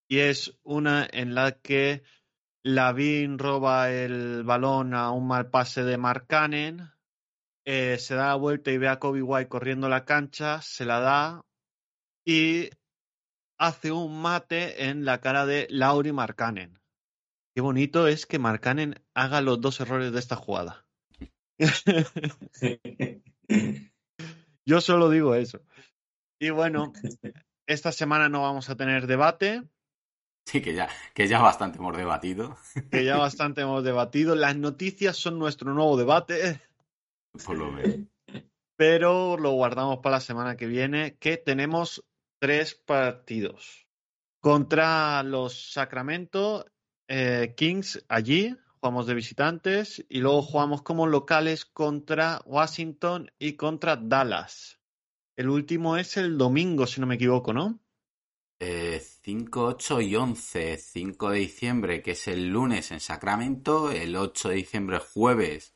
Y 0.08 0.18
es 0.18 0.58
una 0.62 1.08
en 1.10 1.34
la 1.34 1.52
que 1.52 2.02
Lavin 2.62 3.38
roba 3.38 3.90
el 3.90 4.42
balón 4.42 4.92
a 4.92 5.10
un 5.10 5.26
mal 5.26 5.48
pase 5.48 5.84
de 5.84 5.96
Markkanen. 5.96 6.90
Eh, 7.64 7.96
se 7.98 8.14
da 8.14 8.28
la 8.28 8.34
vuelta 8.34 8.72
y 8.72 8.78
ve 8.78 8.88
a 8.88 8.98
Kobe 8.98 9.22
White 9.22 9.48
corriendo 9.48 9.88
la 9.88 10.04
cancha, 10.04 10.60
se 10.60 10.84
la 10.84 11.00
da 11.00 11.44
y 12.24 12.70
hace 13.60 13.92
un 13.92 14.20
mate 14.22 14.86
en 14.86 15.04
la 15.04 15.20
cara 15.20 15.44
de 15.44 15.66
Lauri 15.70 16.12
Markkanen. 16.12 16.80
Qué 17.54 17.60
bonito 17.60 18.08
es 18.08 18.24
que 18.24 18.38
Marcanen 18.38 19.02
haga 19.14 19.42
los 19.42 19.60
dos 19.60 19.80
errores 19.80 20.12
de 20.12 20.18
esta 20.18 20.34
jugada. 20.34 20.86
Yo 24.66 24.80
solo 24.80 25.10
digo 25.10 25.34
eso. 25.34 25.60
Y 26.40 26.48
bueno, 26.50 26.94
esta 27.66 27.92
semana 27.92 28.30
no 28.30 28.40
vamos 28.42 28.70
a 28.70 28.76
tener 28.76 29.06
debate. 29.06 29.62
Sí, 30.46 30.62
que 30.62 30.72
ya, 30.74 30.88
que 31.12 31.28
ya 31.28 31.40
bastante 31.40 31.78
hemos 31.78 31.94
debatido. 31.94 32.56
Que 32.90 33.04
ya 33.04 33.18
bastante 33.18 33.60
hemos 33.60 33.84
debatido. 33.84 34.34
Las 34.36 34.56
noticias 34.56 35.18
son 35.18 35.38
nuestro 35.38 35.74
nuevo 35.74 35.98
debate. 35.98 36.62
Por 37.44 37.58
lo 37.58 37.70
menos. 37.70 38.06
Pero 38.76 39.36
lo 39.36 39.50
guardamos 39.50 39.98
para 39.98 40.16
la 40.16 40.20
semana 40.20 40.56
que 40.56 40.66
viene, 40.66 41.16
que 41.18 41.36
tenemos 41.36 42.02
tres 42.40 42.74
partidos. 42.74 43.86
Contra 44.40 45.22
los 45.22 45.72
Sacramento 45.72 46.66
eh, 47.06 47.54
Kings 47.56 48.04
allí, 48.08 48.56
jugamos 48.80 49.06
de 49.06 49.14
visitantes 49.14 50.04
y 50.08 50.20
luego 50.20 50.42
jugamos 50.42 50.82
como 50.82 51.06
locales 51.06 51.66
contra 51.66 52.40
Washington 52.46 53.30
y 53.38 53.52
contra 53.52 53.96
Dallas. 53.96 54.80
El 55.36 55.50
último 55.50 55.96
es 55.96 56.16
el 56.16 56.38
domingo, 56.38 56.86
si 56.86 57.00
no 57.00 57.06
me 57.06 57.16
equivoco, 57.16 57.52
¿no? 57.52 57.78
Eh, 58.58 59.02
5, 59.22 59.64
8 59.64 60.00
y 60.00 60.16
11. 60.16 60.76
5 60.78 61.30
de 61.30 61.38
diciembre, 61.38 62.02
que 62.02 62.12
es 62.12 62.28
el 62.28 62.48
lunes 62.48 62.90
en 62.90 63.00
Sacramento, 63.00 63.90
el 63.90 64.16
8 64.16 64.50
de 64.50 64.54
diciembre 64.54 64.98
jueves 64.98 65.74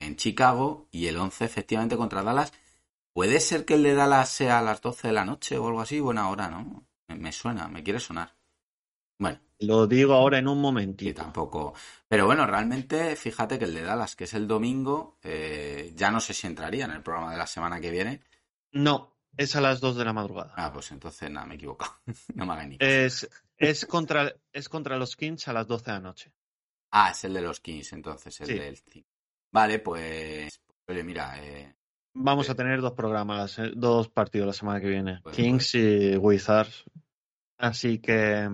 en 0.00 0.16
Chicago 0.16 0.88
y 0.90 1.06
el 1.06 1.16
11 1.16 1.44
efectivamente 1.44 1.96
contra 1.96 2.22
Dallas. 2.22 2.52
¿Puede 3.12 3.40
ser 3.40 3.64
que 3.64 3.74
el 3.74 3.82
de 3.82 3.94
Dallas 3.94 4.30
sea 4.30 4.58
a 4.58 4.62
las 4.62 4.80
12 4.80 5.08
de 5.08 5.12
la 5.12 5.24
noche 5.24 5.58
o 5.58 5.68
algo 5.68 5.80
así? 5.80 6.00
Buena 6.00 6.30
hora, 6.30 6.48
¿no? 6.48 6.86
Me 7.08 7.32
suena, 7.32 7.68
me 7.68 7.82
quiere 7.82 8.00
sonar. 8.00 8.34
Bueno. 9.18 9.38
Lo 9.58 9.86
digo 9.86 10.14
ahora 10.14 10.38
en 10.38 10.48
un 10.48 10.60
momentito. 10.60 11.10
Y 11.10 11.14
tampoco. 11.14 11.74
Pero 12.08 12.26
bueno, 12.26 12.46
realmente, 12.46 13.14
fíjate 13.14 13.58
que 13.58 13.66
el 13.66 13.74
de 13.74 13.82
Dallas, 13.82 14.16
que 14.16 14.24
es 14.24 14.34
el 14.34 14.48
domingo, 14.48 15.18
eh, 15.22 15.92
ya 15.94 16.10
no 16.10 16.20
sé 16.20 16.34
si 16.34 16.46
entraría 16.46 16.86
en 16.86 16.92
el 16.92 17.02
programa 17.02 17.32
de 17.32 17.38
la 17.38 17.46
semana 17.46 17.80
que 17.80 17.90
viene. 17.90 18.22
No, 18.72 19.12
es 19.36 19.54
a 19.56 19.60
las 19.60 19.80
2 19.80 19.96
de 19.96 20.04
la 20.04 20.12
madrugada. 20.12 20.52
Ah, 20.56 20.72
pues 20.72 20.90
entonces 20.90 21.30
nada, 21.30 21.46
me 21.46 21.54
he 21.54 21.56
equivocado. 21.56 21.92
no 22.34 22.46
me 22.46 22.52
hagan 22.54 22.70
ni 22.70 22.76
es, 22.80 23.28
es, 23.56 23.86
contra, 23.86 24.34
es 24.52 24.68
contra 24.68 24.96
los 24.96 25.16
Kings 25.16 25.46
a 25.48 25.52
las 25.52 25.66
12 25.66 25.84
de 25.84 25.92
la 25.92 26.00
noche. 26.00 26.32
Ah, 26.90 27.10
es 27.10 27.24
el 27.24 27.34
de 27.34 27.42
los 27.42 27.60
Kings, 27.60 27.92
entonces, 27.92 28.40
el 28.40 28.46
sí. 28.46 28.58
del 28.58 28.82
Vale, 29.50 29.78
pues. 29.78 30.60
Oye, 30.88 31.04
mira. 31.04 31.34
Eh, 31.42 31.74
Vamos 32.14 32.50
a 32.50 32.54
tener 32.54 32.80
dos 32.80 32.92
programas, 32.92 33.58
eh, 33.58 33.72
dos 33.74 34.08
partidos 34.08 34.46
la 34.46 34.52
semana 34.52 34.80
que 34.80 34.88
viene. 34.88 35.22
Kings 35.32 35.72
pues. 35.72 35.74
y 35.74 36.16
Wizards. 36.16 36.84
Así 37.58 37.98
que. 37.98 38.50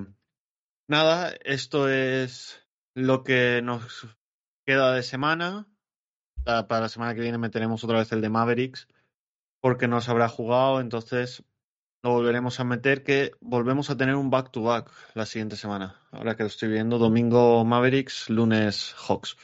Nada, 0.89 1.35
esto 1.45 1.89
es 1.89 2.67
lo 2.95 3.23
que 3.23 3.61
nos 3.63 4.07
queda 4.67 4.93
de 4.95 5.03
semana. 5.03 5.67
Para 6.45 6.81
la 6.81 6.89
semana 6.89 7.15
que 7.15 7.21
viene 7.21 7.37
meteremos 7.37 7.85
otra 7.85 7.99
vez 7.99 8.11
el 8.13 8.23
de 8.23 8.31
Mavericks, 8.31 8.89
porque 9.61 9.87
no 9.87 10.01
se 10.01 10.11
habrá 10.11 10.29
jugado, 10.29 10.81
entonces 10.81 11.45
lo 12.03 12.13
volveremos 12.13 12.59
a 12.61 12.65
meter, 12.65 13.03
que 13.03 13.33
volvemos 13.41 13.91
a 13.91 13.97
tener 13.97 14.15
un 14.15 14.31
back-to-back 14.31 14.91
la 15.15 15.27
siguiente 15.27 15.57
semana. 15.57 16.01
Ahora 16.11 16.37
que 16.37 16.45
lo 16.45 16.47
estoy 16.47 16.71
viendo, 16.71 16.97
domingo 16.97 17.65
Mavericks, 17.65 18.31
lunes 18.31 18.95
Hawks. 18.97 19.37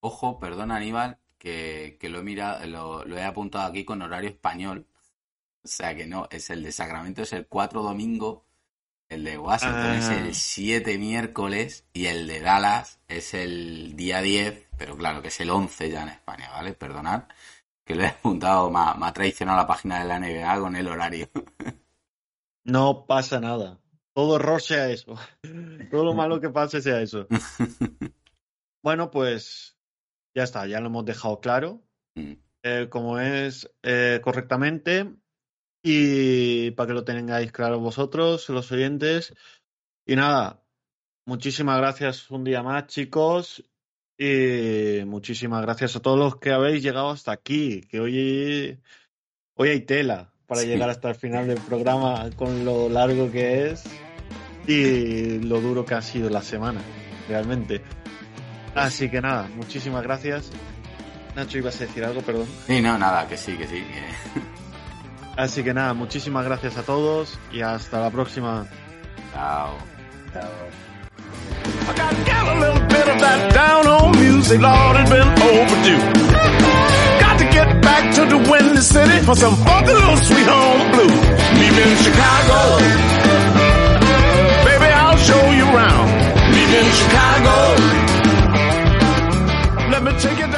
Ojo, 0.00 0.38
perdona 0.38 0.76
Aníbal, 0.76 1.18
que, 1.38 1.96
que 2.00 2.08
lo, 2.08 2.20
he 2.20 2.22
mirado, 2.22 2.66
lo, 2.66 3.04
lo 3.04 3.16
he 3.16 3.24
apuntado 3.24 3.66
aquí 3.68 3.84
con 3.84 4.02
horario 4.02 4.30
español. 4.30 4.86
O 5.64 5.68
sea 5.68 5.94
que 5.94 6.06
no, 6.06 6.28
es 6.30 6.50
el 6.50 6.62
de 6.62 6.72
Sacramento, 6.72 7.22
es 7.22 7.32
el 7.32 7.46
4 7.46 7.82
domingo 7.82 8.44
el 9.08 9.24
de 9.24 9.38
Washington 9.38 9.80
Ah. 9.80 9.98
es 9.98 10.08
el 10.10 10.34
7 10.34 10.98
miércoles 10.98 11.86
y 11.92 12.06
el 12.06 12.26
de 12.26 12.40
Dallas 12.40 13.00
es 13.08 13.32
el 13.32 13.96
día 13.96 14.20
10, 14.20 14.66
pero 14.76 14.96
claro 14.96 15.22
que 15.22 15.28
es 15.28 15.40
el 15.40 15.50
11 15.50 15.90
ya 15.90 16.02
en 16.02 16.10
España, 16.10 16.50
¿vale? 16.50 16.74
Perdonad 16.74 17.24
que 17.84 17.94
lo 17.94 18.02
he 18.02 18.08
apuntado, 18.08 18.70
me 18.70 18.80
ha, 18.80 18.94
me 18.94 19.06
ha 19.06 19.12
traicionado 19.14 19.56
la 19.56 19.66
página 19.66 20.00
de 20.00 20.04
la 20.04 20.18
NBA 20.20 20.60
con 20.60 20.76
el 20.76 20.88
horario. 20.88 21.28
No 22.64 23.06
pasa 23.06 23.40
nada. 23.40 23.80
Todo 24.12 24.36
error 24.36 24.60
sea 24.60 24.90
eso. 24.90 25.14
Todo 25.90 26.04
lo 26.04 26.12
malo 26.12 26.38
que 26.38 26.50
pase 26.50 26.82
sea 26.82 27.00
eso. 27.00 27.26
Bueno, 28.82 29.10
pues 29.10 29.77
ya 30.38 30.44
está, 30.44 30.66
ya 30.66 30.80
lo 30.80 30.86
hemos 30.86 31.04
dejado 31.04 31.40
claro. 31.40 31.82
Mm. 32.14 32.32
eh, 32.62 32.86
como 32.90 33.18
es 33.20 33.70
eh, 33.82 34.20
correctamente. 34.22 35.14
Y 35.82 36.72
para 36.72 36.88
que 36.88 36.94
lo 36.94 37.04
tengáis 37.04 37.52
claro 37.52 37.78
vosotros, 37.78 38.48
los 38.48 38.70
oyentes. 38.72 39.34
Y 40.06 40.16
nada, 40.16 40.62
muchísimas 41.26 41.78
gracias 41.78 42.30
un 42.30 42.44
día 42.44 42.62
más, 42.62 42.86
chicos. 42.86 43.64
Y 44.18 45.04
muchísimas 45.06 45.62
gracias 45.62 45.94
a 45.96 46.00
todos 46.00 46.18
los 46.18 46.36
que 46.36 46.50
habéis 46.50 46.82
llegado 46.82 47.10
hasta 47.10 47.32
aquí. 47.32 47.82
Que 47.82 48.00
hoy, 48.00 48.78
hoy 49.56 49.68
hay 49.68 49.80
tela 49.82 50.32
para 50.46 50.62
Sí. 50.62 50.68
llegar 50.68 50.90
hasta 50.90 51.10
el 51.10 51.14
final 51.14 51.46
del 51.46 51.60
programa 51.60 52.28
con 52.36 52.64
lo 52.64 52.88
largo 52.88 53.30
que 53.30 53.70
es 53.70 53.84
y 54.66 55.38
lo 55.40 55.60
duro 55.60 55.84
que 55.84 55.94
ha 55.94 56.02
sido 56.02 56.28
la 56.30 56.42
semana, 56.42 56.80
realmente. 57.28 57.80
Así 58.74 59.08
que 59.08 59.20
nada, 59.20 59.48
muchísimas 59.56 60.02
gracias. 60.02 60.50
Nacho, 61.34 61.58
ibas 61.58 61.76
a 61.76 61.86
decir 61.86 62.04
algo, 62.04 62.20
perdón. 62.22 62.46
Sí, 62.66 62.80
no, 62.80 62.98
nada, 62.98 63.26
que 63.28 63.36
sí, 63.36 63.56
que 63.56 63.66
sí. 63.66 63.84
Así 65.36 65.62
que 65.62 65.72
nada, 65.72 65.94
muchísimas 65.94 66.44
gracias 66.44 66.76
a 66.78 66.82
todos 66.82 67.38
y 67.52 67.60
hasta 67.60 68.00
la 68.00 68.10
próxima. 68.10 68.66
Chao. 69.32 69.76
Chao. 70.32 70.50
to 77.38 77.44
get 77.52 77.80
back 77.82 78.12
to 78.16 78.24
the 78.26 78.36
windy 78.50 78.80
city 78.80 79.24
for 79.24 79.36
some 79.36 79.54
funky 79.62 79.92
little 79.92 80.16
sweet 80.16 80.46
home 80.46 80.90
blue. 80.90 81.14
Meet 81.58 81.72
me 81.76 81.82
in 81.86 81.96
Chicago. 82.02 82.58
Baby, 84.66 84.88
I'll 84.90 85.16
show 85.16 85.42
you 85.52 85.64
around. 85.70 86.06
Meet 86.50 86.68
me 86.72 86.78
in 86.82 86.92
Chicago. 86.98 88.07
Let 89.90 90.02
me 90.02 90.12
take 90.20 90.38
it 90.38 90.52
down. 90.52 90.57